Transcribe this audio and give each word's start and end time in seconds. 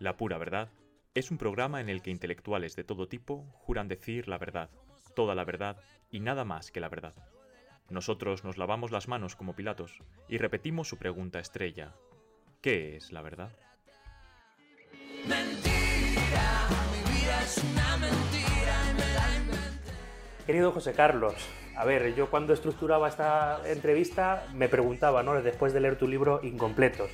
La 0.00 0.16
pura 0.16 0.38
verdad 0.38 0.70
es 1.14 1.30
un 1.30 1.36
programa 1.36 1.78
en 1.82 1.90
el 1.90 2.00
que 2.00 2.10
intelectuales 2.10 2.74
de 2.74 2.84
todo 2.84 3.06
tipo 3.06 3.44
juran 3.52 3.86
decir 3.86 4.28
la 4.28 4.38
verdad, 4.38 4.70
toda 5.14 5.34
la 5.34 5.44
verdad 5.44 5.76
y 6.10 6.20
nada 6.20 6.46
más 6.46 6.72
que 6.72 6.80
la 6.80 6.88
verdad. 6.88 7.12
Nosotros 7.90 8.42
nos 8.42 8.56
lavamos 8.56 8.92
las 8.92 9.08
manos 9.08 9.36
como 9.36 9.54
Pilatos 9.54 9.98
y 10.26 10.38
repetimos 10.38 10.88
su 10.88 10.96
pregunta 10.96 11.38
estrella. 11.38 11.92
¿Qué 12.62 12.96
es 12.96 13.12
la 13.12 13.20
verdad? 13.20 13.52
Mentira, 15.28 16.66
mi 16.92 17.12
vida 17.12 17.42
es 17.42 17.62
una 17.62 17.96
mentira 17.98 18.90
y 18.90 18.94
me 18.94 19.14
la 19.14 19.36
inventé. 19.36 19.92
Querido 20.46 20.72
José 20.72 20.94
Carlos, 20.94 21.34
a 21.76 21.84
ver, 21.84 22.14
yo 22.14 22.30
cuando 22.30 22.54
estructuraba 22.54 23.06
esta 23.06 23.60
entrevista 23.66 24.46
me 24.54 24.70
preguntaba, 24.70 25.22
¿no? 25.22 25.42
Después 25.42 25.74
de 25.74 25.80
leer 25.80 25.98
tu 25.98 26.08
libro 26.08 26.40
Incompletos, 26.42 27.10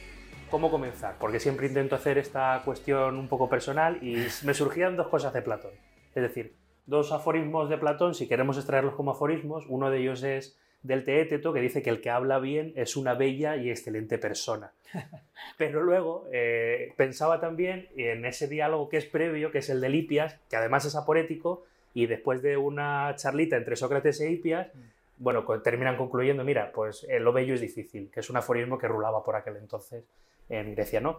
¿cómo 0.50 0.70
comenzar? 0.70 1.16
Porque 1.18 1.40
siempre 1.40 1.66
intento 1.66 1.94
hacer 1.96 2.18
esta 2.18 2.62
cuestión 2.64 3.18
un 3.18 3.28
poco 3.28 3.48
personal 3.48 3.98
y 4.02 4.26
me 4.44 4.54
surgían 4.54 4.96
dos 4.96 5.08
cosas 5.08 5.32
de 5.32 5.42
Platón. 5.42 5.72
Es 6.14 6.22
decir, 6.22 6.54
dos 6.86 7.12
aforismos 7.12 7.68
de 7.68 7.78
Platón, 7.78 8.14
si 8.14 8.28
queremos 8.28 8.56
extraerlos 8.56 8.94
como 8.94 9.12
aforismos, 9.12 9.66
uno 9.68 9.90
de 9.90 9.98
ellos 9.98 10.22
es 10.22 10.56
del 10.82 11.04
Teéteto, 11.04 11.52
que 11.52 11.60
dice 11.60 11.82
que 11.82 11.90
el 11.90 12.00
que 12.00 12.10
habla 12.10 12.38
bien 12.38 12.72
es 12.76 12.96
una 12.96 13.14
bella 13.14 13.56
y 13.56 13.70
excelente 13.70 14.18
persona. 14.18 14.72
Pero 15.58 15.82
luego 15.82 16.26
eh, 16.32 16.92
pensaba 16.96 17.40
también 17.40 17.88
en 17.96 18.24
ese 18.24 18.46
diálogo 18.46 18.88
que 18.88 18.98
es 18.98 19.04
previo, 19.04 19.50
que 19.50 19.58
es 19.58 19.68
el 19.70 19.80
de 19.80 19.88
Lipias, 19.88 20.38
que 20.48 20.56
además 20.56 20.84
es 20.84 20.94
aporético, 20.94 21.64
y 21.92 22.06
después 22.06 22.40
de 22.42 22.56
una 22.56 23.14
charlita 23.16 23.56
entre 23.56 23.74
Sócrates 23.74 24.20
e 24.20 24.30
Hipias, 24.30 24.68
bueno, 25.18 25.44
co- 25.46 25.60
terminan 25.62 25.96
concluyendo, 25.96 26.44
mira, 26.44 26.70
pues 26.72 27.04
eh, 27.08 27.18
lo 27.18 27.32
bello 27.32 27.54
es 27.54 27.62
difícil, 27.62 28.10
que 28.12 28.20
es 28.20 28.28
un 28.30 28.36
aforismo 28.36 28.76
que 28.78 28.86
rulaba 28.86 29.24
por 29.24 29.34
aquel 29.34 29.56
entonces 29.56 30.04
en 30.48 30.74
Grecia, 30.74 31.00
¿no? 31.00 31.18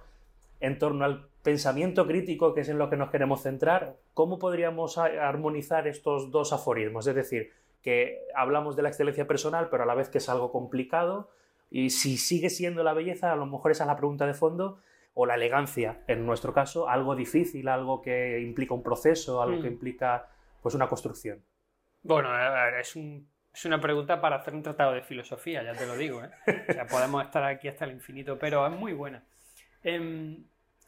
En 0.60 0.78
torno 0.80 1.06
al 1.06 1.28
pensamiento 1.44 2.08
crítico, 2.08 2.54
que 2.54 2.62
es 2.62 2.70
en 2.70 2.78
lo 2.78 2.90
que 2.90 2.98
nos 2.98 3.10
queremos 3.12 3.42
centrar, 3.44 3.96
¿cómo 4.14 4.40
podríamos 4.40 4.98
armonizar 4.98 5.88
estos 5.88 6.32
dos 6.32 6.52
aforismos? 6.54 7.06
Es 7.08 7.16
decir, 7.16 7.52
que 7.82 8.26
hablamos 8.36 8.76
de 8.76 8.82
la 8.82 8.90
excelencia 8.90 9.28
personal, 9.28 9.70
pero 9.70 9.84
a 9.84 9.86
la 9.86 9.96
vez 9.96 10.10
que 10.10 10.18
es 10.18 10.28
algo 10.30 10.52
complicado, 10.52 11.30
y 11.70 11.90
si 11.92 12.18
sigue 12.18 12.50
siendo 12.50 12.84
la 12.84 12.94
belleza, 12.94 13.32
a 13.32 13.36
lo 13.36 13.46
mejor 13.46 13.72
esa 13.72 13.84
es 13.84 13.88
la 13.88 13.96
pregunta 13.98 14.26
de 14.26 14.34
fondo, 14.34 14.80
o 15.14 15.26
la 15.26 15.36
elegancia, 15.36 16.02
en 16.08 16.26
nuestro 16.26 16.54
caso, 16.54 16.90
algo 16.90 17.16
difícil, 17.16 17.68
algo 17.70 18.02
que 18.02 18.40
implica 18.40 18.74
un 18.74 18.84
proceso, 18.84 19.42
algo 19.42 19.62
que 19.62 19.70
Mm. 19.70 19.74
implica 19.74 20.30
pues 20.62 20.76
una 20.76 20.88
construcción. 20.88 21.44
Bueno, 22.04 22.30
es, 22.80 22.96
un- 22.96 23.28
es 23.58 23.66
una 23.66 23.82
pregunta 23.82 24.22
para 24.22 24.36
hacer 24.36 24.54
un 24.54 24.62
tratado 24.62 24.94
de 24.94 25.02
filosofía, 25.02 25.64
ya 25.64 25.74
te 25.74 25.88
lo 25.88 25.98
digo. 25.98 26.24
¿eh? 26.24 26.30
Podemos 26.92 27.26
estar 27.26 27.44
aquí 27.44 27.68
hasta 27.68 27.86
el 27.86 27.94
infinito, 27.94 28.38
pero 28.38 28.68
es 28.68 28.72
muy 28.72 28.94
buena. 28.94 29.24
Em, 29.82 30.46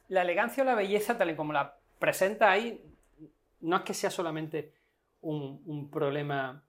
la 0.09 0.21
elegancia 0.21 0.61
o 0.61 0.65
la 0.67 0.75
belleza, 0.75 1.17
tal 1.17 1.31
y 1.31 1.35
como 1.35 1.51
la 1.51 1.79
presenta 1.97 2.51
ahí, 2.51 2.79
no 3.61 3.77
es 3.77 3.81
que 3.81 3.95
sea 3.95 4.11
solamente 4.11 4.75
un, 5.21 5.89
problema 5.89 6.63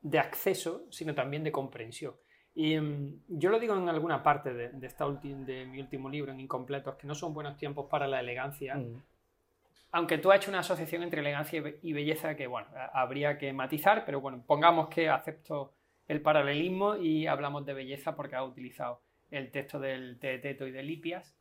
de 0.00 0.18
acceso, 0.18 0.88
sino 0.90 1.14
también 1.14 1.44
de 1.44 1.52
comprensión. 1.52 2.16
Y 2.52 2.74
em, 2.74 3.20
yo 3.28 3.50
lo 3.50 3.60
digo 3.60 3.76
en 3.76 3.88
alguna 3.88 4.24
parte 4.24 4.52
de 4.52 5.66
mi 5.66 5.80
último 5.80 6.08
libro, 6.08 6.32
en 6.32 6.40
Incompletos, 6.40 6.96
que 6.96 7.06
no 7.06 7.14
son 7.14 7.32
buenos 7.32 7.56
tiempos 7.56 7.86
para 7.88 8.08
la 8.08 8.18
elegancia, 8.18 8.74
Mm. 8.74 9.00
Aunque 9.96 10.18
tú 10.18 10.30
has 10.30 10.38
hecho 10.38 10.50
una 10.50 10.60
asociación 10.60 11.02
entre 11.02 11.20
elegancia 11.20 11.56
y 11.58 11.60
be- 11.60 11.78
y 11.82 11.92
belleza 11.92 12.36
que, 12.36 12.46
bueno, 12.46 12.68
habría 12.92 13.38
que 13.38 13.52
matizar, 13.52 14.04
pero 14.04 14.20
bueno, 14.20 14.42
pongamos 14.46 14.88
que 14.88 15.08
acepto 15.08 15.72
el 16.06 16.20
paralelismo 16.20 16.96
y 16.96 17.26
hablamos 17.26 17.64
de 17.66 17.74
belleza 17.74 18.14
porque 18.14 18.36
ha 18.36 18.44
utilizado 18.44 19.00
el 19.30 19.50
texto 19.50 19.80
del 19.80 20.18
Teeteto 20.20 20.66
y 20.66 20.70
de 20.70 20.82
Lipias. 20.82 21.34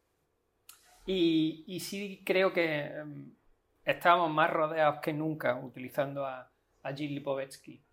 Y, 1.05 1.63
y 1.67 1.79
sí 1.81 2.23
creo 2.25 2.51
que 2.53 2.85
em, 2.85 3.33
estábamos 3.83 4.31
más 4.31 4.49
rodeados 4.49 4.99
que 5.01 5.13
nunca, 5.13 5.55
utilizando 5.57 6.25
a, 6.25 6.49
a 6.83 6.93
Gil 6.93 7.13
Lipovetsky, 7.13 7.83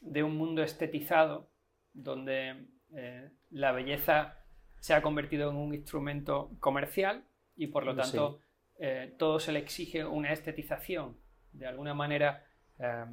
de 0.00 0.22
un 0.22 0.36
mundo 0.36 0.62
estetizado 0.62 1.48
donde 1.92 2.66
eh, 2.94 3.30
la 3.50 3.72
belleza 3.72 4.36
se 4.80 4.94
ha 4.94 5.02
convertido 5.02 5.50
en 5.50 5.56
un 5.56 5.74
instrumento 5.74 6.50
comercial 6.60 7.24
y 7.56 7.68
por 7.68 7.84
lo 7.84 7.92
Sí. 8.38 8.44
Eh, 8.78 9.14
todo 9.18 9.40
se 9.40 9.50
le 9.50 9.58
exige 9.58 10.04
una 10.04 10.32
estetización, 10.32 11.16
de 11.52 11.66
alguna 11.66 11.94
manera 11.94 12.46
eh, 12.78 13.06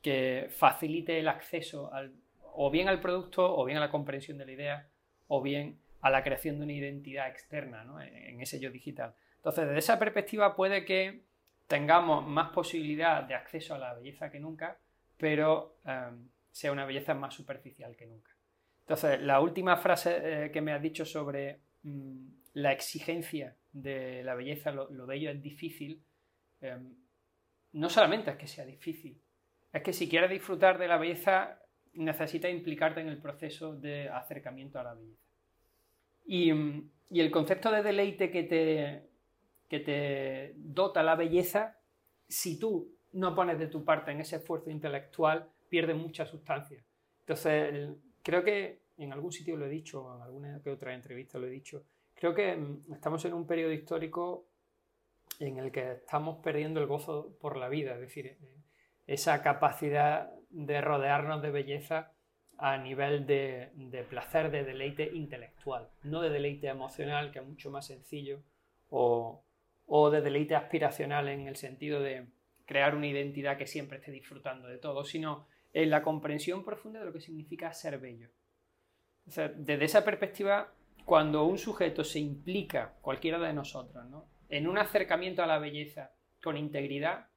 que 0.00 0.48
facilite 0.50 1.20
el 1.20 1.28
acceso 1.28 1.92
al, 1.92 2.12
o 2.40 2.70
bien 2.70 2.88
al 2.88 3.00
producto, 3.00 3.56
o 3.56 3.64
bien 3.64 3.78
a 3.78 3.82
la 3.82 3.90
comprensión 3.90 4.36
de 4.38 4.46
la 4.46 4.52
idea, 4.52 4.88
o 5.28 5.40
bien 5.40 5.78
a 6.00 6.10
la 6.10 6.24
creación 6.24 6.58
de 6.58 6.64
una 6.64 6.72
identidad 6.72 7.28
externa 7.28 7.84
¿no? 7.84 8.02
en, 8.02 8.40
ese 8.40 8.58
yo 8.58 8.70
digital. 8.70 9.14
Entonces, 9.36 9.66
desde 9.66 9.78
esa 9.78 9.98
perspectiva 9.98 10.56
puede 10.56 10.84
que 10.84 11.22
tengamos 11.68 12.26
más 12.26 12.50
posibilidad 12.50 13.22
de 13.22 13.34
acceso 13.34 13.76
a 13.76 13.78
la 13.78 13.94
belleza 13.94 14.30
que 14.30 14.40
nunca, 14.40 14.78
pero 15.16 15.76
eh, 15.86 16.10
sea 16.50 16.72
una 16.72 16.84
belleza 16.84 17.14
más 17.14 17.32
superficial 17.32 17.96
que 17.96 18.06
nunca. 18.06 18.32
Entonces, 18.80 19.20
la 19.20 19.38
última 19.38 19.76
frase 19.76 20.50
que 20.52 20.60
me 20.60 20.72
has 20.72 20.82
dicho 20.82 21.04
sobre 21.04 21.60
mm, 21.84 22.26
la 22.54 22.72
exigencia 22.72 23.56
de 23.72 24.22
la 24.22 24.34
belleza, 24.34 24.70
lo, 24.70 24.90
lo 24.90 25.06
bello 25.06 25.30
es 25.30 25.42
difícil, 25.42 26.02
eh, 26.60 26.78
no 27.72 27.88
solamente 27.88 28.30
es 28.30 28.36
que 28.36 28.46
sea 28.46 28.64
difícil, 28.64 29.20
es 29.72 29.82
que 29.82 29.92
si 29.92 30.08
quieres 30.08 30.30
disfrutar 30.30 30.78
de 30.78 30.88
la 30.88 30.98
belleza, 30.98 31.58
necesitas 31.94 32.50
implicarte 32.50 33.00
en 33.00 33.08
el 33.08 33.20
proceso 33.20 33.74
de 33.74 34.08
acercamiento 34.08 34.78
a 34.78 34.84
la 34.84 34.94
belleza. 34.94 35.26
Y, 36.24 36.52
mm, 36.52 36.90
y 37.10 37.20
el 37.20 37.30
concepto 37.30 37.70
de 37.70 37.82
deleite 37.82 38.30
que 38.30 38.42
te, 38.44 39.08
que 39.68 39.80
te 39.80 40.54
dota 40.56 41.02
la 41.02 41.16
belleza, 41.16 41.78
si 42.28 42.58
tú 42.58 42.96
no 43.12 43.34
pones 43.34 43.58
de 43.58 43.66
tu 43.66 43.84
parte 43.84 44.10
en 44.10 44.20
ese 44.20 44.36
esfuerzo 44.36 44.70
intelectual, 44.70 45.50
pierde 45.68 45.94
mucha 45.94 46.24
sustancia. 46.24 46.82
Entonces, 47.20 47.90
creo 48.22 48.42
que 48.42 48.82
en 48.96 49.12
algún 49.12 49.32
sitio 49.32 49.56
lo 49.56 49.66
he 49.66 49.70
dicho, 49.70 50.14
en 50.16 50.22
alguna 50.22 50.60
que 50.62 50.70
otra 50.70 50.94
entrevista 50.94 51.38
lo 51.38 51.46
he 51.46 51.50
dicho, 51.50 51.84
creo 52.22 52.34
que 52.34 52.56
mm, 52.56 52.92
estamos 52.94 53.24
en 53.24 53.34
un 53.34 53.48
periodo 53.48 53.72
histórico 53.72 54.48
en 55.40 55.58
el 55.58 55.72
que 55.72 55.90
estamos 55.90 56.38
perdiendo 56.38 56.78
el 56.78 56.86
gozo 56.86 57.36
por 57.40 57.56
la 57.56 57.68
vida, 57.68 57.94
es 57.94 58.00
decir, 58.00 58.26
eh, 58.26 58.38
esa 59.08 59.42
capacidad 59.42 60.30
de 60.50 60.80
rodearnos 60.80 61.42
de 61.42 61.50
belleza 61.50 62.12
a 62.58 62.78
nivel 62.78 63.26
de, 63.26 63.72
placer, 64.08 64.52
de 64.52 64.62
deleite 64.62 65.10
intelectual, 65.12 65.90
no 66.04 66.20
de 66.20 66.30
deleite 66.30 66.68
emocional, 66.68 67.32
que 67.32 67.40
es 67.40 67.44
mucho 67.44 67.72
más 67.72 67.88
sencillo, 67.88 68.44
o, 68.88 69.44
o 69.86 70.10
de 70.10 70.20
deleite 70.20 70.54
aspiracional 70.54 71.28
en 71.28 71.48
el 71.48 71.56
sentido 71.56 72.00
de 72.00 72.28
crear 72.66 72.94
una 72.94 73.08
identidad 73.08 73.58
que 73.58 73.66
siempre 73.66 73.98
esté 73.98 74.12
disfrutando 74.12 74.68
de 74.68 74.78
todo, 74.78 75.04
sino 75.04 75.48
en 75.72 75.90
la 75.90 76.02
comprensión 76.02 76.64
profunda 76.64 77.00
de 77.00 77.06
lo 77.06 77.12
que 77.12 77.20
significa 77.20 77.72
ser 77.72 77.98
bello. 77.98 78.28
Desde 79.24 79.84
esa 79.84 80.04
perspectiva, 80.04 80.72
cuando 81.04 81.44
un 81.44 81.58
sujeto 81.58 82.04
se 82.04 82.18
implica, 82.18 82.94
cualquiera 83.00 83.38
de 83.38 83.52
nosotros, 83.52 84.04
¿no? 84.06 84.26
en 84.48 84.68
un 84.68 84.76
acercamiento 84.76 85.42
a 85.42 85.46
la 85.46 85.58
belleza 85.58 86.12
con 86.42 86.58
integridad, 86.58 87.28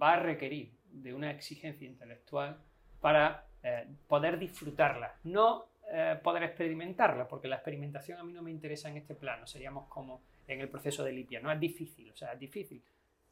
va 0.00 0.14
a 0.14 0.20
requerir 0.20 0.74
de 0.84 1.12
una 1.12 1.30
exigencia 1.30 1.86
intelectual 1.86 2.62
para 3.00 3.46
eh, 3.62 3.86
poder 4.08 4.38
disfrutarla, 4.38 5.16
no 5.24 5.66
eh, 5.92 6.18
poder 6.22 6.44
experimentarla, 6.44 7.28
porque 7.28 7.48
la 7.48 7.56
experimentación 7.56 8.18
a 8.18 8.24
mí 8.24 8.32
no 8.32 8.42
me 8.42 8.50
interesa 8.50 8.88
en 8.88 8.96
este 8.96 9.14
plano, 9.14 9.46
seríamos 9.46 9.86
como 9.88 10.22
en 10.46 10.60
el 10.60 10.70
proceso 10.70 11.04
de 11.04 11.12
Lipia, 11.12 11.40
no 11.40 11.52
es 11.52 11.60
difícil, 11.60 12.10
o 12.10 12.16
sea, 12.16 12.32
es 12.32 12.38
difícil. 12.38 12.82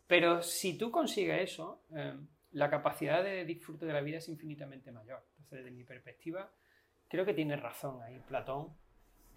Pero 0.06 0.42
si 0.42 0.76
tú 0.76 0.90
consigues 0.90 1.40
eso, 1.40 1.84
eh, 1.96 2.14
la 2.52 2.68
capacidad 2.68 3.22
de 3.22 3.44
disfrute 3.46 3.86
de 3.86 3.92
la 3.92 4.02
vida 4.02 4.18
es 4.18 4.28
infinitamente 4.28 4.92
mayor. 4.92 5.24
Entonces, 5.38 5.64
desde 5.64 5.70
mi 5.70 5.84
perspectiva, 5.84 6.50
creo 7.08 7.24
que 7.24 7.32
tiene 7.32 7.56
razón 7.56 8.02
ahí 8.02 8.20
Platón. 8.28 8.68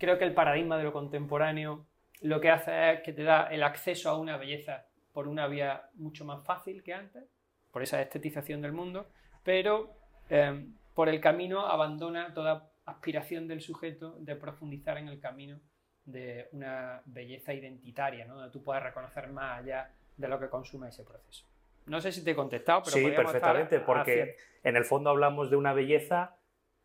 Creo 0.04 0.18
que 0.18 0.26
el 0.26 0.34
paradigma 0.34 0.78
de 0.78 0.84
lo 0.84 0.92
contemporáneo 0.92 1.86
lo 2.20 2.42
que 2.42 2.50
hace 2.50 2.92
es 2.92 3.00
que 3.04 3.14
te 3.14 3.24
da 3.24 3.48
el 3.48 3.64
acceso 3.64 4.10
a 4.10 4.18
una 4.18 4.36
belleza 4.36 4.86
por 5.14 5.30
una 5.30 5.48
vía 5.48 5.92
mucho 5.94 6.26
más 6.26 6.44
fácil 6.44 6.84
que 6.84 6.94
antes, 6.94 7.24
por 7.72 7.84
esa 7.84 8.02
estetización 8.02 8.62
del 8.62 8.74
mundo, 8.74 9.08
pero 9.46 9.96
eh, 10.30 10.68
por 10.94 11.08
el 11.08 11.22
camino 11.22 11.66
abandona 11.68 12.34
toda 12.34 12.70
aspiración 12.84 13.48
del 13.48 13.62
sujeto 13.62 14.18
de 14.20 14.36
profundizar 14.36 14.98
en 14.98 15.08
el 15.08 15.22
camino 15.22 15.62
de 16.04 16.50
una 16.52 17.02
belleza 17.06 17.54
identitaria, 17.54 18.26
¿no? 18.26 18.36
donde 18.36 18.52
tú 18.52 18.62
puedas 18.62 18.84
reconocer 18.84 19.30
más 19.30 19.62
allá 19.62 19.90
de 20.18 20.28
lo 20.28 20.38
que 20.38 20.50
consume 20.50 20.90
ese 20.90 21.06
proceso. 21.06 21.46
No 21.86 22.02
sé 22.02 22.12
si 22.12 22.26
te 22.26 22.32
he 22.32 22.36
contestado, 22.36 22.82
pero 22.84 22.98
Sí, 22.98 23.10
perfectamente, 23.10 23.80
porque 23.80 24.36
en 24.66 24.76
el 24.76 24.84
fondo 24.84 25.12
hablamos 25.12 25.50
de 25.50 25.56
una 25.56 25.72
belleza 25.72 26.36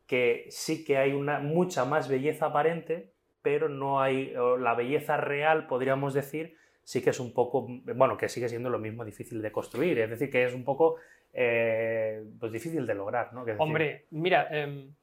que 0.08 0.46
sí 0.48 0.84
que 0.84 0.96
hay 0.96 1.12
una 1.12 1.38
mucha 1.38 1.84
más 1.84 2.08
belleza 2.08 2.46
aparente, 2.46 3.12
pero 3.42 3.68
no 3.68 4.00
hay 4.00 4.32
la 4.58 4.74
belleza 4.74 5.16
real, 5.18 5.66
podríamos 5.68 6.14
decir, 6.14 6.56
sí 6.82 7.02
que 7.02 7.10
es 7.10 7.20
un 7.20 7.32
poco, 7.32 7.66
bueno, 7.94 8.16
que 8.16 8.28
sigue 8.28 8.48
siendo 8.48 8.70
lo 8.70 8.78
mismo 8.78 9.04
difícil 9.04 9.40
de 9.42 9.52
construir, 9.52 9.98
es 10.00 10.10
decir, 10.10 10.30
que 10.30 10.44
es 10.44 10.54
un 10.54 10.64
poco 10.64 10.96
eh, 11.34 12.24
pues 12.40 12.50
difícil 12.50 12.86
de 12.86 12.94
lograr, 12.94 13.32
¿no? 13.34 13.44
Hombre, 13.58 14.06
mira, 14.10 14.48
em, 14.50 14.94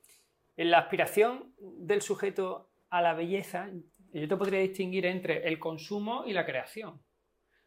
en 0.57 0.71
la 0.71 0.79
aspiración 0.79 1.53
del 1.59 2.01
sujeto 2.01 2.71
a 2.89 3.01
la 3.01 3.13
belleza, 3.13 3.69
yo 4.11 4.27
te 4.27 4.35
podría 4.35 4.59
distinguir 4.59 5.05
entre 5.05 5.47
el 5.47 5.59
consumo 5.59 6.23
y 6.25 6.33
la 6.33 6.45
creación. 6.45 6.99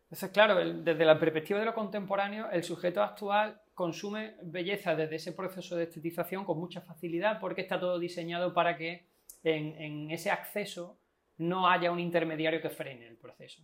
Entonces, 0.05 0.31
claro, 0.31 0.59
el- 0.59 0.83
desde 0.85 1.05
la 1.05 1.19
perspectiva 1.21 1.61
de 1.61 1.67
lo 1.67 1.75
contemporáneo, 1.75 2.51
el 2.51 2.65
sujeto 2.65 3.01
actual 3.03 3.61
consume 3.79 4.35
belleza 4.43 4.97
desde 4.97 5.15
ese 5.15 5.31
proceso 5.31 5.77
de 5.77 5.85
estetización 5.85 6.45
con 6.45 6.59
mucha 6.59 6.81
facilidad 6.81 7.39
porque 7.39 7.61
está 7.61 7.79
todo 7.79 8.01
diseñado 8.01 8.53
para 8.53 8.77
que 8.77 9.07
en, 9.45 9.81
en 9.81 10.11
ese 10.11 10.33
acceso 10.33 10.99
no 11.37 11.69
haya 11.69 11.93
un 11.93 12.01
intermediario 12.01 12.61
que 12.61 12.71
frene 12.71 13.07
el 13.07 13.17
proceso. 13.17 13.63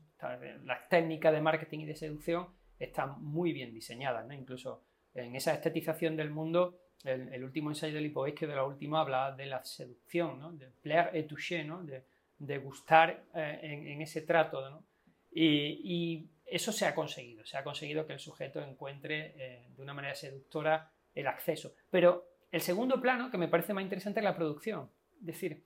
Las 0.63 0.89
técnicas 0.89 1.33
de 1.33 1.41
marketing 1.41 1.81
y 1.81 1.87
de 1.87 1.97
seducción 1.97 2.47
están 2.79 3.25
muy 3.25 3.53
bien 3.53 3.75
diseñadas, 3.75 4.25
¿no? 4.25 4.35
Incluso 4.35 4.85
en 5.15 5.35
esa 5.35 5.53
estetización 5.53 6.17
del 6.17 6.31
mundo, 6.31 6.79
el, 7.03 7.35
el 7.35 7.43
último 7.43 7.71
ensayo 7.71 7.95
de 7.95 8.03
Lipovetsky 8.03 8.47
de 8.47 8.55
la 8.55 8.65
última 8.65 9.01
hablaba 9.01 9.35
de 9.35 9.47
la 9.47 9.65
seducción, 9.65 10.39
¿no? 10.39 10.53
De 10.53 10.69
plaire 10.81 11.11
et 11.19 11.27
toucher, 11.27 11.67
¿no? 11.67 11.83
De, 11.83 12.05
de 12.39 12.59
gustar 12.59 13.25
eh, 13.35 13.59
en, 13.63 13.89
en 13.89 14.01
ese 14.01 14.21
trato, 14.23 14.71
¿no? 14.71 14.85
Y, 15.33 15.81
y 15.83 16.29
eso 16.47 16.73
se 16.73 16.87
ha 16.87 16.95
conseguido, 16.95 17.45
se 17.45 17.57
ha 17.57 17.65
conseguido 17.65 18.07
que 18.07 18.15
el 18.15 18.19
sujeto 18.19 18.61
encuentre 18.61 19.35
eh, 19.37 19.67
de 19.69 19.83
una 19.83 19.95
manera 19.95 20.15
seductora 20.15 20.93
el 21.15 21.27
acceso. 21.27 21.75
Pero 21.91 22.29
el 22.51 22.61
segundo 22.61 23.01
plano, 23.01 23.31
que 23.31 23.39
me 23.39 23.49
parece 23.49 23.75
más 23.75 23.83
interesante, 23.83 24.21
es 24.21 24.25
la 24.25 24.37
producción. 24.37 24.91
Es 25.21 25.27
decir, 25.27 25.65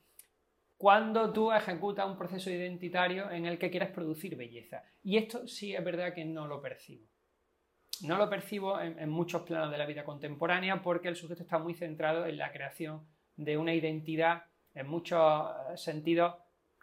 cuando 0.77 1.33
tú 1.33 1.53
ejecutas 1.53 2.07
un 2.07 2.17
proceso 2.17 2.51
identitario 2.51 3.31
en 3.31 3.47
el 3.47 3.59
que 3.59 3.71
quieres 3.71 3.91
producir 3.91 4.37
belleza. 4.37 4.85
Y 5.03 5.17
esto 5.17 5.47
sí 5.49 5.75
es 5.75 5.85
verdad 5.85 6.15
que 6.15 6.25
no 6.25 6.47
lo 6.47 6.63
percibo. 6.63 7.07
No 8.03 8.17
lo 8.17 8.31
percibo 8.31 8.81
en, 8.81 8.99
en 8.99 9.09
muchos 9.09 9.43
planos 9.43 9.73
de 9.73 9.79
la 9.79 9.87
vida 9.87 10.05
contemporánea 10.05 10.83
porque 10.83 11.09
el 11.09 11.17
sujeto 11.17 11.43
está 11.43 11.59
muy 11.59 11.75
centrado 11.75 12.27
en 12.27 12.39
la 12.39 12.53
creación 12.53 13.09
de 13.35 13.57
una 13.57 13.75
identidad 13.75 14.45
en 14.75 14.89
muchos 14.89 15.51
eh, 15.71 15.77
sentidos 15.77 16.35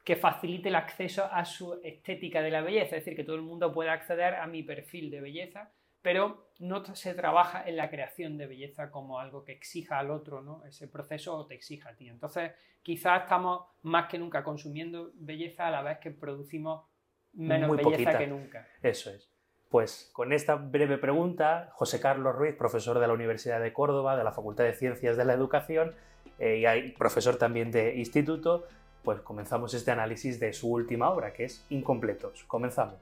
que 0.06 0.16
facilite 0.16 0.70
el 0.70 0.76
acceso 0.76 1.28
a 1.32 1.44
su 1.44 1.82
estética 1.84 2.44
de 2.44 2.52
la 2.52 2.62
belleza, 2.62 2.96
es 2.96 3.04
decir, 3.04 3.16
que 3.16 3.24
todo 3.24 3.36
el 3.36 3.42
mundo 3.42 3.74
pueda 3.74 3.92
acceder 3.92 4.36
a 4.36 4.46
mi 4.46 4.62
perfil 4.62 5.10
de 5.10 5.20
belleza, 5.20 5.72
pero 6.04 6.52
no 6.60 6.86
se 6.96 7.16
trabaja 7.16 7.68
en 7.68 7.76
la 7.76 7.90
creación 7.90 8.38
de 8.38 8.46
belleza 8.46 8.92
como 8.92 9.20
algo 9.20 9.44
que 9.44 9.52
exija 9.52 9.98
al 9.98 10.12
otro, 10.12 10.44
¿no? 10.44 10.64
Ese 10.66 10.88
proceso 10.88 11.36
o 11.36 11.48
te 11.48 11.56
exija 11.56 11.90
a 11.90 11.96
ti. 11.96 12.08
Entonces, 12.08 12.52
quizás 12.84 13.24
estamos 13.24 13.66
más 13.82 14.08
que 14.08 14.20
nunca 14.20 14.44
consumiendo 14.44 15.10
belleza 15.16 15.68
a 15.68 15.72
la 15.72 15.82
vez 15.82 15.98
que 15.98 16.12
producimos 16.12 16.86
menos 17.34 17.68
Muy 17.68 17.78
belleza 17.78 17.96
poquita. 17.96 18.18
que 18.20 18.28
nunca. 18.28 18.68
Eso 18.84 19.10
es. 19.10 19.32
Pues 19.70 20.12
con 20.14 20.32
esta 20.32 20.54
breve 20.56 21.00
pregunta, 21.00 21.72
José 21.74 22.00
Carlos 22.00 22.36
Ruiz, 22.36 22.56
profesor 22.56 23.00
de 23.00 23.08
la 23.08 23.14
Universidad 23.14 23.60
de 23.60 23.74
Córdoba, 23.74 24.16
de 24.16 24.24
la 24.24 24.32
Facultad 24.32 24.66
de 24.66 24.74
Ciencias 24.74 25.18
de 25.18 25.26
la 25.26 25.34
Educación 25.34 25.96
eh, 26.38 26.64
y 26.86 26.92
profesor 26.92 27.38
también 27.38 27.72
de 27.72 27.96
instituto, 27.96 28.68
pues 29.06 29.22
comenzamos 29.22 29.74
este 29.74 29.92
análisis 29.92 30.40
de 30.40 30.52
su 30.52 30.70
última 30.70 31.10
obra, 31.10 31.32
que 31.32 31.46
es 31.46 31.64
Incompletos. 31.70 32.44
Comenzamos. 32.46 33.00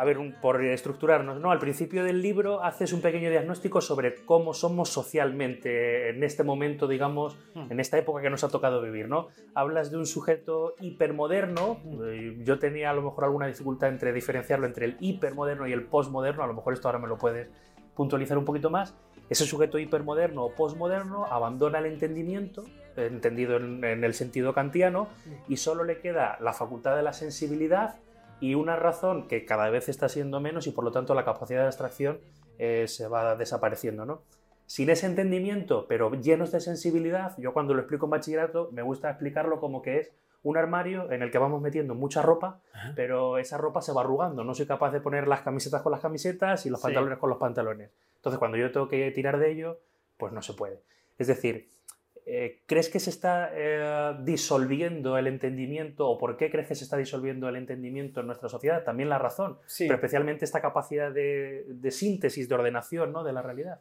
A 0.00 0.04
ver, 0.04 0.18
un- 0.18 0.32
por 0.40 0.64
estructurarnos, 0.64 1.40
¿no? 1.40 1.50
Al 1.50 1.58
principio 1.58 2.04
del 2.04 2.22
libro 2.22 2.62
haces 2.62 2.92
un 2.92 3.00
pequeño 3.00 3.30
diagnóstico 3.30 3.80
sobre 3.80 4.14
cómo 4.24 4.54
somos 4.54 4.90
socialmente 4.90 6.10
en 6.10 6.22
este 6.22 6.44
momento, 6.44 6.86
digamos, 6.86 7.36
Hmm. 7.54 7.70
en 7.72 7.80
esta 7.80 7.98
época 7.98 8.22
que 8.22 8.30
nos 8.30 8.44
ha 8.44 8.48
tocado 8.48 8.80
vivir, 8.80 9.08
¿no? 9.08 9.26
Hablas 9.54 9.90
de 9.90 9.96
un 9.96 10.06
sujeto 10.06 10.74
hipermoderno, 10.80 11.78
eh, 12.04 12.36
yo 12.44 12.58
tenía 12.60 12.90
a 12.90 12.92
lo 12.94 13.02
mejor 13.02 13.24
alguna 13.24 13.46
dificultad 13.48 13.88
entre 13.88 14.12
diferenciarlo 14.12 14.66
entre 14.66 14.84
el 14.86 14.96
hipermoderno 15.00 15.66
y 15.66 15.72
el 15.72 15.82
postmoderno, 15.82 16.44
a 16.44 16.46
lo 16.46 16.54
mejor 16.54 16.74
esto 16.74 16.86
ahora 16.88 17.00
me 17.00 17.08
lo 17.08 17.18
puedes 17.18 17.48
puntualizar 17.96 18.38
un 18.38 18.44
poquito 18.44 18.70
más. 18.70 18.94
Ese 19.28 19.44
sujeto 19.46 19.78
hipermoderno 19.78 20.44
o 20.44 20.52
postmoderno 20.54 21.24
abandona 21.26 21.80
el 21.80 21.86
entendimiento, 21.86 22.64
entendido 22.96 23.56
en, 23.56 23.84
en 23.84 24.04
el 24.04 24.14
sentido 24.14 24.54
kantiano, 24.54 25.08
y 25.48 25.56
solo 25.56 25.82
le 25.84 25.98
queda 25.98 26.38
la 26.40 26.52
facultad 26.52 26.96
de 26.96 27.02
la 27.02 27.12
sensibilidad 27.12 27.96
y 28.40 28.54
una 28.54 28.76
razón 28.76 29.26
que 29.28 29.44
cada 29.44 29.68
vez 29.70 29.88
está 29.88 30.08
siendo 30.08 30.40
menos 30.40 30.66
y 30.66 30.70
por 30.70 30.84
lo 30.84 30.92
tanto 30.92 31.14
la 31.14 31.24
capacidad 31.24 31.60
de 31.60 31.66
abstracción 31.66 32.20
eh, 32.58 32.86
se 32.88 33.08
va 33.08 33.34
desapareciendo, 33.36 34.04
¿no? 34.04 34.22
Sin 34.66 34.90
ese 34.90 35.06
entendimiento, 35.06 35.86
pero 35.88 36.10
llenos 36.12 36.52
de 36.52 36.60
sensibilidad, 36.60 37.34
yo 37.38 37.52
cuando 37.52 37.72
lo 37.74 37.80
explico 37.80 38.06
en 38.06 38.10
bachillerato 38.10 38.68
me 38.72 38.82
gusta 38.82 39.08
explicarlo 39.10 39.60
como 39.60 39.80
que 39.82 39.98
es 39.98 40.10
un 40.42 40.56
armario 40.56 41.10
en 41.10 41.22
el 41.22 41.30
que 41.30 41.38
vamos 41.38 41.60
metiendo 41.62 41.94
mucha 41.94 42.22
ropa, 42.22 42.60
Ajá. 42.72 42.92
pero 42.94 43.38
esa 43.38 43.58
ropa 43.58 43.80
se 43.82 43.92
va 43.92 44.02
arrugando. 44.02 44.44
No 44.44 44.54
soy 44.54 44.66
capaz 44.66 44.92
de 44.92 45.00
poner 45.00 45.26
las 45.26 45.40
camisetas 45.40 45.82
con 45.82 45.90
las 45.92 46.00
camisetas 46.00 46.64
y 46.64 46.70
los 46.70 46.80
Sí. 46.80 46.84
pantalones 46.86 47.18
con 47.18 47.28
los 47.30 47.38
pantalones. 47.38 47.90
Entonces, 48.16 48.38
cuando 48.38 48.56
yo 48.56 48.70
tengo 48.70 48.88
que 48.88 49.10
tirar 49.10 49.38
de 49.38 49.50
ello, 49.50 49.80
pues 50.16 50.32
no 50.32 50.40
se 50.42 50.52
puede. 50.54 50.80
Es 51.18 51.26
decir, 51.26 51.68
eh, 52.30 52.62
¿crees 52.66 52.88
que 52.90 53.00
se 53.00 53.10
está 53.10 53.50
eh, 53.54 54.16
disolviendo 54.22 55.16
el 55.16 55.26
entendimiento 55.26 56.08
o 56.08 56.18
por 56.18 56.36
qué 56.36 56.50
crees 56.50 56.68
que 56.68 56.74
se 56.74 56.84
está 56.84 56.96
disolviendo 56.96 57.48
el 57.48 57.56
entendimiento 57.56 58.20
en 58.20 58.26
nuestra 58.26 58.48
sociedad? 58.48 58.84
También 58.84 59.08
la 59.08 59.18
razón, 59.18 59.58
Sí. 59.66 59.84
pero 59.86 59.94
especialmente 59.96 60.44
esta 60.44 60.60
capacidad 60.60 61.10
de, 61.12 61.64
de 61.68 61.90
síntesis, 61.90 62.48
de 62.48 62.54
ordenación 62.54 63.12
¿no? 63.12 63.24
de 63.24 63.32
la 63.32 63.42
realidad. 63.42 63.80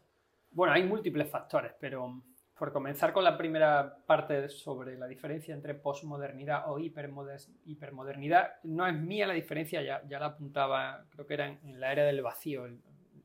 Bueno, 0.52 0.74
hay 0.74 0.84
múltiples 0.84 1.30
factores, 1.30 1.74
pero 1.80 2.08
mm, 2.08 2.24
por 2.58 2.72
comenzar 2.72 3.14
con 3.14 3.24
la 3.24 3.38
primera 3.38 3.98
parte 4.08 4.50
sobre 4.50 4.98
la 4.98 5.08
diferencia 5.08 5.54
entre 5.54 5.76
posmodernidad 5.76 6.64
o 6.72 6.80
hipermoder- 6.80 7.48
hipermodernidad, 7.66 8.54
no 8.64 8.88
es 8.88 8.96
mía 8.96 9.28
la 9.28 9.34
diferencia, 9.34 9.82
ya, 9.84 10.02
ya 10.08 10.20
la 10.20 10.28
apuntaba, 10.28 11.06
creo 11.12 11.28
que 11.28 11.34
era 11.36 11.48
en, 11.48 11.60
en 11.64 11.80
la 11.80 11.92
era 11.92 12.06
del 12.06 12.22
vacío. 12.24 12.66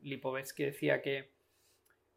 Lipovetsky 0.03 0.65
decía 0.65 1.01
que, 1.01 1.32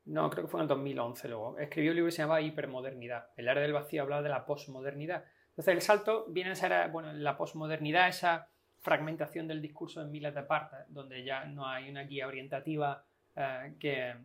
no, 0.06 0.30
creo 0.30 0.46
que 0.46 0.52
fue 0.52 0.60
en 0.60 0.64
el 0.64 0.68
2011 0.68 1.28
luego, 1.28 1.58
escribió 1.58 1.92
un 1.92 1.96
libro 1.96 2.08
que 2.10 2.16
se 2.16 2.22
llamaba 2.22 2.42
Hipermodernidad. 2.42 3.30
El 3.36 3.48
era 3.48 3.62
del 3.62 3.74
vacío 3.74 4.04
hablaba 4.04 4.22
de 4.22 4.30
la 4.30 4.46
posmodernidad. 4.46 5.26
Entonces 5.50 5.74
el 5.74 5.82
salto 5.82 6.26
viene 6.30 6.52
a 6.52 6.56
ser, 6.56 6.92
bueno, 6.92 7.12
la 7.14 7.38
posmodernidad, 7.38 8.08
esa 8.08 8.50
fragmentación 8.82 9.48
del 9.48 9.62
discurso 9.62 10.02
en 10.02 10.12
miles 10.12 10.36
de 10.36 10.44
partes, 10.44 10.80
donde 10.90 11.24
ya 11.24 11.46
no 11.46 11.68
hay 11.68 11.90
una 11.90 12.04
guía 12.04 12.28
orientativa 12.28 13.04
eh, 13.36 13.76
que, 13.80 14.16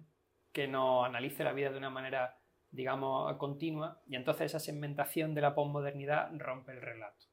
que 0.53 0.69
no 0.69 1.05
analice 1.05 1.45
la 1.45 1.55
vida 1.55 1.71
de 1.71 1.79
una 1.79 1.89
manera, 1.89 2.37
digamos, 2.71 3.35
continua, 3.39 4.03
y 4.07 4.17
entonces 4.17 4.47
esa 4.47 4.59
segmentación 4.59 5.35
de 5.35 5.41
la 5.41 5.55
posmodernidad 5.55 6.31
rompe 6.37 6.73
el 6.73 6.83
relato. 6.83 7.25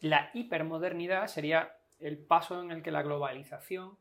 La 0.00 0.30
hipermodernidad 0.34 1.28
sería 1.28 1.76
el 2.00 2.18
paso 2.18 2.60
en 2.60 2.72
el 2.72 2.82
que 2.82 2.90
la 2.90 3.02
globalización 3.02 3.96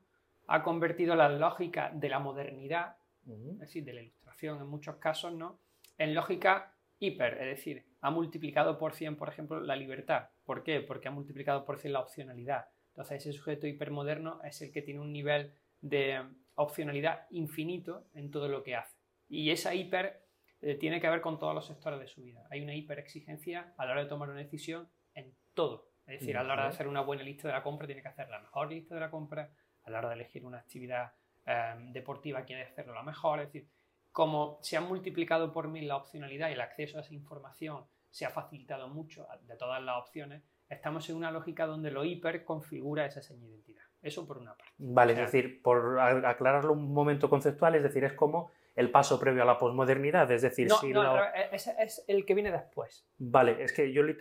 ha 0.48 0.64
convertido 0.64 1.16
la 1.16 1.30
lógica 1.30 1.92
de 1.94 2.10
la 2.10 2.18
modernidad, 2.18 2.96
Es 3.28 3.60
decir, 3.60 3.84
de 3.84 3.94
la 3.94 4.02
ilustración 4.02 4.60
en 4.60 4.68
muchos 4.68 4.96
casos, 4.98 5.34
¿no? 5.34 5.60
en 6.00 6.16
lógica 6.16 6.74
hiper, 6.98 7.34
es 7.34 7.58
decir, 7.58 7.86
ha 8.02 8.10
multiplicado 8.10 8.80
por 8.80 8.94
100, 8.94 9.18
por 9.18 9.30
ejemplo, 9.30 9.60
la 9.60 9.76
libertad. 9.76 10.30
¿Por 10.46 10.64
qué? 10.64 10.80
Porque 10.80 11.10
ha 11.10 11.12
multiplicado 11.12 11.66
por 11.66 11.78
100 11.78 11.94
la 11.94 12.00
opcionalidad. 12.00 12.70
Entonces, 12.88 13.22
ese 13.22 13.34
sujeto 13.34 13.68
hipermoderno 13.68 14.42
es 14.44 14.62
el 14.62 14.72
que 14.72 14.82
tiene 14.82 15.02
un 15.02 15.12
nivel 15.12 15.54
de 15.82 16.26
opcionalidad 16.56 17.28
infinito 17.30 18.08
en 18.14 18.32
todo 18.32 18.48
lo 18.48 18.64
que 18.64 18.76
hace. 18.76 18.98
Y 19.28 19.52
esa 19.52 19.76
hiper 19.76 20.26
eh, 20.62 20.76
tiene 20.76 21.00
que 21.00 21.10
ver 21.10 21.22
con 21.22 21.38
todos 21.38 21.54
los 21.54 21.68
sectores 21.68 22.00
de 22.00 22.08
su 22.08 22.24
vida. 22.24 22.48
Hay 22.50 22.62
una 22.62 22.74
hiperexigencia 22.74 23.74
a 23.78 23.86
la 23.86 23.92
hora 23.92 24.04
de 24.04 24.10
tomar 24.10 24.30
una 24.30 24.40
decisión 24.40 24.90
en 25.14 25.36
todo. 25.54 25.90
Es 26.08 26.22
decir, 26.22 26.38
a 26.38 26.44
la 26.44 26.54
hora 26.54 26.64
de 26.64 26.70
hacer 26.70 26.88
una 26.88 27.02
buena 27.02 27.24
lista 27.24 27.48
de 27.48 27.54
la 27.54 27.62
compra, 27.62 27.86
tiene 27.86 28.02
que 28.02 28.08
hacer 28.08 28.30
la 28.30 28.40
mejor 28.40 28.70
lista 28.70 28.96
de 28.96 29.02
la 29.02 29.12
compra. 29.12 29.54
A 29.84 29.92
la 29.92 30.00
hora 30.00 30.10
de 30.10 30.16
elegir 30.16 30.46
una 30.46 30.58
actividad 30.58 31.14
eh, 31.50 31.76
deportiva, 31.92 32.44
quiere 32.44 32.64
hacerlo 32.64 32.94
la 32.94 33.04
mejor. 33.04 33.40
Es 33.40 33.48
decir, 33.48 33.68
como 34.12 34.60
se 34.62 34.78
ha 34.78 34.82
multiplicado 34.82 35.52
por 35.52 35.68
mil 35.68 35.88
la 35.88 35.96
opcionalidad 35.98 36.50
y 36.50 36.54
el 36.54 36.62
acceso 36.62 36.98
a 36.98 37.02
esa 37.02 37.14
información 37.14 37.86
se 38.10 38.26
ha 38.26 38.30
facilitado 38.30 38.88
mucho 38.88 39.28
de 39.44 39.56
todas 39.56 39.82
las 39.84 39.98
opciones, 39.98 40.44
estamos 40.68 41.08
en 41.10 41.16
una 41.16 41.32
lógica 41.32 41.66
donde 41.66 41.92
lo 41.92 42.04
hiper 42.06 42.44
configura 42.44 43.06
esa 43.06 43.22
seña 43.22 43.42
de 43.46 43.52
identidad. 43.54 43.84
Eso 44.02 44.26
por 44.26 44.38
una 44.38 44.56
parte. 44.56 44.74
Vale, 44.78 45.14
O 45.14 45.16
sea, 45.16 45.26
es 45.26 45.32
decir, 45.32 45.62
por 45.62 46.00
aclararlo 46.00 46.74
un 46.74 46.94
momento 46.94 47.30
conceptual, 47.30 47.76
es 47.76 47.84
decir, 47.84 48.04
es 48.04 48.14
como 48.14 48.52
el 48.76 48.92
paso 48.92 49.20
previo 49.20 49.44
a 49.44 49.46
la 49.46 49.58
posmodernidad, 49.60 50.32
es 50.32 50.42
decir, 50.42 50.68
No, 50.70 50.78
si 50.78 50.92
no, 50.92 51.04
la- 51.04 51.30
ese 51.52 51.76
es 51.80 52.04
el 52.08 52.26
que 52.26 52.34
viene 52.34 52.52
después. 52.52 53.06
Vale, 53.18 53.62
es 53.62 53.74
que 53.74 53.92
yo 53.92 54.04
le 54.04 54.16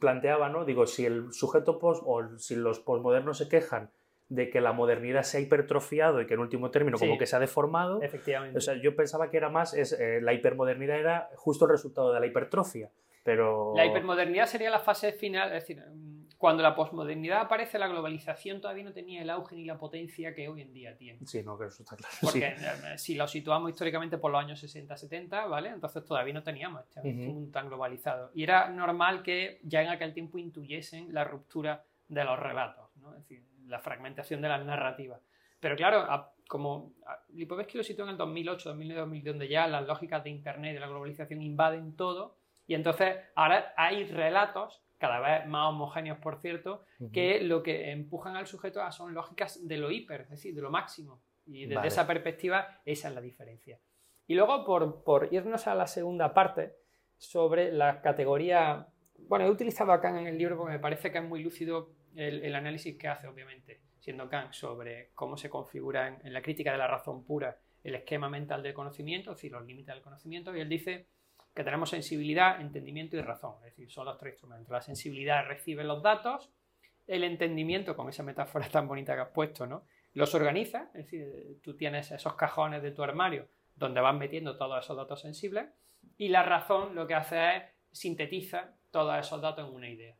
planteaba, 0.00 0.48
¿no? 0.48 0.64
Digo, 0.64 0.86
si 0.86 1.06
el 1.06 1.32
sujeto 1.32 1.78
post 1.78 2.02
o 2.04 2.38
si 2.38 2.56
los 2.56 2.80
posmodernos 2.80 3.38
se 3.38 3.48
quejan 3.48 3.90
de 4.28 4.48
que 4.50 4.60
la 4.60 4.72
modernidad 4.72 5.22
se 5.22 5.38
ha 5.38 5.40
hipertrofiado 5.40 6.20
y 6.20 6.26
que 6.26 6.34
en 6.34 6.40
último 6.40 6.70
término 6.70 6.96
Sí. 6.96 7.06
como 7.06 7.18
que 7.18 7.26
se 7.26 7.36
ha 7.36 7.38
deformado, 7.38 8.00
Efectivamente. 8.02 8.56
o 8.58 8.60
sea, 8.60 8.74
yo 8.74 8.96
pensaba 8.96 9.30
que 9.30 9.36
era 9.36 9.50
más, 9.50 9.74
es, 9.74 9.92
eh, 9.92 10.20
la 10.22 10.32
hipermodernidad 10.32 10.98
era 10.98 11.28
justo 11.36 11.66
el 11.66 11.70
resultado 11.72 12.12
de 12.12 12.20
la 12.20 12.26
hipertrofia, 12.26 12.90
pero... 13.22 13.72
La 13.76 13.84
hipermodernidad 13.86 14.46
sería 14.46 14.70
la 14.70 14.80
fase 14.80 15.12
final, 15.12 15.48
es 15.48 15.62
decir, 15.66 15.82
mm, 15.86 16.24
cuando 16.38 16.62
la 16.62 16.74
posmodernidad 16.74 17.40
aparece, 17.42 17.78
la 17.78 17.86
globalización 17.88 18.60
todavía 18.60 18.84
no 18.84 18.92
tenía 18.92 19.22
el 19.22 19.30
auge 19.30 19.56
ni 19.56 19.64
la 19.64 19.78
potencia 19.78 20.34
que 20.34 20.48
hoy 20.48 20.60
en 20.62 20.72
día 20.74 20.94
tiene. 20.96 21.24
Sí, 21.26 21.42
no, 21.42 21.56
que 21.58 21.66
eso 21.66 21.82
está 21.84 21.96
claro. 21.96 22.14
Porque 22.20 22.54
sí. 22.56 22.64
eh, 22.64 22.98
si 22.98 23.14
lo 23.14 23.26
situamos 23.28 23.70
históricamente 23.70 24.18
por 24.18 24.30
los 24.30 24.40
años 24.42 24.62
60-70, 24.62 25.48
¿vale? 25.48 25.70
Entonces 25.70 26.04
todavía 26.04 26.34
no 26.34 26.42
teníamos 26.42 26.82
este 26.82 27.00
Ujú. 27.00 27.08
mundo 27.18 27.50
tan 27.52 27.68
globalizado. 27.68 28.30
Y 28.34 28.42
era 28.42 28.68
normal 28.68 29.22
que 29.22 29.60
ya 29.62 29.82
en 29.82 29.88
aquel 29.88 30.12
tiempo 30.12 30.36
intuyesen 30.38 31.14
la 31.14 31.24
ruptura 31.24 31.84
de 32.08 32.24
los 32.24 32.38
relatos, 32.38 32.94
¿no? 32.96 33.14
Es 33.14 33.20
decir, 33.22 33.42
la 33.66 33.78
fragmentación 33.80 34.40
de 34.42 34.48
las 34.48 34.64
narrativas. 34.64 35.20
Pero 35.60 35.76
claro, 35.76 36.00
a- 36.00 36.32
como 36.48 36.92
Lipovetsky 37.30 37.78
lo 37.78 37.84
situó 37.84 38.04
en 38.04 38.10
el 38.12 38.16
2008, 38.18 38.68
2009, 38.70 39.00
2010, 39.00 39.32
donde 39.34 39.48
ya 39.48 39.66
las 39.66 39.86
lógicas 39.86 40.22
de 40.24 40.30
Internet 40.30 40.72
y 40.72 40.74
de 40.74 40.80
la 40.80 40.88
globalización 40.88 41.40
invaden 41.42 41.96
todo, 41.96 42.36
y 42.66 42.74
entonces 42.74 43.16
ahora 43.34 43.72
hay 43.76 44.04
relatos 44.04 44.82
cada 44.98 45.20
vez 45.20 45.46
más 45.46 45.68
homogéneos, 45.68 46.18
por 46.18 46.40
cierto, 46.40 46.84
que 47.12 47.40
lo 47.42 47.62
que 47.62 47.90
empujan 47.90 48.36
al 48.36 48.46
sujeto 48.46 48.80
son 48.92 49.12
lógicas 49.14 49.66
de 49.66 49.76
lo 49.78 49.90
hiper, 49.90 50.22
es 50.22 50.30
decir, 50.30 50.54
de 50.54 50.62
lo 50.62 50.70
máximo. 50.70 51.20
Y 51.46 51.62
desde 51.62 51.74
Vale. 51.76 51.88
esa 51.88 52.06
perspectiva, 52.06 52.80
esa 52.86 53.08
es 53.08 53.14
la 53.14 53.20
diferencia. 53.20 53.78
Y 54.26 54.34
luego, 54.34 54.64
por, 54.64 55.02
por 55.04 55.28
irnos 55.32 55.66
a 55.66 55.74
la 55.74 55.86
segunda 55.86 56.32
parte, 56.32 56.74
sobre 57.18 57.70
la 57.72 58.00
categoría. 58.00 58.86
Bueno, 59.28 59.44
he 59.46 59.50
utilizado 59.50 59.92
a 59.92 60.00
Kant 60.00 60.18
en 60.18 60.26
el 60.26 60.38
libro 60.38 60.56
porque 60.56 60.72
me 60.72 60.78
parece 60.78 61.12
que 61.12 61.18
es 61.18 61.24
muy 61.24 61.42
lúcido 61.42 61.90
el, 62.16 62.54
análisis 62.54 62.96
que 62.96 63.08
hace, 63.08 63.26
obviamente, 63.26 63.80
siendo 63.98 64.28
Kant, 64.28 64.52
sobre 64.52 65.10
cómo 65.14 65.36
se 65.36 65.50
configura 65.50 66.20
en, 66.22 66.32
la 66.32 66.42
crítica 66.42 66.72
de 66.72 66.78
la 66.78 66.86
razón 66.86 67.24
pura 67.24 67.58
el 67.82 67.94
esquema 67.94 68.28
mental 68.28 68.62
del 68.62 68.72
conocimiento, 68.72 69.30
es 69.30 69.36
decir, 69.36 69.52
los 69.52 69.66
límites 69.66 69.94
del 69.94 70.02
conocimiento, 70.02 70.56
y 70.56 70.60
él 70.60 70.68
dice 70.68 71.06
que 71.54 71.64
tenemos 71.64 71.90
sensibilidad, 71.90 72.60
entendimiento 72.60 73.16
y 73.16 73.20
razón, 73.20 73.56
es 73.58 73.76
decir, 73.76 73.90
son 73.90 74.06
los 74.06 74.18
tres 74.18 74.34
instrumentos. 74.34 74.70
La 74.70 74.80
sensibilidad 74.80 75.46
recibe 75.46 75.84
los 75.84 76.02
datos, 76.02 76.50
el 77.06 77.24
entendimiento, 77.24 77.94
con 77.94 78.08
esa 78.08 78.22
metáfora 78.22 78.68
tan 78.68 78.88
bonita 78.88 79.14
que 79.14 79.20
has 79.20 79.28
puesto, 79.28 79.66
¿no? 79.66 79.84
los 80.14 80.34
organiza, 80.34 80.90
es 80.94 81.10
decir, 81.10 81.60
tú 81.62 81.76
tienes 81.76 82.10
esos 82.12 82.34
cajones 82.34 82.82
de 82.82 82.92
tu 82.92 83.02
armario 83.02 83.48
donde 83.74 84.00
vas 84.00 84.16
metiendo 84.16 84.56
todos 84.56 84.84
esos 84.84 84.96
datos 84.96 85.20
sensibles, 85.20 85.66
y 86.16 86.28
la 86.28 86.44
razón 86.44 86.94
lo 86.94 87.06
que 87.06 87.14
hace 87.14 87.56
es 87.56 87.62
sintetiza 87.90 88.74
todos 88.90 89.18
esos 89.18 89.40
datos 89.40 89.68
en 89.68 89.74
una 89.74 89.88
idea. 89.88 90.16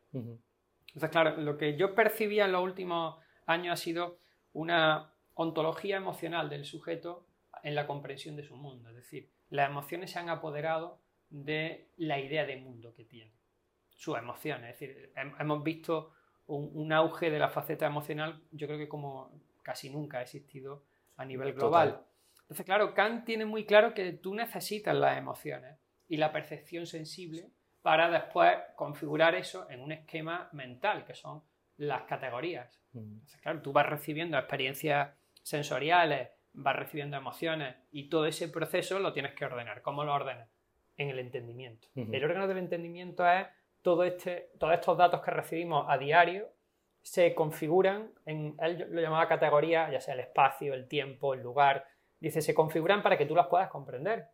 Entonces, 0.95 1.09
claro, 1.11 1.37
lo 1.37 1.57
que 1.57 1.75
yo 1.75 1.93
percibía 1.93 2.45
en 2.45 2.53
los 2.53 2.63
últimos 2.63 3.17
años 3.45 3.73
ha 3.73 3.83
sido 3.83 4.17
una 4.53 5.11
ontología 5.33 5.97
emocional 5.97 6.49
del 6.49 6.63
sujeto 6.65 7.27
en 7.63 7.75
la 7.75 7.85
comprensión 7.85 8.35
de 8.37 8.43
su 8.43 8.55
mundo. 8.55 8.89
Es 8.89 8.95
decir, 8.95 9.29
las 9.49 9.69
emociones 9.69 10.11
se 10.11 10.19
han 10.19 10.29
apoderado 10.29 10.99
de 11.29 11.89
la 11.97 12.19
idea 12.19 12.45
de 12.45 12.55
mundo 12.57 12.93
que 12.93 13.03
tiene. 13.03 13.33
Sus 13.89 14.17
emociones. 14.17 14.73
Es 14.73 14.79
decir, 14.79 15.11
hem- 15.15 15.35
hemos 15.39 15.63
visto 15.63 16.13
un, 16.47 16.71
un 16.73 16.93
auge 16.93 17.29
de 17.29 17.39
la 17.39 17.49
faceta 17.49 17.85
emocional, 17.85 18.41
yo 18.51 18.67
creo 18.67 18.79
que 18.79 18.87
como 18.87 19.31
casi 19.63 19.89
nunca 19.89 20.19
ha 20.19 20.21
existido 20.21 20.83
a 21.17 21.25
nivel 21.25 21.53
global. 21.53 21.89
Total. 21.89 22.05
Entonces, 22.43 22.65
claro, 22.65 22.93
Kant 22.93 23.25
tiene 23.25 23.45
muy 23.45 23.65
claro 23.65 23.93
que 23.93 24.13
tú 24.13 24.33
necesitas 24.35 24.95
las 24.95 25.17
emociones 25.17 25.77
y 26.07 26.17
la 26.17 26.31
percepción 26.31 26.85
sensible 26.85 27.49
para 27.85 28.09
después 28.09 28.57
configurar 28.75 29.35
eso 29.35 29.69
en 29.69 29.79
un 29.79 29.91
esquema 29.91 30.49
mental, 30.53 31.05
que 31.05 31.13
son 31.13 31.43
las 31.77 32.01
categorías. 32.05 32.81
Entonces, 32.95 33.39
claro, 33.41 33.61
tú 33.61 33.71
vas 33.73 33.85
recibiendo 33.85 34.39
experiencias 34.39 35.11
sensoriales, 35.43 36.29
vas 36.53 36.75
recibiendo 36.75 37.15
emociones 37.15 37.75
y 37.91 38.09
todo 38.09 38.25
ese 38.25 38.47
proceso 38.47 38.97
lo 38.97 39.13
tienes 39.13 39.35
que 39.35 39.45
ordenar. 39.45 39.83
¿Cómo 39.83 40.03
lo 40.03 40.15
ordenas? 40.15 40.49
En 40.97 41.09
el 41.09 41.19
entendimiento. 41.19 41.87
El 41.95 42.25
órgano 42.25 42.47
del 42.47 42.57
entendimiento 42.57 43.23
es 43.29 43.45
todo 43.83 44.03
este, 44.03 44.49
todos 44.57 44.73
estos 44.73 44.97
datos 44.97 45.21
que 45.21 45.29
recibimos 45.29 45.85
a 45.87 45.99
diario 45.99 46.49
se 47.03 47.35
configuran 47.35 48.13
en, 48.25 48.55
él 48.61 48.87
lo 48.89 48.99
llamaba 48.99 49.27
categoría, 49.27 49.91
ya 49.91 50.01
sea 50.01 50.15
el 50.15 50.21
espacio, 50.21 50.73
el 50.73 50.87
tiempo, 50.87 51.35
el 51.35 51.43
lugar, 51.43 51.85
dice, 52.19 52.41
se 52.41 52.55
configuran 52.55 53.03
para 53.03 53.15
que 53.15 53.27
tú 53.27 53.35
las 53.35 53.45
puedas 53.45 53.69
comprender. 53.69 54.25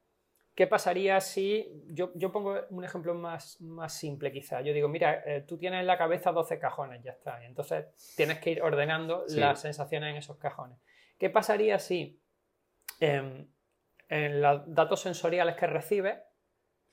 ¿Qué 0.54 0.68
pasaría 0.68 1.22
si, 1.22 1.72
yo, 1.88 2.12
yo 2.16 2.32
pongo 2.32 2.60
un 2.70 2.84
ejemplo 2.84 3.14
más, 3.14 3.60
más 3.62 3.94
simple 3.94 4.32
quizá, 4.34 4.62
yo 4.62 4.74
digo, 4.74 4.90
mira, 4.90 5.24
eh, 5.26 5.42
tú 5.48 5.58
tienes 5.58 5.80
en 5.80 5.88
la 5.88 5.98
cabeza 5.98 6.32
12 6.34 6.60
cajones, 6.60 7.02
ya 7.04 7.12
está, 7.12 7.42
y 7.42 7.46
entonces 7.46 7.86
tienes 8.18 8.40
que 8.40 8.52
ir 8.52 8.62
ordenando 8.62 9.24
Sí. 9.28 9.40
las 9.40 9.62
sensaciones 9.62 10.12
en 10.12 10.18
esos 10.18 10.38
cajones. 10.38 10.78
¿Qué 11.18 11.30
pasaría 11.30 11.80
si 11.80 12.22
em, 13.00 13.48
en 14.10 14.42
los 14.42 14.62
datos 14.76 15.00
sensoriales 15.00 15.56
que 15.56 15.68
recibes 15.68 16.20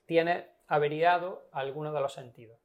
tienes 0.06 0.44
averiado 0.68 1.48
alguno 1.52 1.92
de 1.92 2.00
los 2.00 2.12
sentidos? 2.12 2.60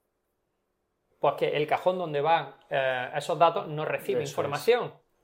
Pues 1.20 1.34
que 1.36 1.58
el 1.58 1.66
cajón 1.68 1.98
donde 1.98 2.22
van 2.22 2.54
eh, 2.70 3.10
esos 3.16 3.40
datos 3.40 3.68
no 3.68 3.84
recibe 3.86 4.24
Eso 4.24 4.42
es. 4.42 4.48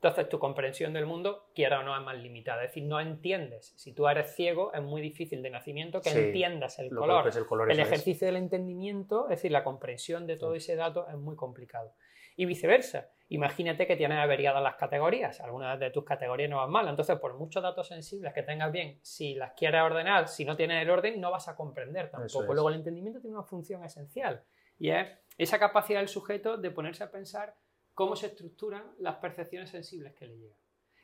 Entonces 0.02 0.30
tu 0.30 0.40
comprensión 0.40 0.94
del 0.94 1.06
mundo, 1.06 1.50
quiera 1.54 1.82
o 1.82 1.84
no, 1.84 1.94
es 1.98 2.02
más 2.02 2.18
limitada. 2.18 2.64
Es 2.64 2.70
decir, 2.70 2.84
no 2.86 3.02
entiendes. 3.02 3.74
Si 3.76 3.94
tú 3.94 4.08
eres 4.08 4.34
ciego, 4.34 4.72
es 4.74 4.82
muy 4.82 5.02
difícil 5.02 5.42
de 5.44 5.50
nacimiento 5.50 6.00
que 6.02 6.10
Sí. 6.12 6.20
entiendas 6.20 6.80
el 6.80 6.88
Lo 6.88 7.02
color. 7.02 7.28
es 7.28 7.36
el 7.36 7.46
color, 7.46 7.70
El 7.70 7.80
es. 7.80 7.86
ejercicio 7.86 8.26
del 8.28 8.38
entendimiento, 8.38 9.26
es 9.26 9.32
decir, 9.32 9.52
la 9.52 9.64
comprensión 9.66 10.26
de 10.26 10.38
todo 10.38 10.56
ese 10.56 10.78
dato 10.78 11.06
es 11.10 11.16
muy 11.18 11.36
complicado. 11.36 11.94
Y 12.38 12.46
viceversa. 12.46 13.10
Imagínate 13.28 13.86
que 13.86 13.98
tienes 13.98 14.18
averiadas 14.20 14.64
las 14.64 14.76
categorías. 14.76 15.42
Algunas 15.42 15.78
de 15.78 15.92
tus 15.92 16.06
categorías 16.06 16.50
no 16.50 16.56
van 16.58 16.72
mal. 16.72 16.88
Entonces, 16.88 17.20
por 17.20 17.38
muchos 17.38 17.62
datos 17.62 17.86
sensibles 17.90 18.34
que 18.34 18.42
tengas 18.44 18.72
bien, 18.72 19.00
si 19.02 19.36
las 19.36 19.52
quieres 19.52 19.82
ordenar, 19.82 20.30
si 20.30 20.46
no 20.46 20.56
tienes 20.56 20.82
el 20.82 20.90
orden, 20.90 21.20
no 21.20 21.30
vas 21.30 21.50
a 21.50 21.58
comprender 21.58 22.10
tampoco. 22.10 22.44
es. 22.44 22.50
Luego, 22.50 22.70
el 22.70 22.76
entendimiento 22.76 23.20
tiene 23.20 23.36
una 23.36 23.46
función 23.46 23.84
esencial. 23.84 24.42
Y 24.80 24.92
es 24.92 25.10
esa 25.38 25.60
capacidad 25.60 26.00
del 26.00 26.08
sujeto 26.08 26.56
de 26.56 26.72
ponerse 26.72 27.04
a 27.04 27.12
pensar 27.12 27.54
cómo 28.00 28.16
se 28.16 28.28
estructuran 28.28 28.84
las 29.00 29.18
percepciones 29.18 29.72
sensibles 29.72 30.14
que 30.14 30.26
le 30.26 30.38
llegan. 30.38 30.58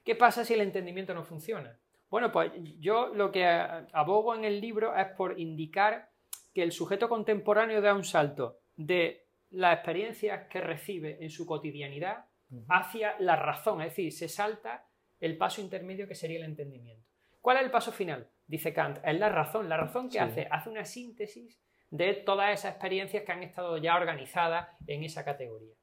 ¿Qué 0.06 0.16
pasa 0.16 0.46
si 0.46 0.54
el 0.54 0.62
entendimiento 0.62 1.14
no 1.14 1.26
funciona? 1.26 1.78
Bueno, 2.10 2.32
pues 2.32 2.54
yo 2.80 3.08
lo 3.14 3.34
que 3.34 3.44
abogo 3.46 4.34
en 4.34 4.46
el 4.46 4.62
libro 4.62 4.96
es 4.96 5.08
por 5.08 5.38
indicar 5.38 6.10
que 6.54 6.64
el 6.64 6.72
sujeto 6.72 7.10
contemporáneo 7.10 7.82
da 7.82 7.94
un 7.94 8.06
salto 8.06 8.62
de 8.78 9.26
las 9.50 9.74
experiencias 9.76 10.48
que 10.48 10.62
recibe 10.62 11.18
en 11.20 11.30
su 11.30 11.46
cotidianidad 11.46 12.28
hacia 12.70 13.20
la 13.20 13.36
razón, 13.36 13.82
es 13.82 13.90
decir, 13.90 14.14
se 14.14 14.30
salta 14.30 14.88
el 15.20 15.36
paso 15.36 15.60
intermedio 15.60 16.08
que 16.08 16.16
sería 16.16 16.38
el 16.38 16.46
entendimiento. 16.46 17.10
¿Cuál 17.42 17.58
es 17.58 17.64
el 17.64 17.72
paso 17.72 17.92
final? 17.92 18.30
Dice 18.48 18.74
Kant, 18.74 19.00
es 19.04 19.20
la 19.20 19.28
razón. 19.28 19.68
¿La 19.68 19.76
razón 19.76 20.06
que 20.08 20.14
Sí. 20.14 20.20
hace? 20.20 20.48
Hace 20.50 20.70
una 20.70 20.86
síntesis 20.86 21.60
de 21.90 22.14
todas 22.14 22.58
esas 22.58 22.72
experiencias 22.72 23.24
que 23.26 23.34
han 23.34 23.44
estado 23.44 23.76
ya 23.80 23.98
organizadas 23.98 24.70
en 24.88 25.04
esa 25.04 25.26
categoría. 25.26 25.76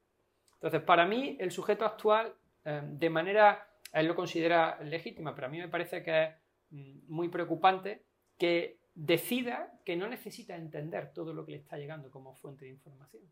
Entonces, 0.63 0.81
para 0.83 1.05
mí, 1.05 1.35
el 1.41 1.51
sujeto 1.51 1.83
actual, 1.83 2.33
eh, 2.63 2.81
de 2.85 3.09
manera, 3.09 3.67
él 3.91 4.07
lo 4.07 4.15
considera 4.15 4.81
legítima, 4.81 5.35
pero 5.35 5.47
a 5.47 5.49
mí 5.49 5.57
me 5.57 5.67
parece 5.67 6.01
que 6.01 6.23
es 6.23 6.29
mm, 6.69 7.13
muy 7.13 7.27
preocupante 7.27 8.05
que 8.37 8.79
decida 8.95 9.77
que 9.83 9.97
no 9.97 10.07
necesita 10.07 10.55
entender 10.55 11.11
todo 11.11 11.33
lo 11.33 11.45
que 11.45 11.51
le 11.51 11.57
está 11.57 11.77
llegando 11.77 12.09
como 12.09 12.33
fuente 12.33 12.63
de 12.63 12.71
información, 12.71 13.23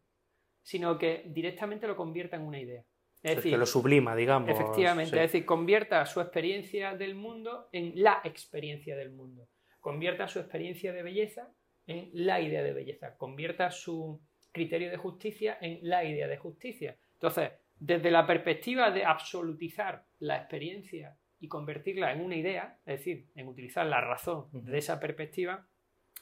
sino 0.62 0.98
que 0.98 1.24
directamente 1.28 1.88
lo 1.88 1.96
convierta 1.96 2.36
en 2.36 2.42
una 2.42 2.60
idea. 2.60 2.84
Es 3.24 3.32
Es 3.32 3.36
decir, 3.38 3.54
que 3.54 3.58
lo 3.58 3.66
sublima, 3.66 4.14
digamos. 4.14 4.50
Efectivamente, 4.50 5.12
sí. 5.12 5.16
es 5.16 5.32
decir, 5.32 5.46
convierta 5.46 6.06
su 6.06 6.20
experiencia 6.20 6.98
del 6.98 7.16
mundo 7.16 7.70
en 7.72 7.94
la 7.96 8.20
experiencia 8.26 8.98
del 8.98 9.12
mundo. 9.14 9.48
Convierta 9.80 10.28
su 10.28 10.40
experiencia 10.40 10.92
de 10.92 11.02
belleza 11.02 11.50
en 11.88 12.10
la 12.12 12.42
idea 12.42 12.62
de 12.62 12.74
belleza. 12.74 13.16
Convierta 13.16 13.72
su 13.72 14.20
criterio 14.52 14.92
de 14.92 14.98
justicia 14.98 15.58
en 15.62 15.80
la 15.82 16.04
idea 16.04 16.28
de 16.28 16.36
justicia. 16.36 16.98
Entonces, 17.22 17.52
desde 17.80 18.10
la 18.10 18.26
perspectiva 18.26 18.90
de 18.90 19.06
absolutizar 19.06 20.06
la 20.18 20.38
experiencia 20.38 21.16
y 21.40 21.48
convertirla 21.48 22.12
en 22.12 22.22
una 22.22 22.36
idea, 22.36 22.80
es 22.84 22.98
decir, 22.98 23.28
en 23.36 23.48
utilizar 23.48 23.86
la 23.86 24.02
razón 24.02 24.48
de 24.52 24.80
esa 24.80 25.00
perspectiva, 25.00 25.68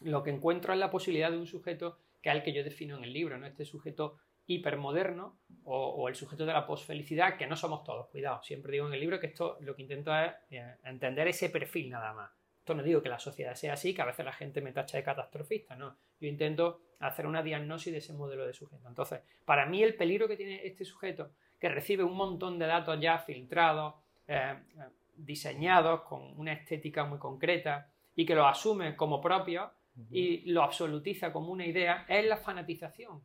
lo 0.01 0.24
que 0.24 0.32
encuentro 0.32 0.74
es 0.74 0.79
la 0.79 0.91
posibilidad 0.91 1.32
de 1.32 1.38
un 1.38 1.48
sujeto 1.48 2.00
que 2.22 2.29
es 2.29 2.36
el 2.36 2.44
que 2.44 2.51
yo 2.51 2.65
defino 2.65 2.98
en 2.98 3.06
el 3.06 3.13
libro, 3.13 3.38
¿no? 3.38 3.46
Este 3.46 3.63
sujeto 3.63 4.18
hipermoderno 4.46 5.39
o, 5.63 5.88
o 5.88 6.10
el 6.10 6.15
sujeto 6.15 6.46
de 6.46 6.51
la 6.51 6.68
posfelicidad, 6.68 7.38
que 7.38 7.48
no 7.48 7.56
somos 7.56 7.86
todos, 7.86 8.08
cuidado. 8.10 8.41
Siempre 8.44 8.74
digo 8.74 8.88
en 8.88 8.94
el 8.94 9.00
libro 9.00 9.22
que 9.22 9.27
esto 9.27 9.58
lo 9.62 9.75
que 9.75 9.84
intento 9.84 10.13
es 10.13 10.34
eh, 10.50 10.75
entender 10.84 11.29
ese 11.29 11.50
perfil 11.50 11.91
nada 11.91 12.13
más. 12.13 12.32
Esto 12.69 12.77
no 12.77 12.83
digo 12.83 13.01
que 13.01 13.09
la 13.09 13.17
sociedad 13.17 13.55
sea 13.55 13.73
así, 13.73 13.95
que 13.95 14.03
a 14.03 14.05
veces 14.05 14.23
la 14.23 14.31
gente 14.31 14.61
me 14.61 14.71
tacha 14.71 14.95
de 14.95 15.03
catastrofista, 15.03 15.75
no. 15.75 15.95
Yo 16.21 16.27
intento 16.27 16.81
hacer 16.99 17.25
una 17.25 17.41
diagnosis 17.41 17.91
de 17.91 17.97
ese 17.97 18.13
modelo 18.13 18.45
de 18.45 18.53
sujeto. 18.53 18.88
Entonces, 18.88 19.21
para 19.43 19.65
mí 19.65 19.81
el 19.81 19.95
peligro 19.95 20.27
que 20.27 20.38
tiene 20.38 20.63
este 20.67 20.85
sujeto, 20.85 21.31
que 21.57 21.67
recibe 21.67 22.03
un 22.03 22.15
montón 22.15 22.59
de 22.59 22.67
datos 22.67 22.99
ya 23.01 23.17
filtrados, 23.17 23.95
eh, 24.27 24.53
diseñados 25.15 26.01
con 26.01 26.39
una 26.39 26.53
estética 26.53 27.05
muy 27.05 27.17
concreta 27.17 27.89
y 28.15 28.23
que 28.23 28.35
los 28.35 28.45
asume 28.45 28.95
como 28.95 29.19
propios 29.19 29.71
y 30.11 30.51
lo 30.51 30.61
absolutiza 30.61 31.33
como 31.33 31.51
una 31.51 31.65
idea, 31.65 32.05
es 32.07 32.23
la 32.23 32.38
fanatización. 32.38 33.23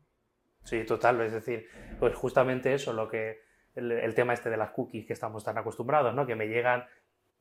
Sí, 0.62 0.84
total. 0.86 1.20
Es 1.20 1.32
decir, 1.32 1.68
pues 2.00 2.14
justamente 2.14 2.72
eso, 2.72 2.94
lo 2.94 3.10
que 3.10 3.42
el, 3.74 3.92
el 3.92 4.14
tema 4.14 4.32
este 4.32 4.48
de 4.48 4.56
las 4.56 4.70
cookies 4.70 5.04
que 5.04 5.12
estamos 5.12 5.44
tan 5.44 5.58
acostumbrados, 5.58 6.14
¿no? 6.14 6.24
Que 6.26 6.34
me 6.34 6.46
llegan 6.46 6.86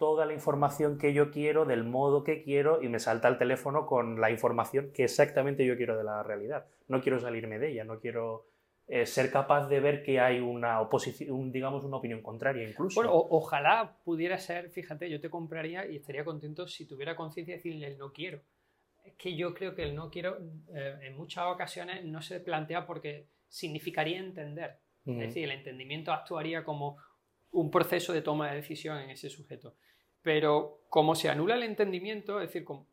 toda 0.03 0.25
la 0.25 0.33
información 0.33 0.97
que 0.97 1.13
yo 1.13 1.31
quiero, 1.31 1.63
del 1.63 1.85
modo 1.85 2.25
que 2.25 2.43
quiero, 2.43 2.81
y 2.83 2.89
me 2.89 2.99
salta 2.99 3.29
el 3.29 3.37
teléfono 3.37 3.85
con 3.85 4.19
la 4.19 4.29
información 4.31 4.91
que 4.93 5.05
exactamente 5.05 5.65
yo 5.65 5.77
quiero 5.77 5.97
de 5.97 6.03
la 6.03 6.23
realidad. 6.23 6.65
No 6.89 6.99
quiero 7.01 7.21
salirme 7.21 7.57
de 7.57 7.71
ella, 7.71 7.85
no 7.85 7.99
quiero 8.01 8.45
eh, 8.89 9.05
ser 9.05 9.31
capaz 9.31 9.69
de 9.69 9.79
ver 9.79 10.03
que 10.03 10.19
hay 10.19 10.41
una 10.41 10.81
oposición, 10.81 11.31
un, 11.31 11.53
digamos, 11.53 11.85
una 11.85 11.95
opinión 11.95 12.21
contraria 12.21 12.67
incluso. 12.67 12.95
Bueno, 12.99 13.13
o- 13.13 13.37
ojalá 13.37 13.95
pudiera 14.03 14.37
ser, 14.37 14.69
fíjate, 14.71 15.09
yo 15.09 15.21
te 15.21 15.29
compraría 15.29 15.87
y 15.87 15.95
estaría 15.95 16.25
contento 16.25 16.67
si 16.67 16.85
tuviera 16.85 17.15
conciencia 17.15 17.53
de 17.53 17.59
decirle 17.59 17.87
el 17.87 17.97
no 17.97 18.11
quiero. 18.11 18.41
Es 19.05 19.13
que 19.13 19.37
yo 19.37 19.53
creo 19.53 19.73
que 19.73 19.83
el 19.83 19.95
no 19.95 20.09
quiero 20.09 20.37
eh, 20.75 20.95
en 21.03 21.15
muchas 21.15 21.45
ocasiones 21.45 22.03
no 22.03 22.21
se 22.21 22.41
plantea 22.41 22.85
porque 22.85 23.27
significaría 23.47 24.19
entender. 24.19 24.79
Ujú. 25.05 25.21
Es 25.21 25.27
decir, 25.27 25.45
el 25.45 25.51
entendimiento 25.51 26.11
actuaría 26.11 26.65
como 26.65 26.97
un 27.51 27.69
proceso 27.69 28.11
de 28.13 28.21
toma 28.23 28.49
de 28.49 28.55
decisión 28.57 28.97
en 28.97 29.11
ese 29.11 29.29
sujeto. 29.29 29.75
Pero 30.23 30.81
como 30.89 31.13
se 31.15 31.29
anula 31.29 31.55
el 31.55 31.63
entendimiento, 31.63 32.41
es 32.41 32.47
decir, 32.47 32.63
como, 32.63 32.87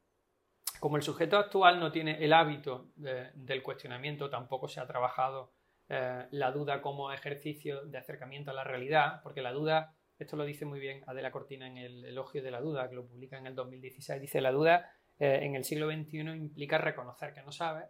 el 0.97 1.03
sujeto 1.03 1.39
actual 1.39 1.81
no 1.81 1.91
tiene 1.93 2.23
el 2.25 2.33
hábito 2.33 2.91
de- 2.97 3.31
del 3.35 3.63
cuestionamiento, 3.63 4.29
tampoco 4.29 4.69
se 4.69 4.81
ha 4.81 4.87
trabajado 4.87 5.53
eh, 5.89 6.27
la 6.31 6.53
duda 6.53 6.81
como 6.83 7.11
ejercicio 7.13 7.85
de 7.87 7.99
acercamiento 7.99 8.51
a 8.51 8.55
la 8.55 8.63
realidad, 8.65 9.21
porque 9.23 9.43
la 9.43 9.53
duda, 9.53 9.97
esto 10.19 10.37
lo 10.37 10.45
dice 10.45 10.65
muy 10.65 10.79
bien 10.79 11.03
Adela 11.07 11.33
Cortina 11.33 11.67
en 11.67 11.79
el 11.79 12.05
Elogio 12.05 12.43
de 12.45 12.51
la 12.53 12.61
Duda, 12.61 12.89
que 12.89 12.95
lo 12.95 13.07
publica 13.09 13.39
en 13.39 13.47
el 13.47 13.55
2016, 13.57 14.21
dice 14.21 14.41
la 14.41 14.53
duda 14.53 14.93
eh, 15.19 15.41
en 15.43 15.57
el 15.57 15.65
siglo 15.65 15.91
XXI 15.91 16.19
implica 16.37 16.79
reconocer 16.79 17.35
que 17.35 17.43
no 17.43 17.51
sabes 17.51 17.87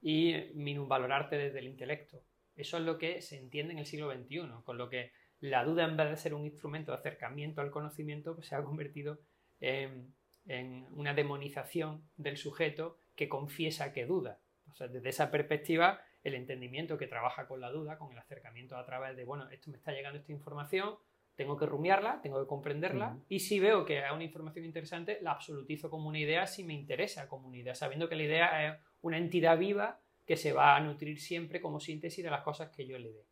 y 0.00 0.34
minusvalorarte 0.54 1.36
desde 1.36 1.58
el 1.58 1.66
intelecto. 1.68 2.22
Eso 2.56 2.78
es 2.78 2.84
lo 2.84 2.96
que 2.98 3.20
se 3.20 3.38
entiende 3.38 3.72
en 3.74 3.78
el 3.80 3.86
siglo 3.86 4.10
XXI, 4.12 4.48
con 4.64 4.78
lo 4.78 4.88
que 4.88 5.12
la 5.42 5.64
duda 5.64 5.84
en 5.84 5.96
vez 5.96 6.08
de 6.08 6.16
ser 6.16 6.34
un 6.34 6.44
instrumento 6.44 6.92
de 6.92 6.98
acercamiento 6.98 7.60
al 7.60 7.70
conocimiento, 7.70 8.34
pues 8.34 8.46
se 8.46 8.54
ha 8.54 8.62
convertido 8.62 9.18
en, 9.60 10.14
en 10.46 10.86
una 10.92 11.14
demonización 11.14 12.08
del 12.16 12.36
sujeto 12.36 12.96
que 13.16 13.28
confiesa 13.28 13.92
que 13.92 14.06
duda. 14.06 14.38
O 14.70 14.74
sea, 14.74 14.86
desde 14.86 15.08
esa 15.08 15.32
perspectiva, 15.32 16.00
el 16.22 16.34
entendimiento 16.34 16.96
que 16.96 17.08
trabaja 17.08 17.48
con 17.48 17.60
la 17.60 17.70
duda, 17.70 17.98
con 17.98 18.12
el 18.12 18.18
acercamiento 18.18 18.76
a 18.76 18.86
través 18.86 19.16
de, 19.16 19.24
bueno, 19.24 19.50
esto 19.50 19.70
me 19.70 19.78
está 19.78 19.92
llegando 19.92 20.20
esta 20.20 20.30
información, 20.30 20.94
tengo 21.34 21.56
que 21.56 21.66
rumiarla, 21.66 22.20
tengo 22.22 22.40
que 22.40 22.46
comprenderla, 22.46 23.18
y 23.28 23.40
si 23.40 23.58
veo 23.58 23.84
que 23.84 23.98
es 23.98 24.12
una 24.12 24.22
información 24.22 24.64
interesante, 24.64 25.18
la 25.22 25.32
absolutizo 25.32 25.90
como 25.90 26.08
una 26.08 26.20
idea 26.20 26.46
si 26.46 26.62
me 26.62 26.74
interesa 26.74 27.26
como 27.26 27.48
una 27.48 27.56
idea, 27.56 27.74
sabiendo 27.74 28.08
que 28.08 28.14
la 28.14 28.22
idea 28.22 28.68
es 28.68 28.80
una 29.00 29.18
entidad 29.18 29.58
viva 29.58 29.98
que 30.24 30.36
se 30.36 30.52
va 30.52 30.76
a 30.76 30.80
nutrir 30.80 31.18
siempre 31.18 31.60
como 31.60 31.80
síntesis 31.80 32.22
de 32.22 32.30
las 32.30 32.42
cosas 32.42 32.70
que 32.70 32.86
yo 32.86 32.96
le 32.96 33.12
dé. 33.12 33.26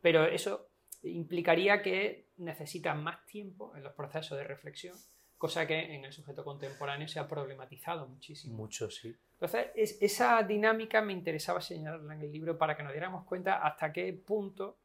Pero 0.00 0.24
eso 0.24 0.71
implicaría 1.02 1.82
que 1.82 2.28
necesitan 2.36 3.02
más 3.02 3.24
tiempo 3.26 3.74
en 3.76 3.82
los 3.82 3.92
procesos 3.94 4.38
de 4.38 4.44
reflexión, 4.44 4.96
cosa 5.38 5.66
que 5.66 5.94
en 5.94 6.04
el 6.04 6.12
sujeto 6.12 6.44
contemporáneo 6.44 7.08
se 7.08 7.18
ha 7.18 7.26
problematizado 7.26 8.06
muchísimo. 8.08 8.56
Mucho, 8.56 8.90
sí. 8.90 9.14
Entonces, 9.32 9.66
es- 9.74 9.98
esa 10.00 10.42
dinámica 10.44 11.02
me 11.02 11.12
interesaba 11.12 11.60
señalarla 11.60 12.14
en 12.14 12.20
el 12.22 12.30
libro 12.32 12.56
para 12.56 12.76
que 12.76 12.82
nos 12.84 12.92
diéramos 12.92 13.24
cuenta 13.24 13.56
hasta 13.66 13.92
qué 13.92 14.12
punto 14.12 14.78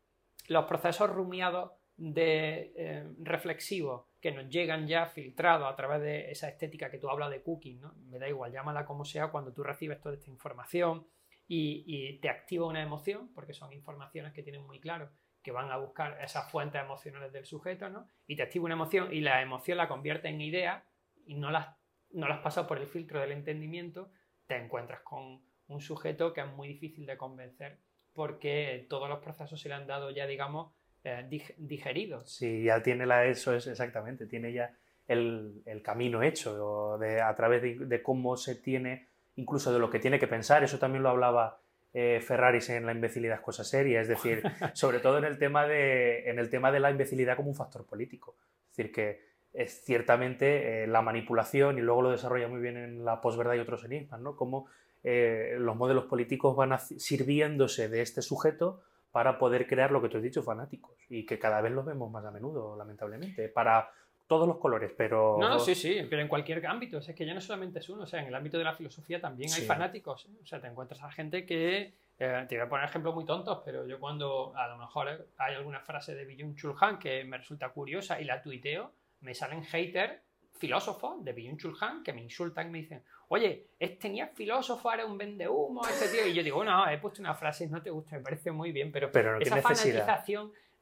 los 0.48 0.66
procesos 0.66 1.10
rumiados 1.10 1.72
de 1.96 2.74
eh, 2.76 3.08
reflexivos 3.20 4.06
que 4.22 4.32
nos 4.32 4.50
llegan 4.50 4.88
ya 4.88 5.06
filtrados 5.08 5.72
a 5.72 5.76
través 5.76 6.02
de 6.02 6.32
esa 6.32 6.48
estética 6.48 6.90
que 6.92 6.98
tú 7.00 7.10
hablas 7.10 7.30
de 7.32 7.42
cooking, 7.42 7.82
¿no? 7.82 7.94
me 8.08 8.18
da 8.20 8.28
igual, 8.30 8.52
llámala 8.52 8.86
como 8.86 9.04
sea, 9.06 9.28
cuando 9.30 9.52
tú 9.54 9.64
recibes 9.64 10.00
toda 10.00 10.16
esta 10.16 10.30
información 10.30 11.08
y, 11.48 11.84
y 11.88 12.20
te 12.20 12.30
activa 12.30 12.68
una 12.68 12.82
emoción, 12.84 13.32
porque 13.34 13.54
son 13.54 13.72
informaciones 13.74 14.34
que 14.34 14.44
tienen 14.44 14.62
muy 14.66 14.80
claro 14.80 15.10
que 15.48 15.52
van 15.54 15.72
a 15.72 15.78
buscar 15.78 16.18
esas 16.22 16.52
fuentes 16.52 16.82
emocionales 16.82 17.32
del 17.32 17.46
sujeto, 17.46 17.88
¿no? 17.88 18.06
y 18.28 18.36
te 18.36 18.44
activa 18.44 18.66
una 18.66 18.74
emoción 18.74 19.14
y 19.14 19.22
la 19.22 19.42
emoción 19.42 19.78
la 19.78 19.88
convierte 19.88 20.28
en 20.28 20.42
idea 20.42 20.84
y 21.26 21.36
no 21.36 21.52
las, 21.52 21.70
no 22.12 22.28
las 22.28 22.40
pasa 22.40 22.68
por 22.68 22.80
el 22.80 22.86
filtro 22.86 23.22
del 23.22 23.32
entendimiento, 23.32 24.12
te 24.46 24.58
encuentras 24.58 25.00
con 25.04 25.42
un 25.70 25.80
sujeto 25.80 26.34
que 26.34 26.42
es 26.42 26.48
muy 26.48 26.68
difícil 26.68 27.06
de 27.06 27.16
convencer 27.16 27.78
porque 28.12 28.86
todos 28.90 29.08
los 29.08 29.20
procesos 29.20 29.62
se 29.62 29.70
le 29.70 29.76
han 29.76 29.88
dado 29.88 30.12
ya, 30.12 30.28
digamos, 30.28 30.74
eh, 31.06 31.26
dig- 31.30 31.56
digeridos. 31.56 32.30
Sí, 32.30 32.64
ya 32.66 32.84
tiene 32.84 33.06
la, 33.06 33.24
eso 33.26 33.56
es 33.56 33.68
exactamente, 33.68 34.26
tiene 34.26 34.52
ya 34.52 34.76
el, 35.08 35.62
el 35.66 35.82
camino 35.82 36.24
hecho 36.24 36.98
de, 36.98 37.22
a 37.22 37.34
través 37.38 37.62
de 37.88 38.04
cómo 38.04 38.36
se 38.36 38.56
tiene, 38.56 39.08
incluso 39.38 39.72
de 39.72 39.80
lo 39.80 39.90
que 39.90 40.00
tiene 40.00 40.20
que 40.20 40.28
pensar. 40.28 40.62
Eso 40.66 40.78
también 40.78 41.04
lo 41.04 41.10
hablaba 41.10 41.62
eh, 41.94 42.22
Ferraris 42.22 42.70
en 42.70 42.86
La 42.86 42.92
imbecilidad 42.92 43.38
es 43.38 43.42
cosa 43.42 43.64
seria, 43.64 44.02
es 44.02 44.08
decir, 44.08 44.44
sobre 44.74 45.00
todo 45.00 45.18
en 45.18 45.26
el, 45.26 45.38
tema 45.38 45.66
de, 45.66 46.30
en 46.30 46.40
el 46.40 46.50
tema 46.50 46.72
de 46.72 46.80
la 46.80 46.92
imbecilidad 46.92 47.36
como 47.36 47.50
un 47.50 47.56
factor 47.56 47.86
político. 47.86 48.36
Es 48.70 48.78
decir, 48.78 48.92
que 48.92 49.28
es 49.54 49.84
ciertamente 49.84 50.84
eh, 50.84 50.88
la 50.88 51.02
manipulación, 51.02 51.78
y 51.78 51.82
luego 51.82 52.04
lo 52.04 52.12
desarrolla 52.12 52.48
muy 52.48 52.62
bien 52.62 52.78
en 52.78 53.06
la 53.06 53.22
posverdad 53.22 53.56
y 53.56 53.60
otros 53.60 53.84
enigmas, 53.84 54.20
¿no? 54.22 54.36
Cómo 54.36 54.68
eh, 55.04 55.56
los 55.58 55.76
modelos 55.76 56.06
políticos 56.06 56.56
van 56.56 56.78
sirviéndose 56.80 57.90
de 57.90 58.02
este 58.02 58.22
sujeto 58.22 58.82
para 59.12 59.40
poder 59.40 59.66
crear 59.66 59.92
lo 59.92 60.02
que 60.02 60.10
tú 60.10 60.18
has 60.18 60.24
dicho, 60.24 60.44
fanáticos, 60.44 60.96
y 61.10 61.26
que 61.26 61.40
cada 61.40 61.62
vez 61.62 61.72
los 61.72 61.86
vemos 61.86 62.12
más 62.12 62.26
a 62.26 62.32
menudo, 62.32 62.76
lamentablemente, 62.76 63.50
para 63.50 63.90
todos 64.28 64.48
los 64.48 64.58
colores, 64.58 64.92
pero... 64.98 65.38
No, 65.40 65.48
no, 65.50 65.60
sí, 65.60 65.74
sí, 65.74 66.06
pero 66.10 66.22
en 66.22 66.28
cualquier 66.28 66.66
ámbito. 66.68 66.98
O 66.98 67.02
sea, 67.02 67.14
es 67.14 67.18
que 67.18 67.26
ya 67.26 67.34
no 67.34 67.40
solamente 67.42 67.80
es 67.80 67.88
uno, 67.90 68.04
o 68.04 68.06
sea, 68.06 68.22
en 68.22 68.28
el 68.28 68.36
ámbito 68.36 68.58
de 68.58 68.66
la 68.66 68.74
filosofía 68.74 69.22
también 69.22 69.50
hay 69.54 69.62
Sí. 69.62 69.66
fanáticos. 69.66 70.26
¿eh? 70.26 70.38
O 70.44 70.46
sea, 70.46 70.60
te 70.60 70.68
encuentras 70.68 71.02
a 71.02 71.12
gente 71.12 71.46
que. 71.46 71.94
eh, 72.20 72.46
te 72.50 72.56
voy 72.58 72.66
a 72.66 72.70
poner 72.70 72.86
ejemplos 72.86 73.16
muy 73.16 73.26
tontos, 73.26 73.62
pero 73.64 73.86
yo 73.88 74.00
cuando 74.00 74.52
a 74.56 74.68
lo 74.68 74.78
mejor 74.78 75.08
eh, 75.08 75.18
hay 75.38 75.56
alguna 75.56 75.80
frase 75.80 76.14
de 76.16 76.26
Byung 76.26 76.56
Chul 76.56 76.76
Han 76.82 77.00
que 77.00 77.24
me 77.24 77.38
resulta 77.38 77.70
curiosa 77.70 78.20
y 78.20 78.26
la 78.26 78.42
tuiteo, 78.42 78.92
me 79.22 79.34
salen 79.34 79.64
haters, 79.64 80.14
filósofos 80.58 81.24
de 81.24 81.34
Byung 81.34 81.58
Chul 81.58 81.76
Han 81.80 82.04
que 82.04 82.12
me 82.14 82.22
insultan 82.24 82.68
y 82.68 82.72
me 82.72 82.78
dicen, 82.80 83.04
oye, 83.30 83.68
este 83.80 84.10
ni 84.10 84.20
es 84.22 84.32
filósofo, 84.34 84.92
era 84.92 85.06
un 85.06 85.18
vendehumo, 85.18 85.86
este 85.88 86.08
tío. 86.10 86.26
Y 86.28 86.34
yo 86.34 86.42
digo, 86.44 86.64
no, 86.66 86.90
he 86.90 86.98
puesto 86.98 87.22
una 87.22 87.36
frase 87.36 87.66
y 87.66 87.68
no 87.68 87.82
te 87.82 87.92
gusta, 87.92 88.16
me 88.18 88.24
parece 88.24 88.52
muy 88.52 88.72
bien, 88.72 88.92
pero, 88.92 89.12
Pero 89.12 89.38
qué 89.38 89.44
esa 89.46 89.56
necesidad. 89.58 90.02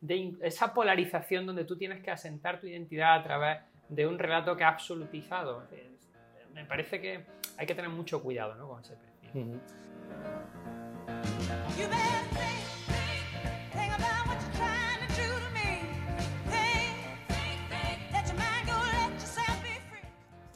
De 0.01 0.36
esa 0.41 0.73
polarización 0.73 1.45
donde 1.45 1.65
tú 1.65 1.77
tienes 1.77 2.03
que 2.03 2.12
asentar 2.12 2.60
tu 2.60 2.67
identidad 2.67 3.15
a 3.15 3.23
través 3.23 3.60
de 3.89 4.08
un 4.08 4.19
relato 4.19 4.55
que 4.55 4.63
ha 4.63 4.69
absolutizado. 4.69 5.63
Me 6.53 6.65
parece 6.65 7.01
que 7.01 7.25
hay 7.58 7.65
que 7.65 7.75
tener 7.75 7.89
mucho 7.89 8.21
cuidado 8.21 8.55
¿no? 8.55 8.67
con 8.67 8.81
ese 8.81 8.95
perfil. 8.95 9.60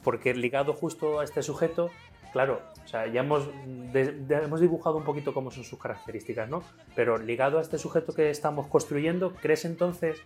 Porque 0.02 0.34
ligado 0.34 0.72
justo 0.72 1.20
a 1.20 1.24
este 1.24 1.42
sujeto, 1.42 1.90
claro, 2.32 2.62
o 2.84 2.88
sea, 2.88 3.06
ya 3.06 3.20
hemos, 3.20 3.48
hemos 3.92 4.60
dibujado 4.60 4.96
un 4.96 5.04
poquito 5.04 5.34
cómo 5.34 5.50
son 5.50 5.64
sus 5.64 5.78
características, 5.78 6.48
¿no? 6.48 6.62
Pero 6.94 7.18
ligado 7.18 7.58
a 7.58 7.62
este 7.62 7.78
sujeto 7.78 8.14
que 8.14 8.30
estamos 8.30 8.66
construyendo, 8.66 9.32
¿crees 9.34 9.64
entonces 9.64 10.18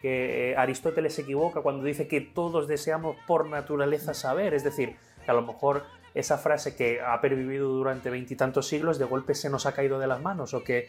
que 0.00 0.50
eh, 0.50 0.56
Aristóteles 0.56 1.14
se 1.14 1.22
equivoca 1.22 1.60
cuando 1.60 1.84
dice 1.84 2.08
que 2.08 2.20
todos 2.20 2.68
deseamos 2.68 3.16
por 3.26 3.48
naturaleza 3.48 4.14
saber? 4.14 4.54
Es 4.54 4.64
decir, 4.64 4.96
que 5.24 5.30
a 5.30 5.34
lo 5.34 5.42
mejor 5.42 5.84
esa 6.14 6.38
frase 6.38 6.74
que 6.74 7.00
ha 7.00 7.20
pervivido 7.20 7.68
durante 7.68 8.10
veintitantos 8.10 8.66
siglos 8.66 8.98
de 8.98 9.04
golpe 9.04 9.34
se 9.34 9.50
nos 9.50 9.66
ha 9.66 9.72
caído 9.72 9.98
de 9.98 10.06
las 10.06 10.20
manos 10.20 10.54
o 10.54 10.64
que 10.64 10.88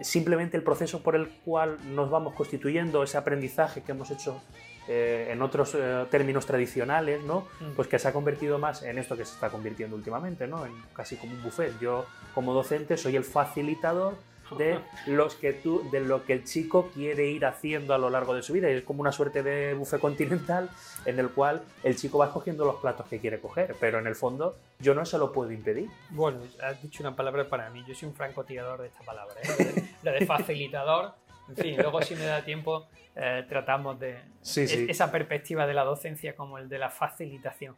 simplemente 0.00 0.56
el 0.56 0.62
proceso 0.62 1.02
por 1.02 1.16
el 1.16 1.28
cual 1.28 1.78
nos 1.94 2.10
vamos 2.10 2.34
constituyendo, 2.34 3.02
ese 3.02 3.16
aprendizaje 3.18 3.82
que 3.82 3.92
hemos 3.92 4.10
hecho 4.10 4.42
eh, 4.88 5.28
en 5.30 5.42
otros 5.42 5.74
eh, 5.74 6.06
términos 6.10 6.44
tradicionales, 6.46 7.22
¿no? 7.22 7.46
Mm. 7.60 7.72
Pues 7.76 7.88
que 7.88 7.98
se 7.98 8.08
ha 8.08 8.12
convertido 8.12 8.58
más 8.58 8.82
en 8.82 8.98
esto 8.98 9.16
que 9.16 9.24
se 9.24 9.34
está 9.34 9.48
convirtiendo 9.48 9.94
últimamente, 9.94 10.46
¿no? 10.46 10.66
En 10.66 10.72
casi 10.92 11.16
como 11.16 11.32
un 11.32 11.42
buffet. 11.42 11.78
Yo, 11.80 12.06
como 12.34 12.52
docente, 12.52 12.96
soy 12.96 13.16
el 13.16 13.24
facilitador 13.24 14.14
de 14.58 14.78
los 15.06 15.34
que 15.34 15.52
tú, 15.52 15.88
de 15.90 16.00
lo 16.00 16.24
que 16.24 16.32
el 16.32 16.44
chico 16.44 16.90
quiere 16.92 17.26
ir 17.26 17.46
haciendo 17.46 17.94
a 17.94 17.98
lo 17.98 18.10
largo 18.10 18.34
de 18.34 18.42
su 18.42 18.52
vida. 18.52 18.70
Y 18.70 18.74
es 18.74 18.84
como 18.84 19.00
una 19.00 19.12
suerte 19.12 19.42
de 19.42 19.74
buffet 19.74 20.00
continental 20.00 20.68
en 21.04 21.18
el 21.18 21.30
cual 21.30 21.62
el 21.82 21.96
chico 21.96 22.18
va 22.18 22.26
escogiendo 22.26 22.64
los 22.64 22.76
platos 22.76 23.06
que 23.06 23.18
quiere 23.18 23.40
coger, 23.40 23.76
pero 23.78 23.98
en 23.98 24.06
el 24.06 24.14
fondo 24.14 24.56
yo 24.78 24.94
no 24.94 25.04
se 25.04 25.18
lo 25.18 25.32
puedo 25.32 25.52
impedir. 25.52 25.88
Bueno, 26.10 26.40
has 26.62 26.82
dicho 26.82 27.02
una 27.02 27.14
palabra 27.14 27.48
para 27.48 27.70
mí. 27.70 27.84
Yo 27.86 27.94
soy 27.94 28.08
un 28.08 28.14
francotirador 28.14 28.82
de 28.82 28.88
esta 28.88 29.04
palabra. 29.04 29.34
¿eh? 29.42 29.90
La 30.02 30.12
de 30.12 30.26
facilitador. 30.26 31.14
En 31.56 31.64
fin, 31.64 31.76
luego 31.76 32.00
si 32.02 32.14
me 32.14 32.24
da 32.24 32.44
tiempo 32.44 32.88
eh, 33.14 33.44
tratamos 33.48 33.98
de 34.00 34.20
Sí, 34.40 34.62
es- 34.62 34.72
esa 34.88 35.10
perspectiva 35.12 35.66
de 35.66 35.74
la 35.74 35.84
docencia 35.84 36.34
como 36.34 36.58
el 36.58 36.68
de 36.68 36.78
la 36.78 36.90
facilitación. 36.90 37.76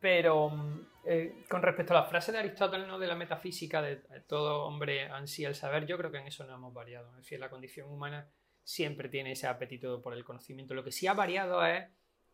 Pero 0.00 0.50
mm, 0.50 0.80
eh, 1.06 1.44
con 1.48 1.62
respecto 1.62 1.92
a 1.96 2.00
la 2.02 2.04
frase 2.04 2.30
de 2.32 2.38
Aristóteles, 2.38 2.86
¿no? 2.86 2.98
de 2.98 3.06
la 3.06 3.14
metafísica, 3.16 3.80
de 3.82 3.92
eh, 3.92 4.22
todo 4.28 4.64
hombre 4.64 5.08
ansía 5.08 5.48
el 5.48 5.54
saber, 5.54 5.86
yo 5.86 5.96
creo 5.98 6.10
que 6.12 6.18
en 6.18 6.26
eso 6.26 6.44
no 6.44 6.54
hemos 6.54 6.72
variado. 6.74 7.10
Es 7.10 7.16
decir, 7.16 7.40
la 7.40 7.48
condición 7.50 7.88
humana 7.90 8.28
siempre 8.62 9.08
tiene 9.08 9.32
ese 9.32 9.46
apetito 9.46 10.02
por 10.02 10.12
el 10.12 10.24
conocimiento. 10.24 10.74
Lo 10.74 10.84
que 10.84 10.92
sí 10.92 11.06
ha 11.06 11.14
variado 11.14 11.64
es 11.64 11.84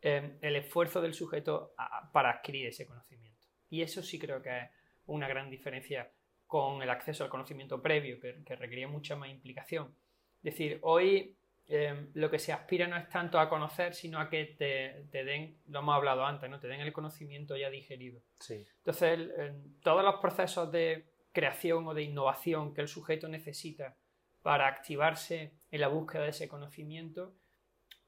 eh, 0.01 0.37
el 0.41 0.55
esfuerzo 0.57 1.01
del 1.01 1.13
sujeto 1.13 1.73
a- 1.77 2.11
para 2.11 2.29
adquirir 2.31 2.67
ese 2.67 2.85
conocimiento. 2.85 3.47
Y 3.69 3.81
eso 3.81 4.03
sí 4.03 4.19
creo 4.19 4.41
que 4.41 4.49
es 4.59 4.69
una 5.05 5.27
gran 5.27 5.49
diferencia 5.49 6.11
con 6.45 6.81
el 6.83 6.89
acceso 6.89 7.23
al 7.23 7.29
conocimiento 7.29 7.81
previo, 7.81 8.19
que, 8.19 8.43
que 8.45 8.55
requería 8.55 8.87
mucha 8.87 9.15
más 9.15 9.29
implicación. 9.29 9.95
Es 10.43 10.53
decir, 10.53 10.79
hoy 10.81 11.35
eh, 11.67 12.07
lo 12.13 12.29
que 12.29 12.39
se 12.39 12.51
aspira 12.51 12.87
no 12.87 12.97
es 12.97 13.07
tanto 13.09 13.39
a 13.39 13.47
conocer, 13.49 13.93
sino 13.93 14.19
a 14.19 14.29
que 14.29 14.45
te, 14.45 15.05
te 15.09 15.23
den, 15.23 15.57
lo 15.69 15.79
hemos 15.79 15.95
hablado 15.95 16.25
antes, 16.25 16.49
¿no? 16.49 16.59
te 16.59 16.67
den 16.67 16.81
el 16.81 16.91
conocimiento 16.91 17.55
ya 17.55 17.69
digerido. 17.69 18.21
Sí. 18.39 18.65
Entonces, 18.77 19.19
el- 19.37 19.63
todos 19.81 20.03
los 20.03 20.15
procesos 20.15 20.71
de 20.71 21.05
creación 21.31 21.87
o 21.87 21.93
de 21.93 22.03
innovación 22.03 22.73
que 22.73 22.81
el 22.81 22.87
sujeto 22.89 23.27
necesita 23.29 23.95
para 24.41 24.67
activarse 24.67 25.53
en 25.71 25.79
la 25.81 25.87
búsqueda 25.87 26.23
de 26.23 26.29
ese 26.29 26.49
conocimiento, 26.49 27.33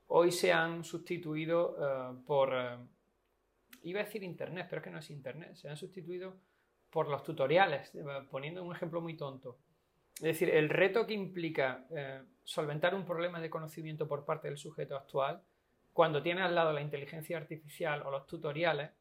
hoy 0.08 0.32
se 0.34 0.52
han 0.52 0.84
sustituido 0.84 1.78
eh, 1.80 2.18
por, 2.28 2.54
eh, 2.54 2.78
iba 3.84 4.02
a 4.02 4.04
decir 4.04 4.22
Internet, 4.24 4.68
pero 4.70 4.82
es 4.82 4.84
que 4.84 4.92
no 4.92 5.00
es 5.00 5.10
Internet, 5.10 5.56
se 5.56 5.70
han 5.70 5.78
sustituido 5.78 6.36
por 6.90 7.08
los 7.08 7.24
tutoriales, 7.24 7.96
eh, 7.96 8.04
poniendo 8.30 8.64
un 8.64 8.76
ejemplo 8.76 9.00
muy 9.02 9.16
tonto. 9.16 9.58
Es 10.16 10.22
decir, 10.22 10.50
el 10.50 10.70
reto 10.70 11.06
que 11.06 11.14
implica 11.14 11.86
eh, 11.92 12.22
solventar 12.44 12.96
un 12.96 13.06
problema 13.06 13.42
de 13.42 13.50
conocimiento 13.50 14.08
por 14.08 14.26
parte 14.26 14.48
del 14.48 14.58
sujeto 14.58 14.96
actual 14.96 15.42
cuando 15.96 16.22
tienes 16.22 16.44
al 16.44 16.54
lado 16.54 16.74
la 16.74 16.82
inteligencia 16.82 17.38
artificial 17.38 18.02
o 18.02 18.12
los 18.12 18.28
tutoriales, 18.28 18.92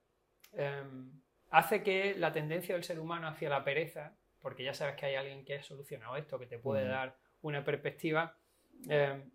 em, 0.53 1.11
hace 1.51 1.83
que 1.83 2.15
la 2.17 2.33
tendencia 2.33 2.77
del 2.77 2.85
ser 2.85 3.01
humano 3.01 3.27
hacia 3.27 3.49
la 3.49 3.65
pereza, 3.65 4.17
porque 4.41 4.63
ya 4.63 4.75
sabes 4.75 4.95
que 4.95 5.07
hay 5.07 5.17
alguien 5.17 5.45
que 5.45 5.57
ha 5.57 5.63
solucionado 5.65 6.17
esto, 6.17 6.39
que 6.39 6.47
te 6.47 6.57
puede 6.57 6.87
dar 6.87 7.17
una 7.43 7.65
perspectiva, 7.65 8.37
em, 8.89 9.29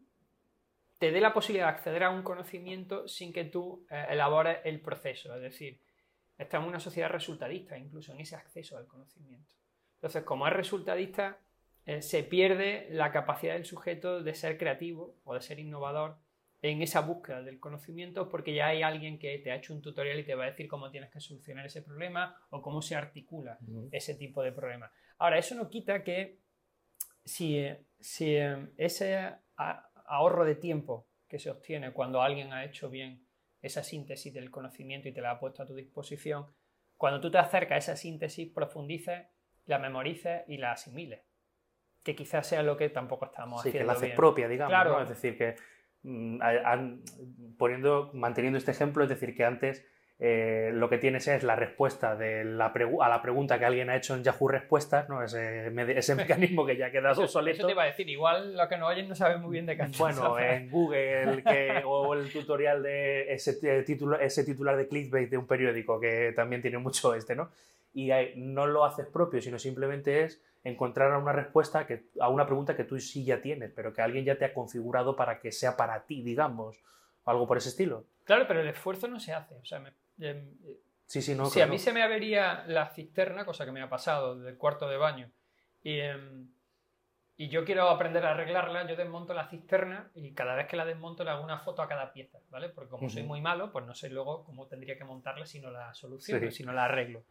te 1.00 1.12
dé 1.12 1.20
la 1.20 1.34
posibilidad 1.34 1.66
de 1.66 1.74
acceder 1.74 2.04
a 2.04 2.12
un 2.12 2.24
conocimiento 2.24 3.10
sin 3.10 3.34
que 3.34 3.44
tú 3.44 3.86
eh, 3.90 4.06
elabores 4.10 4.60
el 4.64 4.80
proceso. 4.80 5.36
Es 5.36 5.42
decir, 5.42 5.82
estamos 6.38 6.68
en 6.68 6.70
una 6.70 6.80
sociedad 6.80 7.10
resultadista, 7.10 7.78
incluso 7.78 8.14
en 8.14 8.22
ese 8.22 8.38
acceso 8.38 8.78
al 8.78 8.88
conocimiento. 8.88 9.54
Entonces, 9.96 10.24
como 10.24 10.48
es 10.48 10.54
resultadista, 10.54 11.38
eh, 11.90 12.04
se 12.04 12.22
pierde 12.22 12.88
la 12.92 13.12
capacidad 13.12 13.54
del 13.54 13.66
sujeto 13.66 14.22
de 14.22 14.36
ser 14.36 14.60
creativo 14.60 15.16
o 15.24 15.34
de 15.34 15.42
ser 15.42 15.58
innovador 15.58 16.20
en 16.62 16.84
esa 16.84 17.02
búsqueda 17.02 17.42
del 17.42 17.60
conocimiento 17.60 18.30
porque 18.30 18.54
ya 18.54 18.68
hay 18.68 18.84
alguien 18.84 19.18
que 19.18 19.40
te 19.40 19.50
ha 19.50 19.56
hecho 19.56 19.74
un 19.74 19.82
tutorial 19.82 20.20
y 20.20 20.24
te 20.24 20.36
va 20.36 20.44
a 20.44 20.52
decir 20.52 20.68
cómo 20.68 20.92
tienes 20.92 21.10
que 21.10 21.20
solucionar 21.20 21.66
ese 21.66 21.82
problema 21.82 22.40
o 22.52 22.62
cómo 22.62 22.84
se 22.84 22.94
articula 22.94 23.58
ese 23.92 24.14
tipo 24.14 24.44
de 24.44 24.52
problema. 24.52 24.92
Ahora, 25.18 25.40
eso 25.40 25.56
no 25.56 25.68
quita 25.68 26.04
que 26.04 26.38
si, 27.26 27.68
si 28.00 28.36
eh, 28.36 28.68
ese 28.78 29.38
ahorro 29.56 30.46
de 30.46 30.58
tiempo 30.58 31.08
que 31.28 31.40
se 31.40 31.50
obtiene 31.50 31.92
cuando 31.92 32.22
alguien 32.22 32.54
ha 32.54 32.66
hecho 32.66 32.92
bien 32.92 33.26
esa 33.64 33.82
síntesis 33.82 34.32
del 34.32 34.52
conocimiento 34.52 35.10
y 35.10 35.12
te 35.12 35.22
la 35.22 35.32
ha 35.32 35.40
puesto 35.40 35.64
a 35.64 35.66
tu 35.66 35.74
disposición, 35.74 36.54
cuando 36.98 37.20
tú 37.20 37.32
te 37.32 37.40
acercas 37.40 37.76
a 37.76 37.94
esa 37.94 37.96
síntesis, 37.96 38.54
profundices, 38.54 39.26
la 39.66 39.80
memorices 39.80 40.44
y 40.48 40.58
la 40.58 40.74
asimiles. 40.74 41.29
Que 42.04 42.16
quizás 42.16 42.48
sea 42.48 42.64
lo 42.64 42.78
que 42.78 42.90
tampoco 42.90 43.26
estamos 43.26 43.62
Sí, 43.62 43.72
que 43.72 43.78
haciendo 43.80 43.88
la 43.94 43.98
haces 43.98 44.08
bien. 44.10 44.16
propia, 44.16 44.48
digamos. 44.48 44.72
Claro. 44.72 44.92
¿no? 44.94 45.02
Es 45.04 45.10
decir, 45.10 45.38
que 45.38 45.56
mm, 46.04 46.42
a- 46.42 46.90
poniendo, 47.58 48.10
manteniendo 48.14 48.58
este 48.58 48.72
ejemplo, 48.72 49.04
es 49.04 49.10
decir, 49.10 49.36
que 49.36 49.44
antes 49.46 49.86
eh, 50.22 50.72
lo 50.74 50.90
que 50.90 50.98
tienes 50.98 51.28
es 51.30 51.44
la 51.44 51.56
respuesta 51.56 52.14
de 52.18 52.44
la 52.44 52.74
a 53.02 53.08
la 53.10 53.22
pregunta 53.22 53.58
que 53.58 53.64
alguien 53.64 53.90
ha 53.90 53.96
hecho 53.96 54.16
en 54.16 54.24
Yahoo 54.24 54.50
Respuestas, 54.50 55.08
¿no? 55.08 55.24
ese, 55.24 55.68
ese 55.98 56.16
mecanismo 56.16 56.66
que 56.66 56.76
ya 56.76 56.92
queda 56.92 57.12
obsoleto. 57.14 57.58
eso 57.60 57.68
te 57.68 57.72
iba 57.74 57.84
a 57.84 57.86
decir, 57.86 58.10
igual 58.10 58.56
los 58.58 58.68
que 58.68 58.78
nos 58.78 58.90
oyen 58.90 59.08
no 59.08 59.16
saben 59.16 59.42
muy 59.42 59.52
bien 59.54 59.66
de 59.66 59.78
qué 59.78 59.86
Bueno, 59.98 60.38
en 60.38 60.70
Google 60.70 61.42
que- 61.44 61.82
o 61.86 62.14
el 62.16 62.30
tutorial 62.34 62.84
de 62.84 63.32
ese, 63.34 63.60
eh, 63.64 63.84
título, 63.84 64.20
ese 64.20 64.44
titular 64.44 64.76
de 64.76 64.90
clickbait 64.90 65.30
de 65.30 65.38
un 65.38 65.48
periódico 65.48 66.00
que 66.02 66.34
también 66.36 66.62
tiene 66.62 66.80
mucho 66.80 67.14
este, 67.16 67.34
¿no? 67.36 67.50
Y 67.94 68.12
no 68.36 68.68
lo 68.68 68.86
haces 68.86 69.08
propio, 69.08 69.42
sino 69.42 69.58
simplemente 69.60 70.24
es 70.24 70.42
encontrar 70.64 71.16
una 71.18 71.32
respuesta 71.32 71.88
que, 71.88 72.06
a 72.20 72.30
una 72.30 72.46
pregunta 72.46 72.76
que 72.76 72.84
tú 72.84 73.00
sí 73.00 73.24
ya 73.26 73.42
tienes, 73.42 73.72
pero 73.76 73.94
que 73.94 74.02
alguien 74.02 74.26
ya 74.26 74.38
te 74.38 74.46
ha 74.46 74.54
configurado 74.54 75.16
para 75.16 75.40
que 75.40 75.52
sea 75.52 75.76
para 75.78 76.06
ti, 76.06 76.22
digamos, 76.22 76.84
o 77.24 77.32
algo 77.32 77.48
por 77.48 77.58
ese 77.58 77.70
estilo. 77.70 78.06
Claro, 78.26 78.46
pero 78.48 78.62
el 78.62 78.68
esfuerzo 78.68 79.08
no 79.08 79.20
se 79.20 79.34
hace. 79.34 79.56
O 79.56 79.66
sea, 79.66 79.80
me- 79.80 79.94
em, 80.20 80.56
Sí, 81.06 81.22
sí, 81.24 81.34
no. 81.34 81.46
si 81.48 81.54
claro. 81.54 81.70
a 81.70 81.74
mí 81.74 81.80
se 81.80 81.92
me 81.94 82.04
avería 82.04 82.64
la 82.68 82.90
cisterna, 82.90 83.46
cosa 83.46 83.66
que 83.66 83.72
me 83.72 83.82
ha 83.82 83.90
pasado 83.90 84.38
del 84.40 84.58
cuarto 84.58 84.88
de 84.88 84.98
baño, 84.98 85.32
y, 85.82 86.00
em, 86.00 86.48
y 87.38 87.48
yo 87.48 87.64
quiero 87.66 87.88
aprender 87.90 88.26
a 88.26 88.32
arreglarla, 88.32 88.86
yo 88.86 88.96
desmonto 88.98 89.34
la 89.34 89.48
cisterna 89.48 90.12
y 90.14 90.34
cada 90.34 90.56
vez 90.56 90.68
que 90.68 90.76
la 90.76 90.86
desmonto 90.86 91.24
le 91.24 91.32
hago 91.32 91.44
una 91.44 91.58
foto 91.60 91.82
a 91.82 91.88
cada 91.88 92.12
pieza, 92.12 92.38
¿vale? 92.50 92.68
Porque 92.70 92.90
como 92.92 93.10
soy 93.10 93.24
muy 93.24 93.40
malo, 93.42 93.72
pues 93.72 93.86
no 93.86 93.96
sé 93.96 94.10
luego 94.10 94.44
cómo 94.44 94.68
tendría 94.68 94.98
que 94.98 95.06
montarla 95.06 95.46
si 95.46 95.60
no 95.62 95.72
la 95.72 95.94
soluciono, 95.94 96.52
Sí. 96.52 96.58
si 96.58 96.64
no 96.66 96.74
la 96.74 96.84
arreglo. 96.86 97.24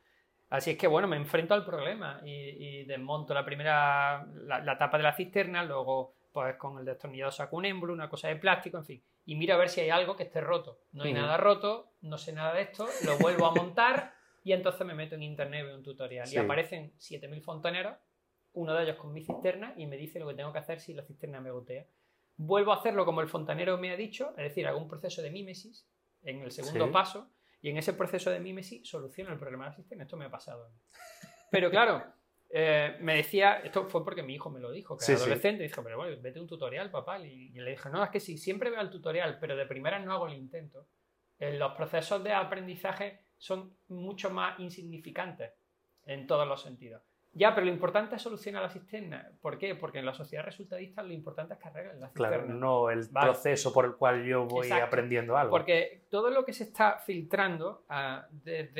Así 0.51 0.71
es 0.71 0.79
que 0.79 0.87
bueno, 0.87 1.07
me 1.09 1.17
enfrento 1.17 1.53
al 1.55 1.65
problema 1.65 2.21
y, 2.25 2.31
y 2.33 2.85
desmonto 2.85 3.35
la 3.35 3.45
primera, 3.45 4.27
la, 4.45 4.61
la 4.61 4.79
tapa 4.79 4.97
de 4.97 5.03
la 5.03 5.13
cisterna, 5.13 5.63
luego 5.65 6.15
pues 6.33 6.57
con 6.57 6.79
el 6.79 6.85
destornillador 6.85 7.33
saco 7.33 7.57
un 7.57 7.65
émbolo, 7.65 7.93
una 7.93 8.09
cosa 8.09 8.29
de 8.29 8.37
plástico, 8.37 8.79
en 8.79 8.85
fin. 8.85 9.03
Y 9.27 9.35
miro 9.35 9.55
a 9.55 9.59
ver 9.59 9.69
si 9.69 9.81
hay 9.81 9.91
algo 9.91 10.17
que 10.17 10.23
esté 10.23 10.41
roto. 10.41 10.81
No 10.93 11.05
hay 11.05 11.13
nada 11.13 11.37
roto, 11.37 11.93
no 12.03 12.17
sé 12.17 12.33
nada 12.33 12.55
de 12.55 12.63
esto, 12.63 12.87
lo 13.05 13.19
vuelvo 13.19 13.47
a 13.47 13.51
montar 13.55 14.15
y 14.45 14.53
entonces 14.53 14.87
me 14.87 14.95
meto 14.95 15.17
en 15.17 15.23
internet, 15.23 15.65
veo 15.67 15.77
un 15.77 15.83
tutorial 15.83 16.27
Sí. 16.27 16.37
y 16.37 16.39
aparecen 16.39 16.93
7000 16.99 17.43
fontaneros, 17.43 17.97
uno 18.55 18.73
de 18.75 18.85
ellos 18.85 18.97
con 18.97 19.13
mi 19.13 19.23
cisterna 19.23 19.75
y 19.77 19.87
me 19.87 19.97
dice 19.97 20.19
lo 20.19 20.29
que 20.29 20.35
tengo 20.35 20.53
que 20.53 20.59
hacer 20.61 20.81
si 20.81 20.95
la 20.95 21.03
cisterna 21.03 21.41
me 21.41 21.51
gotea. 21.51 21.85
Vuelvo 22.37 22.73
a 22.73 22.77
hacerlo 22.77 23.05
como 23.05 23.21
el 23.21 23.29
fontanero 23.29 23.77
me 23.77 23.91
ha 23.91 23.97
dicho, 23.97 24.31
es 24.31 24.45
decir, 24.45 24.67
hago 24.67 24.79
un 24.79 24.89
proceso 24.89 25.21
de 25.23 25.31
mímesis 25.31 25.87
en 26.23 26.41
el 26.43 26.51
segundo 26.53 26.87
Sí. 26.87 26.93
paso 26.93 27.29
y 27.61 27.71
en 27.71 27.77
ese 27.79 27.93
proceso 27.95 28.31
de 28.31 28.41
mímesis 28.41 28.89
soluciono 28.89 29.33
el 29.33 29.39
problema 29.39 29.65
de 29.65 29.71
la 29.71 29.77
cisterna. 29.77 30.05
Esto 30.05 30.17
me 30.17 30.27
ha 30.27 30.31
pasado. 30.31 30.67
a 30.67 30.69
mí. 30.69 30.77
Pero 31.51 31.71
claro, 31.71 32.05
eh, 32.51 32.97
me 33.01 33.17
decía, 33.17 33.59
esto 33.61 33.87
fue 33.89 34.05
porque 34.05 34.23
mi 34.23 34.35
hijo 34.35 34.51
me 34.51 34.61
lo 34.61 34.71
dijo, 34.71 34.97
que 34.97 35.05
Sí, 35.05 35.13
era 35.13 35.19
sí. 35.19 35.25
adolescente, 35.25 35.65
y 35.65 35.69
dijo, 35.69 35.83
pero 35.83 35.97
bueno, 35.97 36.17
vete 36.21 36.41
un 36.41 36.47
tutorial, 36.47 36.91
papá. 36.91 37.19
Y, 37.21 37.51
y 37.55 37.61
le 37.61 37.71
dije, 37.73 37.89
no, 37.91 38.03
es 38.05 38.11
que 38.11 38.21
sí, 38.21 38.39
siempre 38.39 38.71
veo 38.71 38.81
el 38.81 38.91
tutorial, 38.91 39.39
pero 39.41 39.57
de 39.57 39.67
primera 39.67 39.99
no 39.99 40.13
hago 40.13 40.29
el 40.29 40.35
intento. 40.35 40.87
Eh, 41.39 41.57
los 41.57 41.73
procesos 41.73 42.23
de 42.25 42.33
aprendizaje 42.33 43.27
son 43.37 43.77
mucho 43.89 44.31
más 44.31 44.59
insignificantes 44.59 45.53
en 46.05 46.27
todos 46.27 46.47
los 46.49 46.63
sentidos. 46.63 47.03
Ya, 47.33 47.55
pero 47.55 47.67
lo 47.67 47.73
importante 47.73 48.17
es 48.17 48.23
solucionar 48.23 48.63
la 48.63 48.71
cisterna. 48.71 49.31
¿Por 49.41 49.59
qué? 49.59 49.75
Porque 49.75 49.99
en 49.99 50.07
la 50.07 50.15
sociedad 50.15 50.45
resultadista 50.45 51.03
lo 51.03 51.13
importante 51.13 51.55
es 51.55 51.61
que 51.61 51.69
arreglen 51.69 52.01
la 52.01 52.09
cisterna. 52.09 52.29
Claro, 52.39 52.47
no 52.55 52.91
el 52.91 53.07
Vale. 53.11 53.27
proceso 53.33 53.73
por 53.73 53.85
el 53.85 53.95
cual 53.97 54.25
yo 54.25 54.47
voy 54.47 54.67
Exacto. 54.67 54.87
aprendiendo 54.87 55.37
algo. 55.37 55.51
Porque 55.51 56.07
todo 56.11 56.31
lo 56.31 56.45
que 56.45 56.53
se 56.53 56.65
está 56.65 56.99
filtrando 56.99 57.85
ah, 57.89 58.27
desde 58.31 58.73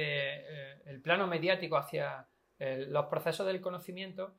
eh, 0.75 0.83
el 0.87 1.01
plano 1.01 1.27
mediático 1.27 1.77
hacia 1.77 2.27
eh, 2.59 2.87
los 2.89 3.07
procesos 3.07 3.47
del 3.47 3.61
conocimiento 3.61 4.35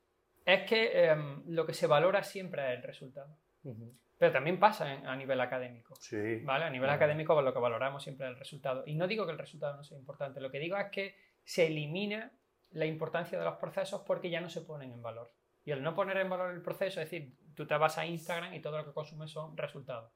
es 0.46 0.64
que 0.68 1.06
em, 1.06 1.44
lo 1.48 1.66
que 1.66 1.74
se 1.74 1.88
valora 1.88 2.24
siempre 2.24 2.74
es 2.74 2.78
el 2.80 2.84
resultado. 2.84 3.38
Ujú. 3.64 3.94
Pero 4.18 4.34
también 4.34 4.60
pasa 4.60 4.94
en- 4.94 5.06
a 5.08 5.16
nivel 5.16 5.40
académico. 5.40 5.96
Sí. 5.96 6.42
¿vale? 6.44 6.66
A 6.66 6.70
nivel 6.70 6.88
Vale. 6.88 6.96
académico 6.98 7.34
pues, 7.36 7.46
lo 7.46 7.54
que 7.54 7.60
valoramos 7.60 8.04
siempre 8.04 8.26
es 8.28 8.34
el 8.34 8.40
resultado. 8.40 8.84
Y 8.86 8.96
no 8.96 9.08
digo 9.08 9.26
que 9.26 9.32
el 9.32 9.38
resultado 9.38 9.78
no 9.78 9.84
sea 9.84 9.98
importante, 9.98 10.42
lo 10.42 10.52
que 10.52 10.60
digo 10.60 10.76
es 10.78 10.88
que 10.92 11.16
se 11.44 11.68
elimina 11.68 12.32
la 12.72 12.86
importancia 12.86 13.38
de 13.38 13.46
los 13.46 13.58
procesos 13.58 14.02
porque 14.06 14.30
ya 14.30 14.42
no 14.42 14.50
se 14.50 14.62
ponen 14.62 14.92
en 14.92 15.02
valor. 15.02 15.32
Y 15.66 15.72
el 15.72 15.84
no 15.84 15.94
poner 15.94 16.18
en 16.18 16.30
valor 16.30 16.52
el 16.52 16.62
proceso, 16.62 17.02
es 17.02 17.10
decir, 17.10 17.36
tú 17.56 17.68
te 17.68 17.76
vas 17.78 17.98
a 17.98 18.06
Instagram 18.06 18.54
y 18.54 18.62
todo 18.62 18.78
lo 18.78 18.86
que 18.86 18.94
consumes 18.94 19.32
son 19.32 19.56
resultados. 19.58 20.12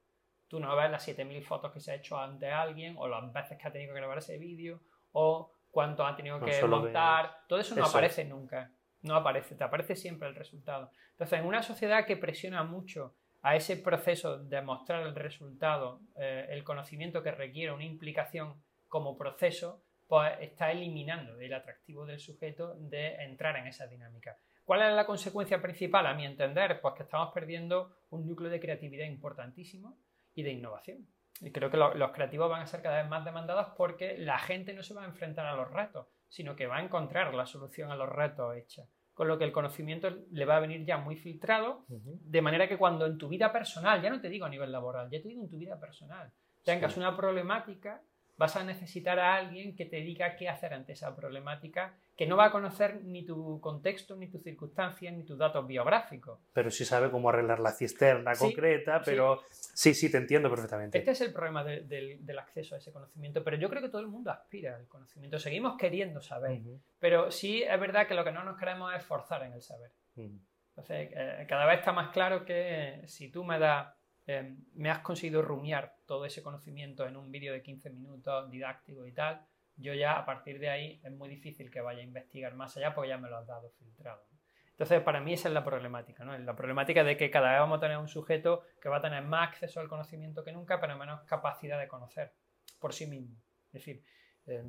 Tú 0.47 0.59
no 0.59 0.75
ves 0.75 0.91
las 0.91 1.07
7.000 1.07 1.43
fotos 1.43 1.71
que 1.71 1.79
se 1.79 1.91
ha 1.91 1.95
hecho 1.95 2.17
ante 2.17 2.49
alguien, 2.49 2.95
o 2.97 3.07
las 3.07 3.31
veces 3.33 3.57
que 3.57 3.67
ha 3.67 3.71
tenido 3.71 3.93
que 3.93 3.99
grabar 3.99 4.19
ese 4.19 4.37
vídeo, 4.37 4.81
o 5.11 5.51
cuánto 5.71 6.05
ha 6.05 6.15
tenido 6.15 6.39
No, 6.39 6.45
que 6.45 6.63
montar. 6.65 7.39
Todo 7.47 7.59
eso 7.59 7.75
no 7.75 7.81
Eso 7.81 7.89
aparece 7.89 8.23
nunca. 8.23 8.71
No 9.01 9.15
aparece, 9.15 9.55
te 9.55 9.63
aparece 9.63 9.95
siempre 9.95 10.29
el 10.29 10.35
resultado. 10.35 10.91
Entonces, 11.11 11.39
en 11.39 11.45
una 11.45 11.63
sociedad 11.63 12.05
que 12.05 12.15
presiona 12.15 12.63
mucho 12.63 13.15
a 13.41 13.55
ese 13.55 13.75
proceso 13.75 14.37
de 14.37 14.61
mostrar 14.61 15.03
el 15.05 15.13
resultado, 15.13 15.99
eh, 16.15 16.47
el 16.49 16.63
conocimiento 16.63 17.21
que 17.21 17.31
requiere 17.31 17.73
una 17.73 17.83
implicación 17.83 18.63
como 18.87 19.17
proceso, 19.17 19.82
pues 20.07 20.31
está 20.41 20.71
eliminando 20.71 21.39
el 21.39 21.53
atractivo 21.53 22.05
del 22.05 22.19
sujeto 22.19 22.75
de 22.75 23.15
entrar 23.23 23.55
en 23.57 23.67
esa 23.67 23.87
dinámica. 23.87 24.37
¿Cuál 24.63 24.81
es 24.83 24.93
la 24.95 25.05
consecuencia 25.05 25.61
principal, 25.61 26.05
a 26.07 26.13
mi 26.13 26.25
entender? 26.25 26.79
Pues 26.81 26.93
que 26.95 27.03
estamos 27.03 27.33
perdiendo 27.33 27.97
un 28.11 28.25
núcleo 28.27 28.49
de 28.49 28.59
creatividad 28.59 29.05
importantísimo 29.05 29.97
y 30.35 30.43
de 30.43 30.51
innovación. 30.51 31.07
Y 31.41 31.51
creo 31.51 31.69
que 31.69 31.77
lo- 31.77 31.93
los 31.95 32.11
creativos 32.11 32.49
van 32.49 32.61
a 32.61 32.67
ser 32.67 32.81
cada 32.81 33.01
vez 33.01 33.09
más 33.09 33.25
demandados 33.25 33.67
porque 33.75 34.17
la 34.17 34.37
gente 34.39 34.73
no 34.73 34.83
se 34.83 34.93
va 34.93 35.03
a 35.03 35.07
enfrentar 35.07 35.45
a 35.45 35.55
los 35.55 35.69
retos, 35.71 36.07
sino 36.29 36.55
que 36.55 36.67
va 36.67 36.77
a 36.77 36.83
encontrar 36.83 37.33
la 37.33 37.45
solución 37.45 37.91
a 37.91 37.95
los 37.95 38.07
retos 38.09 38.55
hecha. 38.55 38.83
Con 39.13 39.27
lo 39.27 39.37
que 39.37 39.43
el 39.43 39.51
conocimiento 39.51 40.09
le 40.31 40.45
va 40.45 40.57
a 40.57 40.59
venir 40.61 40.85
ya 40.85 40.97
muy 40.97 41.15
filtrado 41.17 41.85
de 41.87 42.41
manera 42.41 42.67
que 42.67 42.77
cuando 42.77 43.05
en 43.05 43.17
tu 43.17 43.27
vida 43.27 43.51
personal, 43.51 44.01
ya 44.01 44.09
no 44.09 44.21
te 44.21 44.29
digo 44.29 44.45
a 44.45 44.49
nivel 44.49 44.71
laboral, 44.71 45.09
ya 45.11 45.21
te 45.21 45.27
digo 45.27 45.43
en 45.43 45.49
tu 45.49 45.57
vida 45.57 45.79
personal, 45.79 46.31
tengas 46.63 46.93
Sí. 46.93 46.99
una 46.99 47.15
problemática, 47.15 48.01
vas 48.43 48.55
a 48.57 48.63
necesitar 48.63 49.17
a 49.19 49.35
alguien 49.35 49.75
que 49.75 49.85
te 49.85 49.97
diga 50.01 50.35
qué 50.35 50.49
hacer 50.49 50.73
ante 50.73 50.91
esa 50.93 51.15
problemática, 51.15 51.93
que 52.15 52.27
no 52.27 52.35
va 52.37 52.45
a 52.45 52.51
conocer 52.51 53.03
ni 53.03 53.25
tu 53.25 53.59
contexto, 53.61 54.15
ni 54.15 54.27
tus 54.27 54.43
circunstancias, 54.43 55.13
ni 55.13 55.23
tus 55.23 55.37
datos 55.37 55.65
biográficos. 55.65 56.39
Pero 56.53 56.69
sí 56.69 56.83
sabe 56.85 57.09
cómo 57.09 57.29
arreglar 57.29 57.59
la 57.59 57.71
cisterna 57.71 58.35
Sí, 58.35 58.45
concreta, 58.45 59.01
pero 59.03 59.41
sí, 59.49 59.93
sí, 59.93 60.11
te 60.11 60.17
entiendo 60.17 60.49
perfectamente. 60.49 60.97
Este 60.97 61.11
es 61.11 61.21
el 61.21 61.31
problema 61.33 61.63
de- 61.63 61.81
del- 61.81 62.25
del 62.25 62.37
acceso 62.39 62.75
a 62.75 62.77
ese 62.79 62.91
conocimiento, 62.91 63.43
pero 63.43 63.57
yo 63.57 63.69
creo 63.69 63.81
que 63.81 63.89
todo 63.89 64.01
el 64.01 64.07
mundo 64.07 64.29
aspira 64.31 64.75
al 64.75 64.87
conocimiento, 64.87 65.39
seguimos 65.39 65.77
queriendo 65.77 66.21
saber, 66.21 66.59
Ujú, 66.59 66.79
pero 66.99 67.31
sí 67.31 67.63
es 67.63 67.79
verdad 67.79 68.07
que 68.07 68.13
lo 68.13 68.23
que 68.23 68.31
no 68.31 68.43
nos 68.43 68.57
queremos 68.59 68.93
es 68.93 69.03
forzar 69.03 69.43
en 69.43 69.53
el 69.53 69.61
saber. 69.61 69.91
Entonces, 70.15 71.09
eh, 71.15 71.45
cada 71.47 71.65
vez 71.65 71.79
está 71.79 71.91
más 71.91 72.09
claro 72.11 72.45
que 72.45 73.01
si 73.05 73.29
tú 73.31 73.43
me 73.43 73.59
das, 73.59 73.87
eh, 74.25 74.55
me 74.75 74.89
has 74.89 74.99
conseguido 74.99 75.41
rumiar 75.41 75.97
todo 76.05 76.25
ese 76.25 76.41
conocimiento 76.41 77.05
en 77.05 77.17
un 77.17 77.31
vídeo 77.31 77.51
de 77.53 77.61
15 77.61 77.89
minutos 77.89 78.49
didáctico 78.49 79.05
y 79.05 79.11
tal, 79.11 79.45
yo 79.75 79.93
ya 79.93 80.17
a 80.17 80.25
partir 80.25 80.59
de 80.59 80.69
ahí 80.69 81.01
es 81.03 81.11
muy 81.11 81.29
difícil 81.29 81.69
que 81.69 81.81
vaya 81.81 81.99
a 81.99 82.03
investigar 82.03 82.55
más 82.55 82.77
allá 82.77 82.93
porque 82.93 83.09
ya 83.09 83.17
me 83.17 83.29
lo 83.29 83.37
has 83.37 83.47
dado 83.47 83.71
filtrado. 83.71 84.23
Entonces, 84.71 85.01
para 85.01 85.21
mí 85.21 85.33
esa 85.33 85.49
es 85.49 85.53
la 85.53 85.63
problemática. 85.63 86.25
La 86.25 86.55
problemática 86.55 87.03
de 87.03 87.15
que 87.15 87.29
cada 87.29 87.51
vez 87.51 87.59
vamos 87.59 87.77
a 87.77 87.81
tener 87.81 87.97
un 87.97 88.07
sujeto 88.07 88.63
que 88.81 88.89
va 88.89 88.97
a 88.97 89.01
tener 89.01 89.23
más 89.23 89.49
acceso 89.49 89.79
al 89.79 89.87
conocimiento 89.87 90.43
que 90.43 90.51
nunca, 90.51 90.79
pero 90.79 90.97
menos 90.97 91.21
capacidad 91.23 91.79
de 91.79 91.87
conocer 91.87 92.33
por 92.79 92.93
sí 92.93 93.05
mismo. 93.05 93.35
Es 93.67 93.73
decir, 93.73 94.03
eh, 94.47 94.63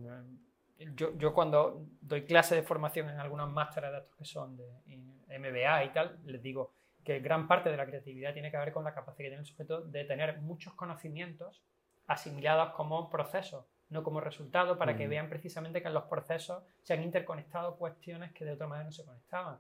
yo, 0.95 1.33
cuando 1.33 1.87
doy 2.01 2.25
clase 2.25 2.55
de 2.55 2.62
formación 2.62 3.09
en 3.09 3.19
algunos 3.19 3.51
másteres 3.51 3.93
de 3.93 3.99
estos 3.99 4.17
que 4.17 4.25
son 4.25 4.57
de 4.57 5.38
MBA 5.38 5.85
y 5.85 5.93
tal, 5.93 6.19
les 6.25 6.43
digo 6.43 6.75
que 7.05 7.21
gran 7.21 7.47
parte 7.47 7.71
de 7.71 7.77
la 7.77 7.87
creatividad 7.87 8.33
tiene 8.33 8.51
que 8.51 8.57
ver 8.57 8.73
con 8.73 8.85
la 8.85 8.95
capacidad 8.95 9.25
que 9.25 9.31
tiene 9.31 9.40
el 9.40 9.47
sujeto 9.47 9.83
de 9.83 10.05
tener 10.05 10.40
muchos 10.40 10.75
conocimientos 10.75 11.62
asimilados 12.07 12.73
como 12.75 13.09
procesos, 13.11 13.67
no 13.88 14.03
como 14.03 14.21
resultados, 14.21 14.77
para 14.77 14.97
que 14.97 15.07
Mm. 15.07 15.11
vean 15.11 15.29
precisamente 15.29 15.81
que 15.83 15.88
en 15.88 15.95
los 15.95 16.05
procesos 16.05 16.64
se 16.83 16.95
han 16.95 17.03
interconectado 17.03 17.77
cuestiones 17.77 18.33
que 18.33 18.45
de 18.45 18.53
otra 18.53 18.67
manera 18.67 18.87
no 18.87 18.93
se 18.93 19.05
conectaban. 19.05 19.59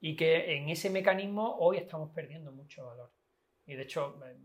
Y 0.00 0.16
que 0.16 0.56
en 0.56 0.68
ese 0.68 0.90
mecanismo 0.90 1.56
hoy 1.58 1.78
estamos 1.78 2.10
perdiendo 2.10 2.52
mucho 2.52 2.86
valor. 2.86 3.10
Y 3.66 3.74
de 3.74 3.82
hecho, 3.82 4.20
eh, 4.26 4.36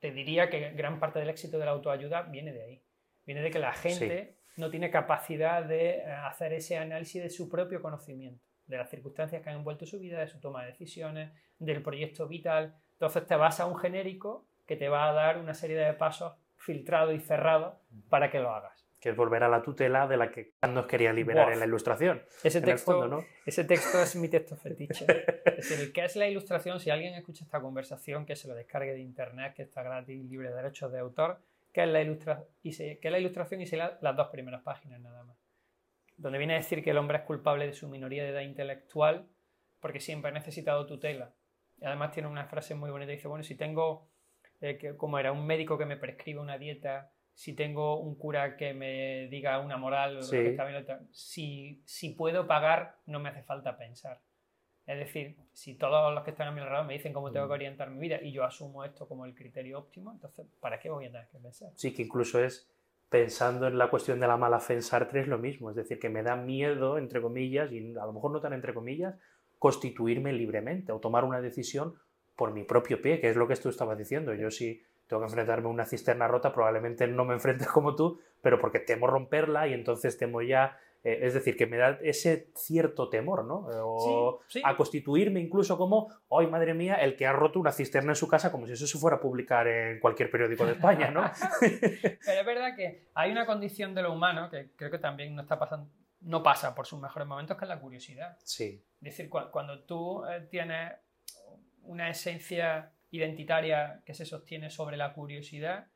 te 0.00 0.10
diría 0.10 0.48
que 0.48 0.70
gran 0.72 0.98
parte 0.98 1.18
del 1.18 1.30
éxito 1.30 1.58
de 1.58 1.64
la 1.64 1.72
autoayuda 1.72 2.22
viene 2.22 2.52
de 2.52 2.62
ahí. 2.62 2.82
Viene 3.26 3.42
de 3.42 3.50
que 3.50 3.58
la 3.58 3.72
gente 3.72 4.36
no 4.56 4.70
tiene 4.70 4.90
capacidad 4.90 5.64
de 5.64 5.98
eh, 5.98 6.12
hacer 6.12 6.52
ese 6.52 6.78
análisis 6.78 7.22
de 7.22 7.30
su 7.30 7.48
propio 7.48 7.82
conocimiento, 7.82 8.44
de 8.66 8.76
las 8.78 8.88
circunstancias 8.90 9.42
que 9.42 9.50
han 9.50 9.56
envuelto 9.56 9.86
su 9.86 9.98
vida, 9.98 10.20
de 10.20 10.26
su 10.28 10.40
toma 10.40 10.62
de 10.62 10.68
decisiones, 10.72 11.32
del 11.58 11.82
proyecto 11.82 12.26
vital. 12.28 12.74
Entonces 12.92 13.26
te 13.26 13.36
vas 13.36 13.60
a 13.60 13.66
un 13.66 13.76
genérico 13.76 14.46
que 14.66 14.76
te 14.76 14.88
va 14.88 15.08
a 15.08 15.12
dar 15.12 15.38
una 15.38 15.54
serie 15.54 15.76
de 15.76 15.92
pasos 15.92 16.34
filtrados 16.56 17.14
y 17.14 17.20
cerrados 17.20 17.74
para 18.08 18.30
que 18.30 18.38
lo 18.40 18.50
hagas. 18.50 18.86
Que 19.00 19.10
es 19.10 19.16
volver 19.16 19.42
a 19.42 19.48
la 19.50 19.60
tutela 19.60 20.06
de 20.06 20.16
la 20.16 20.30
que 20.30 20.54
nos 20.66 20.86
quería 20.86 21.12
liberar 21.12 21.52
en 21.52 21.58
la 21.58 21.66
ilustración. 21.66 22.22
Ese 22.42 22.62
texto, 22.62 22.92
fondo, 22.92 23.16
¿no? 23.18 23.24
ese 23.44 23.64
texto 23.64 24.00
es 24.02 24.16
mi 24.16 24.28
texto 24.28 24.56
fetiche. 24.56 25.04
Es 25.44 25.68
decir, 25.68 25.92
¿qué 25.92 26.06
es 26.06 26.16
la 26.16 26.26
ilustración? 26.26 26.80
Si 26.80 26.88
alguien 26.88 27.12
escucha 27.14 27.44
esta 27.44 27.60
conversación, 27.60 28.24
que 28.24 28.34
se 28.34 28.48
lo 28.48 28.54
descargue 28.54 28.94
de 28.94 29.00
internet, 29.00 29.52
que 29.54 29.62
está 29.64 29.82
gratis, 29.82 30.24
libre 30.24 30.48
de 30.48 30.54
derechos 30.56 30.90
de 30.90 31.00
autor, 31.00 31.38
¿qué 31.74 31.82
es 31.82 31.88
la, 31.90 32.00
ilustra 32.00 32.44
y 32.62 32.72
se- 32.72 32.98
qué 32.98 33.08
es 33.08 33.12
la 33.12 33.18
ilustración? 33.18 33.60
Y 33.60 33.66
se 33.66 33.76
la- 33.76 33.98
las 34.00 34.16
dos 34.16 34.28
primeras 34.28 34.62
páginas 34.62 34.98
nada 35.00 35.22
más. 35.24 35.36
Donde 36.16 36.38
viene 36.38 36.54
a 36.54 36.58
decir 36.58 36.82
que 36.82 36.90
el 36.90 36.98
hombre 36.98 37.18
es 37.18 37.24
culpable 37.24 37.66
de 37.66 37.72
su 37.72 37.88
minoría 37.88 38.22
de 38.22 38.30
edad 38.30 38.40
intelectual 38.42 39.26
porque 39.80 40.00
siempre 40.00 40.30
ha 40.30 40.34
necesitado 40.34 40.86
tutela. 40.86 41.34
Y 41.80 41.84
además 41.84 42.12
tiene 42.12 42.28
una 42.28 42.46
frase 42.46 42.74
muy 42.74 42.90
bonita, 42.90 43.10
dice, 43.12 43.28
bueno, 43.28 43.42
si 43.44 43.56
tengo, 43.56 44.08
eh, 44.60 44.78
que, 44.78 44.96
como 44.96 45.18
era, 45.18 45.32
un 45.32 45.44
médico 45.46 45.76
que 45.76 45.84
me 45.86 45.96
prescribe 45.96 46.40
una 46.40 46.56
dieta, 46.56 47.10
si 47.34 47.52
tengo 47.54 47.98
un 48.00 48.14
cura 48.14 48.56
que 48.56 48.72
me 48.74 49.26
diga 49.28 49.58
una 49.58 49.76
moral, 49.76 50.22
Sí. 50.22 50.36
que 50.36 50.50
está 50.50 50.64
bien, 50.64 50.84
que 50.86 50.96
si, 51.10 51.82
si 51.84 52.10
puedo 52.10 52.46
pagar, 52.46 52.96
no 53.06 53.18
me 53.18 53.28
hace 53.30 53.42
falta 53.42 53.76
pensar. 53.76 54.20
Es 54.86 54.98
decir, 54.98 55.36
si 55.52 55.74
todos 55.74 56.14
los 56.14 56.22
que 56.24 56.30
están 56.30 56.46
a 56.48 56.52
mi 56.52 56.60
alrededor 56.60 56.86
me 56.86 56.92
dicen 56.92 57.12
cómo 57.12 57.32
tengo 57.32 57.46
que 57.46 57.52
Mm. 57.52 57.60
orientar 57.60 57.90
mi 57.90 57.98
vida 58.00 58.20
y 58.22 58.32
yo 58.32 58.44
asumo 58.44 58.84
esto 58.84 59.08
como 59.08 59.24
el 59.26 59.34
criterio 59.34 59.78
óptimo, 59.78 60.12
entonces, 60.12 60.46
¿para 60.60 60.78
qué 60.78 60.90
voy 60.90 61.06
a 61.06 61.10
tener 61.10 61.28
que 61.28 61.38
pensar? 61.38 61.72
Sí, 61.74 61.92
que 61.92 62.02
incluso 62.02 62.42
es 62.42 62.70
pensando 63.14 63.68
en 63.68 63.78
la 63.78 63.90
cuestión 63.90 64.18
de 64.18 64.26
la 64.26 64.36
mala 64.36 64.58
fe 64.58 64.72
en 64.72 64.80
es 64.80 65.28
lo 65.28 65.38
mismo, 65.38 65.70
es 65.70 65.76
decir, 65.76 66.00
que 66.00 66.08
me 66.08 66.24
da 66.24 66.34
miedo, 66.34 66.98
entre 66.98 67.22
comillas, 67.22 67.70
y 67.70 67.94
a 67.96 68.06
lo 68.06 68.12
mejor 68.12 68.32
no 68.32 68.40
tan 68.40 68.52
entre 68.52 68.74
comillas, 68.74 69.14
constituirme 69.60 70.32
libremente 70.32 70.90
o 70.90 70.98
tomar 70.98 71.22
una 71.22 71.40
decisión 71.40 71.94
por 72.34 72.52
mi 72.52 72.64
propio 72.64 73.00
pie, 73.00 73.20
que 73.20 73.30
es 73.30 73.36
lo 73.36 73.46
que 73.46 73.54
tú 73.54 73.68
estabas 73.68 73.96
diciendo. 73.96 74.34
Yo 74.34 74.50
si 74.50 74.82
tengo 75.06 75.22
que 75.22 75.26
enfrentarme 75.26 75.68
a 75.68 75.70
una 75.70 75.84
cisterna 75.84 76.26
rota, 76.26 76.52
probablemente 76.52 77.06
no 77.06 77.24
me 77.24 77.34
enfrentes 77.34 77.68
como 77.72 77.94
tú, 77.94 78.18
pero 78.42 78.58
porque 78.58 78.80
temo 78.80 79.06
romperla 79.06 79.68
y 79.68 79.74
entonces 79.74 80.18
temo 80.18 80.42
ya, 80.42 80.76
eh, 81.04 81.18
es 81.22 81.34
decir, 81.34 81.56
que 81.56 81.66
me 81.66 81.76
da 81.76 81.98
ese 82.02 82.50
cierto 82.56 83.08
temor, 83.10 83.44
¿no? 83.44 83.70
Eh, 83.70 83.76
O 83.80 84.40
Sí, 84.48 84.58
sí. 84.58 84.62
a 84.64 84.74
constituirme 84.76 85.38
incluso 85.40 85.76
como, 85.78 86.08
¡ay, 86.30 86.46
madre 86.48 86.74
mía, 86.74 86.94
el 86.96 87.14
que 87.14 87.26
ha 87.26 87.32
roto 87.32 87.60
una 87.60 87.70
cisterna 87.72 88.12
en 88.12 88.16
su 88.16 88.26
casa! 88.26 88.50
Como 88.50 88.66
si 88.66 88.72
eso 88.72 88.86
se 88.86 88.98
fuera 88.98 89.18
a 89.18 89.20
publicar 89.20 89.68
en 89.68 90.00
cualquier 90.00 90.30
periódico 90.30 90.64
de 90.66 90.72
España, 90.72 91.10
¿no? 91.10 91.22
Pero 91.60 92.40
es 92.40 92.46
verdad 92.46 92.74
que 92.74 93.08
hay 93.14 93.30
una 93.30 93.46
condición 93.46 93.94
de 93.94 94.02
lo 94.02 94.12
humano 94.12 94.48
que 94.50 94.70
creo 94.74 94.90
que 94.90 94.98
también 94.98 95.34
no 95.34 95.42
está 95.42 95.58
pasando, 95.58 95.88
no 96.22 96.42
pasa 96.42 96.74
por 96.74 96.86
sus 96.86 96.98
mejores 97.00 97.28
momentos, 97.28 97.56
que 97.56 97.64
es 97.64 97.68
la 97.68 97.78
curiosidad. 97.80 98.36
sí. 98.42 98.82
Es 99.02 99.16
decir, 99.16 99.28
cua- 99.28 99.50
cuando 99.50 99.82
tú 99.84 100.24
eh, 100.24 100.46
tienes 100.50 100.92
una 101.82 102.08
esencia 102.08 102.90
identitaria 103.10 104.02
que 104.06 104.14
se 104.14 104.24
sostiene 104.24 104.70
sobre 104.70 104.96
la 104.96 105.12
curiosidad, 105.12 105.86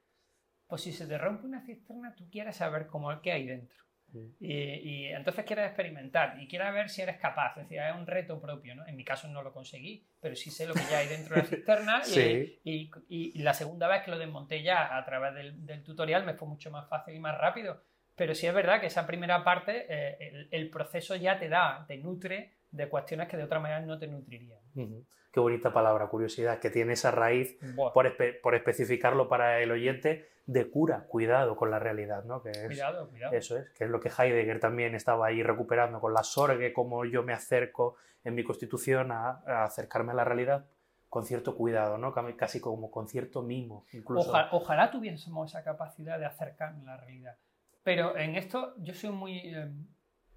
pues 0.67 0.83
si 0.83 0.93
se 0.93 1.07
te 1.07 1.17
rompe 1.17 1.47
una 1.47 1.63
cisterna, 1.63 2.15
tú 2.15 2.29
quieres 2.31 2.57
saber 2.57 2.87
cómo 2.87 3.19
qué 3.23 3.33
hay 3.33 3.47
dentro. 3.47 3.79
Y, 4.41 4.55
y 4.55 5.07
entonces 5.07 5.45
quieres 5.45 5.67
experimentar 5.67 6.41
y 6.41 6.49
quieres 6.49 6.73
ver 6.73 6.89
si 6.89 7.03
eres 7.03 7.19
capaz. 7.19 7.51
Es 7.57 7.65
decir, 7.65 7.79
es 7.81 7.95
un 7.95 8.07
reto 8.07 8.41
propio. 8.41 8.75
¿no? 8.75 8.87
En 8.87 8.97
mi 8.97 9.05
caso 9.05 9.29
no 9.29 9.43
lo 9.43 9.53
conseguí, 9.53 10.07
pero 10.21 10.35
sí 10.35 10.51
sé 10.51 10.67
lo 10.67 10.75
que 10.75 10.81
ya 10.91 10.99
hay 10.99 11.09
dentro 11.09 11.35
de 11.37 11.43
la 11.43 11.49
cisterna. 11.49 12.03
y- 12.65 12.91
y, 13.09 13.33
y 13.39 13.43
la 13.43 13.55
segunda 13.55 13.87
vez 13.89 14.03
que 14.03 14.11
lo 14.11 14.19
desmonté 14.19 14.63
ya 14.63 14.97
a 14.97 15.05
través 15.05 15.35
del, 15.35 15.67
del 15.67 15.83
tutorial 15.85 16.25
me 16.25 16.35
fue 16.35 16.49
mucho 16.49 16.71
más 16.71 16.89
fácil 16.89 17.15
y 17.15 17.21
más 17.21 17.37
rápido. 17.39 17.83
Pero 18.17 18.35
sí 18.35 18.47
es 18.47 18.55
verdad 18.55 18.81
que 18.81 18.87
esa 18.89 19.07
primera 19.07 19.45
parte, 19.45 19.87
eh, 19.89 20.17
el, 20.21 20.49
el 20.51 20.71
proceso 20.71 21.15
ya 21.15 21.39
te 21.39 21.49
da, 21.49 21.85
te 21.87 21.99
nutre 21.99 22.55
de 22.79 22.89
cuestiones 22.89 23.29
que 23.29 23.37
de 23.37 23.45
otra 23.45 23.61
manera 23.61 23.81
no 23.81 23.99
te 23.99 24.07
nutrirían. 24.07 24.61
Qué 25.31 25.41
bonita 25.41 25.73
palabra, 25.73 26.07
curiosidad, 26.07 26.59
que 26.59 26.71
tiene 26.71 26.95
esa 26.95 27.11
raíz, 27.11 27.59
por, 27.93 28.07
espe- 28.07 28.41
por 28.41 28.55
especificarlo 28.55 29.29
para 29.29 29.61
el 29.61 29.71
oyente, 29.71 30.27
de 30.47 30.71
cura, 30.71 31.05
cuidado 31.07 31.55
con 31.57 31.71
la 31.71 31.79
realidad, 31.79 32.25
¿no? 32.25 32.43
Que 32.43 32.51
es, 32.53 32.65
cuidado, 32.65 33.11
cuidado. 33.11 33.35
Eso 33.35 33.59
es, 33.59 33.69
que 33.71 33.85
es 33.85 33.91
lo 33.91 34.01
que 34.01 34.09
Heidegger 34.17 34.59
también 34.61 34.95
estaba 34.95 35.27
ahí 35.27 35.43
recuperando 35.43 36.01
con 36.01 36.15
la 36.15 36.23
sorgue, 36.23 36.73
cómo 36.73 37.05
yo 37.05 37.23
me 37.23 37.35
acerco 37.35 37.97
en 38.25 38.35
mi 38.35 38.43
constitución 38.45 39.13
a, 39.13 39.43
a 39.47 39.65
acercarme 39.65 40.13
a 40.13 40.15
la 40.15 40.25
realidad 40.25 40.65
con 41.11 41.25
cierto 41.27 41.55
cuidado, 41.55 41.99
¿no? 41.99 42.15
Casi 42.37 42.61
como 42.61 42.91
con 42.91 43.09
cierto 43.09 43.43
mimo, 43.43 43.85
incluso. 43.93 44.31
Oja- 44.31 44.49
ojalá 44.53 44.91
tuviésemos 44.91 45.51
esa 45.51 45.63
capacidad 45.63 46.19
de 46.19 46.25
acercarnos 46.25 46.83
a 46.89 46.93
la 46.93 46.97
realidad. 46.97 47.37
Pero 47.83 48.17
en 48.17 48.35
esto 48.37 48.75
yo 48.79 48.95
soy 48.95 49.11
muy 49.11 49.39
eh, 49.55 49.71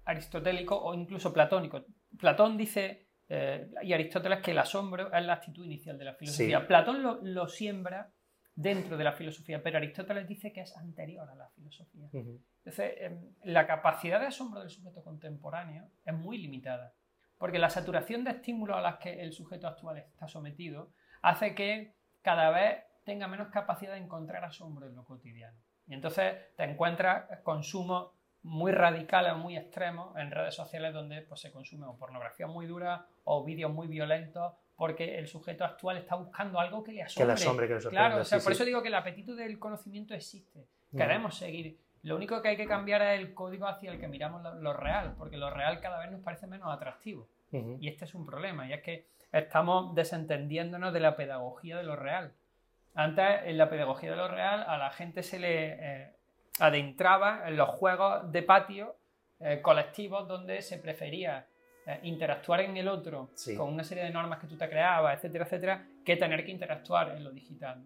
aristotélico 0.04 0.76
o 0.76 0.94
incluso 0.94 1.32
platónico. 1.32 1.82
Platón 2.18 2.56
dice, 2.56 3.08
eh, 3.28 3.70
y 3.82 3.92
Aristóteles, 3.92 4.40
que 4.40 4.50
el 4.50 4.58
asombro 4.58 5.12
es 5.12 5.24
la 5.24 5.34
actitud 5.34 5.64
inicial 5.64 5.98
de 5.98 6.04
la 6.04 6.14
filosofía. 6.14 6.60
Sí. 6.60 6.66
Platón 6.66 7.02
lo, 7.02 7.20
lo 7.22 7.48
siembra 7.48 8.12
dentro 8.54 8.96
de 8.96 9.04
la 9.04 9.12
filosofía, 9.12 9.62
pero 9.62 9.78
Aristóteles 9.78 10.26
dice 10.28 10.52
que 10.52 10.60
es 10.60 10.76
anterior 10.76 11.28
a 11.28 11.34
la 11.34 11.48
filosofía. 11.50 12.08
Entonces, 12.12 12.94
em, 12.98 13.34
la 13.44 13.66
capacidad 13.66 14.20
de 14.20 14.26
asombro 14.26 14.60
del 14.60 14.70
sujeto 14.70 15.02
contemporáneo 15.02 15.88
es 16.04 16.14
muy 16.14 16.38
limitada, 16.38 16.94
porque 17.38 17.58
la 17.58 17.70
saturación 17.70 18.24
de 18.24 18.32
estímulos 18.32 18.76
a 18.76 18.82
las 18.82 18.96
que 18.98 19.22
el 19.22 19.32
sujeto 19.32 19.66
actual 19.66 19.98
está 19.98 20.28
sometido 20.28 20.92
hace 21.22 21.54
que 21.54 21.96
cada 22.20 22.50
vez 22.50 22.84
tenga 23.04 23.26
menos 23.26 23.48
capacidad 23.48 23.92
de 23.92 23.98
encontrar 23.98 24.44
asombro 24.44 24.86
en 24.86 24.94
lo 24.94 25.04
cotidiano. 25.04 25.58
Y 25.86 25.94
entonces 25.94 26.36
te 26.56 26.64
encuentras 26.64 27.40
consumos 27.42 28.12
muy 28.44 28.72
radicales, 28.72 29.36
muy 29.36 29.56
extremos 29.56 30.16
en 30.16 30.30
redes 30.30 30.54
sociales 30.54 30.92
donde 30.92 31.22
pues, 31.22 31.40
se 31.40 31.52
consume 31.52 31.86
o 31.86 31.96
pornografía 31.96 32.46
muy 32.46 32.66
dura 32.66 33.06
o 33.24 33.44
vídeos 33.44 33.72
muy 33.72 33.86
violentos 33.86 34.52
porque 34.76 35.18
el 35.18 35.28
sujeto 35.28 35.64
actual 35.64 35.96
está 35.98 36.16
buscando 36.16 36.58
algo 36.58 36.82
que 36.82 36.90
le 36.92 36.98
Que 36.98 37.04
asombre. 37.04 37.26
la 37.28 37.34
asombre, 37.34 37.68
que 37.68 37.74
le 37.74 37.80
Claro, 37.80 38.16
o 38.20 38.24
sea, 38.24 38.40
sí, 38.40 38.44
por 38.44 38.52
sí. 38.52 38.56
eso 38.56 38.64
digo 38.64 38.82
que 38.82 38.88
el 38.88 38.94
apetito 38.94 39.36
del 39.36 39.58
conocimiento 39.60 40.12
existe. 40.14 40.58
Ujú. 40.60 40.96
Queremos 40.98 41.36
seguir. 41.36 41.78
Lo 42.02 42.16
único 42.16 42.42
que 42.42 42.48
hay 42.48 42.56
que 42.56 42.66
cambiar 42.66 43.00
es 43.02 43.20
el 43.20 43.32
código 43.32 43.68
hacia 43.68 43.92
el 43.92 44.00
que 44.00 44.08
miramos 44.08 44.42
lo, 44.42 44.54
lo 44.56 44.72
real, 44.72 45.14
porque 45.16 45.36
lo 45.36 45.50
real 45.50 45.78
cada 45.78 46.00
vez 46.00 46.10
nos 46.10 46.20
parece 46.20 46.48
menos 46.48 46.68
atractivo. 46.74 47.28
Y 47.52 47.86
este 47.86 48.06
es 48.06 48.14
un 48.14 48.24
problema, 48.26 48.66
y 48.66 48.72
es 48.72 48.82
que 48.82 49.06
estamos 49.30 49.94
desentendiéndonos 49.94 50.92
de 50.92 51.00
la 51.00 51.14
pedagogía 51.16 51.76
de 51.76 51.82
lo 51.84 51.96
real. 51.96 52.32
Antes, 52.94 53.42
en 53.44 53.58
la 53.58 53.68
pedagogía 53.68 54.10
de 54.10 54.16
lo 54.16 54.26
real, 54.26 54.64
a 54.66 54.78
la 54.78 54.90
gente 54.90 55.22
se 55.22 55.38
le 55.38 55.74
eh, 55.78 56.12
adentraba 56.58 57.42
en 57.48 57.56
los 57.56 57.68
juegos 57.70 58.30
de 58.30 58.42
patio 58.42 58.96
eh, 59.40 59.60
colectivos 59.60 60.28
donde 60.28 60.62
se 60.62 60.78
prefería 60.78 61.46
eh, 61.86 61.98
interactuar 62.04 62.60
en 62.60 62.76
el 62.76 62.86
otro 62.88 63.30
Sí. 63.34 63.56
con 63.56 63.72
una 63.72 63.82
serie 63.82 64.04
de 64.04 64.10
normas 64.10 64.38
que 64.38 64.46
tú 64.46 64.56
te 64.56 64.68
creabas, 64.68 65.16
etcétera, 65.16 65.44
etcétera, 65.44 65.86
que 66.04 66.16
tener 66.16 66.44
que 66.44 66.52
interactuar 66.52 67.10
en 67.16 67.24
lo 67.24 67.32
digital. 67.32 67.82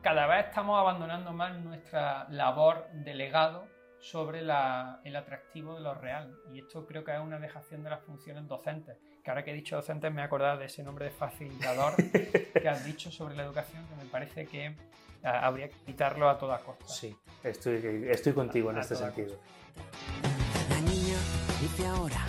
Cada 0.00 0.26
vez 0.26 0.46
estamos 0.46 0.78
abandonando 0.78 1.32
más 1.32 1.56
nuestra 1.58 2.26
labor 2.30 2.86
de 2.92 3.14
legado 3.14 3.66
sobre 4.00 4.42
la- 4.42 5.00
el 5.04 5.14
atractivo 5.16 5.74
de 5.76 5.80
lo 5.80 5.94
real. 5.94 6.34
Y 6.52 6.58
esto 6.60 6.86
creo 6.86 7.04
que 7.04 7.12
es 7.14 7.20
una 7.20 7.38
dejación 7.38 7.82
de 7.84 7.90
las 7.90 8.00
funciones 8.02 8.46
docentes. 8.48 8.96
Que 9.24 9.30
ahora 9.30 9.44
que 9.44 9.52
he 9.52 9.54
dicho 9.54 9.76
docentes 9.76 10.12
me 10.12 10.22
he 10.22 10.24
acordado 10.24 10.58
de 10.58 10.66
ese 10.66 10.82
nombre 10.82 11.04
de 11.06 11.10
facilitador 11.12 11.94
que 12.62 12.68
has 12.68 12.84
dicho 12.84 13.10
sobre 13.12 13.36
la 13.36 13.44
educación, 13.44 13.86
que 13.88 13.94
me 14.04 14.10
parece 14.10 14.46
que 14.46 14.74
habría 15.22 15.68
que 15.68 15.76
quitarlo 15.86 16.28
a 16.28 16.38
toda 16.38 16.58
costa. 16.58 16.86
Sí, 16.86 17.16
estoy, 17.42 18.06
estoy 18.08 18.32
contigo 18.32 18.70
en 18.70 18.78
A 18.78 18.80
este 18.80 18.96
sentido. 18.96 19.38
La 20.68 20.80
niña 20.80 21.18
dice 21.60 21.86
ahora 21.86 22.24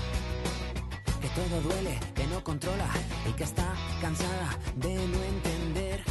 que 1.22 1.28
todo 1.30 1.62
duele, 1.62 2.00
que 2.16 2.28
no 2.28 2.44
controla 2.44 2.90
y 3.28 3.34
que 3.34 3.44
está 3.44 3.74
cansada 4.02 4.58
de 4.76 4.94
no 4.94 5.24
entender. 5.24 6.04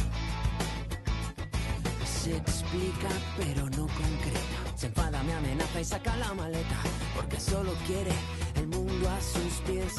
Se 2.05 2.37
explica 2.37 3.09
pero 3.37 3.69
no 3.69 3.87
concreta. 3.87 4.77
Se 4.77 4.87
enfada, 4.87 5.21
me 5.23 5.33
amenaza 5.33 5.81
y 5.81 5.85
saca 5.85 6.15
la 6.17 6.33
maleta 6.33 6.77
porque 7.15 7.39
solo 7.39 7.71
quiere 7.85 8.11
el 8.55 8.67
mundo 8.67 9.09
a 9.09 9.21
sus 9.21 9.53
pies. 9.65 9.93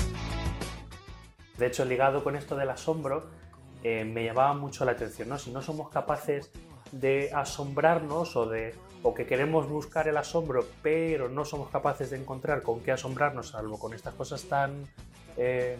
De 1.58 1.66
hecho, 1.66 1.84
ligado 1.84 2.24
con 2.24 2.34
esto 2.34 2.56
del 2.56 2.70
asombro, 2.70 3.30
eh, 3.84 4.04
me 4.04 4.24
llamaba 4.24 4.54
mucho 4.54 4.84
la 4.84 4.92
atención, 4.92 5.28
¿no? 5.28 5.38
Si 5.38 5.52
no 5.52 5.62
somos 5.62 5.88
capaces 5.90 6.50
de 7.00 7.30
asombrarnos 7.32 8.36
o 8.36 8.46
de 8.46 8.74
o 9.02 9.12
que 9.12 9.26
queremos 9.26 9.68
buscar 9.68 10.08
el 10.08 10.16
asombro, 10.16 10.64
pero 10.82 11.28
no 11.28 11.44
somos 11.44 11.68
capaces 11.68 12.08
de 12.10 12.16
encontrar 12.16 12.62
con 12.62 12.80
qué 12.80 12.92
asombrarnos, 12.92 13.50
salvo 13.50 13.78
con 13.78 13.92
estas 13.92 14.14
cosas 14.14 14.44
tan 14.44 14.86
eh, 15.36 15.76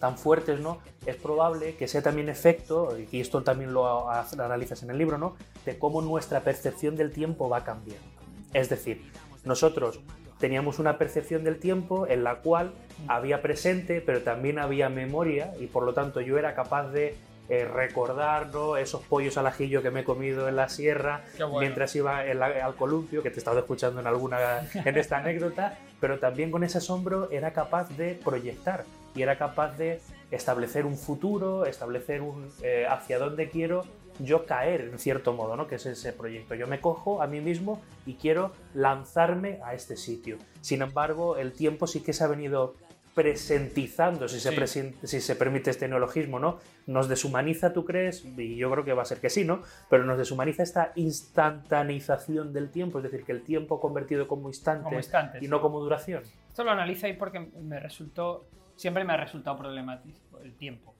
tan 0.00 0.16
fuertes, 0.16 0.60
¿no? 0.60 0.78
Es 1.06 1.16
probable 1.16 1.74
que 1.74 1.88
sea 1.88 2.02
también 2.02 2.28
efecto, 2.28 2.96
y 3.10 3.20
esto 3.20 3.42
también 3.42 3.72
lo 3.72 4.08
analizas 4.10 4.82
en 4.82 4.90
el 4.90 4.98
libro, 4.98 5.18
¿no? 5.18 5.36
De 5.64 5.78
cómo 5.78 6.02
nuestra 6.02 6.40
percepción 6.40 6.96
del 6.96 7.10
tiempo 7.12 7.48
va 7.48 7.64
cambiando. 7.64 8.06
Es 8.54 8.68
decir, 8.68 9.10
nosotros 9.44 10.00
teníamos 10.38 10.78
una 10.78 10.98
percepción 10.98 11.42
del 11.42 11.58
tiempo 11.58 12.06
en 12.06 12.22
la 12.22 12.36
cual 12.36 12.72
había 13.08 13.42
presente, 13.42 14.00
pero 14.00 14.22
también 14.22 14.58
había 14.58 14.88
memoria, 14.88 15.52
y 15.58 15.66
por 15.66 15.82
lo 15.82 15.94
tanto 15.94 16.20
yo 16.20 16.38
era 16.38 16.54
capaz 16.54 16.88
de 16.90 17.16
eh, 17.48 17.64
recordar 17.64 18.48
¿no? 18.52 18.76
esos 18.76 19.02
pollos 19.02 19.38
al 19.38 19.46
ajillo 19.46 19.82
que 19.82 19.90
me 19.90 20.00
he 20.00 20.04
comido 20.04 20.48
en 20.48 20.56
la 20.56 20.68
sierra 20.68 21.22
bueno. 21.38 21.60
mientras 21.60 21.94
iba 21.96 22.26
en 22.26 22.38
la- 22.40 22.64
al 22.64 22.74
columpio, 22.76 23.22
que 23.22 23.30
te 23.30 23.36
he 23.36 23.38
estado 23.38 23.58
escuchando 23.60 24.00
en 24.00 24.06
alguna 24.06 24.60
en 24.74 24.96
esta 24.98 25.18
anécdota, 25.18 25.78
pero 26.00 26.18
también 26.18 26.50
con 26.50 26.62
ese 26.64 26.78
asombro 26.78 27.30
era 27.30 27.52
capaz 27.52 27.88
de 27.96 28.14
proyectar 28.22 28.84
y 29.14 29.22
era 29.22 29.38
capaz 29.38 29.76
de 29.78 30.00
establecer 30.30 30.84
un 30.84 30.96
futuro, 30.96 31.64
establecer 31.64 32.20
un 32.20 32.48
eh, 32.62 32.86
hacia 32.88 33.18
dónde 33.18 33.48
quiero 33.48 33.84
yo 34.20 34.44
caer 34.46 34.80
en 34.82 34.98
cierto 34.98 35.32
modo, 35.32 35.56
¿no? 35.56 35.66
Que 35.68 35.76
es 35.76 35.86
ese 35.86 36.12
proyecto. 36.12 36.54
Yo 36.56 36.66
me 36.66 36.80
cojo 36.80 37.22
a 37.22 37.26
mí 37.28 37.40
mismo 37.40 37.80
y 38.04 38.14
quiero 38.14 38.52
lanzarme 38.74 39.60
a 39.64 39.74
este 39.74 39.96
sitio. 39.96 40.38
Sin 40.60 40.82
embargo, 40.82 41.36
el 41.36 41.52
tiempo 41.52 41.86
sí 41.86 42.00
que 42.02 42.12
se 42.12 42.24
ha 42.24 42.26
venido 42.26 42.74
presentizando, 43.22 44.28
si 44.28 44.38
se, 44.38 44.50
Sí. 44.50 44.56
presen- 44.56 44.94
si 45.02 45.20
se 45.20 45.34
permite 45.34 45.70
este 45.70 45.88
neologismo, 45.88 46.38
¿no? 46.38 46.58
Nos 46.86 47.08
deshumaniza, 47.08 47.72
¿tú 47.72 47.84
crees? 47.84 48.24
Y 48.24 48.56
yo 48.56 48.70
creo 48.70 48.84
que 48.84 48.92
va 48.92 49.02
a 49.02 49.04
ser 49.04 49.18
que 49.20 49.28
sí, 49.28 49.44
¿no? 49.44 49.62
Pero 49.90 50.04
nos 50.04 50.18
deshumaniza 50.18 50.62
esta 50.62 50.92
instantaneización 50.94 52.52
del 52.52 52.70
tiempo, 52.70 52.98
es 52.98 53.04
decir, 53.04 53.24
que 53.24 53.32
el 53.32 53.42
tiempo 53.42 53.80
convertido 53.80 54.28
como 54.28 54.48
instante, 54.48 54.84
Como 54.84 54.96
instante, 54.98 55.38
y 55.38 55.42
sí. 55.42 55.48
no 55.48 55.60
como 55.60 55.80
duración. 55.80 56.22
Esto 56.48 56.62
lo 56.64 56.70
analizáis 56.70 57.16
porque 57.16 57.40
me 57.40 57.80
resultó, 57.80 58.46
siempre 58.76 59.04
me 59.04 59.12
ha 59.12 59.16
resultado 59.16 59.56
problemático 59.58 60.38
el 60.42 60.54
tiempo. 60.54 60.94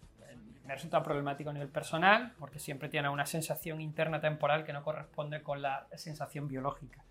Me 0.64 0.72
ha 0.72 0.76
resultado 0.76 1.02
problemático 1.02 1.48
a 1.48 1.52
nivel 1.54 1.68
personal 1.70 2.35
porque 2.38 2.59
siempre 2.59 2.90
tiene 2.90 3.09
una 3.09 3.24
sensación 3.24 3.81
interna 3.81 4.20
temporal 4.20 4.64
que 4.64 4.72
no 4.74 4.83
corresponde 4.83 5.40
con 5.42 5.62
la 5.62 5.87
sensación 5.96 6.46
biológica. 6.48 7.02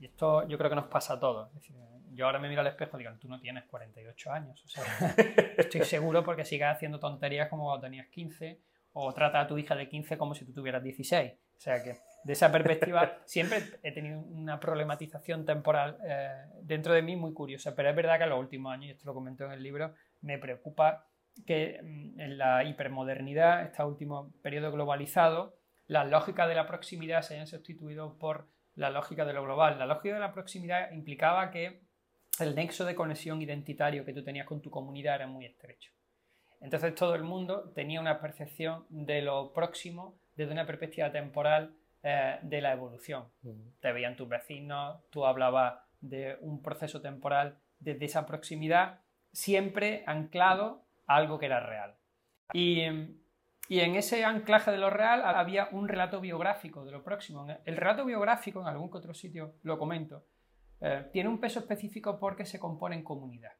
Y 0.00 0.04
esto 0.04 0.46
yo 0.46 0.58
creo 0.58 0.68
que 0.68 0.76
nos 0.76 0.86
pasa 0.88 1.14
a 1.14 1.20
todos. 1.20 1.48
Es 1.48 1.54
decir, 1.54 1.76
yo 2.18 2.26
ahora 2.26 2.40
me 2.40 2.48
miro 2.48 2.62
al 2.62 2.66
espejo 2.66 2.98
y 2.98 3.04
digo, 3.04 3.14
tú 3.20 3.28
no 3.28 3.38
tienes 3.38 3.64
48 3.66 4.32
años. 4.32 4.60
O 4.64 4.68
sea, 4.68 4.82
estoy 5.56 5.82
seguro 5.82 6.24
porque 6.24 6.44
sigues 6.44 6.66
haciendo 6.66 6.98
tonterías 6.98 7.48
como 7.48 7.66
cuando 7.66 7.86
tenías 7.86 8.08
15 8.08 8.60
o 8.94 9.14
trata 9.14 9.40
a 9.40 9.46
tu 9.46 9.56
hija 9.56 9.76
de 9.76 9.88
15 9.88 10.18
como 10.18 10.34
si 10.34 10.44
tú 10.44 10.52
tuvieras 10.52 10.82
16. 10.82 11.32
O 11.32 11.60
sea 11.60 11.80
que 11.80 11.98
de 12.24 12.32
esa 12.32 12.50
perspectiva 12.50 13.18
siempre 13.24 13.62
he 13.84 13.92
tenido 13.92 14.18
una 14.18 14.58
problematización 14.58 15.46
temporal 15.46 15.96
eh, 16.04 16.44
dentro 16.62 16.92
de 16.92 17.02
mí 17.02 17.14
muy 17.14 17.32
curiosa. 17.32 17.76
Pero 17.76 17.88
es 17.88 17.94
verdad 17.94 18.18
que 18.18 18.24
en 18.24 18.30
los 18.30 18.40
últimos 18.40 18.72
años, 18.72 18.86
y 18.86 18.90
esto 18.90 19.06
lo 19.06 19.14
comento 19.14 19.44
en 19.44 19.52
el 19.52 19.62
libro, 19.62 19.94
me 20.20 20.38
preocupa 20.38 21.06
que 21.46 21.80
mm, 21.80 22.20
en 22.20 22.36
la 22.36 22.64
hipermodernidad, 22.64 23.62
este 23.62 23.80
último 23.84 24.32
periodo 24.42 24.72
globalizado, 24.72 25.56
las 25.86 26.10
lógicas 26.10 26.48
de 26.48 26.56
la 26.56 26.66
proximidad 26.66 27.22
se 27.22 27.34
hayan 27.34 27.46
sustituido 27.46 28.18
por 28.18 28.48
la 28.74 28.90
lógica 28.90 29.24
de 29.24 29.34
lo 29.34 29.44
global. 29.44 29.78
La 29.78 29.86
lógica 29.86 30.14
de 30.14 30.20
la 30.20 30.32
proximidad 30.32 30.90
implicaba 30.90 31.52
que 31.52 31.86
el 32.40 32.54
nexo 32.54 32.84
de 32.84 32.94
conexión 32.94 33.40
identitario 33.42 34.04
que 34.04 34.12
tú 34.12 34.22
tenías 34.22 34.46
con 34.46 34.60
tu 34.60 34.70
comunidad 34.70 35.16
era 35.16 35.26
muy 35.26 35.46
estrecho. 35.46 35.92
Entonces 36.60 36.94
todo 36.94 37.14
el 37.14 37.22
mundo 37.22 37.70
tenía 37.74 38.00
una 38.00 38.20
percepción 38.20 38.84
de 38.88 39.22
lo 39.22 39.52
próximo 39.52 40.18
desde 40.34 40.52
una 40.52 40.66
perspectiva 40.66 41.10
temporal 41.12 41.74
eh, 42.02 42.38
de 42.42 42.60
la 42.60 42.72
evolución. 42.72 43.24
Te 43.80 43.92
veían 43.92 44.16
tus 44.16 44.28
vecinos, 44.28 45.02
tú 45.10 45.24
hablabas 45.26 45.80
de 46.00 46.36
un 46.40 46.62
proceso 46.62 47.00
temporal 47.00 47.58
desde 47.78 48.06
esa 48.06 48.26
proximidad, 48.26 49.00
siempre 49.32 50.04
anclado 50.06 50.84
a 51.06 51.16
algo 51.16 51.38
que 51.38 51.46
era 51.46 51.60
real. 51.60 51.96
Y, 52.52 52.82
y 53.68 53.80
en 53.80 53.96
ese 53.96 54.24
anclaje 54.24 54.70
de 54.70 54.78
lo 54.78 54.90
real 54.90 55.22
había 55.24 55.68
un 55.72 55.88
relato 55.88 56.20
biográfico 56.20 56.84
de 56.84 56.92
lo 56.92 57.04
próximo. 57.04 57.46
El 57.64 57.76
relato 57.76 58.04
biográfico, 58.04 58.60
en 58.60 58.68
algún 58.68 58.90
que 58.90 58.98
otro 58.98 59.14
sitio 59.14 59.54
lo 59.62 59.78
comento, 59.78 60.24
eh, 60.80 61.08
tiene 61.12 61.28
un 61.28 61.38
peso 61.38 61.60
específico 61.60 62.18
porque 62.18 62.44
se 62.44 62.58
compone 62.58 62.96
en 62.96 63.02
comunidad. 63.02 63.52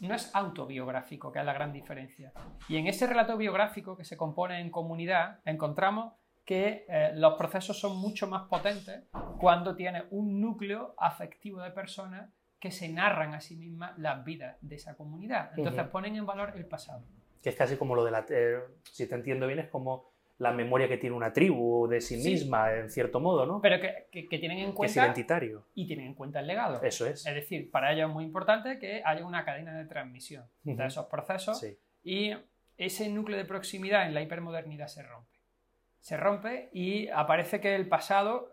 No 0.00 0.14
es 0.14 0.34
autobiográfico, 0.34 1.30
que 1.30 1.38
es 1.38 1.44
la 1.44 1.52
gran 1.52 1.72
diferencia. 1.72 2.32
Y 2.68 2.76
en 2.76 2.86
ese 2.86 3.06
relato 3.06 3.36
biográfico 3.36 3.96
que 3.96 4.04
se 4.04 4.16
compone 4.16 4.60
en 4.60 4.70
comunidad, 4.70 5.40
encontramos 5.44 6.14
que 6.44 6.84
eh, 6.88 7.12
los 7.14 7.34
procesos 7.34 7.78
son 7.78 7.98
mucho 7.98 8.26
más 8.26 8.48
potentes 8.48 9.04
cuando 9.38 9.76
tiene 9.76 10.04
un 10.10 10.40
núcleo 10.40 10.94
afectivo 10.98 11.60
de 11.62 11.70
personas 11.70 12.30
que 12.58 12.70
se 12.70 12.88
narran 12.88 13.34
a 13.34 13.40
sí 13.40 13.56
mismas 13.56 13.96
las 13.98 14.24
vidas 14.24 14.56
de 14.60 14.76
esa 14.76 14.96
comunidad. 14.96 15.50
Entonces 15.56 15.84
ponen 15.88 16.16
en 16.16 16.26
valor 16.26 16.52
el 16.56 16.66
pasado. 16.66 17.04
Que 17.42 17.50
es 17.50 17.56
casi 17.56 17.76
como 17.76 17.94
lo 17.94 18.04
de 18.04 18.10
la... 18.10 18.24
eh, 18.28 18.60
si 18.84 19.08
te 19.08 19.14
entiendo 19.14 19.46
bien, 19.46 19.58
es 19.58 19.68
como 19.68 20.11
la 20.38 20.52
memoria 20.52 20.88
que 20.88 20.98
tiene 20.98 21.14
una 21.14 21.32
tribu 21.32 21.86
de 21.88 22.00
sí, 22.00 22.20
Sí. 22.20 22.30
misma, 22.30 22.72
en 22.74 22.90
cierto 22.90 23.20
modo, 23.20 23.46
¿no? 23.46 23.60
Pero 23.60 23.80
que, 23.80 24.08
que- 24.10 24.28
que 24.28 24.38
tienen 24.38 24.58
en 24.58 24.64
que 24.64 24.70
es 24.70 24.74
cuenta 24.76 25.04
identitario. 25.04 25.66
y 25.74 25.86
tienen 25.86 26.06
en 26.06 26.14
cuenta 26.14 26.40
el 26.40 26.46
legado. 26.46 26.82
Eso 26.82 27.06
es. 27.06 27.24
Es 27.26 27.34
decir, 27.34 27.70
para 27.70 27.92
ellos 27.92 28.08
es 28.08 28.14
muy 28.14 28.24
importante 28.24 28.78
que 28.78 29.02
haya 29.04 29.24
una 29.24 29.44
cadena 29.44 29.76
de 29.78 29.84
transmisión 29.86 30.46
de 30.64 30.84
esos 30.86 31.06
procesos 31.06 31.60
Sí. 31.60 31.78
y 32.02 32.32
ese 32.76 33.08
núcleo 33.08 33.36
de 33.38 33.44
proximidad 33.44 34.06
en 34.06 34.14
la 34.14 34.22
hipermodernidad 34.22 34.88
se 34.88 35.02
rompe. 35.02 35.38
Se 36.00 36.16
rompe 36.16 36.68
y 36.72 37.08
aparece 37.08 37.60
que 37.60 37.76
el 37.76 37.86
pasado 37.88 38.52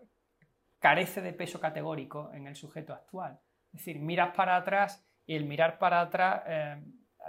carece 0.78 1.20
de 1.20 1.32
peso 1.32 1.60
categórico 1.60 2.30
en 2.32 2.46
el 2.46 2.54
sujeto 2.56 2.92
actual. 2.92 3.38
Es 3.72 3.80
decir, 3.80 3.98
miras 3.98 4.34
para 4.36 4.56
atrás 4.56 5.04
y 5.26 5.34
el 5.34 5.44
mirar 5.46 5.78
para 5.78 6.00
atrás, 6.00 6.42
eh, 6.46 6.80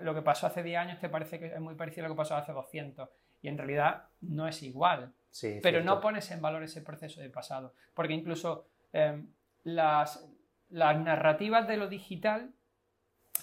lo 0.02 0.14
que 0.16 0.22
pasó 0.22 0.48
hace 0.48 0.64
10 0.64 0.78
años 0.78 1.00
te 1.00 1.10
parece 1.10 1.40
que 1.40 1.48
es 1.48 1.60
muy 1.60 1.76
parecido 1.76 2.06
a 2.06 2.10
lo 2.10 2.16
que 2.16 2.20
pasó 2.20 2.36
hace 2.36 2.52
200 2.52 3.10
y 3.42 3.48
en 3.48 3.58
realidad 3.58 4.06
no 4.22 4.48
es 4.48 4.62
igual 4.64 5.14
Sí, 5.32 5.60
pero 5.64 5.78
cierto. 5.80 5.96
no 5.96 6.02
pones 6.02 6.30
en 6.32 6.42
valor 6.42 6.62
ese 6.64 6.82
proceso 6.82 7.22
de 7.22 7.30
pasado. 7.30 7.74
Porque 7.94 8.14
incluso 8.14 8.68
eh, 8.94 9.24
las, 9.64 10.28
las 10.70 10.98
narrativas 11.00 11.68
de 11.68 11.78
lo 11.78 11.88
digital 11.88 12.54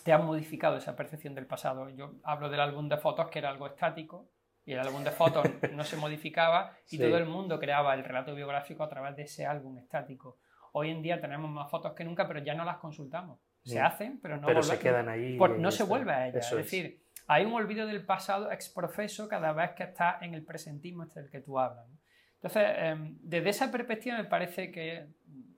te 0.05 0.13
han 0.13 0.25
modificado 0.27 0.77
esa 0.77 0.95
percepción 0.97 1.35
del 1.35 1.47
pasado. 1.47 1.89
Yo 1.91 2.15
hablo 2.25 2.49
del 2.51 2.61
álbum 2.61 2.89
de 2.89 2.99
fotos 2.99 3.29
que 3.29 3.39
era 3.39 3.49
algo 3.51 3.67
estático 3.67 4.29
y 4.65 4.73
el 4.75 4.81
álbum 4.81 5.03
de 5.03 5.11
fotos 5.11 5.45
no 5.73 5.83
se 5.85 5.97
modificaba 5.97 6.73
y 6.91 6.97
Sí. 6.97 6.99
todo 6.99 7.17
el 7.17 7.25
mundo 7.27 7.59
creaba 7.59 7.95
el 7.95 8.05
relato 8.05 8.35
biográfico 8.35 8.83
a 8.85 8.89
través 8.89 9.17
de 9.17 9.23
ese 9.23 9.47
álbum 9.47 9.79
estático. 9.79 10.39
Hoy 10.73 10.91
en 10.91 11.01
día 11.03 11.21
tenemos 11.21 11.51
más 11.51 11.71
fotos 11.71 11.95
que 11.95 12.05
nunca, 12.05 12.29
pero 12.29 12.41
ya 12.41 12.55
no 12.55 12.65
las 12.65 12.77
consultamos. 12.77 13.41
Se 13.65 13.81
hacen, 13.81 14.21
pero 14.21 14.37
no 14.37 14.47
Pero 14.47 14.63
se 14.63 14.79
quedan 14.79 15.09
ahí. 15.09 15.37
por- 15.37 15.59
no 15.59 15.71
se 15.71 15.83
vuelve 15.85 16.13
a 16.13 16.29
ella. 16.29 16.39
Eso 16.39 16.59
es 16.59 16.65
decir, 16.67 17.03
hay 17.29 17.45
un 17.45 17.53
olvido 17.53 17.87
del 17.87 18.05
pasado 18.05 18.51
exprofeso 18.51 19.29
cada 19.29 19.53
vez 19.53 19.71
que 19.73 19.85
está 19.85 20.19
en 20.21 20.35
el 20.35 20.45
presentismo 20.45 21.05
este 21.05 21.21
del 21.21 21.31
que 21.31 21.41
tú 21.41 21.59
hablas. 21.59 21.87
¿no? 21.89 21.99
Entonces, 22.35 22.65
em, 22.79 23.19
desde 23.21 23.51
esa 23.51 23.71
perspectiva 23.71 24.17
me 24.17 24.25
parece 24.25 24.73
que 24.73 25.07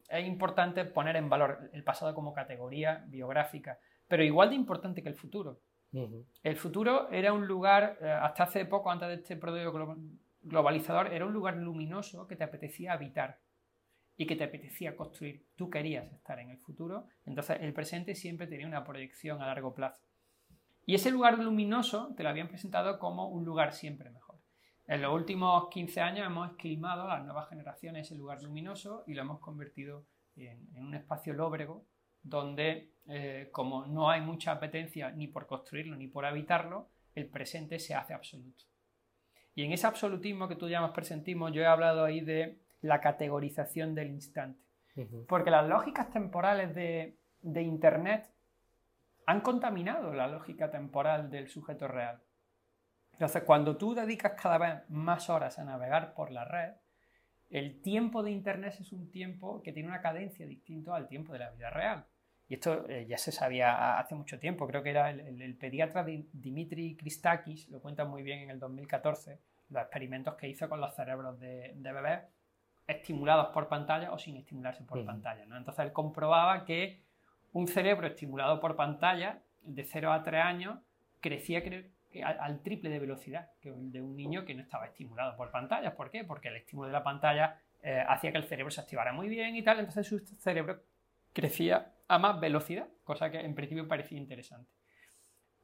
es 0.09 0.27
importante 0.27 0.85
poner 0.85 1.17
en 1.17 1.29
valor 1.29 1.71
el 1.73 1.85
pasado 1.85 2.15
como 2.15 2.33
categoría 2.33 3.05
biográfica, 3.09 3.79
pero 4.09 4.23
igual 4.25 4.51
de 4.51 4.57
importante 4.57 5.03
que 5.03 5.09
el 5.09 5.15
futuro. 5.15 5.61
El 6.43 6.57
futuro 6.57 7.09
era 7.11 7.33
un 7.33 7.47
lugar, 7.47 7.99
eh, 8.01 8.11
hasta 8.11 8.45
hace 8.45 8.65
poco, 8.65 8.91
antes 8.91 9.09
de 9.09 9.15
este 9.15 9.37
proceso 9.37 9.73
glo- 9.73 9.97
globalizador, 10.43 11.13
era 11.13 11.27
un 11.27 11.33
lugar 11.33 11.57
luminoso 11.57 12.27
que 12.27 12.37
te 12.37 12.45
apetecía 12.45 12.93
habitar 12.95 13.39
y 14.17 14.27
que 14.27 14.37
te 14.37 14.45
apetecía 14.45 14.97
construir. 14.97 15.47
Tú 15.57 15.71
querías 15.71 16.13
estar 16.13 16.39
en 16.41 16.51
el 16.51 16.59
futuro, 16.59 17.07
entonces 17.25 17.59
el 17.61 17.73
presente 17.73 18.15
siempre 18.15 18.47
tenía 18.47 18.67
una 18.67 18.85
proyección 18.85 19.41
a 19.43 19.47
largo 19.47 19.75
plazo. 19.75 20.01
Y 20.91 20.97
ese 20.97 21.13
lugar 21.13 21.39
luminoso 21.39 22.13
te 22.17 22.25
lo 22.25 22.31
habían 22.31 22.49
presentado 22.49 22.99
como 22.99 23.29
un 23.29 23.45
lugar 23.45 23.75
siempre 23.75 24.11
mejor. 24.11 24.41
En 24.89 25.01
los 25.03 25.15
últimos 25.15 25.69
15 25.71 26.01
años 26.01 26.27
hemos 26.27 26.51
esquilmado 26.51 27.05
a 27.05 27.15
las 27.17 27.25
nuevas 27.25 27.49
generaciones 27.49 28.09
ese 28.09 28.17
lugar 28.17 28.43
luminoso 28.43 29.05
y 29.07 29.15
lo 29.15 29.23
hemos 29.23 29.39
convertido 29.39 30.05
en, 30.35 30.69
en 30.75 30.85
un 30.85 30.95
espacio 30.97 31.33
lóbrego 31.33 31.87
donde, 32.25 32.91
eh, 33.07 33.51
como 33.53 33.87
no 33.87 34.11
hay 34.11 34.21
mucha 34.21 34.51
apetencia 34.51 35.13
ni 35.13 35.29
por 35.29 35.47
construirlo 35.47 35.95
ni 35.95 36.09
por 36.09 36.27
habitarlo, 36.27 36.89
el 37.15 37.29
presente 37.29 37.79
se 37.79 37.95
hace 37.95 38.13
absoluto. 38.13 38.65
Y 39.55 39.63
en 39.63 39.71
ese 39.71 39.87
absolutismo 39.87 40.49
que 40.49 40.57
tú 40.57 40.69
llamas 40.69 40.91
presentismo, 40.91 41.51
yo 41.51 41.63
he 41.63 41.67
hablado 41.67 42.05
ahí 42.05 42.21
de 42.21 42.59
la 42.81 43.01
categorización 43.01 43.95
del 43.95 44.09
instante. 44.11 44.61
Porque 45.29 45.53
las 45.53 45.69
lógicas 45.69 46.11
temporales 46.11 46.75
de, 46.75 47.17
de 47.43 47.63
Internet 47.63 48.29
han 49.27 49.41
contaminado 49.41 50.13
la 50.13 50.27
lógica 50.29 50.71
temporal 50.71 51.31
del 51.31 51.49
sujeto 51.49 51.87
real. 51.89 52.21
Entonces, 53.13 53.43
cuando 53.45 53.77
tú 53.77 53.95
dedicas 53.95 54.33
cada 54.41 54.59
vez 54.59 54.89
más 54.91 55.29
horas 55.29 55.59
a 55.59 55.65
navegar 55.65 56.15
por 56.15 56.31
la 56.31 56.45
red, 56.45 56.73
el 57.51 57.83
tiempo 57.83 58.23
de 58.23 58.31
Internet 58.31 58.77
es 58.81 58.93
un 58.93 59.11
tiempo 59.11 59.63
que 59.63 59.73
tiene 59.73 59.89
una 59.89 60.01
cadencia 60.01 60.47
distinta 60.47 60.95
al 60.95 61.09
tiempo 61.09 61.33
de 61.33 61.41
la 61.41 61.51
vida 61.51 61.71
real. 61.71 62.07
Y 62.49 62.55
esto 62.55 62.89
eh, 62.89 63.07
ya 63.07 63.19
se 63.19 63.31
sabía 63.33 63.99
hace 63.99 64.15
mucho 64.15 64.39
tiempo. 64.41 64.67
Creo 64.67 64.83
que 64.83 64.91
era 64.91 65.11
el, 65.11 65.21
el- 65.21 65.43
el 65.43 65.57
pediatra 65.57 66.03
Di- 66.05 66.29
Dimitri 66.33 66.97
Christakis, 66.97 67.69
lo 67.69 67.81
cuenta 67.81 68.05
muy 68.05 68.23
bien 68.23 68.41
en 68.41 68.51
el 68.51 68.59
2014, 68.59 69.39
los 69.69 69.83
experimentos 69.83 70.35
que 70.35 70.49
hizo 70.49 70.69
con 70.69 70.81
los 70.81 70.95
cerebros 70.95 71.39
de, 71.39 71.73
de 71.77 71.93
bebés 71.93 72.21
estimulados 72.87 73.49
por 73.49 73.69
pantalla 73.69 74.13
o 74.13 74.19
sin 74.19 74.37
estimularse 74.37 74.83
por 74.83 74.99
Ujú. 74.99 75.07
pantalla. 75.07 75.45
¿no? 75.47 75.57
Entonces 75.57 75.85
él 75.85 75.93
comprobaba 75.93 76.65
que 76.65 77.03
un 77.53 77.67
cerebro 77.69 78.07
estimulado 78.07 78.61
por 78.61 78.77
pantalla 78.77 79.43
de 79.63 79.85
0 79.85 80.13
a 80.13 80.23
3 80.23 80.45
años 80.45 80.79
crecía 81.21 81.63
al, 82.25 82.63
triple 82.63 82.91
de 82.91 82.99
velocidad 82.99 83.51
que 83.61 83.69
el 83.69 83.93
de 83.93 84.01
un 84.01 84.17
niño 84.17 84.45
que 84.45 84.55
no 84.55 84.63
estaba 84.63 84.87
estimulado 84.87 85.37
por 85.37 85.51
pantallas. 85.51 85.95
¿Por 85.95 86.11
qué? 86.11 86.25
Porque 86.25 86.49
el 86.49 86.57
estímulo 86.57 86.89
de 86.89 86.93
la 86.93 87.05
pantalla 87.05 87.61
eh, 87.83 88.05
hacía 88.09 88.33
que 88.33 88.39
el 88.39 88.45
cerebro 88.45 88.71
se 88.71 88.81
activara 88.81 89.13
muy 89.13 89.29
bien 89.29 89.57
y 89.57 89.63
tal, 89.63 89.79
entonces 89.79 90.07
su 90.07 90.19
cerebro 90.39 90.83
crecía 91.33 91.93
a 92.09 92.19
más 92.19 92.41
velocidad, 92.41 92.89
cosa 93.05 93.31
que 93.31 93.41
en 93.41 93.55
principio 93.55 93.87
parecía 93.87 94.19
interesante. 94.19 94.71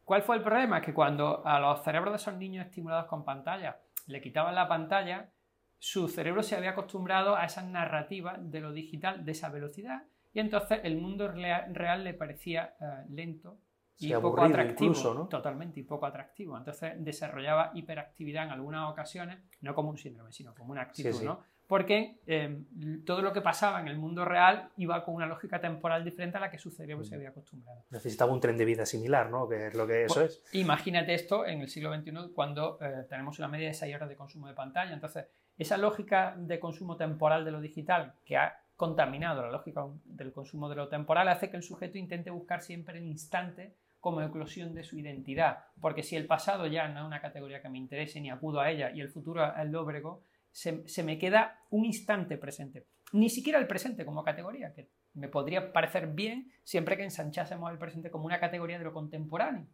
¿Cuál 0.04 0.22
fue 0.22 0.36
el 0.36 0.42
problema? 0.42 0.80
Que 0.80 0.94
cuando 0.94 1.44
a 1.44 1.58
los 1.58 1.82
cerebros 1.82 2.12
de 2.12 2.16
esos 2.16 2.36
niños 2.36 2.66
estimulados 2.66 3.06
con 3.06 3.24
pantalla 3.24 3.80
le 4.06 4.20
quitaban 4.20 4.54
la 4.54 4.68
pantalla, 4.68 5.32
su 5.78 6.08
cerebro 6.08 6.42
se 6.42 6.54
había 6.54 6.70
acostumbrado 6.70 7.34
a 7.34 7.44
esas 7.44 7.64
narrativas 7.64 8.38
de 8.50 8.60
lo 8.60 8.72
digital, 8.72 9.24
de 9.24 9.32
esa 9.32 9.48
velocidad, 9.48 10.04
y 10.36 10.40
entonces 10.40 10.80
el 10.84 10.98
mundo 10.98 11.28
rea- 11.28 11.66
real 11.72 12.04
le 12.04 12.12
parecía 12.12 12.74
eh, 12.78 12.84
lento 13.08 13.58
y 13.98 14.08
Sí, 14.08 14.12
poco 14.20 14.42
atractivo. 14.42 14.90
incluso, 14.90 15.14
¿no? 15.14 15.26
Totalmente, 15.28 15.80
y 15.80 15.82
poco 15.82 16.04
atractivo. 16.04 16.58
Entonces 16.58 16.92
desarrollaba 16.98 17.70
hiperactividad 17.72 18.44
en 18.44 18.50
algunas 18.50 18.90
ocasiones, 18.90 19.38
no 19.62 19.74
como 19.74 19.88
un 19.88 19.96
síndrome, 19.96 20.32
sino 20.32 20.54
como 20.54 20.72
una 20.72 20.82
actitud, 20.82 21.12
Sí, 21.12 21.18
sí. 21.20 21.24
¿no? 21.24 21.40
Porque 21.66 22.20
eh, 22.26 22.62
todo 23.06 23.22
lo 23.22 23.32
que 23.32 23.40
pasaba 23.40 23.80
en 23.80 23.88
el 23.88 23.96
mundo 23.98 24.24
real 24.24 24.68
iba 24.76 25.02
con 25.04 25.14
una 25.14 25.26
lógica 25.26 25.60
temporal 25.60 26.04
diferente 26.04 26.36
a 26.36 26.40
la 26.40 26.50
que 26.50 26.58
su 26.58 26.70
cerebro 26.70 27.02
Mm. 27.02 27.06
se 27.08 27.14
había 27.16 27.30
acostumbrado. 27.30 27.84
Necesitaba 27.90 28.30
un 28.32 28.38
tren 28.40 28.56
de 28.58 28.64
vida 28.66 28.84
similar, 28.86 29.30
¿no? 29.30 29.48
Que 29.48 29.68
es 29.68 29.74
lo 29.74 29.86
que 29.86 30.04
eso 30.04 30.20
Pues, 30.20 30.42
es. 30.44 30.54
Imagínate 30.54 31.14
esto 31.14 31.46
en 31.46 31.62
el 31.62 31.68
siglo 31.68 31.92
XXI 31.92 32.32
cuando 32.34 32.78
eh, 32.82 33.06
tenemos 33.08 33.38
una 33.38 33.48
media 33.48 33.68
de 33.68 33.74
6 33.74 33.94
horas 33.96 34.08
de 34.10 34.14
consumo 34.16 34.46
de 34.46 34.54
pantalla. 34.54 34.92
Entonces, 34.92 35.26
esa 35.56 35.76
lógica 35.78 36.34
de 36.38 36.60
consumo 36.60 36.96
temporal 36.98 37.44
de 37.46 37.50
lo 37.50 37.60
digital 37.62 38.14
que 38.26 38.36
ha 38.36 38.60
contaminado 38.76 39.42
la 39.42 39.50
lógica 39.50 39.84
del 40.04 40.32
consumo 40.32 40.68
de 40.68 40.76
lo 40.76 40.88
temporal 40.88 41.28
hace 41.28 41.50
que 41.50 41.56
el 41.56 41.62
sujeto 41.62 41.98
intente 41.98 42.30
buscar 42.30 42.62
siempre 42.62 42.98
el 42.98 43.06
instante 43.06 43.74
como 43.98 44.20
eclosión 44.22 44.74
de 44.74 44.84
su 44.84 44.98
identidad. 44.98 45.64
Porque 45.80 46.02
si 46.02 46.14
el 46.14 46.26
pasado 46.26 46.66
ya 46.66 46.86
no 46.88 47.00
es 47.00 47.06
una 47.06 47.20
categoría 47.20 47.62
que 47.62 47.68
me 47.68 47.78
interese 47.78 48.20
ni 48.20 48.30
acudo 48.30 48.60
a 48.60 48.70
ella 48.70 48.90
y 48.90 49.00
el 49.00 49.08
futuro 49.08 49.44
es 49.56 49.70
lóbrego, 49.70 50.22
se, 50.52 50.86
se 50.86 51.02
me 51.02 51.18
queda 51.18 51.60
un 51.70 51.84
instante 51.84 52.36
presente. 52.36 52.86
Ni 53.12 53.30
siquiera 53.30 53.58
el 53.58 53.66
presente 53.66 54.04
como 54.04 54.22
categoría, 54.22 54.72
que 54.74 54.90
me 55.14 55.28
podría 55.28 55.72
parecer 55.72 56.08
bien 56.08 56.52
siempre 56.62 56.96
que 56.96 57.04
ensanchásemos 57.04 57.70
el 57.72 57.78
presente 57.78 58.10
como 58.10 58.26
una 58.26 58.38
categoría 58.38 58.78
de 58.78 58.84
lo 58.84 58.92
contemporáneo. 58.92 59.66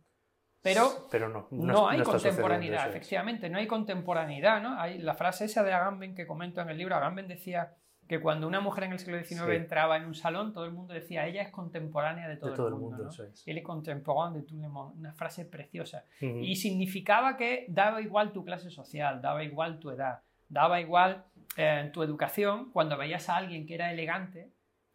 Pero 0.62 1.09
Pero 1.11 1.48
no, 1.50 1.88
hay 1.88 2.03
contemporaneidad, 2.03 2.88
efectivamente, 2.88 3.50
no 3.50 3.59
hay 3.59 3.66
contemporaneidad, 3.66 4.62
¿no? 4.62 4.80
Hay 4.80 4.98
la 4.98 5.14
frase 5.14 5.46
esa 5.46 5.64
de 5.64 5.72
Agamben 5.72 6.14
que 6.14 6.24
comento 6.24 6.61
en 6.61 6.70
el 6.70 6.78
libro, 6.78 6.94
Agamben 6.94 7.26
decía 7.26 7.74
que 8.12 8.20
cuando 8.20 8.46
una 8.46 8.60
mujer 8.60 8.84
en 8.84 8.92
el 8.92 8.98
siglo 8.98 9.16
XIX 9.24 9.40
Sí. 9.46 9.52
entraba 9.52 9.96
en 9.96 10.04
un 10.04 10.14
salón, 10.14 10.52
todo 10.52 10.66
el 10.66 10.72
mundo 10.72 10.92
decía, 10.92 11.26
ella 11.26 11.40
es 11.40 11.50
contemporánea 11.50 12.28
de 12.28 12.36
todo, 12.36 12.50
De 12.50 12.56
todo 12.56 12.68
el 12.68 12.74
el 12.74 12.80
mundo, 12.80 13.08
eso 13.08 13.24
es. 13.24 13.62
Contemporaine 13.62 14.36
de 14.38 14.42
tout 14.42 14.60
le 14.60 14.68
monde, 14.68 14.98
una 14.98 15.14
frase 15.14 15.46
preciosa. 15.46 16.04
Y 16.20 16.56
significaba 16.56 17.38
que 17.38 17.64
daba 17.70 18.02
igual 18.02 18.32
tu 18.32 18.44
clase 18.44 18.68
social, 18.70 19.22
daba 19.22 19.42
igual 19.44 19.78
tu 19.78 19.88
edad, 19.90 20.20
daba 20.46 20.78
igual 20.78 21.24
eh, 21.56 21.88
tu 21.94 22.02
educación. 22.02 22.70
Cuando 22.70 22.98
veías 22.98 23.30
a 23.30 23.36
alguien 23.36 23.66
que 23.66 23.76
era 23.76 23.90
elegante, 23.90 24.52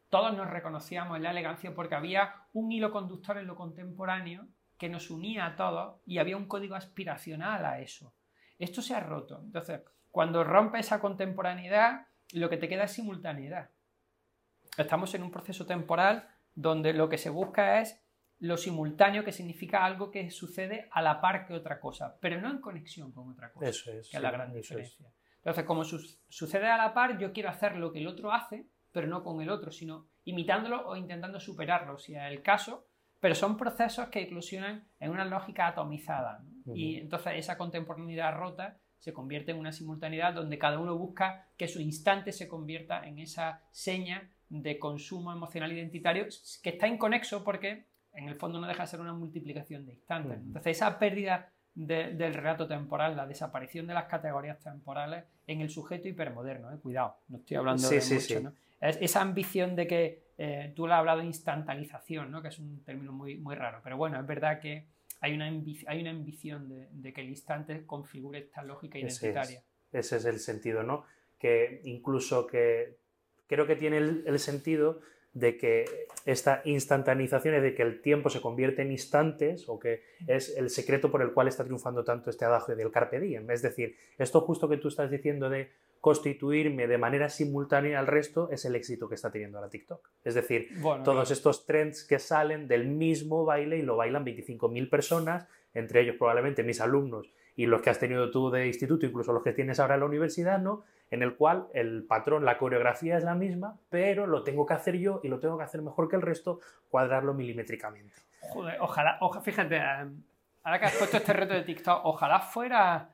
todos 0.10 0.38
nos 0.38 0.48
reconocíamos 0.48 1.18
en 1.18 1.24
la 1.24 1.32
elegancia 1.32 1.74
porque 1.74 1.96
había 1.96 2.36
un 2.54 2.72
hilo 2.72 2.92
conductor 2.92 3.40
en 3.40 3.48
lo 3.48 3.56
contemporáneo 3.56 4.46
que 4.78 4.90
nos 4.90 5.10
unía 5.10 5.48
a 5.48 5.56
todos 5.56 6.02
y 6.06 6.20
había 6.20 6.38
un 6.38 6.46
código 6.46 6.76
aspiracional 6.76 7.66
a 7.66 7.80
eso. 7.80 8.14
Esto 8.60 8.84
se 8.84 8.94
ha 8.94 9.00
roto. 9.00 9.42
Entonces, 9.44 9.82
cuando 10.12 10.44
rompe 10.44 10.80
esa 10.80 11.00
contemporaneidad, 11.00 12.07
lo 12.34 12.50
que 12.50 12.58
te 12.58 12.68
queda 12.68 12.84
es 12.86 12.92
simultaneidad. 12.92 13.70
Estamos 14.78 15.14
en 15.16 15.24
un 15.24 15.32
proceso 15.32 15.66
temporal 15.66 16.28
donde 16.54 16.94
lo 16.94 17.10
que 17.10 17.18
se 17.18 17.30
busca 17.30 17.82
es 17.82 18.02
lo 18.40 18.58
simultáneo, 18.58 19.24
que 19.24 19.32
significa 19.32 19.84
algo 19.84 20.12
que 20.12 20.30
sucede 20.30 20.88
a 20.92 21.02
la 21.02 21.20
par 21.22 21.48
que 21.48 21.54
otra 21.56 21.80
cosa, 21.80 22.18
pero 22.22 22.40
no 22.40 22.52
en 22.52 22.60
conexión 22.62 23.12
con 23.12 23.30
otra 23.32 23.52
cosa 23.52 23.70
Eso 23.70 23.92
es. 23.92 24.10
que 24.10 24.18
es 24.18 24.24
la 24.24 24.30
gran 24.32 24.50
eso 24.52 24.58
es. 24.60 24.64
diferencia. 24.68 25.08
Entonces, 25.38 25.64
como 25.64 25.84
su- 25.84 26.18
sucede 26.30 26.68
a 26.68 26.78
la 26.78 26.94
par, 26.94 27.18
yo 27.18 27.32
quiero 27.32 27.50
hacer 27.50 27.76
lo 27.78 27.92
que 27.92 28.00
el 28.00 28.08
otro 28.08 28.32
hace, 28.32 28.68
pero 28.92 29.08
no 29.08 29.24
con 29.24 29.42
el 29.42 29.50
otro, 29.50 29.72
sino 29.72 30.08
imitándolo 30.26 30.88
o 30.88 30.96
intentando 30.96 31.40
superarlo, 31.40 31.98
si 31.98 32.16
es 32.16 32.24
el 32.24 32.42
caso, 32.44 32.86
pero 33.20 33.34
son 33.34 33.58
procesos 33.58 34.10
que 34.10 34.22
eclosionan 34.22 34.88
en 35.00 35.10
una 35.12 35.26
lógica 35.26 35.68
atomizada. 35.68 36.40
¿no? 36.66 36.76
Y 36.76 36.98
entonces 36.98 37.34
esa 37.38 37.58
contemporaneidad 37.58 38.36
rota 38.36 38.78
se 39.00 39.14
convierte 39.14 39.52
en 39.52 39.58
una 39.58 39.72
simultaneidad 39.72 40.34
donde 40.34 40.58
cada 40.58 40.80
uno 40.80 40.98
busca 40.98 41.48
que 41.58 41.68
su 41.68 41.80
instante 41.82 42.32
se 42.32 42.48
convierta 42.48 43.06
en 43.08 43.20
esa 43.20 43.62
seña 43.72 44.30
de 44.50 44.80
consumo 44.80 45.32
emocional 45.32 45.72
identitario 45.72 46.26
que 46.64 46.70
está 46.70 46.88
inconexo 46.88 47.44
porque 47.44 47.86
en 48.14 48.28
el 48.30 48.36
fondo 48.36 48.60
no 48.60 48.68
deja 48.68 48.84
de 48.84 48.88
ser 48.88 49.02
una 49.02 49.14
multiplicación 49.14 49.86
de 49.86 49.94
instantes. 49.94 50.38
Entonces 50.40 50.78
esa 50.78 50.98
pérdida 50.98 51.52
de- 51.76 52.14
del 52.16 52.34
relato 52.34 52.68
temporal, 52.68 53.16
la 53.16 53.28
desaparición 53.28 53.86
de 53.86 53.94
las 53.94 54.06
categorías 54.06 54.60
temporales 54.60 55.26
en 55.46 55.62
el 55.62 55.70
sujeto 55.70 56.08
hipermoderno, 56.08 56.74
¿eh? 56.74 56.80
cuidado, 56.80 57.18
no 57.28 57.38
estoy 57.38 57.58
hablando 57.58 57.88
Sí, 57.88 57.96
de 57.96 58.02
sí, 58.02 58.14
mucho, 58.16 58.26
sí. 58.26 58.44
¿no? 58.44 58.54
Es- 58.82 58.98
esa 59.02 59.22
ambición 59.22 59.76
de 59.76 59.86
que 59.88 60.28
eh, 60.40 60.72
tú 60.76 60.88
le 60.88 60.94
has 60.94 61.00
hablado 61.00 61.20
de 61.20 61.26
instantanización, 61.26 62.32
¿no? 62.32 62.42
que 62.42 62.48
es 62.48 62.60
un 62.60 62.84
término 62.84 63.12
muy, 63.12 63.38
muy 63.38 63.56
raro, 63.56 63.82
pero 63.84 63.98
bueno, 63.98 64.20
es 64.20 64.26
verdad 64.26 64.60
que 64.60 64.88
hay 65.20 65.34
una, 65.34 65.46
hay 65.88 66.02
una 66.02 66.12
ambición 66.12 66.70
de, 66.70 66.88
de 66.92 67.14
que 67.14 67.22
el 67.22 67.30
instante 67.30 67.86
configure 67.86 68.40
esta 68.40 68.64
lógica 68.64 68.98
Ese 68.98 69.08
es. 69.08 69.22
identitaria. 69.24 69.64
Ese 69.92 70.18
es 70.18 70.26
el 70.26 70.40
sentido, 70.40 70.84
¿no? 70.84 71.06
Que 71.40 71.82
incluso 71.84 72.46
que 72.48 72.98
creo 73.48 73.66
que 73.66 73.76
tiene 73.76 73.98
el, 73.98 74.24
el 74.28 74.40
sentido 74.40 75.02
de 75.34 75.58
que 75.58 75.86
esta 76.26 76.62
instantanización 76.66 77.56
es 77.56 77.62
de 77.62 77.76
que 77.76 77.84
el 77.84 78.02
tiempo 78.02 78.30
se 78.30 78.42
convierte 78.42 78.82
en 78.82 78.92
instantes 78.92 79.70
o 79.70 79.80
que 79.80 80.02
es 80.26 80.58
el 80.58 80.70
secreto 80.70 81.12
por 81.12 81.22
el 81.22 81.32
cual 81.32 81.48
está 81.48 81.64
triunfando 81.64 82.04
tanto 82.04 82.30
este 82.30 82.46
adagio 82.46 82.76
del 82.76 82.92
carpe 82.92 83.20
diem. 83.20 83.50
Es 83.52 83.62
decir, 83.62 83.96
esto 84.18 84.42
justo 84.42 84.68
que 84.68 84.78
tú 84.78 84.88
estás 84.88 85.12
diciendo 85.12 85.50
de 85.50 85.70
constituirme 86.02 86.88
de 86.88 86.98
manera 86.98 87.30
simultánea 87.30 88.00
al 88.00 88.08
resto 88.08 88.50
es 88.52 88.66
el 88.66 88.76
éxito 88.76 89.08
que 89.08 89.16
está 89.16 89.32
teniendo 89.32 89.58
ahora 89.58 89.70
TikTok. 89.70 90.08
Es 90.24 90.36
decir, 90.36 90.70
Bueno, 90.80 91.04
todos 91.04 91.32
estos 91.32 91.66
trends 91.66 92.04
que 92.04 92.20
salen 92.20 92.68
del 92.68 92.88
mismo 92.88 93.46
baile 93.46 93.78
y 93.78 93.82
lo 93.82 93.96
bailan 93.96 94.26
25.000 94.26 94.90
personas, 94.90 95.48
entre 95.74 96.02
ellos 96.02 96.16
probablemente 96.18 96.64
mis 96.64 96.82
alumnos 96.82 97.30
y 97.56 97.66
los 97.66 97.82
que 97.82 97.90
has 97.90 98.00
tenido 98.00 98.30
tú 98.32 98.52
de 98.52 98.68
instituto, 98.68 99.06
incluso 99.06 99.34
los 99.34 99.44
que 99.44 99.52
tienes 99.54 99.80
ahora 99.80 99.96
en 99.96 100.02
la 100.02 100.06
universidad, 100.06 100.60
¿no? 100.60 100.84
En 101.10 101.24
el 101.24 101.36
cual 101.36 101.68
el 101.74 102.04
patrón, 102.04 102.46
la 102.46 102.58
coreografía 102.58 103.18
es 103.18 103.24
la 103.24 103.34
misma, 103.34 103.78
pero 103.90 104.28
lo 104.28 104.44
tengo 104.44 104.66
que 104.66 104.74
hacer 104.76 104.98
yo 104.98 105.22
y 105.24 105.28
lo 105.30 105.40
tengo 105.40 105.58
que 105.58 105.64
hacer 105.64 105.82
mejor 105.82 106.08
que 106.10 106.16
el 106.18 106.22
resto, 106.22 106.60
cuadrarlo 106.90 107.34
milimétricamente. 107.34 108.14
Joder, 108.42 108.78
ojalá, 108.80 109.18
oja- 109.22 109.42
fíjate, 109.42 109.78
eh, 109.78 110.06
ahora 110.64 110.80
que 110.80 110.86
has 110.86 110.96
puesto 110.96 111.18
este 111.18 111.34
reto 111.34 111.54
de 111.56 111.64
TikTok, 111.64 112.02
ojalá 112.04 112.40
fuera, 112.42 113.10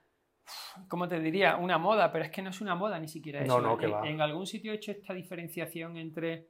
¿cómo 0.88 1.08
te 1.08 1.20
diría? 1.20 1.58
Una 1.58 1.78
moda, 1.78 2.12
pero 2.12 2.26
es 2.26 2.32
que 2.32 2.42
no 2.42 2.50
es 2.50 2.62
una 2.62 2.76
moda 2.76 3.00
ni 3.00 3.08
siquiera 3.08 3.40
No, 3.42 3.58
eso. 3.58 3.62
no, 3.62 3.78
que 3.78 3.86
en, 3.86 3.94
va. 3.94 4.08
en 4.10 4.22
algún 4.22 4.46
sitio 4.46 4.72
he 4.72 4.76
hecho 4.76 4.92
esta 4.92 5.14
diferenciación 5.14 5.98
entre, 5.98 6.50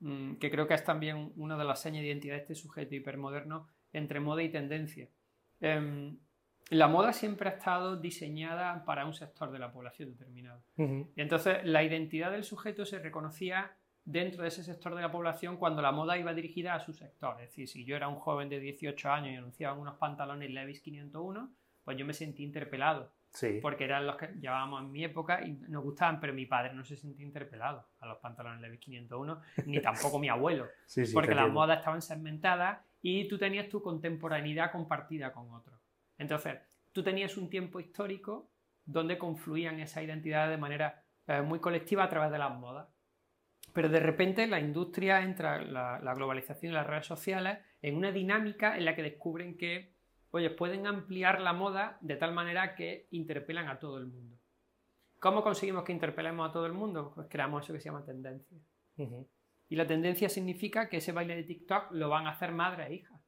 mm, 0.00 0.34
que 0.36 0.50
creo 0.50 0.66
que 0.66 0.74
es 0.74 0.84
también 0.84 1.32
una 1.36 1.56
de 1.56 1.64
las 1.64 1.80
señas 1.80 2.02
de 2.02 2.08
identidad 2.08 2.34
de 2.34 2.40
este 2.42 2.54
sujeto 2.54 2.94
hipermoderno, 2.94 3.68
entre 3.92 4.20
moda 4.20 4.42
y 4.42 4.48
tendencia. 4.50 5.08
Em, 5.60 6.18
la 6.70 6.86
moda 6.86 7.12
siempre 7.12 7.48
ha 7.48 7.52
estado 7.52 7.96
diseñada 7.96 8.84
para 8.84 9.04
un 9.04 9.12
sector 9.12 9.50
de 9.50 9.58
la 9.58 9.72
población 9.72 10.10
determinado. 10.10 10.62
Y 10.76 11.20
entonces 11.20 11.58
la 11.64 11.82
identidad 11.82 12.30
del 12.30 12.44
sujeto 12.44 12.84
se 12.86 13.00
reconocía 13.00 13.76
dentro 14.04 14.42
de 14.42 14.48
ese 14.48 14.62
sector 14.62 14.94
de 14.94 15.02
la 15.02 15.10
población 15.10 15.56
cuando 15.56 15.82
la 15.82 15.90
moda 15.90 16.16
iba 16.16 16.32
dirigida 16.32 16.74
a 16.74 16.80
su 16.80 16.92
sector. 16.92 17.34
Es 17.40 17.48
decir, 17.48 17.68
si 17.68 17.84
yo 17.84 17.96
era 17.96 18.06
un 18.08 18.16
joven 18.16 18.48
de 18.48 18.60
18 18.60 19.10
años 19.10 19.32
y 19.32 19.36
anunciaban 19.36 19.80
unos 19.80 19.96
pantalones 19.98 20.50
Levi's 20.50 20.80
501, 20.80 21.52
pues 21.84 21.96
yo 21.96 22.06
me 22.06 22.12
sentí 22.14 22.44
interpelado, 22.44 23.12
Sí, 23.32 23.60
porque 23.62 23.84
eran 23.84 24.06
los 24.06 24.16
que 24.16 24.26
llevábamos 24.40 24.82
en 24.82 24.90
mi 24.90 25.04
época 25.04 25.40
y 25.42 25.52
nos 25.52 25.84
gustaban, 25.84 26.18
pero 26.18 26.32
mi 26.32 26.46
padre 26.46 26.74
no 26.74 26.84
se 26.84 26.96
sentía 26.96 27.24
interpelado 27.24 27.86
a 28.00 28.06
los 28.06 28.18
pantalones 28.18 28.60
Levi's 28.60 28.80
501, 28.80 29.40
ni 29.66 29.80
tampoco 29.82 30.18
mi 30.18 30.28
abuelo, 30.28 30.66
sí, 30.84 31.06
sí, 31.06 31.14
porque 31.14 31.34
las 31.34 31.48
modas 31.48 31.78
estaban 31.78 32.02
segmentadas 32.02 32.80
y 33.02 33.28
tú 33.28 33.38
tenías 33.38 33.68
tu 33.68 33.82
contemporaneidad 33.82 34.72
compartida 34.72 35.32
con 35.32 35.50
otros. 35.52 35.80
Entonces, 36.18 36.58
tú 36.92 37.02
tenías 37.02 37.36
un 37.36 37.48
tiempo 37.48 37.78
histórico 37.78 38.50
donde 38.84 39.16
confluían 39.16 39.80
esas 39.80 40.02
identidades 40.02 40.50
de 40.50 40.56
manera 40.56 41.04
eh, 41.26 41.42
muy 41.42 41.60
colectiva 41.60 42.04
a 42.04 42.08
través 42.08 42.30
de 42.32 42.38
las 42.38 42.58
modas. 42.58 42.88
Pero 43.72 43.88
de 43.88 44.00
repente 44.00 44.46
la 44.46 44.58
industria 44.58 45.22
entra, 45.22 45.62
la, 45.62 46.00
la 46.00 46.14
globalización 46.14 46.72
y 46.72 46.74
las 46.74 46.86
redes 46.86 47.06
sociales, 47.06 47.58
en 47.82 47.96
una 47.96 48.10
dinámica 48.10 48.76
en 48.76 48.84
la 48.84 48.96
que 48.96 49.02
descubren 49.02 49.56
que, 49.56 49.94
oye, 50.30 50.50
pueden 50.50 50.86
ampliar 50.86 51.40
la 51.40 51.52
moda 51.52 51.98
de 52.00 52.16
tal 52.16 52.32
manera 52.32 52.74
que 52.74 53.08
interpelan 53.10 53.68
a 53.68 53.78
todo 53.78 53.98
el 53.98 54.06
mundo. 54.06 54.36
¿Cómo 55.18 55.42
conseguimos 55.42 55.84
que 55.84 55.92
interpelemos 55.92 56.48
a 56.48 56.52
todo 56.52 56.66
el 56.66 56.72
mundo? 56.72 57.12
Pues 57.14 57.26
creamos 57.28 57.64
eso 57.64 57.72
que 57.72 57.80
se 57.80 57.86
llama 57.86 58.04
tendencia. 58.04 58.58
Y 59.68 59.76
la 59.76 59.86
tendencia 59.86 60.28
significa 60.28 60.88
que 60.88 60.98
ese 60.98 61.12
baile 61.12 61.36
de 61.36 61.44
TikTok 61.44 61.92
lo 61.92 62.08
van 62.08 62.26
a 62.26 62.30
hacer 62.30 62.52
madre 62.52 62.86
e 62.86 62.94
hija. 62.94 63.20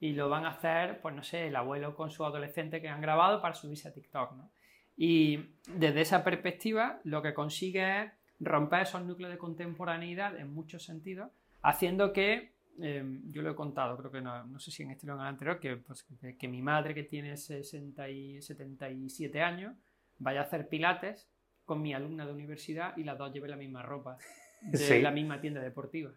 Y 0.00 0.12
lo 0.12 0.28
van 0.28 0.44
a 0.44 0.50
hacer, 0.50 1.00
pues 1.00 1.14
no 1.14 1.22
sé, 1.22 1.46
el 1.46 1.56
abuelo 1.56 1.94
con 1.94 2.10
su 2.10 2.24
adolescente 2.24 2.82
que 2.82 2.88
han 2.88 3.00
grabado 3.00 3.40
para 3.40 3.54
subirse 3.54 3.88
a 3.88 3.92
TikTok, 3.92 4.32
¿no? 4.32 4.50
Y 4.96 5.56
desde 5.68 6.02
esa 6.02 6.22
perspectiva, 6.22 7.00
lo 7.04 7.22
que 7.22 7.34
consigue 7.34 8.02
es 8.02 8.12
romper 8.40 8.82
esos 8.82 9.04
núcleos 9.04 9.32
de 9.32 9.38
contemporaneidad 9.38 10.36
en 10.36 10.52
muchos 10.52 10.84
sentidos, 10.84 11.30
haciendo 11.62 12.12
que 12.12 12.53
eh, 12.80 13.04
yo 13.30 13.42
lo 13.42 13.50
he 13.50 13.54
contado, 13.54 13.96
creo 13.96 14.10
que 14.10 14.20
no, 14.20 14.44
no 14.44 14.58
sé 14.58 14.70
si 14.70 14.82
en 14.82 14.90
este 14.90 15.10
o 15.10 15.14
en 15.14 15.20
el 15.20 15.26
anterior, 15.26 15.60
que, 15.60 15.76
pues, 15.76 16.02
que, 16.20 16.36
que 16.36 16.48
mi 16.48 16.62
madre, 16.62 16.94
que 16.94 17.04
tiene 17.04 17.36
60 17.36 18.08
y 18.10 18.40
77 18.42 19.42
años, 19.42 19.74
vaya 20.18 20.40
a 20.40 20.44
hacer 20.44 20.68
pilates 20.68 21.28
con 21.64 21.80
mi 21.82 21.94
alumna 21.94 22.26
de 22.26 22.32
universidad 22.32 22.96
y 22.96 23.04
las 23.04 23.16
dos 23.18 23.32
lleven 23.32 23.50
la 23.50 23.56
misma 23.56 23.82
ropa 23.82 24.18
de 24.62 24.78
Sí. 24.78 25.00
la 25.02 25.10
misma 25.10 25.40
tienda 25.40 25.60
deportiva 25.60 26.12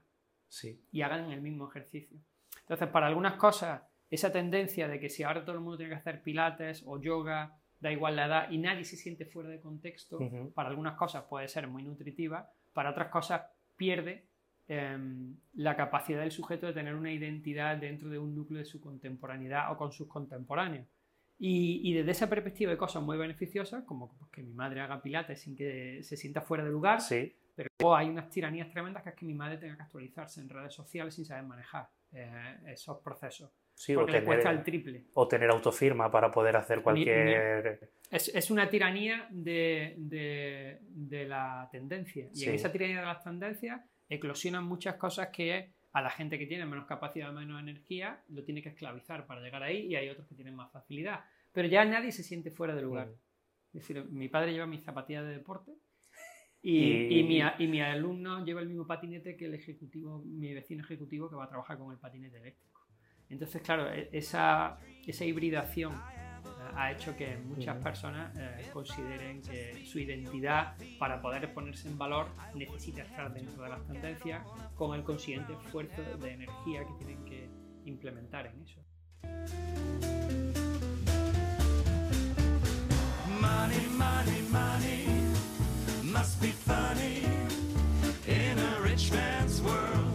Sí. 0.48 0.82
y 0.92 1.02
hagan 1.02 1.32
el 1.32 1.42
mismo 1.42 1.70
ejercicio. 1.70 2.18
Entonces, 2.62 2.88
para 2.90 3.08
algunas 3.08 3.34
cosas, 3.36 3.82
esa 4.10 4.32
tendencia 4.32 4.88
de 4.88 5.00
que 5.00 5.10
si 5.10 5.24
ahora 5.24 5.44
todo 5.44 5.56
el 5.56 5.62
mundo 5.62 5.78
tiene 5.78 5.92
que 5.94 6.00
hacer 6.00 6.22
pilates 6.22 6.84
o 6.86 7.00
yoga, 7.02 7.58
da 7.80 7.92
igual 7.92 8.16
la 8.16 8.26
edad 8.26 8.50
y 8.52 8.58
nadie 8.58 8.84
se 8.84 8.98
siente 8.98 9.26
fuera 9.26 9.50
de 9.50 9.60
contexto, 9.60 10.20
para 10.54 10.70
algunas 10.70 10.96
cosas 10.96 11.26
puede 11.30 11.48
ser 11.48 11.68
muy 11.68 11.84
nutritiva, 11.84 12.50
para 12.74 12.90
otras 12.92 13.10
cosas 13.10 13.42
pierde 13.76 14.27
em, 14.68 15.36
la 15.54 15.76
capacidad 15.76 16.20
del 16.22 16.32
sujeto 16.32 16.68
de 16.68 16.74
tener 16.74 16.96
una 16.96 17.12
identidad 17.12 17.78
dentro 17.78 18.10
de 18.10 18.20
un 18.20 18.36
núcleo 18.36 18.60
de 18.60 18.66
su 18.66 18.80
contemporaneidad 18.82 19.72
o 19.72 19.78
con 19.78 19.92
sus 19.92 20.08
contemporáneos. 20.08 20.86
Y, 21.40 21.82
y 21.90 21.94
desde 21.94 22.12
esa 22.12 22.30
perspectiva 22.30 22.72
hay 22.72 22.78
cosas 22.78 23.04
muy 23.04 23.18
beneficiosas, 23.18 23.84
como 23.86 24.10
pues, 24.18 24.32
que 24.32 24.42
mi 24.42 24.54
madre 24.54 24.82
haga 24.82 25.02
pilates 25.02 25.42
sin 25.42 25.56
que 25.56 26.02
se 26.04 26.18
sienta 26.18 26.42
fuera 26.42 26.64
de 26.64 26.72
lugar, 26.72 27.00
Sí. 27.00 27.32
pero 27.56 27.70
luego 27.80 27.96
hay 27.96 28.10
unas 28.10 28.30
tiranías 28.30 28.70
tremendas 28.72 29.04
que 29.04 29.10
es 29.10 29.16
que 29.16 29.26
mi 29.26 29.36
madre 29.36 29.58
tenga 29.58 29.76
que 29.78 29.84
actualizarse 29.84 30.42
en 30.42 30.50
redes 30.50 30.74
sociales 30.74 31.14
sin 31.14 31.26
saber 31.26 31.44
manejar 31.44 31.90
eh, 32.12 32.58
esos 32.68 32.98
procesos. 33.02 33.52
Sí, 33.76 33.96
o 33.96 34.00
porque 34.00 34.14
le 34.14 34.24
cuesta 34.24 34.50
el 34.50 34.64
tener, 34.64 34.84
triple. 34.84 35.06
o 35.14 35.28
tener 35.28 35.52
autofirma 35.52 36.10
para 36.10 36.32
poder 36.32 36.56
hacer 36.58 36.82
cualquier... 36.82 37.92
Es, 38.10 38.30
es 38.34 38.50
una 38.50 38.68
tiranía 38.70 39.28
de, 39.30 39.94
de- 40.00 40.80
de 40.82 41.26
la 41.28 41.70
tendencia. 41.72 42.28
Y 42.34 42.46
en 42.46 42.56
esa 42.56 42.72
tiranía 42.72 43.02
de 43.02 43.06
las 43.06 43.24
tendencias 43.24 43.82
eclosionan 44.10 44.64
muchas 44.66 44.96
cosas 44.96 45.30
que 45.30 45.72
a 45.94 46.02
la 46.02 46.10
gente 46.10 46.38
que 46.38 46.46
tiene 46.46 46.66
menos 46.66 46.86
capacidad, 46.86 47.32
menos 47.34 47.60
energía, 47.60 48.22
lo 48.30 48.44
tiene 48.44 48.62
que 48.62 48.70
esclavizar 48.70 49.26
para 49.26 49.42
llegar 49.42 49.64
ahí 49.64 49.88
y 49.88 49.96
hay 49.96 50.10
otros 50.10 50.28
que 50.28 50.36
tienen 50.36 50.56
más 50.56 50.72
facilidad. 50.72 51.22
Pero 51.54 51.68
ya 51.68 51.84
nadie 51.86 52.12
se 52.12 52.24
siente 52.24 52.52
fuera 52.52 52.76
de 52.76 52.82
lugar. 52.84 53.10
Es 53.74 53.82
decir, 53.88 54.04
mi 54.06 54.28
padre 54.30 54.52
lleva 54.54 54.68
mis 54.68 54.84
zapatillas 54.84 55.26
de 55.26 55.32
deporte 55.34 55.72
y, 56.62 56.78
Y- 56.84 57.20
y 57.20 57.24
mi, 57.24 57.42
y 57.60 57.68
mi 57.68 57.82
alumno 57.82 58.46
lleva 58.46 58.62
el 58.62 58.68
mismo 58.68 58.86
patinete 58.86 59.36
que 59.36 59.46
el 59.46 59.54
ejecutivo, 59.56 60.22
mi 60.26 60.54
vecino 60.54 60.84
ejecutivo 60.84 61.30
que 61.30 61.36
va 61.36 61.46
a 61.46 61.50
trabajar 61.50 61.78
con 61.78 61.92
el 61.92 61.98
patinete 62.00 62.38
eléctrico. 62.38 62.86
Entonces, 63.30 63.62
claro, 63.62 63.92
e- 63.92 64.10
esa, 64.14 64.78
esa 65.06 65.26
hibridación 65.26 65.94
ha 66.76 66.92
hecho 66.92 67.16
que 67.16 67.38
muchas 67.38 67.78
personas 67.78 68.36
eh, 68.38 68.70
consideren 68.74 69.42
que 69.42 69.86
su 69.86 70.00
identidad 70.00 70.76
para 71.00 71.22
poder 71.22 71.54
ponerse 71.54 71.88
en 71.88 71.98
valor 71.98 72.28
necesita 72.56 73.04
estar 73.04 73.34
dentro 73.34 73.64
de 73.64 73.70
las 73.70 73.86
tendencias 73.86 74.46
con 74.76 74.96
el 74.96 75.04
consiguiente 75.04 75.54
esfuerzo 75.54 76.02
de 76.20 76.32
energía 76.32 76.86
que 76.86 77.06
tienen 77.06 77.26
que 77.26 77.50
implementar 77.86 78.48
en 78.48 78.62
eso. 78.62 78.82
Money, 83.40 83.88
money, 83.98 84.42
money 84.52 85.06
must 86.04 86.42
be 86.42 86.52
funny 86.52 87.24
in 88.28 88.58
a 88.58 88.82
rich 88.82 89.12
man's 89.12 89.62
world. 89.62 90.07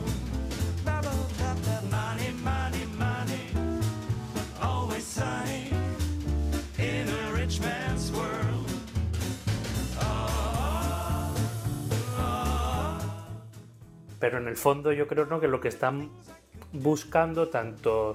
Pero 14.22 14.38
en 14.38 14.46
el 14.46 14.56
fondo 14.56 14.92
yo 14.92 15.08
creo 15.08 15.26
¿no? 15.26 15.40
que 15.40 15.48
lo 15.48 15.60
que 15.60 15.66
están 15.66 16.12
buscando 16.72 17.48
tanto 17.48 18.12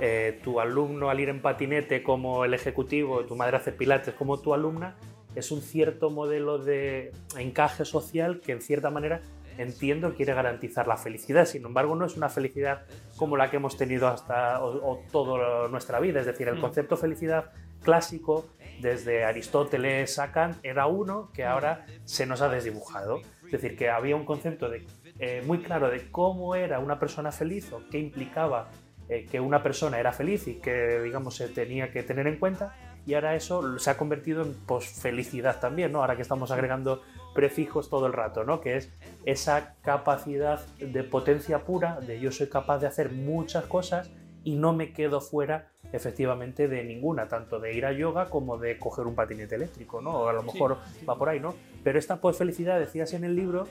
eh, 0.00 0.40
tu 0.42 0.58
alumno 0.58 1.10
al 1.10 1.20
ir 1.20 1.28
en 1.28 1.42
patinete 1.42 2.02
como 2.02 2.46
el 2.46 2.54
ejecutivo, 2.54 3.26
tu 3.26 3.36
madre 3.36 3.58
hace 3.58 3.70
pilates 3.70 4.14
como 4.14 4.40
tu 4.40 4.54
alumna, 4.54 4.96
es 5.34 5.50
un 5.50 5.60
cierto 5.60 6.08
modelo 6.08 6.56
de 6.56 7.12
encaje 7.38 7.84
social 7.84 8.40
que 8.40 8.52
en 8.52 8.62
cierta 8.62 8.88
manera 8.90 9.20
entiendo 9.58 10.14
quiere 10.14 10.32
garantizar 10.32 10.86
la 10.88 10.96
felicidad. 10.96 11.44
Sin 11.44 11.66
embargo, 11.66 11.94
no 11.94 12.06
es 12.06 12.16
una 12.16 12.30
felicidad 12.30 12.86
como 13.16 13.36
la 13.36 13.50
que 13.50 13.58
hemos 13.58 13.76
tenido 13.76 14.08
hasta 14.08 14.64
o, 14.64 14.92
o 14.92 15.02
toda 15.12 15.68
nuestra 15.68 16.00
vida. 16.00 16.20
Es 16.20 16.26
decir, 16.26 16.48
el 16.48 16.56
Mm. 16.56 16.60
concepto 16.62 16.94
de 16.94 17.02
felicidad 17.02 17.52
clásico 17.82 18.46
desde 18.80 19.24
Aristóteles 19.24 20.18
a 20.18 20.32
Kant 20.32 20.56
era 20.62 20.86
uno 20.86 21.30
que 21.34 21.44
ahora 21.44 21.84
se 22.04 22.24
nos 22.24 22.40
ha 22.40 22.48
desdibujado. 22.48 23.20
Es 23.44 23.52
decir, 23.52 23.76
que 23.76 23.90
había 23.90 24.16
un 24.16 24.24
concepto 24.24 24.70
de, 24.70 24.86
eh, 25.18 25.42
muy 25.46 25.58
claro 25.58 25.90
de 25.90 26.10
cómo 26.10 26.54
era 26.54 26.78
una 26.80 26.98
persona 26.98 27.30
feliz 27.32 27.72
o 27.72 27.82
qué 27.90 27.98
implicaba 27.98 28.68
eh, 29.08 29.26
que 29.30 29.38
una 29.40 29.62
persona 29.62 29.98
era 29.98 30.12
feliz 30.12 30.48
y 30.48 30.54
que, 30.54 31.00
digamos, 31.02 31.36
se 31.36 31.48
tenía 31.48 31.90
que 31.92 32.02
tener 32.02 32.26
en 32.26 32.38
cuenta. 32.38 32.74
Y 33.06 33.12
ahora 33.14 33.34
eso 33.34 33.78
se 33.78 33.90
ha 33.90 33.98
convertido 33.98 34.42
en 34.42 34.54
posfelicidad 34.66 35.60
también, 35.60 35.92
¿no? 35.92 36.00
Ahora 36.00 36.16
que 36.16 36.22
estamos 36.22 36.50
agregando 36.50 37.02
prefijos 37.34 37.90
todo 37.90 38.06
el 38.06 38.14
rato, 38.14 38.44
¿no? 38.44 38.60
Que 38.62 38.76
es 38.76 38.90
esa 39.26 39.74
capacidad 39.82 40.64
de 40.78 41.04
potencia 41.04 41.64
pura, 41.64 42.00
de 42.00 42.18
yo 42.18 42.32
soy 42.32 42.48
capaz 42.48 42.78
de 42.78 42.86
hacer 42.86 43.12
muchas 43.12 43.64
cosas 43.66 44.10
y 44.42 44.56
no 44.56 44.72
me 44.72 44.92
quedo 44.94 45.20
fuera 45.20 45.68
efectivamente 45.92 46.66
de 46.66 46.82
ninguna, 46.82 47.28
tanto 47.28 47.60
de 47.60 47.74
ir 47.74 47.84
a 47.86 47.92
yoga 47.92 48.30
como 48.30 48.56
de 48.58 48.78
coger 48.78 49.06
un 49.06 49.14
patinete 49.14 49.54
eléctrico, 49.54 50.00
¿no? 50.00 50.10
O 50.20 50.28
a 50.28 50.32
lo 50.32 50.40
Sí, 50.42 50.52
mejor 50.52 50.78
sí. 50.98 51.04
va 51.04 51.16
por 51.18 51.28
ahí, 51.28 51.40
¿no? 51.40 51.54
Pero 51.82 51.98
esta 51.98 52.16
posfelicidad, 52.22 52.78
decías 52.80 53.12
en 53.12 53.24
el 53.24 53.36
libro, 53.36 53.68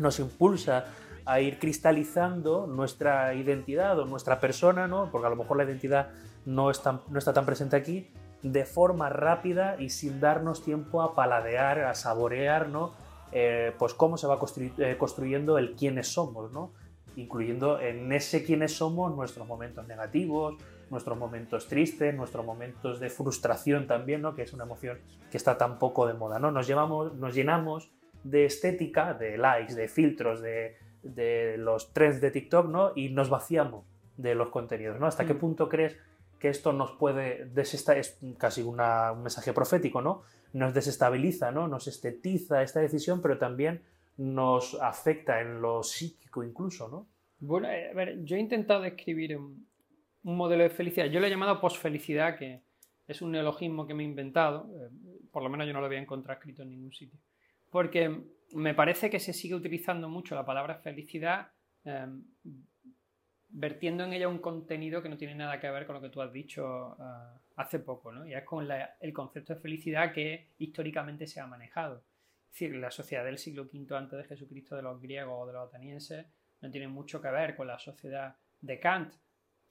nos 0.00 0.18
impulsa 0.18 0.86
a 1.24 1.40
ir 1.40 1.58
cristalizando 1.58 2.66
nuestra 2.66 3.34
identidad 3.34 3.98
o 3.98 4.06
nuestra 4.06 4.40
persona, 4.40 4.88
¿no? 4.88 5.10
Porque 5.10 5.26
a 5.26 5.30
lo 5.30 5.36
mejor 5.36 5.58
la 5.58 5.64
identidad 5.64 6.08
no, 6.44 6.70
está 6.70 7.32
tan 7.32 7.46
presente 7.46 7.76
aquí, 7.76 8.10
de 8.42 8.64
forma 8.64 9.10
rápida 9.10 9.76
y 9.78 9.90
sin 9.90 10.18
darnos 10.18 10.64
tiempo 10.64 11.02
a 11.02 11.14
paladear, 11.14 11.80
a 11.80 11.94
saborear, 11.94 12.68
¿no? 12.68 12.94
Eh, 13.32 13.72
pues 13.78 13.94
cómo 13.94 14.16
se 14.16 14.26
va 14.26 14.38
eh, 14.78 14.96
construyendo 14.98 15.58
el 15.58 15.76
quiénes 15.76 16.08
somos, 16.08 16.50
¿no? 16.50 16.72
Incluyendo 17.16 17.78
en 17.80 18.10
ese 18.12 18.44
quiénes 18.44 18.76
somos 18.76 19.14
nuestros 19.14 19.46
momentos 19.46 19.86
negativos, 19.86 20.56
nuestros 20.90 21.16
momentos 21.16 21.68
tristes, 21.68 22.14
nuestros 22.14 22.44
momentos 22.44 22.98
de 22.98 23.10
frustración 23.10 23.86
también, 23.86 24.22
¿no? 24.22 24.34
Que 24.34 24.42
es 24.42 24.52
una 24.52 24.64
emoción 24.64 24.98
que 25.30 25.36
está 25.36 25.58
tan 25.58 25.78
poco 25.78 26.06
de 26.06 26.14
moda, 26.14 26.38
¿no? 26.38 26.50
Nos, 26.50 26.66
llevamos, 26.66 27.14
nos 27.14 27.34
llenamos 27.34 27.90
de 28.24 28.44
estética, 28.44 29.14
de 29.14 29.38
likes, 29.38 29.74
de 29.74 29.88
filtros, 29.88 30.40
de, 30.40 30.76
de 31.02 31.56
los 31.58 31.92
trends 31.92 32.20
de 32.20 32.30
TikTok, 32.30 32.68
¿no? 32.68 32.92
Y 32.94 33.08
nos 33.10 33.30
vaciamos 33.30 33.84
de 34.16 34.34
los 34.34 34.50
contenidos, 34.50 34.98
¿no? 35.00 35.06
¿Hasta 35.06 35.24
qué 35.26 35.34
Mm. 35.34 35.38
punto 35.38 35.68
crees 35.68 35.96
que 36.38 36.48
esto 36.48 36.72
nos 36.72 36.92
puede 36.92 37.46
desestabilizar? 37.46 37.98
Es 37.98 38.36
casi 38.38 38.62
una- 38.62 39.12
un 39.12 39.22
mensaje 39.22 39.52
profético, 39.52 40.00
¿no? 40.02 40.22
Nos 40.52 40.74
desestabiliza, 40.74 41.50
¿no? 41.50 41.68
Nos 41.68 41.86
estetiza 41.86 42.62
esta 42.62 42.80
decisión, 42.80 43.22
pero 43.22 43.38
también 43.38 43.82
nos 44.16 44.74
afecta 44.80 45.40
en 45.40 45.62
lo 45.62 45.82
psíquico 45.82 46.42
incluso, 46.44 46.88
¿no? 46.88 47.06
Bueno, 47.38 47.68
eh, 47.70 47.90
a 47.90 47.94
ver, 47.94 48.22
yo 48.24 48.36
he 48.36 48.40
intentado 48.40 48.82
describir 48.82 49.38
un, 49.38 49.66
un 50.24 50.36
modelo 50.36 50.62
de 50.64 50.68
felicidad. 50.70 51.06
Yo 51.06 51.20
lo 51.20 51.26
he 51.26 51.30
llamado 51.30 51.58
posfelicidad, 51.60 52.36
que 52.36 52.60
es 53.08 53.22
un 53.22 53.32
neologismo 53.32 53.86
que 53.86 53.94
me 53.94 54.02
he 54.02 54.06
inventado. 54.06 54.68
eh, 54.76 54.90
por 55.32 55.42
lo 55.42 55.48
menos 55.48 55.66
yo 55.66 55.72
no 55.72 55.80
lo 55.80 55.86
había 55.86 56.00
encontrado 56.00 56.38
escrito 56.38 56.62
en 56.62 56.70
ningún 56.70 56.92
sitio. 56.92 57.18
Porque 57.70 58.24
me 58.52 58.74
parece 58.74 59.08
que 59.10 59.20
se 59.20 59.32
sigue 59.32 59.54
utilizando 59.54 60.08
mucho 60.08 60.34
la 60.34 60.44
palabra 60.44 60.76
felicidad, 60.76 61.52
eh, 61.84 62.06
vertiendo 63.48 64.04
en 64.04 64.12
ella 64.12 64.28
un 64.28 64.38
contenido 64.38 65.02
que 65.02 65.08
no 65.08 65.16
tiene 65.16 65.34
nada 65.34 65.58
que 65.58 65.70
ver 65.70 65.86
con 65.86 65.94
lo 65.96 66.00
que 66.00 66.08
tú 66.08 66.22
has 66.22 66.32
dicho 66.32 66.96
eh, 67.00 67.38
hace 67.56 67.80
poco, 67.80 68.12
¿no? 68.12 68.26
Y 68.26 68.34
es 68.34 68.44
con 68.44 68.66
la- 68.68 68.96
el 69.00 69.12
concepto 69.12 69.54
de 69.54 69.60
felicidad 69.60 70.12
que 70.12 70.50
históricamente 70.58 71.26
se 71.26 71.40
ha 71.40 71.46
manejado. 71.46 72.04
Es 72.46 72.52
decir, 72.52 72.76
la 72.76 72.90
sociedad 72.90 73.24
del 73.24 73.38
siglo 73.38 73.68
V 73.72 73.96
antes 73.96 74.18
de 74.18 74.24
Jesucristo, 74.24 74.76
de 74.76 74.82
los 74.82 75.00
griegos 75.00 75.34
o 75.36 75.46
de 75.46 75.52
los 75.52 75.68
atenienses, 75.68 76.26
no 76.60 76.70
tiene 76.70 76.88
mucho 76.88 77.20
que 77.20 77.30
ver 77.30 77.56
con 77.56 77.66
la 77.66 77.78
sociedad 77.78 78.36
de 78.60 78.78
Kant. 78.80 79.14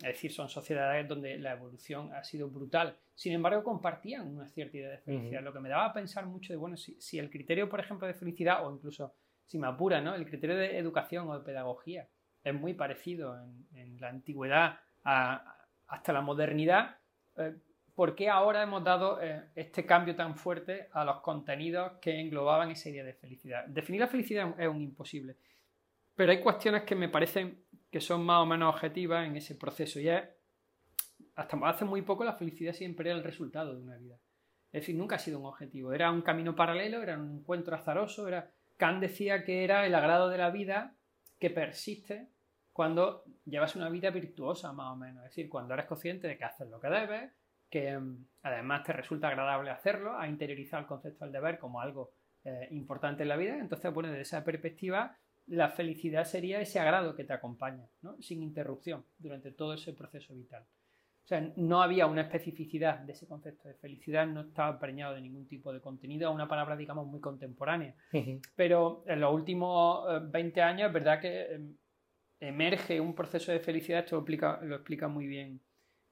Es 0.02 0.14
decir, 0.14 0.32
son 0.32 0.48
sociedades 0.48 1.08
donde 1.08 1.38
la 1.38 1.52
evolución 1.52 2.14
ha 2.14 2.24
sido 2.24 2.50
brutal. 2.50 2.96
Sin 3.16 3.34
embargo, 3.34 3.64
compartían 3.64 4.28
una 4.34 4.48
cierta 4.48 4.78
idea 4.78 4.90
de 4.92 4.98
felicidad. 5.00 5.42
Lo 5.44 5.52
que 5.52 5.60
me 5.60 5.68
daba 5.70 5.86
a 5.86 5.94
pensar 5.94 6.26
mucho 6.26 6.54
de, 6.54 6.58
bueno, 6.58 6.78
si, 6.78 6.96
si 7.02 7.20
el 7.20 7.30
criterio, 7.30 7.68
por 7.68 7.82
ejemplo, 7.82 8.08
de 8.08 8.14
felicidad, 8.14 8.66
o 8.66 8.74
incluso, 8.74 9.14
si 9.46 9.58
me 9.60 9.68
apura, 9.68 10.00
¿no? 10.00 10.16
El 10.16 10.26
criterio 10.26 10.56
de 10.56 10.78
educación 10.78 11.28
o 11.28 11.38
de 11.38 11.44
pedagogía 11.44 12.08
es 12.44 12.54
muy 12.54 12.74
parecido 12.76 13.36
en, 13.44 13.68
en 13.78 14.00
la 14.00 14.08
antigüedad 14.10 14.80
a- 15.04 15.58
hasta 15.88 16.14
la 16.14 16.22
modernidad. 16.22 16.96
eh, 17.38 17.56
¿Por 17.94 18.16
qué 18.16 18.30
ahora 18.30 18.64
hemos 18.64 18.82
dado 18.86 19.22
eh, 19.22 19.50
este 19.56 19.86
cambio 19.86 20.16
tan 20.16 20.34
fuerte 20.38 20.88
a 20.94 21.04
los 21.04 21.20
contenidos 21.20 21.98
que 22.00 22.18
englobaban 22.18 22.72
esa 22.72 22.88
idea 22.88 23.04
de 23.04 23.14
felicidad? 23.14 23.66
Definir 23.68 24.00
la 24.00 24.08
felicidad 24.08 24.56
es 24.58 24.68
un 24.70 24.82
imposible. 24.82 25.36
Pero 26.16 26.32
hay 26.32 26.40
cuestiones 26.40 26.84
que 26.84 26.96
me 26.96 27.10
parecen 27.10 27.66
que 27.92 28.02
son 28.02 28.26
más 28.26 28.42
o 28.42 28.46
menos 28.46 28.74
objetivas 28.74 29.28
en 29.28 29.36
ese 29.36 29.56
proceso. 29.56 30.00
Y 30.00 30.10
es, 30.10 30.24
hasta 31.36 31.58
hace 31.64 31.86
muy 31.86 32.02
poco 32.02 32.24
la 32.24 32.34
felicidad 32.34 32.74
siempre 32.74 33.10
era 33.10 33.18
el 33.18 33.24
resultado 33.24 33.76
de 33.76 33.82
una 33.82 33.98
vida. 33.98 34.20
Es 34.72 34.82
decir, 34.82 34.96
nunca 34.96 35.16
ha 35.16 35.20
sido 35.20 35.40
un 35.40 35.46
objetivo. 35.46 35.94
Era 35.94 36.12
un 36.12 36.22
camino 36.22 36.56
paralelo, 36.56 37.02
era 37.02 37.18
un 37.18 37.40
encuentro 37.40 37.76
azaroso. 37.76 38.28
Era... 38.28 38.52
Kant 38.78 39.02
decía 39.02 39.44
que 39.44 39.64
era 39.64 39.86
el 39.86 39.96
agrado 39.96 40.30
de 40.30 40.38
la 40.38 40.52
vida 40.52 40.96
que 41.40 41.50
persiste 41.50 42.30
cuando 42.72 43.24
llevas 43.46 43.76
una 43.76 43.90
vida 43.90 44.12
virtuosa, 44.12 44.72
más 44.72 44.94
o 44.94 44.96
menos. 44.96 45.26
Es 45.26 45.32
decir, 45.32 45.50
cuando 45.50 45.74
eres 45.74 45.86
consciente 45.86 46.28
de 46.28 46.38
que 46.38 46.46
haces 46.46 46.70
lo 46.70 46.80
que 46.80 46.90
debes, 46.90 47.32
que 47.70 47.98
mm, 47.98 48.26
además 48.44 48.84
te 48.84 48.94
resulta 48.94 49.28
agradable 49.28 49.72
hacerlo, 49.72 50.18
a 50.18 50.28
interiorizar 50.28 50.82
el 50.82 50.88
concepto 50.88 51.26
del 51.26 51.34
deber 51.34 51.60
como 51.60 51.82
algo 51.82 52.12
eh, 52.44 52.68
importante 52.72 53.24
en 53.24 53.30
la 53.30 53.38
vida. 53.38 53.58
Entonces, 53.58 53.94
bueno, 53.94 54.10
desde 54.10 54.22
esa 54.22 54.44
perspectiva, 54.44 55.18
la 55.50 55.70
felicidad 55.70 56.26
sería 56.26 56.62
ese 56.62 56.80
agrado 56.80 57.16
que 57.16 57.24
te 57.24 57.34
acompaña, 57.34 57.88
¿no? 58.02 58.16
sin 58.22 58.44
interrupción, 58.44 59.06
durante 59.18 59.52
todo 59.52 59.74
ese 59.74 59.94
proceso 59.94 60.34
vital. 60.36 60.64
O 61.24 61.28
sea, 61.30 61.52
no 61.58 61.82
había 61.82 62.08
una 62.08 62.22
especificidad 62.22 63.00
de 63.00 63.14
ese 63.14 63.28
concepto 63.28 63.68
de 63.68 63.76
felicidad, 63.76 64.26
no 64.26 64.42
estaba 64.42 64.80
preñado 64.80 65.14
de 65.14 65.22
ningún 65.22 65.48
tipo 65.48 65.72
de 65.72 65.82
contenido, 65.82 66.32
una 66.32 66.48
palabra, 66.48 66.76
digamos, 66.76 67.06
muy 67.06 67.20
contemporánea. 67.20 67.96
Pero 68.56 69.04
en 69.06 69.20
los 69.20 69.34
últimos 69.34 70.06
eh, 70.10 70.22
20 70.24 70.62
años 70.62 70.88
es 70.88 70.94
verdad 70.94 71.20
que 71.20 71.42
eh, 71.42 71.60
emerge 72.40 73.00
un 73.00 73.14
proceso 73.14 73.52
de 73.52 73.60
felicidad, 73.60 74.00
esto 74.00 74.16
lo 74.16 74.22
explica, 74.22 74.60
lo 74.64 74.76
explica 74.76 75.08
muy 75.08 75.28
bien 75.28 75.62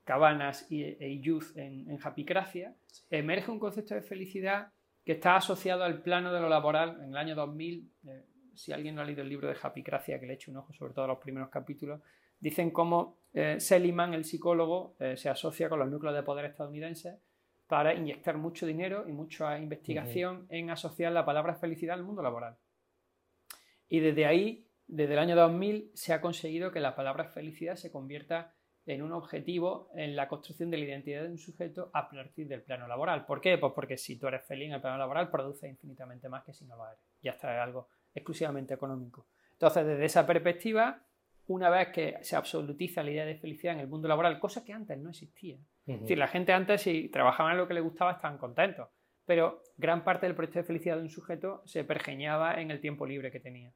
Cabanas 0.03 0.71
y, 0.71 0.83
e 0.83 1.19
Youth 1.19 1.55
en, 1.55 1.89
en 1.89 1.99
Happycracia, 2.01 2.75
emerge 3.09 3.51
un 3.51 3.59
concepto 3.59 3.95
de 3.95 4.01
felicidad 4.01 4.71
que 5.03 5.13
está 5.13 5.35
asociado 5.37 5.83
al 5.83 6.01
plano 6.01 6.31
de 6.31 6.41
lo 6.41 6.49
laboral 6.49 7.01
en 7.01 7.09
el 7.09 7.17
año 7.17 7.33
2000. 7.33 7.91
eh, 8.07 8.25
si 8.57 8.73
alguien 8.73 8.95
no 8.95 9.01
ha 9.01 9.05
leído 9.05 9.21
el 9.21 9.29
libro 9.29 9.47
de 9.47 9.55
Happycracia, 9.61 10.19
que 10.19 10.25
le 10.25 10.33
eche 10.33 10.51
un 10.51 10.57
ojo, 10.57 10.73
sobre 10.73 10.93
todo 10.93 11.05
a 11.05 11.09
los 11.09 11.19
primeros 11.19 11.49
capítulos, 11.49 12.01
dicen 12.39 12.71
cómo 12.71 13.17
eh, 13.33 13.59
Seligman, 13.59 14.13
el 14.13 14.25
psicólogo, 14.25 14.95
eh, 14.99 15.15
se 15.17 15.29
asocia 15.29 15.69
con 15.69 15.79
los 15.79 15.89
núcleos 15.89 16.15
de 16.15 16.23
poder 16.23 16.45
estadounidenses 16.45 17.19
para 17.67 17.93
inyectar 17.93 18.37
mucho 18.37 18.65
dinero 18.65 19.05
y 19.07 19.11
mucha 19.11 19.59
investigación 19.59 20.47
en 20.49 20.69
asociar 20.69 21.11
la 21.11 21.25
palabra 21.25 21.55
felicidad 21.55 21.95
al 21.95 22.03
mundo 22.03 22.21
laboral. 22.21 22.57
Y 23.89 23.99
desde 23.99 24.25
ahí, 24.25 24.67
desde 24.87 25.13
el 25.13 25.19
año 25.19 25.35
2000, 25.35 25.91
se 25.93 26.13
ha 26.13 26.21
conseguido 26.21 26.71
que 26.71 26.79
la 26.79 26.95
palabra 26.95 27.25
felicidad 27.25 27.75
se 27.75 27.91
convierta 27.91 28.53
en 28.85 29.01
un 29.01 29.11
objetivo 29.11 29.89
en 29.95 30.15
la 30.15 30.29
construcción 30.29 30.71
de 30.71 30.77
la 30.77 30.85
identidad 30.85 31.23
de 31.23 31.29
un 31.29 31.37
sujeto 31.37 31.91
a 31.93 32.09
partir 32.09 32.47
del 32.47 32.63
plano 32.63 32.87
laboral. 32.87 33.25
¿Por 33.25 33.41
qué? 33.41 33.57
Pues 33.57 33.73
porque 33.73 33.97
si 33.97 34.17
tú 34.17 34.27
eres 34.27 34.45
feliz 34.45 34.67
en 34.67 34.75
el 34.75 34.81
plano 34.81 34.97
laboral, 34.97 35.29
produces 35.29 35.69
infinitamente 35.69 36.29
más 36.29 36.45
que 36.45 36.53
si 36.53 36.65
no 36.65 36.77
lo 36.77 36.87
eres. 36.87 36.99
Ya 37.21 37.31
está 37.31 37.53
es 37.53 37.61
algo 37.61 37.89
exclusivamente 38.17 38.73
económico. 38.73 39.27
Entonces, 39.53 39.85
desde 39.85 40.05
esa 40.05 40.25
perspectiva, 40.27 41.03
una 41.47 41.69
vez 41.69 41.89
que 41.89 42.17
se 42.21 42.35
absolutiza 42.35 43.03
la 43.03 43.11
idea 43.11 43.25
de 43.25 43.35
felicidad 43.37 43.73
en 43.73 43.79
el 43.79 43.87
mundo 43.87 44.07
laboral, 44.07 44.39
cosa 44.39 44.63
que 44.65 44.73
antes 44.73 44.97
no 44.97 45.09
existía. 45.09 45.57
Es 45.85 46.01
decir, 46.01 46.17
la 46.17 46.27
gente 46.27 46.51
antes, 46.51 46.81
si 46.81 47.07
trabajaban 47.09 47.53
en 47.53 47.57
lo 47.59 47.67
que 47.67 47.73
le 47.73 47.79
gustaba, 47.81 48.11
estaban 48.11 48.37
contentos. 48.37 48.89
Pero 49.25 49.61
gran 49.77 50.03
parte 50.03 50.25
del 50.25 50.35
proyecto 50.35 50.59
de 50.59 50.65
felicidad 50.65 50.97
de 50.97 51.03
un 51.03 51.09
sujeto 51.09 51.61
se 51.65 51.83
pergeñaba 51.83 52.59
en 52.61 52.71
el 52.71 52.79
tiempo 52.81 53.05
libre 53.05 53.31
que 53.31 53.39
tenía. 53.39 53.69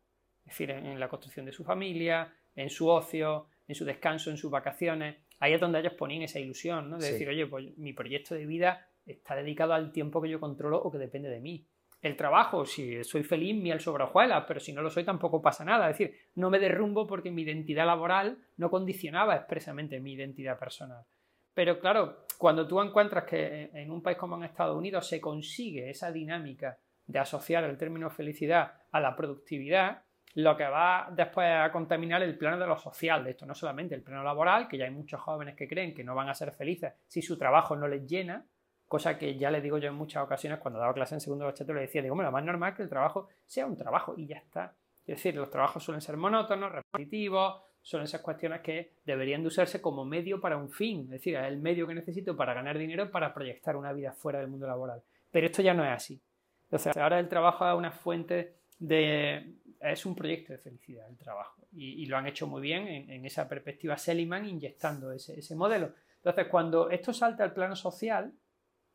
Es 0.46 0.54
decir, 0.54 0.72
en, 0.72 0.86
en 0.86 1.00
la 1.00 1.08
construcción 1.08 1.46
de 1.46 1.52
su 1.54 1.64
familia, 1.64 2.34
en 2.56 2.70
su 2.70 2.90
ocio, 2.90 3.48
en 3.68 3.76
su 3.76 3.86
descanso, 3.86 4.30
en 4.30 4.38
sus 4.38 4.52
vacaciones. 4.52 5.18
Ahí 5.40 5.54
es 5.54 5.60
donde 5.62 5.80
ellos 5.80 5.94
ponían 5.94 6.24
esa 6.24 6.40
ilusión, 6.40 6.90
¿no? 6.90 6.98
De 6.98 7.06
Sí. 7.08 7.12
decir, 7.14 7.30
oye, 7.30 7.48
pues 7.48 7.78
mi 7.78 7.94
proyecto 7.94 8.36
de 8.36 8.46
vida 8.46 8.88
está 9.06 9.36
dedicado 9.36 9.74
al 9.74 9.92
tiempo 9.92 10.22
que 10.22 10.30
yo 10.30 10.40
controlo 10.40 10.78
o 10.82 10.92
que 10.92 10.98
depende 10.98 11.30
de 11.30 11.40
mí. 11.40 11.66
El 12.02 12.16
trabajo, 12.16 12.66
si 12.66 13.04
soy 13.04 13.24
feliz, 13.24 13.56
miel 13.56 13.80
sobre 13.80 14.04
hojuelas, 14.04 14.46
pero 14.48 14.60
si 14.60 14.74
no 14.74 14.82
lo 14.82 14.90
soy 14.90 15.04
tampoco 15.04 15.42
pasa 15.42 15.64
nada. 15.64 15.90
Es 15.90 15.98
decir, 15.98 16.18
no 16.36 16.50
me 16.50 16.60
derrumbo 16.60 17.06
porque 17.06 17.30
mi 17.30 17.44
identidad 17.44 17.86
laboral 17.86 18.40
no 18.58 18.72
condicionaba 18.72 19.36
expresamente 19.36 20.00
mi 20.00 20.14
identidad 20.14 20.58
personal. 20.58 21.06
Pero 21.54 21.80
claro, 21.80 22.26
cuando 22.38 22.68
tú 22.68 22.82
encuentras 22.82 23.26
que 23.26 23.70
en 23.74 23.92
un 23.92 24.02
país 24.02 24.18
como 24.18 24.36
en 24.36 24.44
Estados 24.44 24.76
Unidos 24.76 25.08
se 25.08 25.22
consigue 25.22 25.90
esa 25.90 26.12
dinámica 26.12 26.78
de 27.06 27.20
asociar 27.20 27.64
el 27.66 27.78
término 27.78 28.10
felicidad 28.10 28.74
a 28.92 29.00
la 29.00 29.16
productividad, 29.16 30.02
lo 30.36 30.56
que 30.56 30.64
va 30.64 31.10
después 31.12 31.48
a 31.48 31.72
contaminar 31.72 32.24
el 32.24 32.38
plano 32.38 32.58
de 32.58 32.66
lo 32.66 32.78
social, 32.78 33.24
de 33.24 33.32
esto 33.32 33.46
no 33.46 33.54
solamente 33.54 33.96
el 33.96 34.02
plano 34.02 34.24
laboral, 34.24 34.68
que 34.68 34.78
ya 34.78 34.86
hay 34.86 34.92
muchos 34.92 35.20
jóvenes 35.20 35.56
que 35.56 35.68
creen 35.68 35.94
que 35.94 36.04
no 36.04 36.16
van 36.16 36.30
a 36.30 36.34
ser 36.34 36.52
felices 36.52 36.94
si 37.08 37.22
su 37.22 37.38
trabajo 37.38 37.76
no 37.76 37.88
les 37.88 38.08
llena, 38.08 38.46
cosa 38.92 39.18
que 39.18 39.38
ya 39.38 39.50
les 39.50 39.64
digo 39.64 39.78
yo 39.78 39.88
en 39.88 39.96
muchas 39.96 40.22
ocasiones 40.22 40.60
cuando 40.60 40.78
daba 40.78 40.94
clase 40.94 41.16
en 41.16 41.22
segundo 41.22 41.46
bachillerato 41.46 41.76
le 41.76 41.82
decía, 41.84 42.02
digo, 42.02 42.22
lo 42.22 42.30
más 42.30 42.44
normal 42.44 42.72
es 42.72 42.76
que 42.76 42.84
el 42.84 42.90
trabajo 42.90 43.30
sea 43.46 43.66
un 43.66 43.78
trabajo 43.78 44.16
y 44.18 44.28
ya 44.28 44.36
está. 44.36 44.76
Es 45.08 45.16
decir, 45.16 45.34
los 45.34 45.50
trabajos 45.50 45.82
suelen 45.82 46.02
ser 46.02 46.18
monótonos, 46.18 46.74
repetitivos, 46.74 47.62
suelen 47.82 48.06
ser 48.06 48.22
cuestiones 48.22 48.60
que 48.60 48.96
deberían 49.06 49.44
de 49.44 49.48
usarse 49.48 49.80
como 49.80 50.04
medio 50.04 50.42
para 50.42 50.58
un 50.58 50.70
fin, 50.70 51.04
es 51.04 51.12
decir, 51.12 51.38
es 51.38 51.46
el 51.46 51.62
medio 51.62 51.88
que 51.88 51.94
necesito 51.94 52.36
para 52.36 52.54
ganar 52.54 52.78
dinero 52.78 53.10
para 53.10 53.34
proyectar 53.34 53.78
una 53.78 53.94
vida 53.94 54.12
fuera 54.12 54.40
del 54.40 54.50
mundo 54.50 54.68
laboral. 54.68 55.02
Pero 55.32 55.46
esto 55.46 55.62
ya 55.62 55.74
no 55.74 55.86
es 55.86 55.92
así. 55.92 56.22
Entonces, 56.64 56.98
ahora 56.98 57.18
el 57.18 57.30
trabajo 57.30 57.66
es 57.66 57.78
una 57.78 57.92
fuente 57.92 58.56
de... 58.78 59.54
es 59.80 60.06
un 60.06 60.16
proyecto 60.16 60.52
de 60.52 60.60
felicidad 60.60 61.08
el 61.08 61.18
trabajo 61.18 61.62
y, 61.72 62.06
lo 62.08 62.18
han 62.18 62.28
hecho 62.28 62.46
muy 62.46 62.62
bien 62.62 63.10
en, 63.10 63.26
esa 63.26 63.48
perspectiva 63.48 63.98
Seligman 63.98 64.46
inyectando 64.46 65.14
ese 65.14 65.56
modelo. 65.56 65.94
Entonces, 66.18 66.48
cuando 66.48 66.90
esto 66.90 67.14
salta 67.14 67.46
al 67.46 67.54
plano 67.54 67.78
social, 67.78 68.34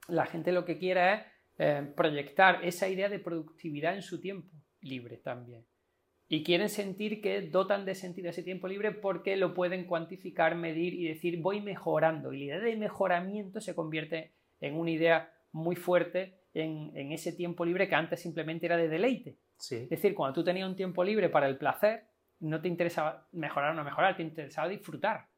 la 0.09 0.27
gente 0.27 0.53
lo 0.53 0.65
que 0.65 0.79
quiere 0.79 1.15
es 1.15 1.21
eh, 1.59 1.93
proyectar 1.97 2.65
esa 2.65 2.89
idea 2.89 3.09
de 3.09 3.19
productividad 3.19 3.95
en 3.95 4.03
su 4.03 4.21
tiempo 4.21 4.51
libre 4.81 5.17
también. 5.19 5.67
Y 6.29 6.43
quieren 6.43 6.69
sentir 6.69 7.21
que 7.21 7.41
dotan 7.43 7.85
de 7.85 7.95
sentido 7.95 8.31
ese 8.31 8.43
tiempo 8.43 8.67
libre 8.67 8.91
porque 8.91 9.37
lo 9.37 9.55
pueden 9.55 9.87
cuantificar, 9.87 10.57
medir 10.57 10.95
y 10.95 11.07
decir 11.07 11.41
voy 11.41 11.61
mejorando. 11.61 12.33
Y 12.33 12.39
la 12.39 12.45
idea 12.45 12.61
de 12.61 12.77
mejoramiento 12.77 13.61
se 13.61 13.75
convierte 13.75 14.35
en 14.61 14.77
una 14.77 14.91
idea 14.91 15.33
muy 15.53 15.77
fuerte 15.77 16.41
en, 16.53 16.91
en 16.97 17.13
ese 17.13 17.33
tiempo 17.33 17.65
libre 17.65 17.89
que 17.89 17.95
antes 17.95 18.21
simplemente 18.21 18.67
era 18.67 18.77
de 18.77 18.89
deleite. 18.89 19.39
Sí. 19.59 19.77
Es 19.77 19.89
decir, 19.89 20.15
cuando 20.15 20.35
tú 20.35 20.45
tenías 20.45 20.69
un 20.69 20.77
tiempo 20.77 21.05
libre 21.05 21.29
para 21.29 21.49
el 21.49 21.59
placer, 21.59 22.09
no 22.41 22.61
te 22.61 22.69
interesaba 22.69 23.29
mejorar 23.33 23.71
o 23.71 23.75
no 23.75 23.85
mejorar, 23.85 24.17
te 24.17 24.23
interesaba 24.23 24.69
disfrutar. 24.69 25.29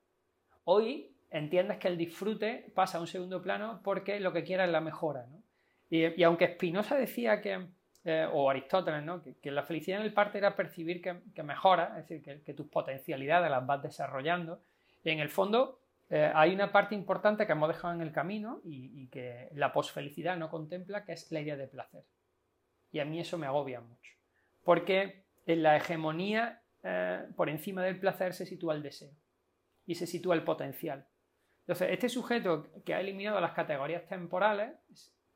Hoy 0.65 1.17
entiendes 1.31 1.79
que 1.79 1.89
el 1.89 1.97
disfrute 1.97 2.71
pasa 2.75 2.99
a 2.99 3.01
un 3.01 3.07
segundo 3.07 3.43
plano 3.43 3.81
porque 3.83 4.21
lo 4.21 4.33
que 4.33 4.45
quieras 4.45 4.67
es 4.67 4.73
la 4.73 4.81
mejora. 4.81 5.27
¿no? 5.27 5.43
Y, 5.91 6.21
y 6.21 6.23
aunque 6.23 6.55
Spinoza 6.55 6.97
decía 6.97 7.41
que, 7.41 7.67
eh, 8.05 8.27
o 8.33 8.51
Aristóteles, 8.51 9.03
¿no? 9.03 9.23
que, 9.23 9.35
que 9.39 9.51
la 9.51 9.63
felicidad 9.63 10.01
en 10.01 10.07
el 10.07 10.13
parte 10.13 10.39
era 10.39 10.57
percibir 10.57 11.03
que, 11.03 11.21
que 11.35 11.43
mejora, 11.43 11.95
es 11.99 12.09
decir, 12.09 12.23
que, 12.23 12.43
que 12.43 12.55
tus 12.55 12.69
potencialidades 12.69 13.51
las 13.51 13.67
vas 13.67 13.83
desarrollando, 13.83 14.61
en 15.05 15.21
el 15.21 15.29
fondo 15.29 15.81
eh, 16.11 16.31
hay 16.35 16.55
una 16.55 16.73
parte 16.73 16.95
importante 16.95 17.47
que 17.47 17.53
hemos 17.53 17.69
dejado 17.69 17.95
en 17.95 18.01
el 18.01 18.13
camino 18.13 18.61
y, 18.65 19.03
y 19.03 19.09
que 19.09 19.49
la 19.55 19.73
posfelicidad 19.73 20.37
no 20.37 20.51
contempla, 20.51 21.05
que 21.05 21.13
es 21.13 21.31
la 21.31 21.41
idea 21.41 21.57
de 21.57 21.69
placer. 21.69 22.05
Y 22.91 23.01
a 23.01 23.05
mí 23.05 23.21
eso 23.21 23.39
me 23.39 23.47
agobia 23.47 23.81
mucho. 23.81 24.13
Porque 24.65 25.25
en 25.47 25.63
la 25.63 25.77
hegemonía, 25.77 26.63
eh, 26.83 27.27
por 27.37 27.49
encima 27.49 27.83
del 27.83 27.99
placer, 27.99 28.35
se 28.35 28.47
sitúa 28.47 28.75
el 28.75 28.83
deseo 28.83 29.13
y 29.87 29.95
se 29.95 30.07
sitúa 30.07 30.35
el 30.35 30.45
potencial. 30.45 31.07
Entonces, 31.69 31.91
este 31.91 32.09
sujeto 32.09 32.67
que 32.83 32.95
ha 32.95 33.01
eliminado 33.01 33.39
las 33.43 33.53
categorías 33.53 34.07
temporales 34.07 34.73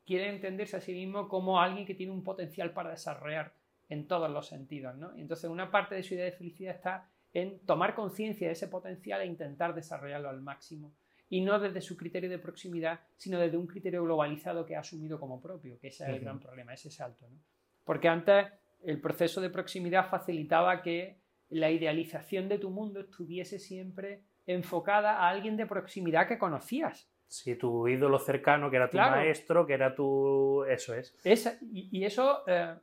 quiere 0.03 0.29
entenderse 0.29 0.77
a 0.77 0.81
sí 0.81 0.91
mismo 0.91 1.29
como 1.29 1.61
alguien 1.61 1.85
que 1.85 1.93
tiene 1.93 2.11
un 2.11 2.23
potencial 2.23 2.71
para 2.73 2.89
desarrollar 2.89 3.53
en 3.87 4.07
todos 4.07 4.31
los 4.31 4.47
sentidos. 4.47 4.95
¿no? 4.95 5.15
Entonces, 5.15 5.47
una 5.47 5.69
parte 5.69 5.93
de 5.93 6.01
su 6.01 6.15
idea 6.15 6.25
de 6.25 6.31
felicidad 6.31 6.73
está 6.73 7.07
en 7.33 7.59
tomar 7.67 7.93
conciencia 7.93 8.47
de 8.47 8.53
ese 8.53 8.67
potencial 8.67 9.21
e 9.21 9.27
intentar 9.27 9.75
desarrollarlo 9.75 10.27
al 10.27 10.41
máximo. 10.41 10.95
Y 11.29 11.41
no 11.41 11.59
desde 11.59 11.81
su 11.81 11.95
criterio 11.95 12.31
de 12.31 12.39
proximidad, 12.39 13.01
sino 13.15 13.39
desde 13.39 13.57
un 13.57 13.67
criterio 13.67 14.03
globalizado 14.03 14.65
que 14.65 14.75
ha 14.75 14.79
asumido 14.79 15.19
como 15.19 15.39
propio, 15.39 15.77
que 15.77 15.89
ese 15.89 16.03
es 16.03 16.09
el 16.09 16.19
gran 16.19 16.39
problema, 16.39 16.73
ese 16.73 16.89
salto. 16.89 17.29
¿no? 17.29 17.37
Porque 17.83 18.07
antes 18.07 18.47
el 18.83 18.99
proceso 18.99 19.39
de 19.39 19.51
proximidad 19.51 20.09
facilitaba 20.09 20.81
que 20.81 21.19
la 21.49 21.69
idealización 21.69 22.49
de 22.49 22.57
tu 22.57 22.71
mundo 22.71 23.01
estuviese 23.01 23.59
siempre 23.59 24.23
enfocada 24.47 25.17
a 25.19 25.29
alguien 25.29 25.57
de 25.57 25.65
proximidad 25.65 26.27
que 26.27 26.37
conocías. 26.37 27.09
Sí, 27.27 27.55
tu 27.55 27.87
ídolo 27.87 28.19
cercano, 28.19 28.69
que 28.69 28.75
era 28.77 28.87
tu 28.89 28.97
Claro. 28.97 29.15
maestro, 29.15 29.65
que 29.65 29.73
era 29.73 29.95
tu... 29.95 30.63
Eso 30.65 30.93
es. 30.93 31.17
Esa- 31.23 31.57
y, 31.61 31.89
y 31.91 32.05
eso 32.05 32.43
eh, 32.47 32.75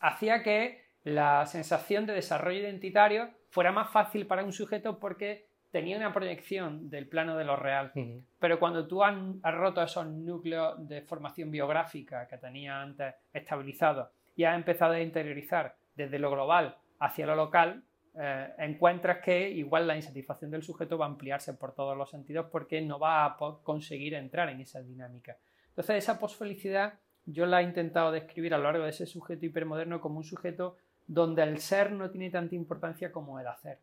hacía 0.00 0.42
que 0.42 0.84
la 1.04 1.46
sensación 1.46 2.04
de 2.06 2.12
desarrollo 2.14 2.58
identitario 2.58 3.30
fuera 3.48 3.72
más 3.72 3.90
fácil 3.90 4.26
para 4.26 4.44
un 4.44 4.52
sujeto 4.52 4.98
porque 4.98 5.46
tenía 5.70 5.96
una 5.96 6.12
proyección 6.12 6.90
del 6.90 7.08
plano 7.08 7.36
de 7.36 7.44
lo 7.44 7.56
real. 7.56 7.92
Pero 8.38 8.58
cuando 8.58 8.86
tú 8.86 9.02
has, 9.04 9.16
has 9.42 9.54
roto 9.54 9.82
esos 9.82 10.06
núcleos 10.06 10.86
de 10.88 11.02
formación 11.02 11.50
biográfica 11.50 12.26
que 12.26 12.36
tenía 12.38 12.80
antes 12.82 13.14
estabilizados 13.32 14.08
y 14.36 14.44
has 14.44 14.54
empezado 14.56 14.92
a 14.94 15.00
interiorizar 15.00 15.76
desde 15.94 16.18
lo 16.18 16.30
global 16.30 16.76
hacia 17.00 17.26
lo 17.26 17.36
local, 17.36 17.82
eh, 18.20 18.48
encuentras 18.58 19.18
que 19.24 19.48
igual 19.50 19.86
la 19.86 19.96
insatisfacción 19.96 20.50
del 20.50 20.62
sujeto 20.62 20.98
va 20.98 21.06
a 21.06 21.08
ampliarse 21.08 21.54
por 21.54 21.74
todos 21.74 21.96
los 21.96 22.10
sentidos 22.10 22.46
porque 22.50 22.80
no 22.80 22.98
va 22.98 23.24
a 23.24 23.36
conseguir 23.62 24.14
entrar 24.14 24.48
en 24.48 24.60
esa 24.60 24.82
dinámica. 24.82 25.36
Entonces, 25.68 25.96
esa 25.96 26.18
posfelicidad 26.18 26.98
yo 27.26 27.46
la 27.46 27.60
he 27.60 27.64
intentado 27.64 28.10
describir 28.10 28.54
a 28.54 28.58
lo 28.58 28.64
largo 28.64 28.84
de 28.84 28.90
ese 28.90 29.06
sujeto 29.06 29.46
hipermoderno 29.46 30.00
como 30.00 30.16
un 30.18 30.24
sujeto 30.24 30.76
donde 31.06 31.42
el 31.42 31.58
ser 31.58 31.92
no 31.92 32.10
tiene 32.10 32.30
tanta 32.30 32.54
importancia 32.54 33.12
como 33.12 33.38
el 33.38 33.46
hacer. 33.46 33.78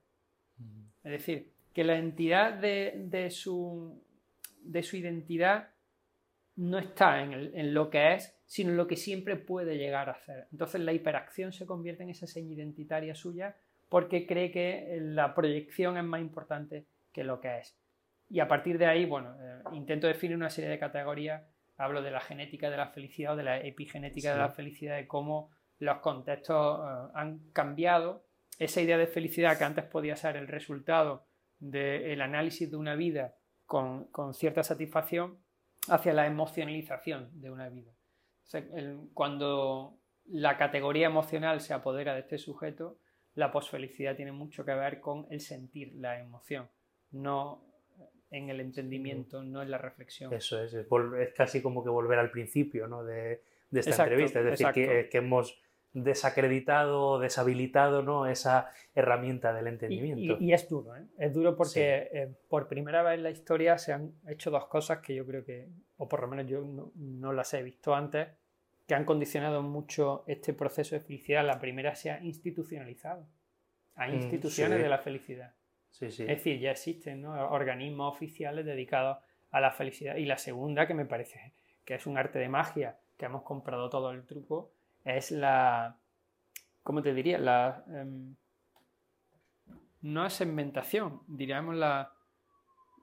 Es 1.03 1.11
decir, 1.11 1.51
que 1.73 1.83
la 1.83 1.97
entidad 1.97 2.53
de, 2.53 2.93
de 3.05 3.29
su, 3.29 4.01
de 4.61 4.81
su 4.83 4.97
identidad 4.97 5.69
no 6.55 6.79
está 6.79 7.21
en, 7.21 7.33
el- 7.33 7.51
en 7.55 7.73
lo 7.73 7.89
que 7.89 8.13
es, 8.15 8.35
sino 8.45 8.71
en 8.71 8.77
lo 8.77 8.87
que 8.87 8.95
siempre 8.95 9.35
puede 9.35 9.77
llegar 9.77 10.09
a 10.09 10.13
hacer. 10.13 10.47
Entonces 10.51 10.81
la 10.81 10.93
hiperacción 10.93 11.51
se 11.51 11.65
convierte 11.65 12.03
en 12.03 12.09
esa 12.09 12.27
seña 12.27 12.53
identitaria 12.53 13.13
suya 13.13 13.55
porque 13.95 14.27
cree 14.27 14.51
que 14.51 14.97
la 14.99 15.33
proyección 15.33 15.97
es 15.97 16.03
más 16.03 16.19
importante 16.19 16.85
que 17.13 17.23
lo 17.23 17.39
que 17.39 17.59
es. 17.59 17.77
Y 18.27 18.41
a 18.41 18.47
partir 18.49 18.77
de 18.77 18.87
ahí, 18.87 19.05
bueno, 19.05 19.37
eh, 19.41 19.61
intento 19.71 20.05
definir 20.05 20.35
una 20.35 20.49
serie 20.49 20.69
de 20.69 20.77
categorías. 20.77 21.43
Hablo 21.77 22.01
de 22.01 22.11
la 22.11 22.19
genética 22.19 22.69
de 22.69 22.75
la 22.75 22.87
felicidad 22.89 23.35
o 23.35 23.35
de 23.37 23.43
la 23.43 23.57
epigenética 23.61 24.33
de 24.33 24.39
la 24.39 24.49
felicidad, 24.49 24.97
de 24.97 25.07
cómo 25.07 25.49
los 25.79 25.99
contextos 25.99 26.77
eh, 26.81 27.11
han 27.13 27.39
cambiado. 27.53 28.25
Esa 28.59 28.81
idea 28.81 28.97
de 28.97 29.07
felicidad 29.07 29.57
que 29.57 29.63
antes 29.63 29.85
podía 29.85 30.17
ser 30.17 30.35
el 30.35 30.49
resultado 30.49 31.25
del 31.59 32.19
análisis 32.21 32.69
de 32.69 32.75
una 32.75 32.95
vida 32.95 33.35
con, 33.65 34.07
con 34.11 34.33
cierta 34.33 34.61
satisfacción 34.63 35.37
hacia 35.87 36.11
la 36.11 36.27
emocionalización 36.27 37.29
de 37.39 37.49
una 37.49 37.69
vida. 37.69 37.91
O 38.43 38.47
sea, 38.47 38.59
el- 38.59 39.07
cuando 39.13 39.99
la 40.25 40.57
categoría 40.57 41.07
emocional 41.07 41.61
se 41.61 41.73
apodera 41.73 42.13
de 42.13 42.19
este 42.21 42.37
sujeto, 42.37 42.99
la 43.35 43.51
posfelicidad 43.51 44.15
tiene 44.15 44.31
mucho 44.31 44.65
que 44.65 44.73
ver 44.73 44.99
con 44.99 45.27
el 45.29 45.39
sentir, 45.41 45.93
la 45.95 46.19
emoción, 46.19 46.67
no 47.11 47.63
en 48.31 48.49
el 48.49 48.59
entendimiento, 48.59 49.43
no 49.43 49.61
en 49.61 49.69
la 49.71 49.77
reflexión. 49.77 50.33
Eso 50.33 50.61
es, 50.61 50.73
es, 50.73 50.87
es 51.19 51.33
casi 51.33 51.61
como 51.61 51.83
que 51.83 51.89
volver 51.89 52.17
al 52.19 52.31
principio 52.31 52.87
¿no? 52.87 53.03
de, 53.03 53.41
de 53.69 53.79
esta 53.79 53.91
Exacto, 53.91 54.11
entrevista. 54.13 54.39
Es 54.39 54.45
decir, 54.45 54.67
que, 54.73 54.83
exacto. 54.83 55.09
que 55.11 55.17
hemos 55.19 55.61
desacreditado, 55.93 57.19
deshabilitado 57.19 58.01
¿no? 58.01 58.25
esa 58.27 58.69
herramienta 58.93 59.53
del 59.53 59.67
entendimiento. 59.67 60.37
y- 60.39 60.47
y 60.49 60.53
es 60.53 60.67
duro, 60.67 60.95
¿eh? 60.95 61.05
es 61.17 61.33
duro 61.33 61.55
porque 61.55 62.09
eh, 62.11 62.35
por 62.49 62.67
primera 62.67 63.03
vez 63.03 63.15
en 63.15 63.23
la 63.23 63.29
historia 63.31 63.77
se 63.77 63.93
han 63.93 64.13
hecho 64.27 64.49
dos 64.51 64.65
cosas 64.67 64.99
que 64.99 65.13
yo 65.15 65.25
creo 65.25 65.43
que, 65.45 65.69
o 65.97 66.07
por 66.07 66.21
lo 66.21 66.27
menos 66.27 66.47
yo 66.47 66.61
no, 66.61 66.91
no 66.95 67.31
las 67.33 67.53
he 67.53 67.61
visto 67.63 67.93
antes, 67.95 68.27
que 68.87 68.95
han 68.95 69.05
condicionado 69.05 69.61
mucho 69.63 70.23
este 70.27 70.53
proceso 70.53 70.95
de 70.95 71.01
felicidad. 71.01 71.45
La 71.45 71.59
primera 71.59 71.95
se 71.95 72.11
ha 72.11 72.23
institucionalizado. 72.23 73.27
Hay 73.95 74.11
Mm, 74.11 74.15
instituciones 74.15 74.77
sí. 74.77 74.83
de 74.83 74.89
la 74.89 74.97
felicidad. 74.99 75.55
Sí, 75.91 76.11
sí. 76.11 76.23
Es 76.23 76.29
decir, 76.29 76.59
ya 76.59 76.71
existen 76.71 77.21
¿no? 77.21 77.31
organismos 77.49 78.13
oficiales 78.13 78.65
dedicados 78.65 79.17
a 79.51 79.61
la 79.61 79.71
felicidad. 79.71 80.15
Y 80.17 80.25
la 80.25 80.37
segunda, 80.37 80.87
que 80.87 80.93
me 80.93 81.05
parece 81.05 81.53
que 81.85 81.95
es 81.95 82.05
un 82.05 82.17
arte 82.17 82.39
de 82.39 82.49
magia, 82.49 82.99
que 83.17 83.25
hemos 83.25 83.43
comprado 83.43 83.89
todo 83.89 84.11
el 84.11 84.25
truco, 84.25 84.71
es 85.03 85.31
la. 85.31 85.97
¿Cómo 86.83 87.01
te 87.01 87.13
diría? 87.13 87.37
La. 87.39 87.83
em, 87.87 88.35
no 90.01 90.25
es 90.25 90.33
segmentación, 90.33 91.21
diríamos 91.27 91.75
la, 91.75 92.13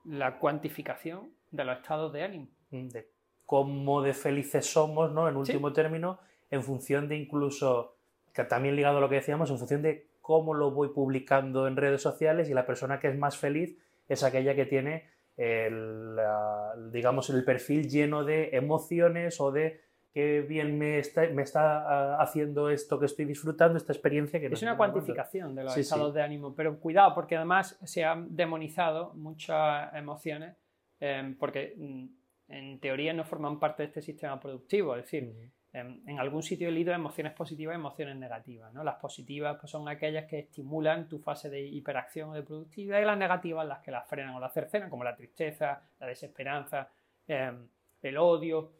la 0.04 0.38
cuantificación 0.38 1.32
de 1.50 1.64
los 1.64 1.78
estados 1.78 2.12
de 2.12 2.22
ánimo. 2.22 2.48
de 2.70 3.08
cómo 3.46 4.02
de 4.02 4.14
felices 4.14 4.66
somos, 4.72 5.12
¿no? 5.12 5.28
En 5.28 5.34
Sí. 5.34 5.40
último 5.40 5.72
término, 5.72 6.18
en 6.50 6.62
función 6.62 7.08
de 7.08 7.16
incluso, 7.16 7.96
que 8.32 8.44
también 8.44 8.76
ligado 8.76 8.98
a 8.98 9.00
lo 9.00 9.08
que 9.08 9.16
decíamos, 9.16 9.50
en 9.50 9.58
función 9.58 9.82
de 9.82 10.06
cómo 10.20 10.54
lo 10.54 10.70
voy 10.70 10.88
publicando 10.88 11.66
en 11.66 11.76
redes 11.76 12.00
sociales 12.02 12.48
y 12.48 12.54
la 12.54 12.64
persona 12.66 13.00
que 13.00 13.08
es 13.08 13.18
más 13.18 13.36
feliz 13.36 13.76
es 14.08 14.22
aquella 14.22 14.54
que 14.54 14.66
tiene 14.66 15.04
el, 15.36 16.14
la- 16.16 16.74
digamos, 16.92 17.28
el 17.30 17.44
perfil 17.44 17.88
lleno 17.88 18.24
de 18.24 18.50
emociones 18.52 19.40
o 19.40 19.50
de 19.50 19.80
qué 20.14 20.42
bien 20.42 20.78
me 20.78 20.98
está, 20.98 21.26
me 21.30 21.42
está 21.42 21.78
ah, 22.16 22.22
haciendo 22.22 22.68
esto 22.68 22.98
que 22.98 23.06
estoy 23.06 23.24
disfrutando, 23.24 23.78
esta 23.78 23.92
experiencia 23.92 24.38
que 24.40 24.48
no 24.50 24.54
Es 24.54 24.62
una 24.62 24.76
cuantificación 24.76 25.54
de 25.54 25.64
los 25.64 25.72
Sí, 25.72 25.80
estados 25.80 26.12
sí. 26.12 26.16
de 26.18 26.22
ánimo, 26.22 26.54
pero 26.54 26.78
cuidado 26.78 27.14
porque 27.14 27.36
además 27.36 27.78
se 27.84 28.04
han 28.04 28.36
demonizado 28.36 29.12
muchas 29.14 29.92
emociones 29.94 30.54
em, 31.00 31.34
porque 31.36 31.74
mm, 31.78 32.06
en 32.52 32.78
teoría 32.80 33.12
no 33.12 33.24
forman 33.24 33.58
parte 33.58 33.82
de 33.82 33.88
este 33.88 34.02
sistema 34.02 34.38
productivo, 34.38 34.94
es 34.96 35.02
decir, 35.04 35.32
en, 35.72 36.02
en 36.06 36.18
algún 36.20 36.42
sitio 36.42 36.68
he 36.68 36.72
leído 36.72 36.92
emociones 36.92 37.32
positivas 37.32 37.74
y 37.74 37.76
emociones 37.80 38.16
negativas. 38.16 38.72
¿no? 38.74 38.84
Las 38.84 38.96
positivas 38.96 39.56
pues, 39.58 39.70
son 39.70 39.88
aquellas 39.88 40.26
que 40.26 40.40
estimulan 40.40 41.08
tu 41.08 41.18
fase 41.18 41.48
de 41.48 41.62
hiperacción 41.62 42.30
o 42.30 42.34
de 42.34 42.42
productividad 42.42 43.00
y 43.00 43.04
las 43.06 43.16
negativas 43.16 43.66
las 43.66 43.78
que 43.80 43.90
las 43.90 44.06
frenan 44.06 44.34
o 44.34 44.40
las 44.40 44.52
cercenan, 44.52 44.90
como 44.90 45.02
la 45.04 45.16
tristeza, 45.16 45.82
la 45.98 46.06
desesperanza, 46.06 46.90
em, 47.26 47.66
el 48.02 48.18
odio. 48.18 48.72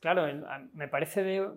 Claro, 0.00 0.26
el- 0.26 0.44
a- 0.44 0.66
me 0.74 0.88
parece 0.88 1.22
de, 1.22 1.48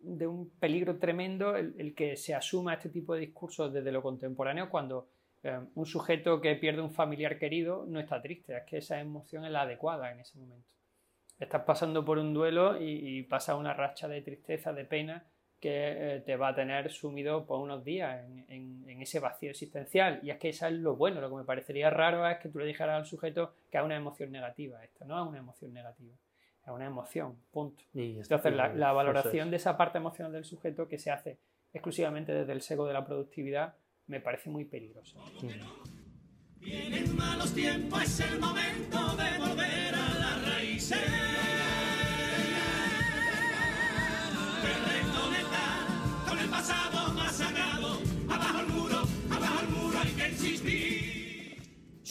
de 0.00 0.26
un 0.26 0.50
peligro 0.58 0.98
tremendo 0.98 1.54
el, 1.56 1.74
el 1.78 1.94
que 1.94 2.16
se 2.16 2.34
asuma 2.34 2.74
este 2.74 2.88
tipo 2.88 3.14
de 3.14 3.20
discursos 3.20 3.72
desde 3.72 3.92
lo 3.92 4.02
contemporáneo 4.02 4.68
cuando 4.68 5.06
em, 5.44 5.68
un 5.76 5.86
sujeto 5.86 6.40
que 6.40 6.56
pierde 6.56 6.80
un 6.82 6.90
familiar 6.92 7.38
querido 7.38 7.84
no 7.86 8.00
está 8.00 8.20
triste, 8.20 8.56
es 8.56 8.64
que 8.64 8.78
esa 8.78 8.98
emoción 9.00 9.44
es 9.44 9.52
la 9.52 9.62
adecuada 9.62 10.10
en 10.10 10.18
ese 10.20 10.36
momento 10.38 10.66
estás 11.44 11.62
pasando 11.62 12.04
por 12.04 12.18
un 12.18 12.32
duelo 12.34 12.80
y, 12.80 13.18
y 13.18 13.22
pasa 13.22 13.56
una 13.56 13.74
racha 13.74 14.08
de 14.08 14.22
tristeza, 14.22 14.72
de 14.72 14.84
pena, 14.84 15.24
que 15.60 16.16
eh, 16.16 16.20
te 16.26 16.34
va 16.36 16.48
a 16.48 16.54
tener 16.54 16.90
sumido 16.90 17.46
por 17.46 17.60
unos 17.60 17.84
días 17.84 18.24
en, 18.26 18.44
en- 18.48 18.84
en 18.88 19.00
ese 19.02 19.20
vacío 19.20 19.50
existencial. 19.50 20.18
Y 20.22 20.30
es 20.30 20.38
que 20.38 20.48
eso 20.48 20.66
es 20.66 20.72
lo 20.72 20.96
bueno. 20.96 21.20
Lo 21.20 21.30
que 21.30 21.36
me 21.36 21.44
parecería 21.44 21.88
raro 21.90 22.26
es 22.28 22.38
que 22.38 22.48
tú 22.48 22.58
le 22.58 22.66
dijeras 22.66 22.96
al 22.96 23.06
sujeto 23.06 23.54
que 23.70 23.78
es 23.78 23.84
una 23.84 23.96
emoción 23.96 24.32
negativa. 24.32 24.82
Esto 24.82 25.04
no 25.04 25.22
es 25.22 25.28
una 25.28 25.38
emoción 25.38 25.72
negativa, 25.72 26.14
es 26.64 26.68
una 26.68 26.86
emoción, 26.86 27.36
punto. 27.52 27.82
Y 27.94 28.18
Entonces, 28.18 28.52
la, 28.54 28.92
valoración 28.92 29.46
es. 29.48 29.50
de 29.52 29.56
esa 29.58 29.76
parte 29.76 29.98
emocional 29.98 30.32
del 30.32 30.44
sujeto 30.44 30.88
que 30.88 30.98
se 30.98 31.10
hace 31.12 31.38
exclusivamente 31.72 32.32
desde 32.34 32.52
el 32.52 32.60
sesgo 32.60 32.86
de 32.86 32.92
la 32.94 33.06
productividad 33.06 33.74
me 34.08 34.20
parece 34.20 34.50
muy 34.50 34.64
peligroso. 34.64 35.16
Ujú. 35.38 35.48
Vienen 36.58 37.16
malos 37.16 37.54
tiempos, 37.54 38.02
es 38.02 38.20
el 38.20 38.38
momento 38.40 38.98
de 39.16 39.38
volver 39.38 39.94
a 39.94 40.18
las 40.18 40.54
raíces. 40.56 40.98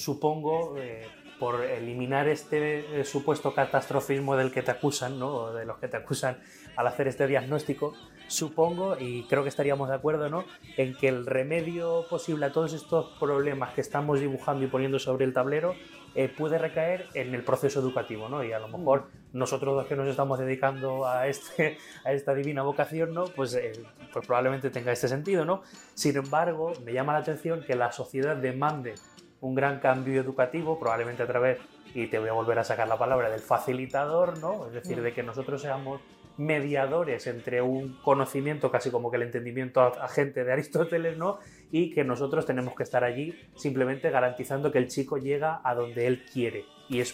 Supongo, 0.01 0.75
eh, 0.77 1.07
por 1.39 1.63
eliminar 1.63 2.27
este 2.27 3.01
eh, 3.01 3.05
supuesto 3.05 3.53
catastrofismo 3.53 4.35
del 4.35 4.51
que 4.51 4.61
te 4.61 4.71
acusan, 4.71 5.17
¿no? 5.19 5.27
o 5.27 5.53
de 5.53 5.65
los 5.65 5.77
que 5.77 5.87
te 5.87 5.97
acusan 5.97 6.39
al 6.75 6.87
hacer 6.87 7.07
este 7.07 7.27
diagnóstico, 7.27 7.93
supongo, 8.27 8.97
y 8.99 9.23
creo 9.23 9.43
que 9.43 9.49
estaríamos 9.49 9.89
de 9.89 9.95
acuerdo, 9.95 10.29
¿no? 10.29 10.45
en 10.77 10.95
que 10.95 11.07
el 11.07 11.25
remedio 11.25 12.05
posible 12.09 12.47
a 12.47 12.51
todos 12.51 12.73
estos 12.73 13.17
problemas 13.19 13.73
que 13.73 13.81
estamos 13.81 14.19
dibujando 14.19 14.65
y 14.65 14.67
poniendo 14.67 14.99
sobre 14.99 15.25
el 15.25 15.33
tablero 15.33 15.75
eh, 16.13 16.27
puede 16.29 16.57
recaer 16.57 17.07
en 17.13 17.33
el 17.33 17.43
proceso 17.43 17.79
educativo, 17.79 18.27
¿no? 18.27 18.43
Y 18.43 18.51
a 18.51 18.59
lo 18.59 18.67
mejor 18.67 19.07
nosotros 19.33 19.75
los 19.75 19.85
que 19.85 19.95
nos 19.95 20.07
estamos 20.07 20.39
dedicando 20.39 21.07
a, 21.07 21.27
este, 21.27 21.77
a 22.05 22.11
esta 22.11 22.33
divina 22.33 22.63
vocación, 22.63 23.13
¿no? 23.13 23.25
Pues, 23.25 23.53
eh, 23.55 23.71
pues 24.11 24.25
probablemente 24.25 24.69
tenga 24.69 24.91
este 24.91 25.07
sentido, 25.07 25.45
¿no? 25.45 25.61
Sin 25.93 26.17
embargo, 26.17 26.73
me 26.83 26.93
llama 26.93 27.13
la 27.13 27.19
atención 27.19 27.63
que 27.63 27.75
la 27.75 27.91
sociedad 27.91 28.35
demande 28.35 28.95
un 29.39 29.55
gran 29.55 29.79
cambio 29.79 30.21
educativo, 30.21 30.79
probablemente 30.79 31.23
a 31.23 31.27
través, 31.27 31.59
y 31.93 32.07
te 32.07 32.19
voy 32.19 32.29
a 32.29 32.33
volver 32.33 32.59
a 32.59 32.63
sacar 32.63 32.87
la 32.87 32.97
palabra, 32.97 33.29
del 33.29 33.39
facilitador, 33.39 34.37
¿no? 34.39 34.67
Es 34.67 34.73
decir, 34.73 35.01
de 35.01 35.13
que 35.13 35.23
nosotros 35.23 35.61
seamos 35.61 36.01
mediadores 36.37 37.27
entre 37.27 37.61
un 37.61 37.97
conocimiento 38.01 38.71
casi 38.71 38.89
como 38.89 39.11
que 39.11 39.17
el 39.17 39.23
entendimiento 39.23 39.81
agente 39.81 40.43
de 40.43 40.51
Aristóteles, 40.53 41.17
¿no? 41.17 41.39
Y 41.71 41.91
que 41.91 42.03
nosotros 42.03 42.45
tenemos 42.45 42.75
que 42.75 42.83
estar 42.83 43.03
allí 43.03 43.35
simplemente 43.55 44.09
garantizando 44.09 44.71
que 44.71 44.77
el 44.77 44.87
chico 44.87 45.17
llega 45.17 45.61
a 45.63 45.75
donde 45.75 46.07
él 46.07 46.23
quiere. 46.31 46.65
Y 46.89 46.99
es, 46.99 47.13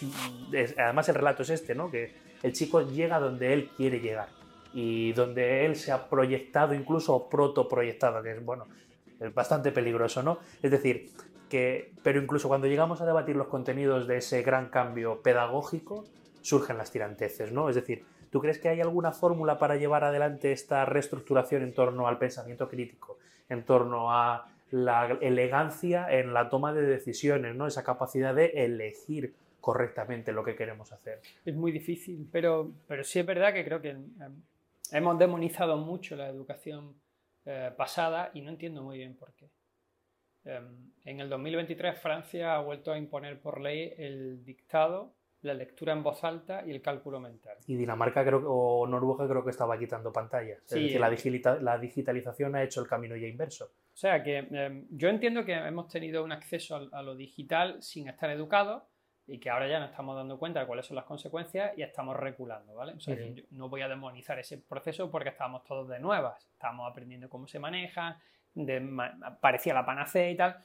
además 0.78 1.08
el 1.08 1.14
relato 1.14 1.42
es 1.42 1.50
este, 1.50 1.74
¿no? 1.74 1.90
Que 1.90 2.14
el 2.42 2.52
chico 2.52 2.82
llega 2.82 3.16
a 3.16 3.20
donde 3.20 3.52
él 3.52 3.70
quiere 3.76 4.00
llegar 4.00 4.28
y 4.72 5.12
donde 5.12 5.66
él 5.66 5.76
se 5.76 5.92
ha 5.92 6.08
proyectado 6.08 6.74
incluso 6.74 7.14
o 7.14 7.28
protoproyectado, 7.28 8.22
que 8.22 8.32
es 8.32 8.44
bueno, 8.44 8.66
es 9.20 9.32
bastante 9.34 9.72
peligroso, 9.72 10.22
¿no? 10.22 10.38
Es 10.62 10.70
decir, 10.70 11.10
que 11.48 11.92
pero 12.02 12.20
incluso 12.20 12.48
cuando 12.48 12.66
llegamos 12.66 13.00
a 13.00 13.06
debatir 13.06 13.36
los 13.36 13.48
contenidos 13.48 14.06
de 14.06 14.18
ese 14.18 14.42
gran 14.42 14.68
cambio 14.68 15.22
pedagógico, 15.22 16.04
surgen 16.42 16.78
las 16.78 16.90
tiranteces, 16.90 17.52
¿no? 17.52 17.68
Es 17.68 17.74
decir, 17.74 18.04
¿tú 18.30 18.40
crees 18.40 18.58
que 18.58 18.68
hay 18.68 18.80
alguna 18.80 19.12
fórmula 19.12 19.58
para 19.58 19.76
llevar 19.76 20.04
adelante 20.04 20.52
esta 20.52 20.84
reestructuración 20.84 21.62
en 21.62 21.74
torno 21.74 22.08
al 22.08 22.18
pensamiento 22.18 22.68
crítico, 22.68 23.18
en 23.48 23.64
torno 23.64 24.12
a 24.12 24.48
la 24.70 25.18
elegancia 25.20 26.06
en 26.10 26.34
la 26.34 26.48
toma 26.50 26.72
de 26.72 26.82
decisiones, 26.82 27.54
¿no? 27.54 27.66
Esa 27.66 27.84
capacidad 27.84 28.34
de 28.34 28.46
elegir 28.64 29.34
correctamente 29.60 30.32
lo 30.32 30.44
que 30.44 30.54
queremos 30.54 30.92
hacer. 30.92 31.20
Es 31.44 31.54
muy 31.54 31.72
difícil, 31.72 32.28
pero, 32.30 32.70
pero 32.86 33.04
sí 33.04 33.18
es 33.18 33.26
verdad 33.26 33.52
que 33.52 33.64
creo 33.64 33.80
que 33.80 33.90
em, 33.90 34.42
hemos 34.92 35.18
demonizado 35.18 35.76
mucho 35.76 36.16
la 36.16 36.28
educación 36.28 36.94
eh, 37.44 37.72
pasada 37.76 38.30
y 38.34 38.42
no 38.42 38.50
entiendo 38.50 38.82
muy 38.82 38.98
bien 38.98 39.14
por 39.16 39.32
qué. 39.34 39.50
Em, 40.44 40.92
en 41.04 41.20
el 41.20 41.28
2023 41.28 41.98
Francia 41.98 42.54
ha 42.54 42.60
vuelto 42.60 42.92
a 42.92 42.98
imponer 42.98 43.40
por 43.40 43.60
ley 43.60 43.94
el 43.98 44.44
dictado, 44.44 45.14
la 45.42 45.54
lectura 45.54 45.92
en 45.92 46.02
voz 46.02 46.24
alta 46.24 46.64
y 46.66 46.70
el 46.70 46.82
cálculo 46.82 47.20
mental. 47.20 47.56
Y 47.66 47.76
Dinamarca 47.76 48.24
creo, 48.24 48.42
o 48.46 48.86
Noruega 48.86 49.28
creo 49.28 49.44
que 49.44 49.50
estaba 49.50 49.78
quitando 49.78 50.12
pantallas. 50.12 50.58
Sí, 50.66 50.86
es 50.86 51.00
decir, 51.10 51.40
la, 51.44 51.52
eh. 51.52 51.58
la 51.60 51.78
digitalización 51.78 52.56
ha 52.56 52.62
hecho 52.62 52.80
el 52.80 52.88
camino 52.88 53.16
ya 53.16 53.28
inverso. 53.28 53.66
O 53.66 53.96
sea 53.96 54.22
que 54.22 54.38
em, 54.38 54.86
yo 54.90 55.08
entiendo 55.08 55.44
que 55.44 55.54
hemos 55.54 55.88
tenido 55.88 56.24
un 56.24 56.32
acceso 56.32 56.88
a, 56.92 57.02
lo 57.02 57.14
digital 57.14 57.82
sin 57.82 58.08
estar 58.08 58.30
educados 58.30 58.82
y 59.26 59.38
que 59.38 59.50
ahora 59.50 59.68
ya 59.68 59.78
nos 59.78 59.90
estamos 59.90 60.16
dando 60.16 60.38
cuenta 60.38 60.60
de 60.60 60.66
cuáles 60.66 60.86
son 60.86 60.96
las 60.96 61.04
consecuencias 61.04 61.76
y 61.76 61.82
estamos 61.82 62.16
reculando, 62.16 62.74
¿vale? 62.74 62.94
O 62.94 63.00
sea 63.00 63.14
yo 63.14 63.42
no 63.50 63.68
voy 63.68 63.82
a 63.82 63.88
demonizar 63.88 64.38
ese 64.38 64.58
proceso 64.58 65.10
porque 65.10 65.28
estábamos 65.28 65.64
todos 65.64 65.88
de 65.88 66.00
nuevas, 66.00 66.48
estamos 66.52 66.90
aprendiendo 66.90 67.28
cómo 67.28 67.46
se 67.46 67.58
maneja, 67.58 68.20
de 68.54 68.80
parecía 69.40 69.74
la 69.74 69.84
panacea 69.84 70.30
y 70.30 70.36
tal, 70.36 70.56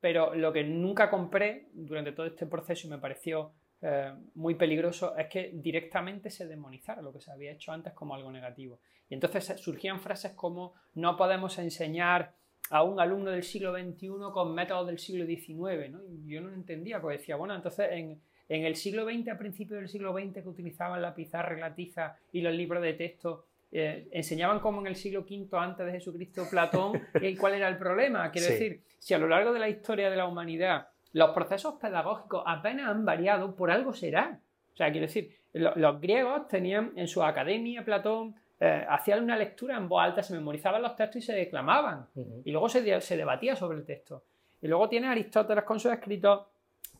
pero 0.00 0.34
lo 0.34 0.52
que 0.52 0.64
nunca 0.64 1.10
compré 1.10 1.68
durante 1.72 2.12
todo 2.12 2.26
este 2.26 2.46
proceso 2.46 2.86
y 2.86 2.90
me 2.90 2.98
pareció 2.98 3.52
eh, 3.82 4.12
muy 4.34 4.54
peligroso 4.56 5.16
es 5.16 5.26
que 5.28 5.50
directamente 5.54 6.30
se 6.30 6.46
demonizara 6.46 7.00
lo 7.02 7.12
que 7.12 7.20
se 7.20 7.30
había 7.30 7.52
hecho 7.52 7.72
antes 7.72 7.92
como 7.92 8.14
algo 8.14 8.30
negativo. 8.32 8.80
Y 9.08 9.14
entonces 9.14 9.44
surgían 9.60 10.00
frases 10.00 10.32
como 10.32 10.74
no 10.94 11.16
podemos 11.16 11.58
enseñar 11.58 12.32
a 12.70 12.82
un 12.82 13.00
alumno 13.00 13.30
del 13.30 13.44
siglo 13.44 13.72
XXI 13.72 14.08
con 14.32 14.54
métodos 14.54 14.86
del 14.88 14.98
siglo 14.98 15.24
XIX, 15.24 15.90
¿no? 15.90 16.00
Y 16.04 16.26
yo 16.28 16.40
no 16.40 16.48
lo 16.48 16.54
entendía, 16.54 17.00
porque 17.00 17.18
decía, 17.18 17.36
bueno, 17.36 17.54
entonces 17.54 17.88
en, 17.92 18.20
en 18.48 18.64
el 18.66 18.76
siglo 18.76 19.04
XX, 19.06 19.28
a 19.28 19.38
principios 19.38 19.78
del 19.80 19.88
siglo 19.88 20.12
XX, 20.12 20.42
que 20.42 20.48
utilizaban 20.48 21.00
la 21.00 21.14
pizarra 21.14 21.56
y 21.56 21.60
la 21.60 21.74
tiza 21.74 22.16
y 22.32 22.42
los 22.42 22.52
libros 22.54 22.82
de 22.82 22.92
texto, 22.94 23.44
eh, 23.70 24.08
enseñaban 24.12 24.60
como 24.60 24.80
en 24.80 24.86
el 24.88 24.96
siglo 24.96 25.20
V 25.20 25.48
antes 25.52 25.86
de 25.86 25.92
Jesucristo 25.92 26.44
Platón 26.50 27.00
y 27.22 27.36
cuál 27.36 27.54
era 27.54 27.68
el 27.68 27.78
problema. 27.78 28.30
Quiero 28.30 28.48
Sí. 28.48 28.52
decir, 28.54 28.82
si 28.98 29.14
a 29.14 29.18
lo 29.18 29.28
largo 29.28 29.52
de 29.52 29.60
la 29.60 29.68
historia 29.68 30.10
de 30.10 30.16
la 30.16 30.26
humanidad 30.26 30.88
los 31.12 31.30
procesos 31.30 31.74
pedagógicos 31.80 32.42
apenas 32.46 32.88
han 32.90 33.04
variado, 33.04 33.54
por 33.56 33.70
algo 33.70 33.92
será. 33.92 34.40
O 34.72 34.76
sea, 34.76 34.90
quiero 34.90 35.06
decir, 35.06 35.34
lo- 35.52 35.74
los 35.76 36.00
griegos 36.00 36.46
tenían 36.48 36.92
en 36.96 37.08
su 37.08 37.22
academia, 37.22 37.84
Platón, 37.84 38.34
eh, 38.60 38.84
hacían 38.88 39.22
una 39.22 39.36
lectura 39.36 39.76
en 39.76 39.88
voz 39.88 40.02
alta, 40.04 40.22
se 40.22 40.34
memorizaban 40.34 40.82
los 40.82 40.96
textos 40.96 41.22
y 41.22 41.26
se 41.26 41.32
declamaban. 41.34 42.06
Y 42.44 42.50
luego 42.52 42.68
se, 42.68 42.82
de- 42.82 43.00
se 43.00 43.16
debatía 43.16 43.56
sobre 43.56 43.78
el 43.78 43.84
texto. 43.84 44.24
Y 44.60 44.66
luego 44.68 44.88
tienes 44.88 45.10
Aristóteles 45.10 45.64
con 45.64 45.78
sus 45.80 45.92
escritos, 45.92 46.46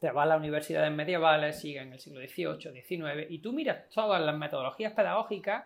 te 0.00 0.10
vas 0.12 0.22
a 0.24 0.28
las 0.28 0.38
universidades 0.38 0.92
medievales, 0.92 1.58
sigue 1.60 1.80
en 1.80 1.92
el 1.92 1.98
siglo 1.98 2.20
XVIII, 2.20 2.70
XIX, 2.82 3.26
y 3.28 3.40
tú 3.40 3.52
miras 3.52 3.88
todas 3.90 4.20
las 4.22 4.36
metodologías 4.36 4.92
pedagógicas 4.92 5.64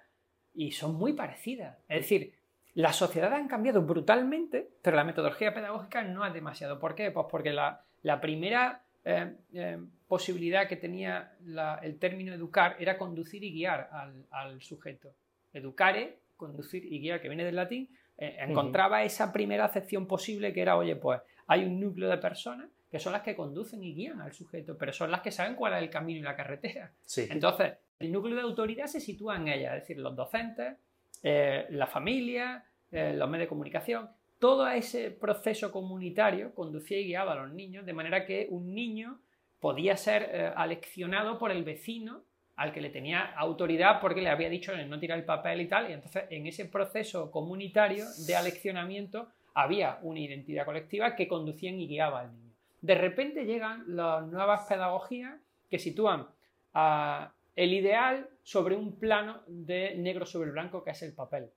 y 0.54 0.70
son 0.72 0.94
muy 0.94 1.12
parecidas. 1.12 1.76
Es 1.88 2.00
decir, 2.02 2.34
las 2.74 2.96
sociedades 2.96 3.38
han 3.38 3.48
cambiado 3.48 3.82
brutalmente, 3.82 4.70
pero 4.80 4.96
la 4.96 5.04
metodología 5.04 5.52
pedagógica 5.52 6.02
no 6.02 6.24
es 6.26 6.32
demasiado. 6.32 6.78
¿Por 6.78 6.94
qué? 6.94 7.10
Pues 7.10 7.26
porque 7.30 7.52
la, 7.52 7.84
la 8.02 8.20
primera 8.20 8.82
eh, 9.04 9.34
eh, 9.54 9.78
posibilidad 10.06 10.68
que 10.68 10.76
tenía 10.76 11.32
la- 11.44 11.80
el 11.82 11.98
término 11.98 12.32
educar 12.32 12.76
era 12.78 12.96
conducir 12.98 13.42
y 13.42 13.52
guiar 13.52 13.88
al, 13.92 14.26
al 14.30 14.60
sujeto. 14.62 15.12
Educare, 15.52 16.18
conducir 16.36 16.84
y 16.84 17.00
guiar, 17.00 17.20
que 17.20 17.28
viene 17.28 17.44
del 17.44 17.56
latín, 17.56 17.88
eh, 18.18 18.36
encontraba 18.40 19.02
esa 19.02 19.32
primera 19.32 19.64
acepción 19.64 20.06
posible 20.06 20.52
que 20.52 20.62
era, 20.62 20.76
oye, 20.76 20.94
pues 20.96 21.20
hay 21.46 21.64
un 21.64 21.80
núcleo 21.80 22.08
de 22.08 22.18
personas 22.18 22.68
que 22.90 22.98
son 22.98 23.12
las 23.12 23.22
que 23.22 23.34
conducen 23.34 23.82
y 23.82 23.94
guían 23.94 24.20
al 24.20 24.32
sujeto, 24.32 24.76
pero 24.78 24.92
son 24.92 25.10
las 25.10 25.20
que 25.22 25.30
saben 25.30 25.54
cuál 25.56 25.72
es 25.74 25.82
el 25.82 25.90
camino 25.90 26.20
y 26.20 26.22
la 26.22 26.36
carretera. 26.36 26.92
Sí. 27.04 27.26
Entonces, 27.30 27.72
el 27.98 28.12
núcleo 28.12 28.36
de 28.36 28.42
autoridad 28.42 28.86
se 28.86 29.00
sitúa 29.00 29.36
en 29.36 29.48
ella, 29.48 29.74
es 29.76 29.82
decir, 29.82 29.98
los 29.98 30.14
docentes, 30.14 30.76
la 31.22 31.86
familia, 31.86 32.64
los 32.90 33.30
medios 33.30 33.46
de 33.46 33.48
comunicación, 33.48 34.10
todo 34.42 34.66
ese 34.66 35.12
proceso 35.12 35.70
comunitario 35.70 36.52
conducía 36.52 36.98
y 36.98 37.04
guiaba 37.04 37.30
a 37.30 37.46
los 37.46 37.52
niños, 37.52 37.86
de 37.86 37.92
manera 37.92 38.26
que 38.26 38.48
un 38.50 38.74
niño 38.74 39.20
podía 39.60 39.96
ser 39.96 40.30
eh, 40.32 40.52
aleccionado 40.56 41.38
por 41.38 41.52
el 41.52 41.62
vecino 41.62 42.24
al 42.56 42.72
que 42.72 42.80
le 42.80 42.90
tenía 42.90 43.20
autoridad 43.36 44.00
porque 44.00 44.20
le 44.20 44.30
había 44.30 44.50
dicho 44.50 44.76
no 44.76 44.98
tirar 44.98 45.20
el 45.20 45.24
papel 45.24 45.60
y 45.60 45.68
tal, 45.68 45.88
y 45.88 45.92
entonces 45.92 46.24
en 46.28 46.48
ese 46.48 46.64
proceso 46.64 47.30
comunitario 47.30 48.04
de 48.26 48.34
aleccionamiento 48.34 49.28
había 49.54 50.00
una 50.02 50.18
identidad 50.18 50.64
colectiva 50.64 51.14
que 51.14 51.28
conducían 51.28 51.78
y 51.78 51.86
guiaba 51.86 52.22
al 52.22 52.32
niño. 52.32 52.52
De 52.80 52.96
repente 52.96 53.44
llegan 53.44 53.84
las 53.86 54.26
nuevas 54.26 54.66
pedagogías 54.68 55.40
que 55.70 55.78
sitúan 55.78 56.26
a 56.74 57.32
el 57.54 57.72
ideal 57.72 58.28
sobre 58.42 58.74
un 58.74 58.98
plano 58.98 59.42
de 59.46 59.94
negro 59.94 60.26
sobre 60.26 60.50
blanco 60.50 60.82
que 60.82 60.90
es 60.90 61.02
el 61.04 61.12
papel. 61.12 61.48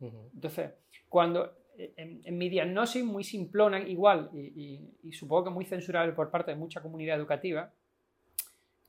Entonces, 0.00 0.70
cuando 1.10 1.63
en, 1.76 2.20
en 2.24 2.38
mi 2.38 2.48
diagnosis 2.48 3.04
muy 3.04 3.24
simplona, 3.24 3.80
igual, 3.80 4.30
y, 4.32 5.12
supongo 5.12 5.44
que 5.44 5.50
muy 5.50 5.64
censurable 5.64 6.12
por 6.12 6.30
parte 6.30 6.52
de 6.52 6.56
mucha 6.56 6.80
comunidad 6.80 7.16
educativa, 7.16 7.72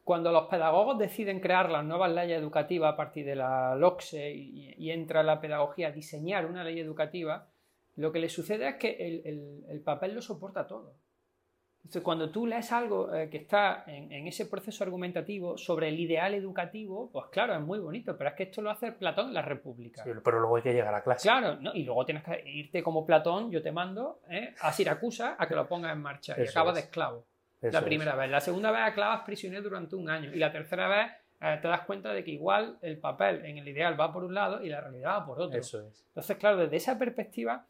cuando 0.03 0.31
los 0.31 0.47
pedagogos 0.47 0.99
deciden 0.99 1.39
crear 1.39 1.69
las 1.71 1.83
nuevas 1.83 2.11
leyes 2.11 2.39
educativas 2.39 2.93
a 2.93 2.97
partir 2.97 3.25
de 3.25 3.35
la 3.35 3.75
LOCSE 3.75 4.33
y, 4.33 4.91
entra 4.91 5.23
la 5.23 5.41
pedagogía 5.41 5.87
a 5.87 5.91
diseñar 5.91 6.45
una 6.45 6.63
ley 6.63 6.79
educativa, 6.79 7.47
lo 7.95 8.11
que 8.11 8.19
le 8.19 8.29
sucede 8.29 8.67
es 8.67 8.75
que 8.75 9.63
el 9.67 9.81
papel 9.81 10.15
lo 10.15 10.21
soporta 10.21 10.67
todo. 10.67 10.93
Entonces, 11.85 12.01
cuando 12.01 12.31
tú 12.31 12.47
lees 12.47 12.71
algo 12.71 13.13
eh, 13.13 13.29
que 13.29 13.37
está 13.37 13.83
en, 13.85 14.11
en 14.11 14.25
ese 14.25 14.47
proceso 14.47 14.83
argumentativo 14.83 15.55
sobre 15.55 15.89
el 15.89 15.99
ideal 15.99 16.33
educativo, 16.33 17.11
pues 17.11 17.27
claro, 17.27 17.53
es 17.53 17.61
muy 17.61 17.77
bonito, 17.77 18.17
pero 18.17 18.31
es 18.31 18.35
que 18.35 18.43
esto 18.43 18.63
lo 18.63 18.71
hace 18.71 18.91
Platón 18.91 19.27
en 19.27 19.35
la 19.35 19.43
República. 19.43 20.03
Sí, 20.03 20.09
pero 20.23 20.39
luego 20.39 20.55
hay 20.55 20.63
que 20.63 20.73
llegar 20.73 20.95
a 20.95 21.03
clase. 21.03 21.29
Claro, 21.29 21.61
¿no? 21.61 21.75
y 21.75 21.83
luego 21.83 22.03
tienes 22.03 22.23
que 22.23 22.41
irte 22.49 22.81
como 22.81 23.05
Platón, 23.05 23.51
yo 23.51 23.61
te 23.61 23.71
mando 23.71 24.21
¿eh? 24.27 24.55
a 24.61 24.71
Siracusa 24.73 25.35
a 25.37 25.47
que 25.47 25.53
lo 25.53 25.67
pongas 25.67 25.93
en 25.93 26.01
marcha 26.01 26.33
y 26.39 26.47
acabas 26.47 26.75
es. 26.75 26.81
de 26.81 26.87
esclavo. 26.87 27.23
Eso 27.61 27.71
la 27.71 27.79
es. 27.79 27.85
primera 27.85 28.15
vez. 28.15 28.31
La 28.31 28.41
segunda 28.41 28.71
vez 28.71 28.81
acabas 28.81 29.21
prisionero 29.21 29.61
durante 29.61 29.95
un 29.95 30.09
año 30.09 30.33
y 30.33 30.39
la 30.39 30.51
tercera 30.51 30.87
vez 30.87 31.11
eh, 31.39 31.59
te 31.61 31.67
das 31.67 31.81
cuenta 31.81 32.13
de 32.13 32.23
que 32.23 32.31
igual 32.31 32.79
el 32.81 32.97
papel 32.97 33.45
en 33.45 33.59
el 33.59 33.67
ideal 33.67 33.99
va 33.99 34.11
por 34.11 34.23
un 34.23 34.33
lado 34.33 34.63
y 34.63 34.69
la 34.69 34.81
realidad 34.81 35.19
va 35.19 35.25
por 35.27 35.39
otro. 35.39 35.59
Eso 35.59 35.87
es. 35.87 36.03
Entonces, 36.07 36.35
claro, 36.37 36.57
desde 36.57 36.77
esa 36.77 36.97
perspectiva 36.97 37.67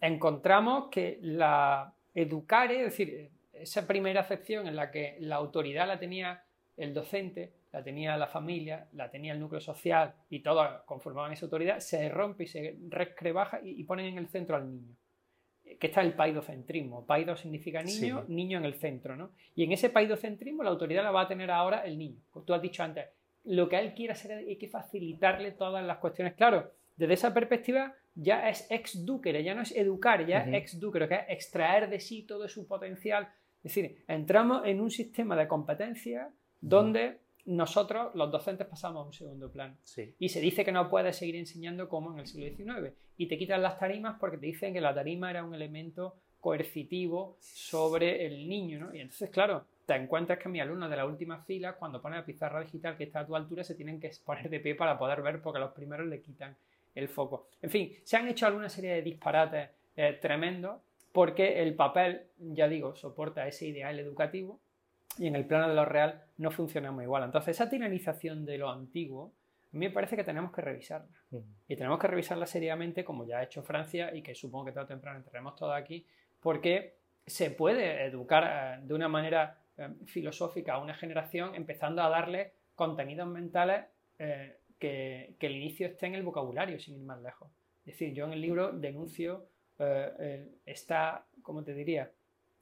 encontramos 0.00 0.88
que 0.90 1.18
la 1.22 1.93
educare, 2.14 2.78
es 2.78 2.84
decir, 2.84 3.08
eh, 3.10 3.30
esa 3.52 3.86
primera 3.86 4.20
acepción 4.20 4.66
en 4.66 4.76
la 4.76 4.90
que 4.90 5.16
la 5.20 5.36
autoridad 5.36 5.86
la 5.86 5.98
tenía 5.98 6.42
el 6.76 6.92
docente, 6.92 7.52
la 7.72 7.82
tenía 7.84 8.16
la 8.16 8.26
familia, 8.26 8.88
la 8.92 9.10
tenía 9.10 9.32
el 9.32 9.40
núcleo 9.40 9.60
social 9.60 10.14
y 10.28 10.40
todos 10.40 10.82
conformaban 10.86 11.32
esa 11.32 11.46
autoridad, 11.46 11.78
se 11.80 12.08
rompe 12.08 12.44
y 12.44 12.46
se 12.48 12.76
rescrebaja 12.88 13.60
y, 13.62 13.80
y 13.80 13.84
ponen 13.84 14.06
en 14.06 14.18
el 14.18 14.28
centro 14.28 14.56
al 14.56 14.68
niño. 14.70 14.96
Eh, 15.64 15.76
Que 15.78 15.86
está 15.88 16.00
el 16.02 16.14
paidocentrismo. 16.14 17.06
Paido 17.06 17.36
significa 17.36 17.82
niño, 17.82 18.24
Sí. 18.26 18.32
niño 18.32 18.58
en 18.58 18.64
el 18.64 18.74
centro, 18.74 19.16
¿no? 19.16 19.30
Y 19.54 19.64
en 19.64 19.72
ese 19.72 19.90
paidocentrismo 19.90 20.62
la 20.64 20.70
autoridad 20.70 21.02
la 21.04 21.10
va 21.12 21.22
a 21.22 21.28
tener 21.28 21.50
ahora 21.50 21.84
el 21.84 21.96
niño. 21.96 22.20
Como 22.30 22.44
tú 22.44 22.54
has 22.54 22.62
dicho 22.62 22.82
antes, 22.82 23.06
lo 23.44 23.68
que 23.68 23.78
él 23.78 23.94
quiera 23.94 24.14
hacer 24.14 24.32
hay 24.38 24.56
que 24.56 24.68
facilitarle 24.68 25.52
todas 25.52 25.84
las 25.84 25.98
cuestiones. 25.98 26.34
Claro, 26.34 26.72
desde 26.96 27.14
esa 27.14 27.32
perspectiva 27.34 27.94
ya 28.14 28.48
es 28.48 28.66
ex 28.70 29.04
ducere, 29.04 29.42
ya 29.42 29.54
no 29.54 29.62
es 29.62 29.74
educar, 29.76 30.26
ya 30.26 30.40
Ujú. 30.40 30.50
es 30.50 30.54
ex 30.54 30.80
ducere, 30.80 31.08
que 31.08 31.14
es 31.14 31.24
extraer 31.28 31.88
de 31.88 32.00
sí 32.00 32.22
todo 32.22 32.48
su 32.48 32.66
potencial. 32.66 33.28
Es 33.62 33.74
decir, 33.74 34.04
entramos 34.08 34.62
en 34.66 34.80
un 34.80 34.90
sistema 34.90 35.36
de 35.36 35.48
competencia 35.48 36.30
donde 36.60 37.18
nosotros, 37.46 38.14
los 38.14 38.30
docentes, 38.30 38.66
pasamos 38.66 39.02
a 39.02 39.06
un 39.06 39.12
segundo 39.12 39.50
plano. 39.50 39.76
Sí. 39.84 40.14
Y 40.18 40.28
se 40.30 40.40
dice 40.40 40.64
que 40.64 40.72
no 40.72 40.88
puedes 40.88 41.16
seguir 41.16 41.36
enseñando 41.36 41.88
como 41.88 42.12
en 42.12 42.20
el 42.20 42.26
siglo 42.26 42.46
XIX. 42.46 42.94
Y 43.16 43.26
te 43.26 43.36
quitan 43.36 43.62
las 43.62 43.78
tarimas 43.78 44.16
porque 44.18 44.38
te 44.38 44.46
dicen 44.46 44.72
que 44.72 44.80
la 44.80 44.94
tarima 44.94 45.30
era 45.30 45.44
un 45.44 45.54
elemento 45.54 46.16
coercitivo 46.40 47.36
sobre 47.40 48.26
el 48.26 48.48
niño. 48.48 48.80
¿no? 48.80 48.94
Y 48.94 49.00
entonces, 49.00 49.30
claro, 49.30 49.64
te 49.86 49.94
encuentras 49.94 50.38
que 50.38 50.48
mis 50.48 50.62
alumnos 50.62 50.90
de 50.90 50.96
la 50.96 51.06
última 51.06 51.42
fila, 51.44 51.74
cuando 51.74 52.00
ponen 52.00 52.18
la 52.18 52.26
pizarra 52.26 52.60
digital 52.60 52.96
que 52.96 53.04
está 53.04 53.20
a 53.20 53.26
tu 53.26 53.36
altura, 53.36 53.64
se 53.64 53.74
tienen 53.74 54.00
que 54.00 54.10
poner 54.24 54.48
de 54.48 54.60
pie 54.60 54.74
para 54.74 54.98
poder 54.98 55.22
ver 55.22 55.42
porque 55.42 55.58
los 55.58 55.72
primeros 55.72 56.06
le 56.06 56.20
quitan 56.22 56.56
el 56.94 57.08
foco. 57.08 57.48
En 57.62 57.70
fin, 57.70 57.92
se 58.04 58.16
han 58.16 58.28
hecho 58.28 58.46
alguna 58.46 58.68
serie 58.68 58.94
de 58.94 59.02
disparates 59.02 59.70
eh, 59.96 60.18
tremendos 60.20 60.80
porque 61.12 61.62
el 61.62 61.74
papel, 61.74 62.26
ya 62.38 62.68
digo, 62.68 62.94
soporta 62.96 63.46
ese 63.46 63.66
ideal 63.66 63.98
educativo 63.98 64.60
y 65.18 65.28
en 65.28 65.36
el 65.36 65.46
plano 65.46 65.68
de 65.68 65.74
lo 65.74 65.84
real 65.84 66.24
no 66.38 66.50
funcionamos 66.50 67.02
igual. 67.02 67.22
Entonces, 67.24 67.56
esa 67.56 67.70
tiranización 67.70 68.44
de 68.44 68.58
lo 68.58 68.70
antiguo, 68.70 69.32
a 69.72 69.76
mí 69.76 69.86
me 69.86 69.90
parece 69.90 70.16
que 70.16 70.24
tenemos 70.24 70.52
que 70.52 70.60
revisarla. 70.60 71.08
Ujú. 71.30 71.44
Y 71.68 71.76
tenemos 71.76 72.00
que 72.00 72.08
revisarla 72.08 72.46
seriamente, 72.46 73.04
como 73.04 73.24
ya 73.24 73.38
ha 73.38 73.44
hecho 73.44 73.62
Francia 73.62 74.14
y 74.14 74.22
que 74.22 74.34
supongo 74.34 74.66
que 74.66 74.72
tarde 74.72 74.86
o 74.86 74.88
temprano 74.88 75.18
entraremos 75.18 75.54
todos 75.54 75.74
aquí, 75.74 76.04
porque 76.40 76.96
se 77.26 77.50
puede 77.50 78.04
educar 78.04 78.78
eh, 78.80 78.84
de 78.84 78.94
una 78.94 79.08
manera 79.08 79.58
eh, 79.76 79.88
filosófica 80.06 80.74
a 80.74 80.78
una 80.78 80.94
generación 80.94 81.54
empezando 81.54 82.02
a 82.02 82.08
darle 82.08 82.52
contenidos 82.74 83.28
mentales 83.28 83.86
eh, 84.18 84.58
que, 84.84 85.34
que 85.38 85.46
el 85.46 85.56
inicio 85.56 85.86
esté 85.86 86.06
en 86.06 86.14
el 86.14 86.22
vocabulario, 86.22 86.78
sin 86.78 86.94
ir 86.96 87.02
más 87.04 87.20
lejos. 87.22 87.50
Es 87.80 87.92
decir, 87.92 88.12
yo 88.14 88.24
en 88.26 88.32
el 88.32 88.40
libro 88.40 88.72
denuncio 88.72 89.46
eh, 89.78 90.48
esta, 90.66 91.26
¿cómo 91.42 91.62
te 91.64 91.74
diría? 91.74 92.10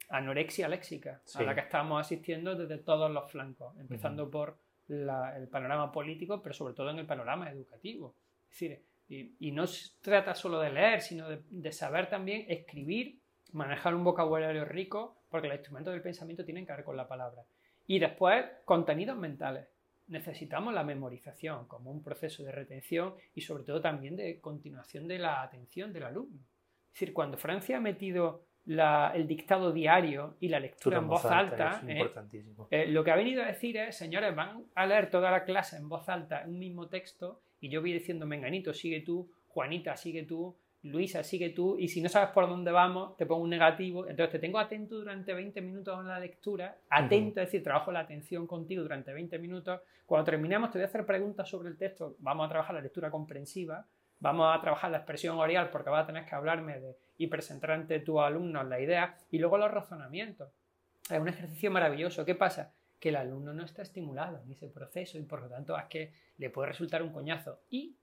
Anorexia 0.09 0.69
léxica 0.69 1.21
a 1.43 1.43
la 1.47 1.55
que 1.55 1.61
estamos 1.61 2.01
asistiendo 2.01 2.55
desde 2.55 2.79
todos 2.83 3.11
los 3.11 3.31
flancos, 3.31 3.77
empezando 3.79 4.31
por 4.31 4.59
la- 4.89 5.37
el 5.37 5.49
panorama 5.49 5.91
político, 5.91 6.43
pero 6.43 6.55
sobre 6.55 6.75
todo 6.75 6.91
en 6.91 6.99
el 6.99 7.07
panorama 7.07 7.51
educativo. 7.51 8.15
Es 8.45 8.51
decir, 8.51 8.83
y, 9.09 9.35
y 9.49 9.53
no 9.53 9.67
se 9.67 9.91
trata 10.01 10.35
solo 10.35 10.61
de 10.61 10.71
leer, 10.73 11.01
sino 11.01 11.29
de, 11.29 11.41
de 11.51 11.73
saber 11.73 12.09
también 12.09 12.45
escribir, 12.49 13.19
manejar 13.53 13.95
un 13.95 14.05
vocabulario 14.05 14.65
rico, 14.65 15.17
porque 15.31 15.49
los 15.49 15.57
instrumentos 15.57 15.93
del 15.93 16.03
pensamiento 16.03 16.45
tienen 16.45 16.67
que 16.67 16.73
ver 16.73 16.85
con 16.85 16.97
la 16.97 17.07
palabra. 17.09 17.43
Y 17.87 17.99
después, 17.99 18.45
contenidos 18.65 19.17
mentales. 19.17 19.67
Necesitamos 20.09 20.75
la 20.75 20.85
memorización 20.85 21.67
como 21.67 21.91
un 21.91 22.03
proceso 22.03 22.43
de 22.45 22.53
retención 22.53 23.15
y 23.35 23.41
sobre 23.43 23.65
todo 23.65 23.81
también 23.81 24.17
de 24.17 24.41
continuación 24.41 25.07
de 25.09 25.19
la 25.19 25.43
atención 25.43 25.93
del 25.93 26.05
alumno. 26.05 26.41
Es 26.89 26.93
decir, 27.01 27.13
cuando 27.15 27.39
Francia 27.39 27.79
ha 27.79 27.81
metido 27.81 28.45
la- 28.65 29.13
el 29.15 29.27
dictado 29.27 29.73
diario 29.73 30.37
y 30.39 30.49
la 30.49 30.61
lectura 30.61 30.99
en 30.99 31.09
voz 31.09 31.23
alta, 31.25 31.81
¿eh? 31.91 31.99
Eh, 32.71 32.87
lo 32.89 33.03
que 33.03 33.11
ha 33.11 33.17
venido 33.17 33.43
a 33.43 33.47
decir 33.47 33.77
es, 33.77 33.97
señores, 33.97 34.35
van 34.37 34.65
a 34.75 34.87
leer 34.87 35.11
toda 35.11 35.31
la 35.31 35.45
clase 35.45 35.77
en 35.77 35.89
voz 35.89 36.09
alta 36.09 36.45
un 36.47 36.59
mismo 36.59 36.89
texto 36.89 37.41
y 37.61 37.71
yo 37.71 37.81
voy 37.81 37.93
diciendo, 37.93 38.27
Menganito, 38.27 38.73
sigue 38.75 39.01
tú, 39.01 39.31
Juanita, 39.49 39.97
sigue 39.97 40.25
tú, 40.25 40.57
Luisa, 40.85 41.23
sigue 41.23 41.51
tú, 41.51 41.79
y 41.79 41.87
si 41.89 42.01
no 42.03 42.09
sabes 42.09 42.31
por 42.31 42.49
dónde 42.49 42.73
vamos, 42.73 43.17
te 43.17 43.25
pongo 43.25 43.43
un 43.45 43.51
negativo. 43.51 44.09
Entonces 44.09 44.33
te 44.33 44.39
tengo 44.41 44.59
atento 44.59 44.97
durante 44.97 45.33
20 45.33 45.61
minutos 45.61 45.99
en 46.01 46.09
la 46.09 46.19
lectura, 46.19 46.77
atento, 46.91 47.41
es 47.41 47.47
decir, 47.47 47.63
trabajo 47.63 47.93
la 47.93 48.01
atención 48.01 48.49
contigo 48.49 48.83
durante 48.83 49.13
20 49.13 49.39
minutos. 49.39 49.81
Cuando 50.07 50.25
terminemos, 50.25 50.71
te 50.71 50.79
voy 50.79 50.85
a 50.85 50.87
hacer 50.89 51.07
preguntas 51.07 51.49
sobre 51.49 51.69
el 51.69 51.77
texto. 51.77 52.17
Vamos 52.19 52.47
a 52.47 52.49
trabajar 52.49 52.75
la 52.75 52.81
lectura 52.81 53.11
comprensiva, 53.13 53.87
vamos 54.19 54.57
a 54.57 54.61
trabajar 54.61 54.91
la 54.91 54.99
expresión 54.99 55.39
oral, 55.39 55.71
porque 55.71 55.91
vas 55.91 56.03
a 56.03 56.07
tener 56.07 56.25
que 56.27 56.35
hablarme 56.35 56.81
de, 56.81 56.97
y 57.17 57.29
presentar 57.29 57.71
ante 57.71 58.01
tus 58.01 58.19
alumnos 58.19 58.67
la 58.67 58.81
idea, 58.81 59.17
y 59.31 59.39
luego 59.39 59.59
los 59.59 59.71
razonamientos. 59.71 60.51
Es 61.09 61.21
un 61.21 61.29
ejercicio 61.29 61.71
maravilloso. 61.71 62.25
¿Qué 62.25 62.35
pasa? 62.35 62.73
Que 62.99 63.11
el 63.11 63.17
alumno 63.17 63.53
no 63.53 63.65
está 63.65 63.83
estimulado 63.83 64.41
en 64.43 64.51
ese 64.51 64.69
proceso 64.69 65.19
y 65.19 65.23
por 65.23 65.43
lo 65.43 65.49
tanto 65.49 65.77
es 65.77 65.85
que 65.85 66.13
le 66.39 66.51
puede 66.51 66.69
resultar 66.69 67.03
un 67.03 67.13
coñazo. 67.13 67.61
¿Y, 67.71 67.97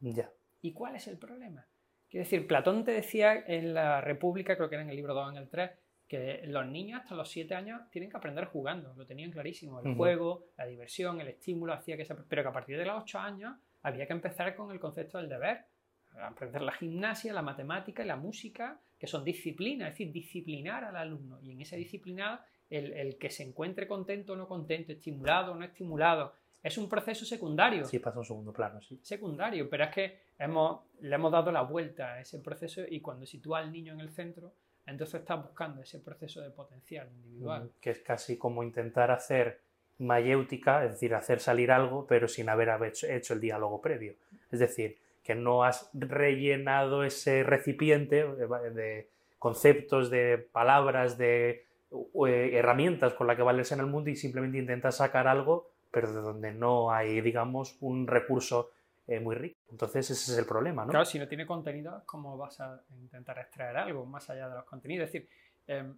Ya. 0.00 0.30
¿y 0.60 0.72
cuál 0.72 0.96
es 0.96 1.06
el 1.08 1.18
problema? 1.18 1.66
Quiero 2.08 2.24
decir, 2.24 2.46
Platón 2.46 2.84
te 2.84 2.92
decía 2.92 3.44
en 3.46 3.74
la 3.74 4.00
República, 4.00 4.56
creo 4.56 4.68
que 4.68 4.76
era 4.76 4.84
en 4.84 4.90
el 4.90 4.96
libro 4.96 5.14
2, 5.14 5.32
en 5.32 5.36
el 5.36 5.48
3, 5.48 5.70
que 6.08 6.42
los 6.46 6.66
niños 6.66 7.02
hasta 7.02 7.14
los 7.14 7.28
7 7.28 7.54
años 7.54 7.82
tienen 7.90 8.10
que 8.10 8.16
aprender 8.16 8.46
jugando, 8.46 8.94
lo 8.96 9.04
tenían 9.04 9.30
clarísimo. 9.30 9.80
El 9.80 9.94
juego, 9.94 10.46
la 10.56 10.64
diversión, 10.64 11.20
el 11.20 11.28
estímulo 11.28 11.74
hacía 11.74 11.98
que 11.98 12.06
se... 12.06 12.14
Pero 12.14 12.42
que 12.42 12.48
a 12.48 12.52
partir 12.52 12.78
de 12.78 12.86
los 12.86 13.02
8 13.02 13.18
años 13.18 13.56
había 13.82 14.06
que 14.06 14.14
empezar 14.14 14.56
con 14.56 14.72
el 14.72 14.80
concepto 14.80 15.18
del 15.18 15.28
deber. 15.28 15.66
Aprender 16.22 16.62
la 16.62 16.72
gimnasia, 16.72 17.34
la 17.34 17.42
matemática 17.42 18.02
y 18.02 18.06
la 18.06 18.16
música, 18.16 18.80
que 18.98 19.06
son 19.06 19.22
disciplinas, 19.22 19.88
es 19.88 19.94
decir, 19.94 20.10
disciplinar 20.10 20.84
al 20.84 20.96
alumno. 20.96 21.38
Y 21.42 21.52
en 21.52 21.60
esa 21.60 21.76
disciplina, 21.76 22.42
el, 22.70 22.94
el 22.94 23.18
que 23.18 23.28
se 23.28 23.42
encuentre 23.42 23.86
contento 23.86 24.32
o 24.32 24.36
no 24.36 24.48
contento, 24.48 24.92
estimulado 24.92 25.52
o 25.52 25.56
no 25.56 25.66
estimulado, 25.66 26.32
es 26.62 26.76
un 26.78 26.88
proceso 26.88 27.24
secundario 27.24 27.84
Sí, 27.84 27.98
pasa 27.98 28.18
un 28.18 28.24
segundo 28.24 28.52
plano, 28.52 28.80
sí. 28.82 28.98
secundario, 29.02 29.68
pero 29.70 29.84
es 29.84 29.90
que 29.90 30.18
hemos, 30.38 30.80
le 31.00 31.14
hemos 31.14 31.30
dado 31.32 31.52
la 31.52 31.62
vuelta 31.62 32.14
a 32.14 32.20
ese 32.20 32.38
proceso 32.40 32.82
y 32.88 33.00
cuando 33.00 33.26
sitúa 33.26 33.60
al 33.60 33.70
niño 33.72 33.92
en 33.94 34.00
el 34.00 34.10
centro, 34.10 34.52
entonces 34.86 35.20
estás 35.20 35.42
buscando 35.42 35.82
ese 35.82 35.98
proceso 36.00 36.40
de 36.40 36.50
potencial 36.50 37.08
individual. 37.12 37.64
Mm, 37.64 37.80
Que 37.80 37.90
es 37.90 37.98
casi 38.00 38.36
como 38.38 38.62
intentar 38.62 39.10
hacer 39.10 39.60
mayéutica, 39.98 40.84
es 40.84 40.92
decir, 40.92 41.14
hacer 41.14 41.40
salir 41.40 41.70
algo, 41.70 42.06
pero 42.06 42.28
sin 42.28 42.48
haber 42.48 42.70
hecho, 42.82 43.34
el 43.34 43.40
diálogo 43.40 43.80
previo. 43.80 44.14
Es 44.50 44.60
decir, 44.60 44.96
que 45.24 45.34
no 45.34 45.64
has 45.64 45.90
rellenado 45.92 47.04
ese 47.04 47.42
recipiente 47.42 48.26
de, 48.26 48.70
de 48.70 49.08
conceptos, 49.38 50.10
de 50.10 50.38
palabras, 50.52 51.18
de 51.18 51.64
eh, 52.26 52.50
herramientas 52.54 53.14
con 53.14 53.26
las 53.26 53.36
que 53.36 53.42
valerse 53.42 53.74
en 53.74 53.80
el 53.80 53.86
mundo 53.86 54.10
y 54.10 54.16
simplemente 54.16 54.58
intentas 54.58 54.96
sacar 54.96 55.26
algo, 55.28 55.68
pero 55.90 56.12
de 56.12 56.20
donde 56.20 56.52
no 56.52 56.92
hay, 56.92 57.20
digamos, 57.20 57.76
un 57.80 58.06
recurso 58.06 58.70
eh, 59.06 59.20
muy 59.20 59.34
rico. 59.34 59.58
Entonces 59.70 60.10
ese 60.10 60.32
es 60.32 60.38
el 60.38 60.44
problema, 60.44 60.84
¿no? 60.84 60.90
Claro, 60.90 61.04
si 61.04 61.18
no 61.18 61.26
tiene 61.26 61.46
contenido, 61.46 62.02
¿cómo 62.04 62.36
vas 62.36 62.60
a 62.60 62.82
intentar 62.90 63.38
extraer 63.38 63.76
algo 63.76 64.04
más 64.04 64.28
allá 64.28 64.48
de 64.48 64.56
los 64.56 64.64
contenidos? 64.64 65.06
Es 65.06 65.12
decir, 65.12 65.30
em, 65.66 65.96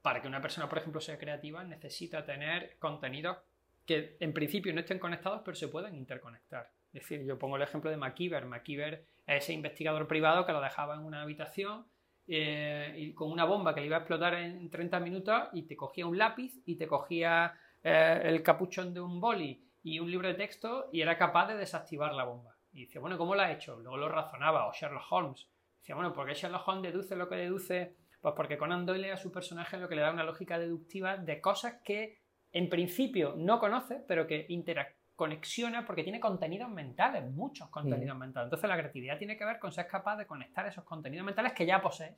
para 0.00 0.20
que 0.20 0.28
una 0.28 0.40
persona, 0.40 0.68
por 0.68 0.78
ejemplo, 0.78 1.00
sea 1.00 1.18
creativa, 1.18 1.64
necesita 1.64 2.24
tener 2.24 2.76
contenidos 2.78 3.38
que 3.84 4.16
en 4.20 4.32
principio 4.32 4.72
no 4.72 4.80
estén 4.80 4.98
conectados, 4.98 5.42
pero 5.44 5.56
se 5.56 5.68
puedan 5.68 5.94
interconectar. 5.96 6.70
Es 6.92 7.02
decir, 7.02 7.24
yo 7.24 7.38
pongo 7.38 7.56
el 7.56 7.62
ejemplo 7.62 7.90
de 7.90 7.96
MacIver. 7.96 8.46
MacIver 8.46 9.06
es 9.26 9.44
ese 9.44 9.52
investigador 9.54 10.06
privado 10.06 10.46
que 10.46 10.52
lo 10.52 10.60
dejaba 10.60 10.94
en 10.94 11.00
una 11.00 11.22
habitación 11.22 11.86
eh, 12.28 12.94
y 12.96 13.14
con 13.14 13.30
una 13.30 13.44
bomba 13.44 13.74
que 13.74 13.80
le 13.80 13.86
iba 13.86 13.96
a 13.96 14.00
explotar 14.00 14.34
en 14.34 14.70
30 14.70 15.00
minutos 15.00 15.48
y 15.52 15.62
te 15.62 15.74
cogía 15.76 16.06
un 16.06 16.18
lápiz 16.18 16.54
y 16.64 16.76
te 16.76 16.86
cogía 16.86 17.54
eh, 17.82 18.20
el 18.24 18.42
capuchón 18.42 18.94
de 18.94 19.00
un 19.00 19.20
boli 19.20 19.68
y 19.82 19.98
un 19.98 20.10
libro 20.10 20.28
de 20.28 20.34
texto 20.34 20.88
y 20.92 21.00
era 21.00 21.16
capaz 21.16 21.48
de 21.48 21.56
desactivar 21.56 22.14
la 22.14 22.24
bomba. 22.24 22.56
Y 22.72 22.82
dice, 22.82 22.98
bueno, 22.98 23.18
¿cómo 23.18 23.34
lo 23.34 23.42
ha 23.42 23.52
hecho? 23.52 23.78
Luego 23.80 23.96
lo 23.96 24.08
razonaba, 24.08 24.66
o 24.66 24.72
Sherlock 24.72 25.10
Holmes. 25.10 25.48
Decía, 25.78 25.94
bueno, 25.94 26.12
¿por 26.12 26.26
qué 26.26 26.34
Sherlock 26.34 26.66
Holmes 26.66 26.92
deduce 26.92 27.16
lo 27.16 27.28
que 27.28 27.36
deduce? 27.36 27.96
Pues 28.20 28.34
porque 28.36 28.56
Conan 28.56 28.86
Doyle 28.86 29.12
a 29.12 29.16
su 29.16 29.32
personaje 29.32 29.76
lo 29.76 29.88
que 29.88 29.96
le 29.96 30.02
da 30.02 30.12
una 30.12 30.24
lógica 30.24 30.58
deductiva 30.58 31.16
de 31.16 31.40
cosas 31.40 31.80
que 31.84 32.22
en 32.52 32.68
principio 32.68 33.34
no 33.36 33.58
conoce, 33.58 34.04
pero 34.06 34.26
que 34.26 34.46
interconexiona 34.48 35.84
porque 35.84 36.04
tiene 36.04 36.20
contenidos 36.20 36.70
mentales, 36.70 37.24
muchos 37.30 37.68
contenidos 37.68 38.16
mentales. 38.16 38.46
Entonces 38.46 38.68
la 38.68 38.76
creatividad 38.76 39.18
tiene 39.18 39.36
que 39.36 39.44
ver 39.44 39.58
con 39.58 39.72
ser 39.72 39.88
capaz 39.88 40.16
de 40.16 40.26
conectar 40.26 40.66
esos 40.66 40.84
contenidos 40.84 41.26
mentales 41.26 41.52
que 41.52 41.66
ya 41.66 41.82
posees, 41.82 42.16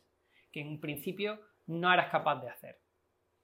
que 0.52 0.60
en 0.60 0.78
principio 0.80 1.40
no 1.66 1.92
eras 1.92 2.10
capaz 2.10 2.40
de 2.42 2.50
hacer. 2.50 2.80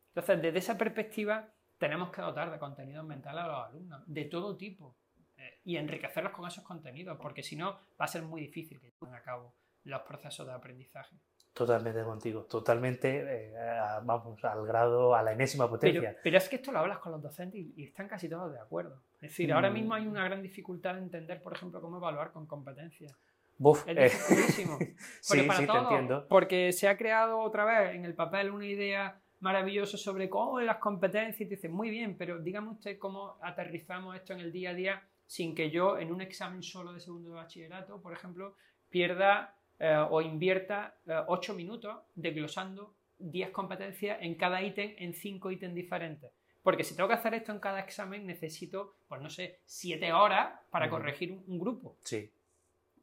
Entonces, 0.08 0.42
desde 0.42 0.58
esa 0.58 0.76
perspectiva, 0.76 1.48
tenemos 1.80 2.10
que 2.10 2.20
dotar 2.20 2.50
de 2.52 2.58
contenidos 2.58 3.04
mentales 3.06 3.42
a 3.42 3.46
los 3.48 3.66
alumnos, 3.68 4.02
de 4.06 4.24
todo 4.26 4.56
tipo, 4.56 4.94
eh, 5.38 5.60
y 5.64 5.76
enriquecerlos 5.78 6.32
con 6.32 6.46
esos 6.46 6.62
contenidos, 6.62 7.18
porque 7.20 7.42
si 7.42 7.56
no, 7.56 7.72
va 8.00 8.04
a 8.04 8.08
ser 8.08 8.22
muy 8.22 8.42
difícil 8.42 8.78
que 8.78 8.92
lleven 9.00 9.14
a 9.14 9.22
cabo 9.22 9.54
los 9.84 10.02
procesos 10.02 10.46
de 10.46 10.52
aprendizaje. 10.52 11.16
Totalmente 11.54 12.04
contigo, 12.04 12.44
totalmente, 12.44 13.08
eh, 13.48 13.58
a- 13.58 14.00
vamos, 14.04 14.44
al 14.44 14.64
grado, 14.66 15.14
a 15.16 15.22
la 15.22 15.32
enésima 15.32 15.68
potencia. 15.68 16.00
Pero, 16.10 16.18
pero 16.22 16.36
es 16.36 16.48
que 16.50 16.56
esto 16.56 16.70
lo 16.70 16.78
hablas 16.80 16.98
con 16.98 17.12
los 17.12 17.22
docentes 17.22 17.58
y, 17.60 17.72
y 17.76 17.84
están 17.84 18.06
casi 18.08 18.28
todos 18.28 18.52
de 18.52 18.60
acuerdo. 18.60 19.02
Es 19.14 19.30
decir, 19.30 19.50
ahora 19.52 19.70
Mm. 19.70 19.74
mismo 19.74 19.94
hay 19.94 20.06
una 20.06 20.22
gran 20.24 20.42
dificultad 20.42 20.98
en 20.98 21.04
entender, 21.04 21.42
por 21.42 21.54
ejemplo, 21.54 21.80
cómo 21.80 21.96
evaluar 21.96 22.30
con 22.30 22.46
competencias. 22.46 23.12
Buf, 23.58 23.86
Es 23.88 23.96
eh, 23.96 24.02
dificilísimo. 24.04 24.78
Pero 25.28 25.42
sí, 25.42 25.42
para 25.48 25.58
sí, 25.60 25.66
te 25.66 25.76
entiendo. 25.78 26.28
Porque 26.28 26.72
se 26.72 26.88
ha 26.88 26.96
creado 26.96 27.40
otra 27.40 27.64
vez 27.64 27.94
en 27.96 28.04
el 28.04 28.14
papel 28.14 28.50
una 28.52 28.66
idea 28.66 29.20
maravillosa 29.40 29.96
sobre 29.98 30.28
cómo 30.28 30.60
las 30.60 30.76
competencias. 30.78 31.40
Y 31.40 31.44
te 31.46 31.56
dices, 31.56 31.70
muy 31.70 31.90
bien, 31.90 32.16
pero 32.16 32.38
dígame 32.38 32.70
usted 32.70 32.98
cómo 32.98 33.38
aterrizamos 33.42 34.14
esto 34.16 34.32
en 34.32 34.40
el 34.40 34.52
día 34.52 34.70
a 34.70 34.74
día 34.74 35.02
sin 35.26 35.54
que 35.54 35.70
yo 35.70 35.98
en 35.98 36.12
un 36.12 36.20
examen 36.20 36.62
solo 36.62 36.92
de 36.92 37.00
segundo 37.00 37.30
de 37.30 37.36
bachillerato, 37.36 38.00
por 38.02 38.12
ejemplo, 38.12 38.56
pierda 38.88 39.54
eh, 39.78 39.96
o 40.10 40.20
invierta 40.20 40.96
eh, 41.06 41.14
8 41.28 41.54
minutos 41.54 41.96
desglosando 42.14 42.94
10 43.18 43.50
competencias 43.50 44.18
en 44.22 44.34
cada 44.34 44.62
ítem 44.62 44.94
en 44.98 45.14
5 45.14 45.50
ítems 45.50 45.74
diferentes. 45.74 46.32
Porque 46.62 46.84
si 46.84 46.94
tengo 46.94 47.08
que 47.08 47.14
hacer 47.14 47.32
esto 47.34 47.52
en 47.52 47.60
cada 47.60 47.80
examen, 47.80 48.26
necesito, 48.26 48.96
pues 49.08 49.20
no 49.22 49.30
sé, 49.30 49.60
7 49.64 50.12
horas 50.12 50.60
para 50.70 50.86
corregir 50.90 51.32
un- 51.32 51.44
un 51.46 51.58
grupo. 51.58 51.96
Sí. 52.04 52.30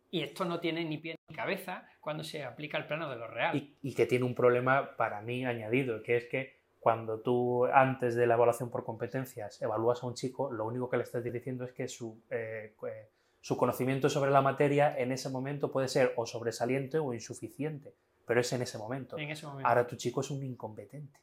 Y 0.10 0.22
esto 0.22 0.45
no 0.45 0.60
tiene 0.60 0.86
ni 0.86 0.97
pie 0.97 1.16
ni 1.28 1.36
cabeza 1.36 1.88
cuando 1.99 2.24
se 2.24 2.43
aplica 2.43 2.78
al 2.78 2.88
plano 2.88 3.10
de 3.10 3.18
lo 3.18 3.28
real. 3.28 3.55
Y, 3.55 3.78
y 3.82 3.93
que 3.93 4.05
tiene 4.05 4.26
un 4.26 4.36
problema 4.36 4.95
para 4.95 5.22
mí 5.22 5.45
añadido, 5.45 6.01
que 6.01 6.18
es 6.18 6.26
que 6.26 6.58
cuando 6.80 7.20
tú 7.20 7.66
antes 7.66 8.16
de 8.16 8.26
la 8.28 8.36
evaluación 8.36 8.70
por 8.70 8.86
competencias 8.86 9.62
evalúas 9.62 10.03
a 10.03 10.08
un 10.08 10.14
chico, 10.14 10.51
lo 10.51 10.66
único 10.66 10.89
que 10.89 10.97
le 10.97 11.03
estás 11.03 11.24
diciendo 11.24 11.66
es 11.66 11.74
que 11.74 11.88
su, 11.88 12.22
eh, 12.30 12.76
eh, 12.88 13.10
su 13.41 13.58
conocimiento 13.58 14.10
sobre 14.10 14.32
la 14.32 14.41
materia 14.41 14.97
en 14.97 15.12
ese 15.12 15.30
momento 15.30 15.72
puede 15.72 15.88
ser 15.88 16.14
o 16.16 16.26
sobresaliente 16.26 16.99
o 16.99 17.14
insuficiente, 17.14 17.93
pero 18.26 18.39
es 18.39 18.53
en 18.53 18.62
ese 18.62 18.78
momento. 18.78 19.18
en 19.18 19.32
ese 19.32 19.45
momento. 19.45 19.68
Ahora 19.68 19.86
tu 19.88 19.95
chico 19.95 20.22
es 20.22 20.32
un 20.32 20.43
incompetente. 20.43 21.20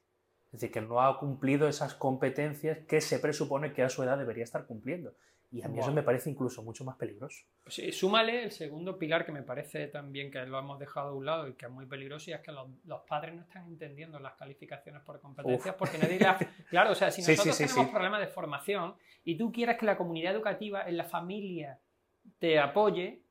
Es 0.46 0.60
decir, 0.60 0.70
que 0.70 0.80
no 0.80 1.00
ha 1.00 1.18
cumplido 1.18 1.66
esas 1.66 1.94
competencias 1.94 2.78
que 2.86 3.00
se 3.00 3.18
presupone 3.18 3.72
que 3.72 3.82
a 3.82 3.88
su 3.88 4.02
edad 4.02 4.18
debería 4.18 4.44
estar 4.44 4.66
cumpliendo. 4.66 5.14
Y 5.54 5.62
a 5.62 5.68
mí 5.68 5.78
eso 5.78 5.92
me 5.92 6.02
parece 6.02 6.30
incluso 6.30 6.64
mucho 6.64 6.84
más 6.84 6.96
peligroso. 6.96 7.44
Sí, 7.68 7.92
súmale 7.92 8.42
el 8.42 8.50
segundo 8.50 8.98
pilar 8.98 9.24
que 9.24 9.30
me 9.30 9.44
parece 9.44 9.86
también 9.86 10.28
que 10.28 10.44
lo 10.46 10.58
hemos 10.58 10.80
dejado 10.80 11.10
a 11.10 11.14
un 11.14 11.24
lado 11.24 11.46
y 11.46 11.54
que 11.54 11.66
es 11.66 11.70
muy 11.70 11.86
peligroso 11.86 12.28
y 12.30 12.32
es 12.34 12.40
que 12.40 12.50
los, 12.50 12.68
los 12.84 13.02
padres 13.02 13.36
no 13.36 13.42
están 13.42 13.68
entendiendo 13.68 14.18
las 14.18 14.34
calificaciones 14.34 15.02
por 15.02 15.20
competencias 15.20 15.72
Uf. 15.72 15.78
porque 15.78 15.96
nadie 15.96 16.18
las... 16.18 16.44
Claro, 16.70 16.90
o 16.90 16.94
sea, 16.96 17.12
si 17.12 17.22
Sí, 17.22 17.26
sí, 17.26 17.30
nosotros 17.36 17.56
sí, 17.56 17.66
tenemos 17.68 17.92
problemas 17.92 18.18
de 18.18 18.26
formación 18.26 18.96
y 19.22 19.36
tú 19.36 19.52
quieres 19.52 19.78
que 19.78 19.86
la 19.86 19.96
comunidad 19.96 20.34
educativa 20.34 20.88
en 20.88 20.96
la 20.96 21.04
familia 21.04 21.78
te 22.40 22.58
apoye, 22.58 23.22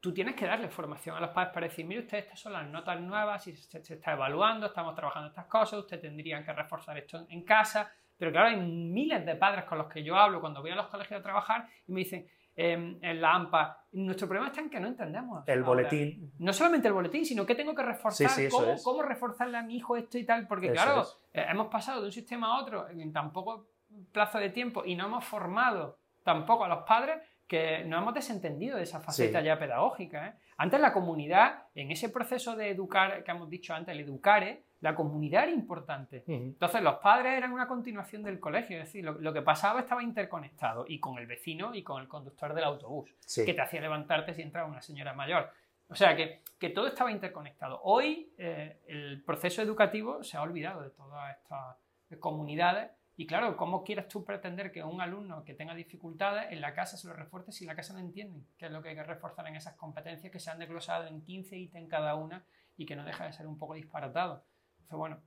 tú 0.00 0.12
tienes 0.12 0.34
que 0.34 0.46
darle 0.46 0.68
formación 0.68 1.14
a 1.14 1.20
los 1.20 1.30
padres 1.30 1.54
para 1.54 1.68
decir, 1.68 1.86
mire 1.86 2.00
usted, 2.00 2.18
estas 2.18 2.40
son 2.40 2.54
las 2.54 2.66
notas 2.66 3.00
nuevas, 3.00 3.46
y 3.46 3.54
se, 3.54 3.84
se 3.84 3.94
está 3.94 4.14
evaluando, 4.14 4.66
estamos 4.66 4.96
trabajando 4.96 5.28
estas 5.28 5.46
cosas, 5.46 5.78
usted 5.78 6.00
tendría 6.00 6.44
que 6.44 6.52
reforzar 6.52 6.98
esto 6.98 7.24
en 7.28 7.44
casa. 7.44 7.92
Pero 8.18 8.32
claro, 8.32 8.48
hay 8.48 8.56
miles 8.56 9.24
de 9.26 9.34
padres 9.36 9.64
con 9.64 9.78
los 9.78 9.88
que 9.88 10.02
yo 10.02 10.16
hablo 10.16 10.40
cuando 10.40 10.60
voy 10.62 10.70
a 10.70 10.74
los 10.76 10.86
colegios 10.88 11.20
a 11.20 11.22
trabajar 11.22 11.68
y 11.86 11.92
me 11.92 12.00
dicen, 12.00 12.26
em, 12.54 12.98
en 13.02 13.20
la 13.20 13.34
AMPA, 13.34 13.84
nuestro 13.92 14.26
problema 14.26 14.48
está 14.48 14.60
en 14.62 14.70
que 14.70 14.80
no 14.80 14.88
entendemos. 14.88 15.46
El 15.46 15.58
ahora". 15.58 15.66
boletín, 15.68 16.32
No 16.38 16.52
solamente 16.54 16.88
el 16.88 16.94
boletín, 16.94 17.24
sino 17.26 17.44
que 17.44 17.54
tengo 17.54 17.74
que 17.74 17.82
reforzar 17.82 18.30
Sí, 18.30 18.44
sí, 18.44 18.48
cómo, 18.50 18.74
cómo 18.82 19.02
reforzarle 19.02 19.58
a 19.58 19.62
mi 19.62 19.76
hijo 19.76 19.96
esto 19.96 20.16
y 20.16 20.24
tal, 20.24 20.46
porque 20.48 20.66
Eso 20.68 20.74
claro, 20.74 21.04
eh, 21.34 21.44
hemos 21.50 21.66
pasado 21.68 22.00
de 22.00 22.06
un 22.06 22.12
sistema 22.12 22.48
a 22.56 22.60
otro 22.62 22.88
en 22.88 23.12
tan 23.12 23.32
poco 23.32 23.66
plazo 24.12 24.38
de 24.38 24.48
tiempo 24.50 24.84
y 24.84 24.94
no 24.96 25.06
hemos 25.06 25.24
formado 25.24 25.98
tampoco 26.24 26.64
a 26.64 26.68
los 26.68 26.84
padres 26.84 27.18
que 27.46 27.84
nos 27.84 28.02
hemos 28.02 28.14
desentendido 28.14 28.76
de 28.76 28.82
esa 28.82 28.98
faceta 29.00 29.38
Sí. 29.40 29.44
ya 29.46 29.58
pedagógica. 29.58 30.26
¿eh? 30.26 30.34
Antes 30.56 30.80
la 30.80 30.92
comunidad, 30.92 31.64
en 31.74 31.92
ese 31.92 32.08
proceso 32.08 32.56
de 32.56 32.70
educar, 32.70 33.22
que 33.22 33.30
hemos 33.30 33.48
dicho 33.48 33.72
antes, 33.74 33.94
el 33.94 34.00
educare, 34.00 34.64
la 34.80 34.94
comunidad 34.94 35.44
era 35.44 35.52
importante. 35.52 36.22
Ujú. 36.26 36.32
Entonces 36.32 36.82
los 36.82 36.96
padres 36.96 37.36
eran 37.36 37.52
una 37.52 37.66
continuación 37.66 38.22
del 38.22 38.38
colegio, 38.38 38.78
es 38.78 38.84
decir, 38.84 39.04
lo, 39.04 39.12
lo 39.12 39.32
que 39.32 39.42
pasaba 39.42 39.80
estaba 39.80 40.02
interconectado 40.02 40.84
y 40.86 41.00
con 41.00 41.18
el 41.18 41.26
vecino 41.26 41.74
y 41.74 41.82
con 41.82 42.02
el 42.02 42.08
conductor 42.08 42.54
del 42.54 42.64
autobús 42.64 43.10
sí. 43.20 43.44
que 43.44 43.54
te 43.54 43.62
hacía 43.62 43.80
levantarte 43.80 44.34
si 44.34 44.42
entraba 44.42 44.68
una 44.68 44.82
señora 44.82 45.14
mayor. 45.14 45.50
O 45.88 45.94
sea, 45.94 46.16
que, 46.16 46.42
que 46.58 46.70
todo 46.70 46.88
estaba 46.88 47.12
interconectado. 47.12 47.80
Hoy 47.84 48.32
eh, 48.38 48.80
el 48.88 49.22
proceso 49.22 49.62
educativo 49.62 50.22
se 50.24 50.36
ha 50.36 50.42
olvidado 50.42 50.82
de 50.82 50.90
todas 50.90 51.36
estas 51.36 51.76
comunidades 52.20 52.90
Y 53.18 53.26
claro, 53.26 53.56
¿cómo 53.56 53.82
quieres 53.82 54.08
tú 54.08 54.24
pretender 54.24 54.70
que 54.70 54.82
un 54.82 55.00
alumno 55.00 55.42
que 55.44 55.54
tenga 55.54 55.74
dificultades 55.74 56.52
en 56.52 56.60
la 56.60 56.74
casa 56.74 56.96
se 56.96 57.08
lo 57.08 57.14
refuerce 57.14 57.50
si 57.50 57.64
en 57.64 57.68
la 57.68 57.76
casa 57.76 57.94
no 57.94 58.00
entienden? 58.00 58.46
Que 58.58 58.66
es 58.66 58.72
lo 58.72 58.82
que 58.82 58.90
hay 58.90 58.94
que 58.94 59.04
reforzar 59.04 59.46
en 59.46 59.56
esas 59.56 59.74
competencias 59.74 60.30
que 60.30 60.38
se 60.38 60.50
han 60.50 60.58
desglosado 60.58 61.06
en 61.06 61.22
15 61.22 61.56
ítems 61.56 61.88
cada 61.88 62.14
una 62.14 62.44
y 62.76 62.84
que 62.84 62.94
no 62.94 63.04
deja 63.04 63.24
de 63.24 63.32
ser 63.32 63.46
un 63.46 63.56
poco 63.56 63.74
disparatado. 63.74 64.44
Entonces, 64.86 64.98
bueno, 64.98 65.20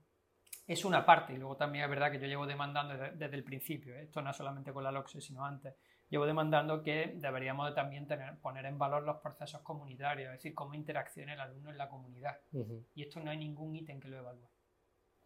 es 0.66 0.84
una 0.86 1.04
parte 1.04 1.34
y 1.34 1.36
luego 1.36 1.56
también 1.56 1.84
es 1.84 1.90
verdad 1.90 2.10
que 2.10 2.18
yo 2.18 2.26
llevo 2.26 2.46
demandando 2.46 2.94
desde, 2.94 3.16
desde 3.16 3.36
el 3.36 3.44
principio, 3.44 3.94
¿eh? 3.94 4.04
esto 4.04 4.22
no 4.22 4.32
solamente 4.32 4.72
con 4.72 4.82
la 4.82 4.90
LOCSE, 4.90 5.20
sino 5.20 5.44
antes, 5.44 5.74
llevo 6.08 6.24
demandando 6.24 6.82
que 6.82 7.12
deberíamos 7.16 7.68
de 7.68 7.74
también 7.74 8.06
tener, 8.06 8.38
poner 8.38 8.64
en 8.64 8.78
valor 8.78 9.02
los 9.02 9.18
procesos 9.18 9.60
comunitarios, 9.60 10.28
es 10.28 10.38
decir, 10.38 10.54
cómo 10.54 10.74
interacciona 10.74 11.34
el 11.34 11.40
alumno 11.40 11.70
en 11.70 11.76
la 11.76 11.88
comunidad. 11.88 12.40
Y 12.94 13.02
esto 13.02 13.20
no 13.20 13.30
hay 13.30 13.36
ningún 13.36 13.76
ítem 13.76 14.00
que 14.00 14.08
lo 14.08 14.18
evalúe. 14.18 14.48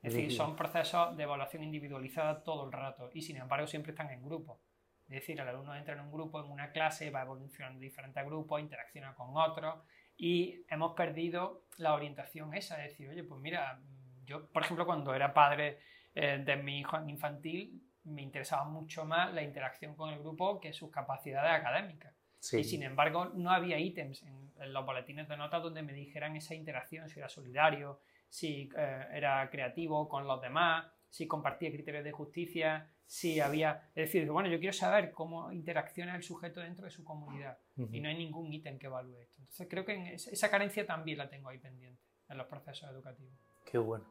Es 0.03 0.13
decir, 0.13 0.33
son 0.33 0.57
procesos 0.57 1.17
de 1.17 1.23
evaluación 1.23 1.63
individualizada 1.63 2.43
todo 2.43 2.67
el 2.67 2.73
rato 2.73 3.09
y 3.15 3.23
sin 3.23 3.37
embargo 3.37 3.67
siempre 3.67 3.93
están 3.93 4.11
en 4.11 4.23
grupo. 4.23 4.61
Es 5.07 5.21
decir, 5.21 5.41
el 5.41 5.49
alumno 5.49 5.75
entra 5.77 5.95
en 5.95 6.01
un 6.01 6.11
grupo, 6.11 6.45
en 6.45 6.51
una 6.51 6.73
clase, 6.73 7.11
va 7.11 7.23
evolucionando 7.23 7.77
en 7.77 7.83
diferentes 7.83 8.25
grupos, 8.25 8.61
interacciona 8.61 9.15
con 9.15 9.37
otros 9.37 9.83
y 10.17 10.65
hemos 10.69 10.95
perdido 10.95 11.65
la 11.77 11.95
orientación 11.95 12.55
esa, 12.55 12.77
de 12.77 12.85
decir, 12.85 13.09
oye, 13.09 13.25
pues 13.25 13.41
mira, 13.41 13.81
yo, 14.25 14.47
por 14.49 14.63
ejemplo, 14.63 14.87
cuando 14.87 15.15
era 15.15 15.33
padre 15.33 15.79
eh, 16.15 16.43
de 16.45 16.57
mi 16.57 16.81
hijo 16.81 16.99
infantil, 17.09 17.83
me 18.05 18.23
interesaba 18.23 18.65
mucho 18.65 19.05
más 19.05 19.33
la 19.33 19.43
interacción 19.43 19.95
con 19.95 20.11
el 20.13 20.19
grupo 20.19 20.61
que 20.61 20.73
sus 20.73 20.91
capacidades 20.91 21.53
académicas. 21.53 22.15
Sí. 22.39 22.59
Y 22.59 22.65
sin 22.65 22.83
embargo, 22.83 23.27
no 23.35 23.51
había 23.51 23.79
ítems 23.79 24.23
en, 24.23 24.53
en 24.61 24.73
los 24.73 24.85
boletines 24.85 25.29
de 25.29 25.37
notas 25.37 25.63
donde 25.63 25.83
me 25.83 25.95
dijeran 25.95 26.37
esa 26.37 26.55
interacción, 26.55 27.09
si 27.09 27.19
era 27.19 27.29
solidario, 27.29 28.01
si 28.29 28.69
eh, 28.77 29.07
era 29.13 29.49
creativo 29.49 30.09
con 30.09 30.27
los 30.27 30.41
demás, 30.41 30.87
si 31.09 31.29
compartía 31.29 31.71
criterios 31.71 32.03
de 32.03 32.11
justicia, 32.11 32.91
si 33.07 33.39
había... 33.39 33.91
Es 33.95 34.07
decir, 34.07 34.29
bueno, 34.29 34.49
yo 34.49 34.59
quiero 34.59 34.73
saber 34.73 35.13
cómo 35.13 35.53
interacciona 35.53 36.17
el 36.17 36.25
sujeto 36.25 36.61
dentro 36.61 36.85
de 36.85 36.91
su 36.91 37.05
comunidad 37.05 37.57
y 37.93 38.01
no 38.01 38.09
hay 38.09 38.17
ningún 38.17 38.53
ítem 38.53 38.77
que 38.77 38.87
evalúe 38.87 39.19
esto. 39.19 39.41
Entonces 39.41 39.69
creo 39.71 39.85
que 39.85 39.95
en 39.95 40.07
esa 40.09 40.51
carencia 40.51 40.85
también 40.85 41.19
la 41.19 41.29
tengo 41.29 41.49
ahí 41.49 41.59
pendiente 41.59 42.03
en 42.29 42.37
los 42.37 42.49
procesos 42.49 42.91
educativos. 42.91 43.39
Qué 43.65 43.79
bueno, 43.79 44.05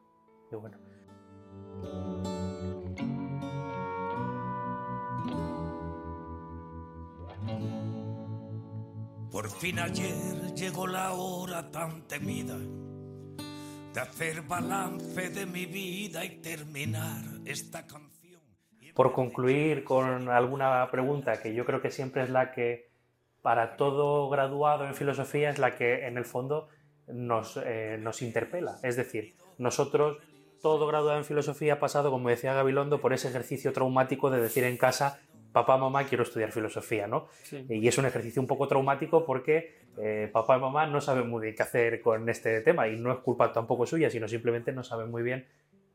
qué 0.50 0.56
bueno. 0.56 0.78
Por 9.30 9.50
fin 9.50 9.78
ayer 9.78 10.54
llegó 10.54 10.86
la 10.86 11.12
hora 11.12 11.70
tan 11.70 12.06
temida 12.06 12.56
de 12.56 14.00
hacer 14.00 14.42
balance 14.42 15.30
de 15.30 15.46
mi 15.46 15.66
vida 15.66 16.24
y 16.24 16.40
terminar 16.40 17.24
esta 17.44 17.86
canción. 17.86 18.40
Por 18.94 19.12
concluir 19.12 19.82
con 19.82 20.28
alguna 20.28 20.88
pregunta 20.90 21.40
que 21.42 21.52
yo 21.52 21.64
creo 21.64 21.82
que 21.82 21.90
siempre 21.90 22.22
es 22.22 22.30
la 22.30 22.52
que 22.52 22.90
para 23.42 23.76
todo 23.76 24.28
graduado 24.28 24.86
en 24.86 24.94
filosofía 24.94 25.50
es 25.50 25.58
la 25.58 25.74
que 25.74 26.06
en 26.06 26.16
el 26.16 26.24
fondo 26.24 26.68
nos, 27.08 27.56
eh, 27.56 27.98
nos 28.00 28.22
interpela. 28.22 28.78
Es 28.82 28.96
decir, 28.96 29.34
nosotros, 29.58 30.18
todo 30.62 30.86
graduado 30.86 31.18
en 31.18 31.24
filosofía 31.24 31.74
ha 31.74 31.78
pasado, 31.80 32.10
como 32.10 32.28
decía 32.28 32.54
Gabilondo, 32.54 33.00
por 33.00 33.12
ese 33.12 33.28
ejercicio 33.28 33.72
traumático 33.72 34.30
de 34.30 34.40
decir 34.40 34.64
en 34.64 34.76
casa, 34.76 35.20
papá, 35.52 35.76
mamá, 35.76 36.04
quiero 36.04 36.24
estudiar 36.24 36.50
filosofía, 36.52 37.06
¿no? 37.06 37.28
Y 37.68 37.86
es 37.86 37.98
un 37.98 38.06
ejercicio 38.06 38.40
un 38.42 38.48
poco 38.48 38.66
traumático 38.66 39.24
porque 39.24 39.78
eh, 39.98 40.28
papá 40.32 40.56
y 40.56 40.60
mamá 40.60 40.86
no 40.86 41.00
saben 41.00 41.28
muy 41.28 41.42
bien 41.42 41.54
qué 41.54 41.62
hacer 41.62 42.00
con 42.00 42.28
este 42.28 42.60
tema 42.62 42.88
y 42.88 42.96
no 42.98 43.12
es 43.12 43.18
culpa 43.18 43.52
tampoco 43.52 43.86
suya, 43.86 44.10
sino 44.10 44.26
simplemente 44.26 44.72
no 44.72 44.82
saben 44.82 45.10
muy 45.10 45.22
bien 45.22 45.46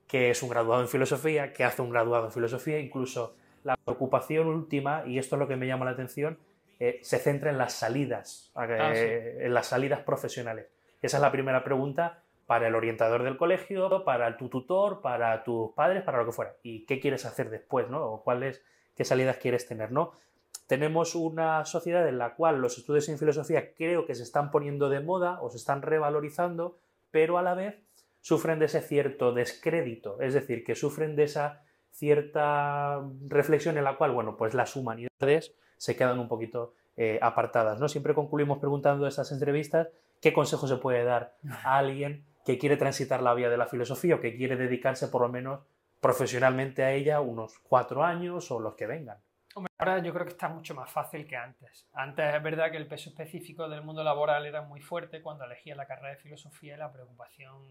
qué 0.08 0.30
es 0.30 0.42
un 0.42 0.50
graduado 0.50 0.82
en 0.82 0.88
filosofía, 0.88 1.52
qué 1.54 1.64
hace 1.64 1.82
un 1.82 1.90
graduado 1.90 2.26
en 2.26 2.32
filosofía, 2.32 2.80
incluso 2.80 3.36
la 3.64 3.76
preocupación 3.76 4.48
última, 4.48 5.04
y 5.06 5.20
esto 5.20 5.36
es 5.36 5.40
lo 5.40 5.48
que 5.48 5.56
me 5.58 5.68
llama 5.68 5.86
la 5.86 5.92
atención, 5.92 6.38
eh, 6.80 7.00
se 7.04 7.18
centra 7.20 7.52
en 7.52 7.58
las 7.58 7.74
salidas, 7.74 8.52
eh, 8.56 8.78
Ah, 8.80 8.92
sí. 8.96 9.02
en 9.46 9.54
las 9.54 9.68
salidas 9.68 10.00
profesionales. 10.00 10.68
Esa 11.02 11.18
es 11.18 11.22
la 11.22 11.32
primera 11.32 11.64
pregunta 11.64 12.24
para 12.50 12.68
el 12.68 12.74
orientador 12.74 13.22
del 13.22 13.38
colegio, 13.38 14.04
para 14.04 14.36
tu 14.36 14.50
tutor, 14.50 15.02
para 15.02 15.44
tus 15.44 15.72
padres, 15.74 16.02
para 16.02 16.18
lo 16.18 16.26
que 16.26 16.32
fuera. 16.32 16.56
¿Y 16.64 16.84
qué 16.88 17.00
quieres 17.00 17.24
hacer 17.26 17.52
después, 17.52 17.88
no? 17.92 18.04
O 18.04 18.24
cuáles, 18.24 18.64
qué 18.96 19.06
salidas 19.06 19.38
quieres 19.38 19.68
tener, 19.68 19.92
¿no? 19.92 20.14
Tenemos 20.66 21.14
una 21.14 21.64
sociedad 21.66 22.08
en 22.08 22.18
la 22.18 22.34
cual 22.34 22.60
los 22.60 22.80
estudios 22.80 23.08
en 23.08 23.20
filosofía 23.20 23.76
creo 23.76 24.08
que 24.08 24.16
se 24.16 24.24
están 24.24 24.50
poniendo 24.50 24.90
de 24.90 25.00
moda 25.00 25.40
o 25.44 25.52
se 25.52 25.58
están 25.58 25.84
revalorizando, 25.84 26.80
pero 27.12 27.38
a 27.38 27.44
la 27.44 27.54
vez 27.54 27.76
sufren 28.20 28.58
de 28.58 28.66
ese 28.66 28.82
cierto 28.82 29.32
descrédito, 29.32 30.20
es 30.20 30.34
decir, 30.34 30.64
que 30.64 30.74
sufren 30.74 31.16
de 31.16 31.26
esa 31.26 31.62
cierta 31.92 33.00
reflexión 33.28 33.78
en 33.78 33.84
la 33.84 33.96
cual, 33.96 34.10
bueno, 34.10 34.38
pues 34.38 34.56
las 34.56 34.76
humanidades 34.76 35.54
se 35.78 35.96
quedan 35.96 36.18
un 36.18 36.28
poquito 36.28 36.74
eh, 36.98 37.20
apartadas, 37.22 37.80
¿no? 37.80 37.88
Siempre 37.88 38.16
concluimos 38.16 38.58
preguntando 38.58 39.06
estas 39.06 39.32
entrevistas 39.32 39.90
qué 40.20 40.34
consejo 40.34 40.68
se 40.68 40.78
puede 40.78 41.04
dar 41.04 41.36
a 41.64 41.78
alguien 41.78 42.26
que 42.46 42.58
quiere 42.58 42.78
transitar 42.78 43.22
la 43.22 43.34
vía 43.34 43.50
de 43.50 43.58
la 43.58 43.68
filosofía 43.68 44.16
o 44.16 44.22
que 44.22 44.36
quiere 44.36 44.56
dedicarse 44.56 45.08
por 45.08 45.22
lo 45.22 45.30
menos 45.30 45.62
profesionalmente 46.00 46.84
a 46.84 46.92
ella 46.92 47.20
unos 47.22 47.60
cuatro 47.60 48.04
años 48.04 48.52
o 48.52 48.60
los 48.60 48.76
que 48.76 48.88
vengan. 48.88 49.20
Ahora 49.78 50.00
yo 50.00 50.14
creo 50.14 50.26
que 50.26 50.34
está 50.34 50.50
mucho 50.50 50.76
más 50.76 50.92
fácil 50.92 51.26
que 51.26 51.36
antes. 51.36 51.88
Antes 51.94 52.36
es 52.36 52.44
verdad 52.44 52.72
que 52.72 52.78
el 52.78 52.88
peso 52.88 53.10
específico 53.10 53.68
del 53.68 53.82
mundo 53.82 54.04
laboral 54.04 54.46
era 54.46 54.62
muy 54.62 54.82
fuerte 54.82 55.22
cuando 55.22 55.46
elegías 55.46 55.78
la 55.78 55.88
carrera 55.88 56.10
de 56.10 56.18
filosofía 56.18 56.76
y 56.76 56.78
la 56.78 56.92
preocupación 56.92 57.66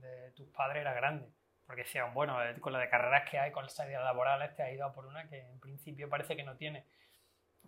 de 0.00 0.32
tus 0.32 0.48
padres 0.48 0.80
era 0.82 0.92
grande. 0.92 1.28
Porque 1.66 1.82
decían, 1.82 2.12
bueno, 2.12 2.42
eh, 2.42 2.60
con 2.60 2.72
la 2.72 2.78
de 2.78 2.90
carreras 2.90 3.28
que 3.30 3.38
hay, 3.38 3.50
con 3.52 3.64
las 3.64 3.74
salidas 3.74 4.04
laborales, 4.04 4.54
te 4.54 4.62
has 4.62 4.72
ido 4.72 4.92
por 4.92 5.06
una 5.06 5.28
que 5.28 5.40
en 5.40 5.58
principio 5.60 6.08
parece 6.08 6.36
que 6.36 6.42
no 6.42 6.56
tiene. 6.56 6.84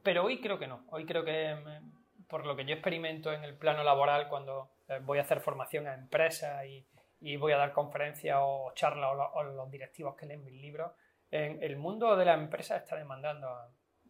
Pero 0.03 0.25
hoy 0.25 0.41
creo 0.41 0.59
que 0.59 0.67
no. 0.67 0.85
Hoy 0.91 1.07
creo 1.07 1.25
que, 1.25 1.55
mm, 1.55 2.27
por 2.27 2.45
lo 2.45 2.57
que 2.57 2.67
yo 2.67 2.75
experimento 2.75 3.33
en 3.33 3.43
el 3.45 3.57
plano 3.57 3.85
laboral, 3.85 4.29
cuando 4.29 4.71
voy 5.03 5.19
a 5.19 5.23
hacer 5.23 5.41
formación 5.41 5.87
a 5.87 5.95
empresas 5.95 6.65
y, 6.67 7.37
voy 7.39 7.53
a 7.53 7.57
dar 7.57 7.73
conferencias 7.73 8.39
o 8.41 8.73
charlas 8.75 9.11
o 9.35 9.43
los 9.43 9.71
directivos 9.71 10.15
que 10.17 10.27
leen 10.27 10.45
mis 10.45 10.61
libros, 10.61 10.93
en 11.31 11.63
el 11.63 11.77
mundo 11.77 12.17
de 12.17 12.25
la 12.25 12.35
empresa 12.35 12.77
está 12.77 12.97
demandando 12.97 13.49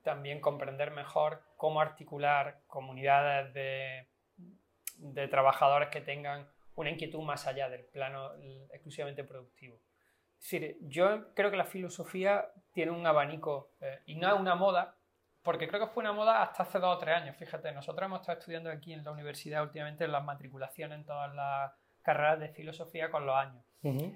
también 0.03 0.41
comprender 0.41 0.91
mejor 0.91 1.43
cómo 1.57 1.81
articular 1.81 2.61
comunidades 2.67 3.53
de, 3.55 5.29
trabajadores 5.29 5.89
que 5.89 6.01
tengan 6.01 6.49
una 6.75 6.91
inquietud 6.91 7.23
más 7.23 7.47
allá 7.47 7.69
del 7.69 7.85
plano 7.87 8.35
eh, 8.41 8.69
exclusivamente 8.71 9.25
productivo. 9.25 9.81
Es 10.39 10.51
decir, 10.51 10.77
yo 10.83 11.35
creo 11.35 11.51
que 11.51 11.57
la 11.57 11.65
filosofía 11.65 12.51
tiene 12.73 12.93
un 12.93 13.07
abanico 13.07 13.73
eh, 13.81 14.01
y 14.07 14.17
no 14.17 14.29
es 14.29 14.39
una 14.39 14.55
moda, 14.55 14.96
porque 15.47 15.67
creo 15.69 15.81
que 15.81 15.87
fue 15.95 16.03
una 16.03 16.13
moda 16.13 16.43
hasta 16.43 16.65
hace 16.65 16.79
dos 16.79 16.97
o 16.97 16.99
tres 16.99 17.17
años. 17.17 17.35
Fíjate, 17.37 17.73
nosotros 17.73 18.05
hemos 18.05 18.21
estado 18.21 18.39
estudiando 18.39 18.71
aquí 18.71 18.93
en 18.93 19.03
la 19.03 19.13
universidad 19.13 19.63
últimamente 19.63 20.07
las 20.07 20.23
matriculaciones 20.25 20.99
en 20.99 21.07
todas 21.07 21.35
las 21.35 21.73
carreras 22.03 22.39
de 22.41 22.49
filosofía 22.51 23.11
con 23.11 23.25
los 23.25 23.35
años. 23.35 23.65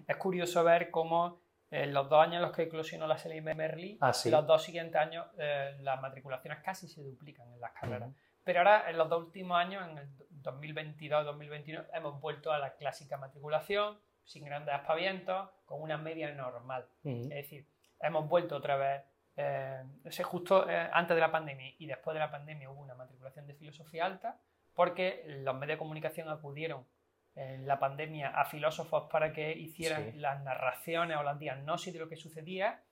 Es 0.06 0.16
curioso 0.16 0.62
ver 0.64 0.90
cómo 0.90 1.40
en 1.70 1.94
los 1.94 2.08
dos 2.10 2.20
años 2.20 2.36
en 2.36 2.42
los 2.42 2.50
que 2.52 2.62
eclosionó 2.64 3.06
la 3.06 3.16
serie 3.16 3.40
Merli, 3.40 3.96
Ah, 4.00 4.12
sí. 4.12 4.28
los 4.30 4.44
dos 4.46 4.62
siguientes 4.64 5.00
años 5.00 5.24
eh, 5.38 5.76
las 5.80 6.00
matriculaciones 6.00 6.58
casi 6.64 6.88
se 6.88 7.00
duplican 7.02 7.50
en 7.52 7.60
las 7.60 7.70
carreras. 7.72 8.08
Ujú. 8.08 8.16
Pero 8.42 8.58
ahora, 8.60 8.90
en 8.90 8.98
los 8.98 9.08
dos 9.08 9.22
últimos 9.26 9.56
años, 9.56 9.86
en 9.88 9.98
el 9.98 10.08
2022-2021, 10.42 11.86
hemos 11.92 12.20
vuelto 12.20 12.52
a 12.52 12.58
la 12.58 12.74
clásica 12.74 13.16
matriculación, 13.16 13.98
sin 14.24 14.44
grandes 14.44 14.74
aspavientos, 14.74 15.48
con 15.64 15.80
una 15.82 15.96
media 15.98 16.32
normal. 16.34 16.86
Ujú. 17.04 17.22
Es 17.24 17.28
decir, 17.28 17.66
hemos 18.00 18.28
vuelto 18.28 18.56
otra 18.56 18.76
vez, 18.76 19.02
eh, 19.42 19.82
ese 20.04 20.22
justo 20.22 20.68
eh, 20.68 20.88
antes 20.92 21.14
de 21.14 21.20
la 21.20 21.30
pandemia 21.32 21.72
y 21.78 21.86
después 21.86 22.12
de 22.14 22.20
la 22.20 22.30
pandemia 22.30 22.68
hubo 22.70 22.80
una 22.80 22.94
matriculación 22.94 23.46
de 23.46 23.54
filosofía 23.54 24.04
alta, 24.06 24.38
porque 24.74 25.22
los 25.26 25.54
medios 25.54 25.76
de 25.76 25.78
comunicación 25.78 26.28
acudieron 26.28 26.86
en 27.36 27.66
la 27.66 27.78
pandemia 27.78 28.28
a 28.30 28.44
filósofos 28.44 29.08
para 29.10 29.32
que 29.32 29.52
hicieran 29.52 30.12
Sí. 30.12 30.18
las 30.18 30.42
narraciones 30.42 31.16
o 31.16 31.22
las 31.22 31.38
diagnosis 31.38 31.92
de 31.92 31.98
lo 32.00 32.08
que 32.08 32.16
sucedía, 32.16 32.82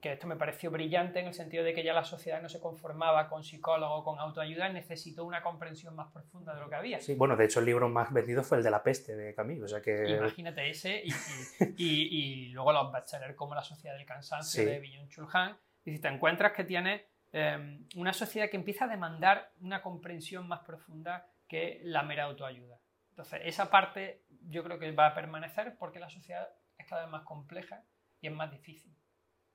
que 0.00 0.12
esto 0.12 0.26
me 0.26 0.36
pareció 0.36 0.70
brillante 0.70 1.20
en 1.20 1.26
el 1.26 1.32
sentido 1.34 1.64
de 1.64 1.72
que 1.74 1.82
ya 1.82 1.94
la 1.94 2.04
sociedad 2.04 2.40
no 2.42 2.48
se 2.50 2.60
conformaba 2.60 3.28
con 3.28 3.42
psicólogos, 3.42 4.04
con 4.04 4.18
autoayuda, 4.20 4.68
necesitó 4.68 5.24
una 5.24 5.42
comprensión 5.42 5.96
más 5.96 6.12
profunda 6.12 6.54
de 6.54 6.60
lo 6.60 6.68
que 6.68 6.74
había. 6.76 7.00
Sí, 7.00 7.14
bueno, 7.14 7.34
de 7.34 7.46
hecho 7.46 7.60
el 7.60 7.66
libro 7.66 7.88
más 7.88 8.12
vendido 8.12 8.42
fue 8.44 8.58
el 8.58 8.64
de 8.64 8.70
la 8.70 8.82
peste 8.82 9.16
de 9.16 9.34
Camus, 9.34 9.62
o 9.62 9.68
sea 9.68 9.80
que... 9.80 10.06
Imagínate 10.10 10.68
ese 10.68 11.02
y, 11.02 11.08
y- 11.08 11.74
y- 11.78 12.08
y 12.20 12.48
luego 12.50 12.72
los 12.72 12.92
bestsellers 12.92 13.34
como 13.34 13.54
La 13.54 13.62
Sociedad 13.62 13.96
del 13.96 14.04
Cansancio 14.06 14.62
Sí. 14.62 14.68
de 14.68 14.80
Byung-Chul 14.80 15.28
Han. 15.32 15.56
Y 15.86 15.92
si 15.92 16.00
te 16.00 16.08
encuentras 16.08 16.52
que 16.52 16.64
tienes 16.64 17.02
eh, 17.32 17.80
una 17.96 18.12
sociedad 18.12 18.50
que 18.50 18.56
empieza 18.56 18.84
a 18.84 18.88
demandar 18.88 19.50
una 19.60 19.80
comprensión 19.80 20.46
más 20.46 20.60
profunda 20.60 21.26
que 21.48 21.80
la 21.84 22.02
mera 22.02 22.24
autoayuda. 22.24 22.78
Entonces, 23.10 23.40
esa 23.44 23.70
parte 23.70 24.22
yo 24.48 24.62
creo 24.64 24.78
que 24.78 24.90
va 24.92 25.06
a 25.06 25.14
permanecer 25.14 25.76
porque 25.78 25.98
la 26.00 26.10
sociedad 26.10 26.48
es 26.76 26.86
cada 26.86 27.02
vez 27.02 27.10
más 27.10 27.22
compleja 27.22 27.82
y 28.20 28.26
es 28.26 28.32
más 28.32 28.50
difícil. 28.50 28.94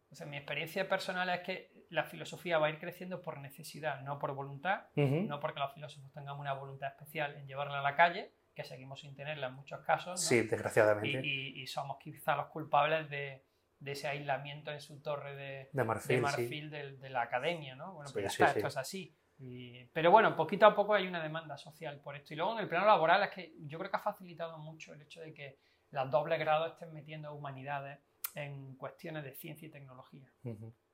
Entonces, 0.06 0.28
mi 0.28 0.38
experiencia 0.38 0.88
personal 0.90 1.30
es 1.30 1.42
que 1.42 1.72
la 1.90 2.04
filosofía 2.04 2.58
va 2.58 2.68
a 2.68 2.70
ir 2.70 2.80
creciendo 2.80 3.22
por 3.22 3.38
necesidad, 3.40 4.02
no 4.02 4.18
por 4.20 4.34
voluntad, 4.34 4.86
no 5.28 5.40
porque 5.40 5.60
los 5.60 5.74
filósofos 5.74 6.12
tengamos 6.14 6.40
una 6.40 6.54
voluntad 6.54 6.90
especial 6.90 7.36
en 7.36 7.46
llevarla 7.48 7.80
a 7.80 7.84
la 7.84 7.96
calle, 7.96 8.32
que 8.56 8.64
seguimos 8.64 9.00
sin 9.02 9.16
tenerla 9.16 9.48
en 9.48 9.54
muchos 9.54 9.80
casos, 9.86 10.12
¿no? 10.12 10.18
Sí, 10.18 10.36
y, 10.40 10.42
desgraciadamente. 10.48 11.22
y- 11.26 11.62
y 11.62 11.68
somos 11.68 11.98
quizá 12.00 12.36
los 12.36 12.48
culpables 12.48 13.10
de, 13.10 13.44
de 13.82 13.92
ese 13.94 14.08
aislamiento 14.08 14.72
en 14.72 14.80
su 14.80 15.02
torre 15.02 15.36
de, 15.36 15.70
De 15.74 15.84
marfil, 15.84 16.16
de, 16.16 16.22
marfil 16.22 17.12
la 17.12 17.24
academia, 17.24 17.76
¿no? 17.76 17.94
Bueno, 17.96 18.08
Sí, 18.08 18.14
pues 18.14 18.24
ya 18.26 18.30
sí, 18.30 18.44
está, 18.44 18.56
esto 18.56 18.68
es 18.68 18.78
así. 18.78 19.16
Y- 19.40 19.86
pero 19.88 20.12
bueno, 20.12 20.36
poquito 20.36 20.68
a 20.68 20.76
poco 20.76 20.94
hay 20.94 21.08
una 21.08 21.22
demanda 21.22 21.58
social 21.58 22.00
por 22.00 22.16
esto. 22.16 22.34
Y 22.34 22.38
luego 22.38 22.54
en 22.54 22.60
el 22.60 22.70
plano 22.70 22.86
laboral 22.86 23.24
es 23.24 23.32
que 23.32 23.54
yo 23.66 23.80
creo 23.80 23.90
que 23.90 23.98
ha 23.98 24.02
facilitado 24.02 24.60
mucho 24.60 24.94
el 24.94 25.02
hecho 25.02 25.20
de 25.20 25.34
que 25.34 25.58
las 25.90 26.10
dobles 26.12 26.40
grados 26.40 26.74
estén 26.74 26.94
metiendo 26.94 27.34
humanidades 27.34 28.00
en 28.36 28.76
cuestiones 28.76 29.24
de 29.24 29.34
ciencia 29.34 29.68
y 29.68 29.72
tecnología. 29.72 30.32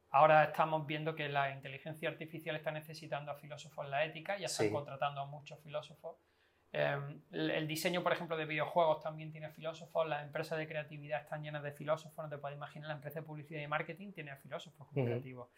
Ahora 0.10 0.46
estamos 0.46 0.88
viendo 0.88 1.14
que 1.14 1.28
la 1.28 1.52
inteligencia 1.52 2.08
artificial 2.08 2.56
está 2.56 2.72
necesitando 2.72 3.32
a 3.32 3.36
filósofos 3.36 3.84
en 3.84 3.92
la 3.92 4.06
ética, 4.06 4.38
ya 4.38 4.46
están 4.46 4.72
contratando 4.72 5.20
a 5.22 5.26
muchos 5.26 5.60
filósofos. 5.60 6.16
Eh, 6.73 7.22
el, 7.31 7.68
diseño, 7.68 8.03
por 8.03 8.11
ejemplo, 8.11 8.35
de 8.35 8.45
videojuegos 8.45 9.02
también 9.02 9.31
tiene 9.31 9.49
filósofos, 9.49 10.07
las 10.07 10.23
empresas 10.23 10.57
de 10.57 10.68
creatividad 10.68 11.22
están 11.22 11.41
llenas 11.41 11.64
de 11.64 11.72
filósofos, 11.72 12.26
no 12.26 12.30
te 12.30 12.38
puedes 12.38 12.57
imaginar, 12.57 12.89
la 12.89 12.95
empresa 12.95 13.22
de 13.22 13.26
publicidad 13.26 13.61
y 13.61 13.68
marketing 13.68 14.11
tiene 14.11 14.31
a 14.31 14.38
filósofos 14.38 14.88
creativos. 14.94 15.49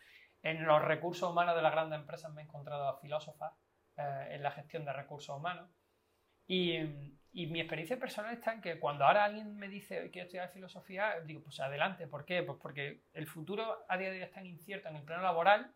En 0.42 0.66
los 0.66 0.82
recursos 0.82 1.30
humanos 1.30 1.56
de 1.56 1.62
las 1.62 1.72
grandes 1.72 2.00
empresas 2.00 2.32
me 2.32 2.42
he 2.42 2.46
encontrado 2.46 2.88
a 2.88 3.00
filósofas 3.00 3.54
eh, 3.98 4.28
en 4.32 4.44
la 4.44 4.52
gestión 4.52 4.86
de 4.86 4.94
recursos 4.94 5.36
humanos. 5.36 5.70
Y, 6.48 6.78
y 7.32 7.48
mi 7.48 7.60
experiencia 7.60 8.00
personal 8.00 8.34
está 8.34 8.54
en 8.54 8.62
que 8.62 8.80
cuando 8.80 9.06
ahora 9.06 9.26
alguien 9.26 9.56
me 9.56 9.68
dice 9.68 10.10
quiero 10.12 10.26
estudiar 10.26 10.50
filosofía, 10.50 11.20
digo, 11.26 11.44
pues 11.44 11.60
adelante. 11.60 12.08
¿Por 12.08 12.26
qué? 12.26 12.42
Pues 12.42 12.58
porque 12.62 13.04
el 13.14 13.28
futuro 13.28 13.86
a 13.88 13.98
día 13.98 14.10
de 14.10 14.18
hoy 14.18 14.24
es 14.24 14.32
tan 14.32 14.46
incierto 14.46 14.90
en 14.90 14.96
el 14.96 15.04
plano 15.04 15.24
laboral 15.24 15.72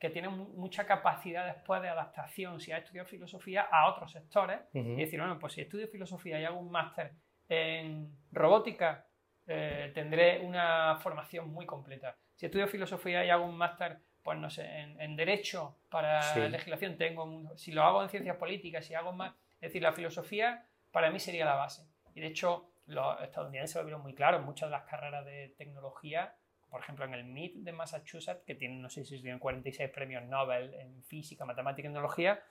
que 0.00 0.10
tiene 0.10 0.28
mu- 0.30 0.48
mucha 0.56 0.86
capacidad 0.86 1.44
después 1.46 1.82
de 1.82 1.90
adaptación, 1.90 2.58
si 2.58 2.72
has 2.72 2.80
estudiado 2.82 3.06
filosofía, 3.08 3.68
a 3.70 3.86
otros 3.88 4.10
sectores. 4.10 4.58
Y 4.72 4.96
decir, 4.96 5.20
bueno, 5.20 5.38
pues 5.38 5.52
si 5.52 5.60
estudio 5.60 5.86
filosofía 5.88 6.40
y 6.40 6.44
hago 6.44 6.58
un 6.58 6.70
máster 6.70 7.12
en 7.48 8.10
robótica, 8.32 9.06
eh, 9.46 9.90
tendré 9.94 10.40
una 10.40 10.96
formación 11.02 11.50
muy 11.52 11.66
completa. 11.66 12.16
Si 12.34 12.46
estudio 12.46 12.66
filosofía 12.68 13.24
y 13.24 13.30
hago 13.30 13.44
un 13.44 13.56
máster, 13.56 13.98
pues 14.22 14.38
no 14.38 14.48
sé, 14.48 14.64
en, 14.66 15.00
en 15.00 15.16
derecho 15.16 15.76
para 15.90 16.22
Sí. 16.22 16.40
legislación, 16.48 16.96
tengo 16.96 17.24
un- 17.24 17.58
si 17.58 17.72
lo 17.72 17.82
hago 17.84 18.02
en 18.02 18.08
ciencias 18.08 18.36
políticas, 18.36 18.86
si 18.86 18.94
hago 18.94 19.12
más, 19.12 19.34
es 19.54 19.60
decir, 19.68 19.82
la 19.82 19.92
filosofía 19.92 20.66
para 20.90 21.10
mí 21.10 21.18
sería 21.20 21.44
la 21.44 21.54
base. 21.56 21.86
Y 22.14 22.20
de 22.20 22.28
hecho, 22.28 22.70
los 22.86 23.20
estadounidenses 23.22 23.76
lo 23.76 23.84
vieron 23.84 24.02
muy 24.02 24.14
claro 24.14 24.38
en 24.38 24.44
muchas 24.44 24.68
de 24.68 24.76
las 24.76 24.84
carreras 24.84 25.24
de 25.24 25.54
tecnología, 25.58 26.34
por 26.70 26.80
ejemplo, 26.80 27.04
en 27.04 27.14
el 27.14 27.20
MIT 27.24 27.56
de 27.64 27.72
Massachusetts, 27.72 28.42
que 28.46 28.54
tienen, 28.54 28.80
no 28.80 28.88
sé 28.88 29.04
si 29.04 29.20
tienen 29.20 29.38
46 29.38 29.90
premios 29.90 30.24
Nobel 30.24 30.72
en 30.74 31.02
física, 31.04 31.44
matemática 31.44 31.80
y 31.88 31.90
tecnología, 31.90 32.42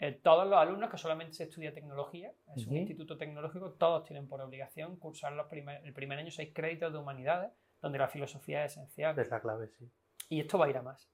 eh, 0.00 0.12
todos 0.12 0.46
los 0.46 0.58
alumnos 0.58 0.90
que 0.90 0.98
solamente 0.98 1.32
se 1.34 1.44
estudia 1.44 1.72
tecnología, 1.72 2.30
es 2.56 2.66
un 2.66 2.74
instituto 2.80 3.16
tecnológico, 3.16 3.72
todos 3.72 4.04
tienen 4.04 4.28
por 4.28 4.40
obligación 4.40 4.96
cursar 4.96 5.32
los 5.32 5.46
primer- 5.48 5.84
el 5.84 5.92
primer 5.92 6.18
año 6.18 6.30
seis 6.30 6.50
créditos 6.54 6.92
de 6.92 6.98
humanidades, 6.98 7.50
donde 7.80 7.98
la 7.98 8.08
filosofía 8.08 8.64
es 8.64 8.72
esencial. 8.72 9.18
Es 9.18 9.30
la 9.30 9.40
clave, 9.40 9.68
sí. 9.68 9.90
Y 10.28 10.40
esto 10.40 10.58
va 10.58 10.66
a 10.66 10.70
ir 10.70 10.76
a 10.76 10.82
más. 10.82 11.10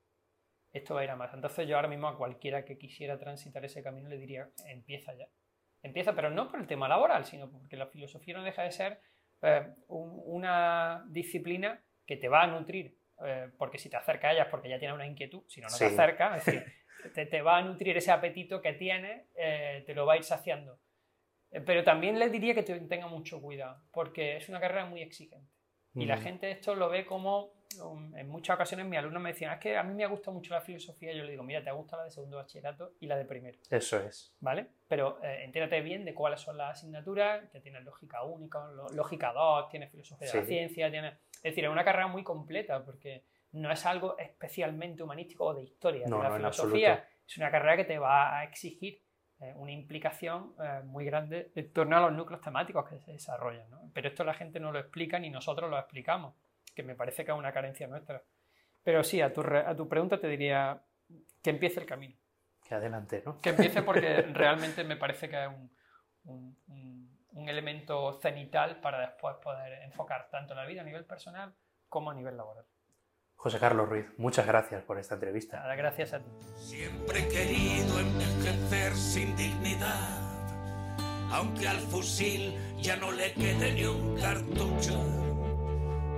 Esto 0.72 0.94
va 0.94 1.00
a 1.00 1.04
ir 1.04 1.10
a 1.10 1.16
más. 1.16 1.32
Entonces 1.32 1.68
yo 1.68 1.76
ahora 1.76 1.88
mismo 1.88 2.08
a 2.08 2.16
cualquiera 2.18 2.64
que 2.64 2.76
quisiera 2.78 3.18
transitar 3.18 3.64
ese 3.64 3.82
camino 3.82 4.08
le 4.08 4.18
diría, 4.18 4.50
empieza 4.66 5.14
ya. 5.14 5.28
Empieza, 5.82 6.14
pero 6.14 6.30
no 6.30 6.48
por 6.50 6.58
el 6.60 6.66
tema 6.66 6.88
laboral, 6.88 7.24
sino 7.26 7.50
porque 7.50 7.76
la 7.76 7.86
filosofía 7.86 8.36
no 8.36 8.42
deja 8.42 8.62
de 8.62 8.70
ser 8.72 9.00
eh, 9.42 9.74
un- 9.88 10.22
una 10.24 11.04
disciplina 11.08 11.82
que 12.06 12.16
te 12.16 12.28
va 12.28 12.42
a 12.42 12.46
nutrir, 12.46 12.98
eh, 13.24 13.50
porque 13.58 13.78
si 13.78 13.88
te 13.88 13.96
acercas 13.96 14.30
a 14.30 14.32
ella 14.32 14.42
es 14.44 14.48
porque 14.48 14.68
ya 14.68 14.78
tienes 14.78 14.94
una 14.94 15.06
inquietud, 15.06 15.42
si 15.48 15.60
no, 15.60 15.68
no 15.68 15.72
te 15.78 15.86
Sí. 15.88 15.94
acercas, 15.94 16.38
es 16.38 16.44
decir, 16.46 16.72
te, 17.14 17.26
te 17.26 17.42
va 17.42 17.58
a 17.58 17.62
nutrir 17.62 17.96
ese 17.96 18.10
apetito 18.10 18.60
que 18.60 18.72
tienes, 18.74 19.26
eh, 19.36 19.82
te 19.86 19.94
lo 19.94 20.06
va 20.06 20.14
a 20.14 20.16
ir 20.16 20.24
saciando. 20.24 20.78
Eh, 21.50 21.60
Pero 21.60 21.84
también 21.84 22.18
les 22.18 22.30
diría 22.32 22.54
que 22.54 22.62
te- 22.62 22.80
tenga 22.80 23.06
mucho 23.06 23.40
cuidado, 23.40 23.82
porque 23.92 24.36
es 24.36 24.48
una 24.48 24.60
carrera 24.60 24.86
muy 24.86 25.02
exigente. 25.02 25.50
Y 25.96 26.06
la 26.06 26.14
Ujú. 26.14 26.24
gente 26.24 26.50
esto 26.50 26.74
lo 26.74 26.88
ve 26.88 27.06
como, 27.06 27.52
um, 27.80 28.16
en 28.16 28.28
muchas 28.28 28.56
ocasiones 28.56 28.84
mis 28.86 28.98
alumnos 28.98 29.22
me 29.22 29.28
decían, 29.30 29.52
es 29.52 29.60
que 29.60 29.76
a 29.76 29.84
mí 29.84 29.94
me 29.94 30.04
gusta 30.08 30.32
mucho 30.32 30.52
la 30.52 30.60
filosofía, 30.60 31.12
yo 31.12 31.22
le 31.22 31.30
digo, 31.30 31.44
mira, 31.44 31.62
te 31.62 31.70
gusta 31.70 31.96
la 31.96 32.02
de 32.04 32.10
segundo 32.10 32.36
bachillerato 32.38 32.94
y 32.98 33.06
la 33.06 33.16
de 33.16 33.24
primero, 33.24 33.60
Eso 33.70 34.00
es. 34.00 34.34
¿vale? 34.40 34.66
Pero 34.88 35.22
eh, 35.22 35.44
entérate 35.44 35.80
bien 35.82 36.04
de 36.04 36.12
cuáles 36.12 36.40
son 36.40 36.58
las 36.58 36.78
asignaturas, 36.78 37.48
que 37.50 37.60
tiene 37.60 37.80
lógica 37.80 38.24
única, 38.24 38.66
lógica 38.92 39.32
2, 39.32 39.68
tiene 39.68 39.86
filosofía 39.86 40.26
de 40.26 40.34
la 40.40 40.44
ciencia, 40.46 40.90
tiene... 40.90 41.18
Es 41.44 41.52
decir, 41.52 41.64
es 41.66 41.70
una 41.70 41.84
carrera 41.84 42.08
muy 42.08 42.24
completa, 42.24 42.84
porque 42.84 43.22
no 43.52 43.70
es 43.70 43.86
algo 43.86 44.18
especialmente 44.18 45.02
humanístico 45.04 45.44
o 45.44 45.54
de 45.54 45.62
historia. 45.62 46.06
No, 46.08 46.20
la 46.22 46.30
no, 46.30 46.36
filosofía 46.36 47.06
es 47.26 47.36
una 47.36 47.50
carrera 47.50 47.76
que 47.76 47.84
te 47.84 47.98
va 47.98 48.36
a 48.38 48.44
exigir 48.44 49.00
eh, 49.40 49.52
una 49.56 49.70
implicación 49.70 50.54
eh, 50.60 50.80
muy 50.84 51.04
grande 51.04 51.52
en 51.54 51.72
torno 51.72 51.96
a 51.96 52.00
los 52.00 52.12
núcleos 52.12 52.40
temáticos 52.42 52.88
que 52.88 52.98
se 52.98 53.12
desarrollan. 53.12 53.68
¿no? 53.70 53.90
Pero 53.92 54.08
esto 54.08 54.24
la 54.24 54.34
gente 54.34 54.58
no 54.58 54.72
lo 54.72 54.78
explica 54.80 55.18
ni 55.18 55.30
nosotros 55.30 55.70
lo 55.70 55.78
explicamos, 55.78 56.34
que 56.74 56.82
me 56.82 56.94
parece 56.94 57.24
que 57.24 57.30
es 57.30 57.36
una 57.38 57.52
carencia 57.52 57.86
nuestra. 57.86 58.22
Pero 58.82 59.04
sí, 59.04 59.20
a 59.20 59.32
tu, 59.32 59.42
re- 59.42 59.64
a 59.66 59.76
tu 59.76 59.88
pregunta 59.88 60.18
te 60.18 60.28
diría 60.28 60.80
que 61.42 61.50
empiece 61.50 61.78
el 61.80 61.86
camino. 61.86 62.16
Que 62.66 62.74
adelante, 62.74 63.22
¿no? 63.24 63.38
Que 63.40 63.50
empiece 63.50 63.82
porque 63.82 64.22
realmente 64.32 64.82
me 64.84 64.96
parece 64.96 65.28
que 65.28 65.42
es 65.42 65.48
un, 65.48 65.70
un- 66.24 66.56
un- 66.68 66.83
un 67.34 67.48
elemento 67.48 68.12
cenital 68.20 68.80
para 68.80 69.00
después 69.00 69.36
poder 69.36 69.82
enfocar 69.82 70.28
tanto 70.30 70.54
la 70.54 70.64
vida 70.64 70.80
a 70.80 70.84
nivel 70.84 71.04
personal 71.04 71.54
como 71.88 72.10
a 72.10 72.14
nivel 72.14 72.36
laboral. 72.36 72.66
José 73.36 73.58
Carlos 73.58 73.88
Ruiz, 73.88 74.06
muchas 74.16 74.46
gracias 74.46 74.82
por 74.84 74.98
esta 74.98 75.14
entrevista. 75.14 75.58
Nada, 75.58 75.74
gracias 75.74 76.14
a 76.14 76.20
ti. 76.20 76.30
Siempre 76.56 77.20
he 77.20 77.28
querido 77.28 78.00
envejecer 78.00 78.94
sin 78.94 79.36
dignidad, 79.36 80.20
aunque 81.30 81.68
al 81.68 81.78
fusil 81.78 82.54
ya 82.80 82.96
no 82.96 83.12
le 83.12 83.34
quede 83.34 83.72
ni 83.72 83.84
un 83.84 84.18
cartucho. 84.18 84.98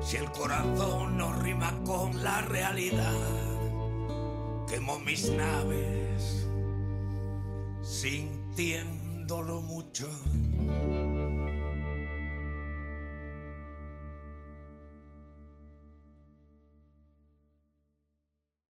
Si 0.01 0.18
el 0.18 0.30
corazón 0.30 1.18
no 1.18 1.32
rima 1.32 1.72
con 1.84 2.22
la 2.22 2.43
realidad, 2.43 3.12
quemo 4.68 5.01
mis 5.01 5.30
naves 5.32 6.47
sintiéndolo 7.82 9.62
mucho. 9.62 10.06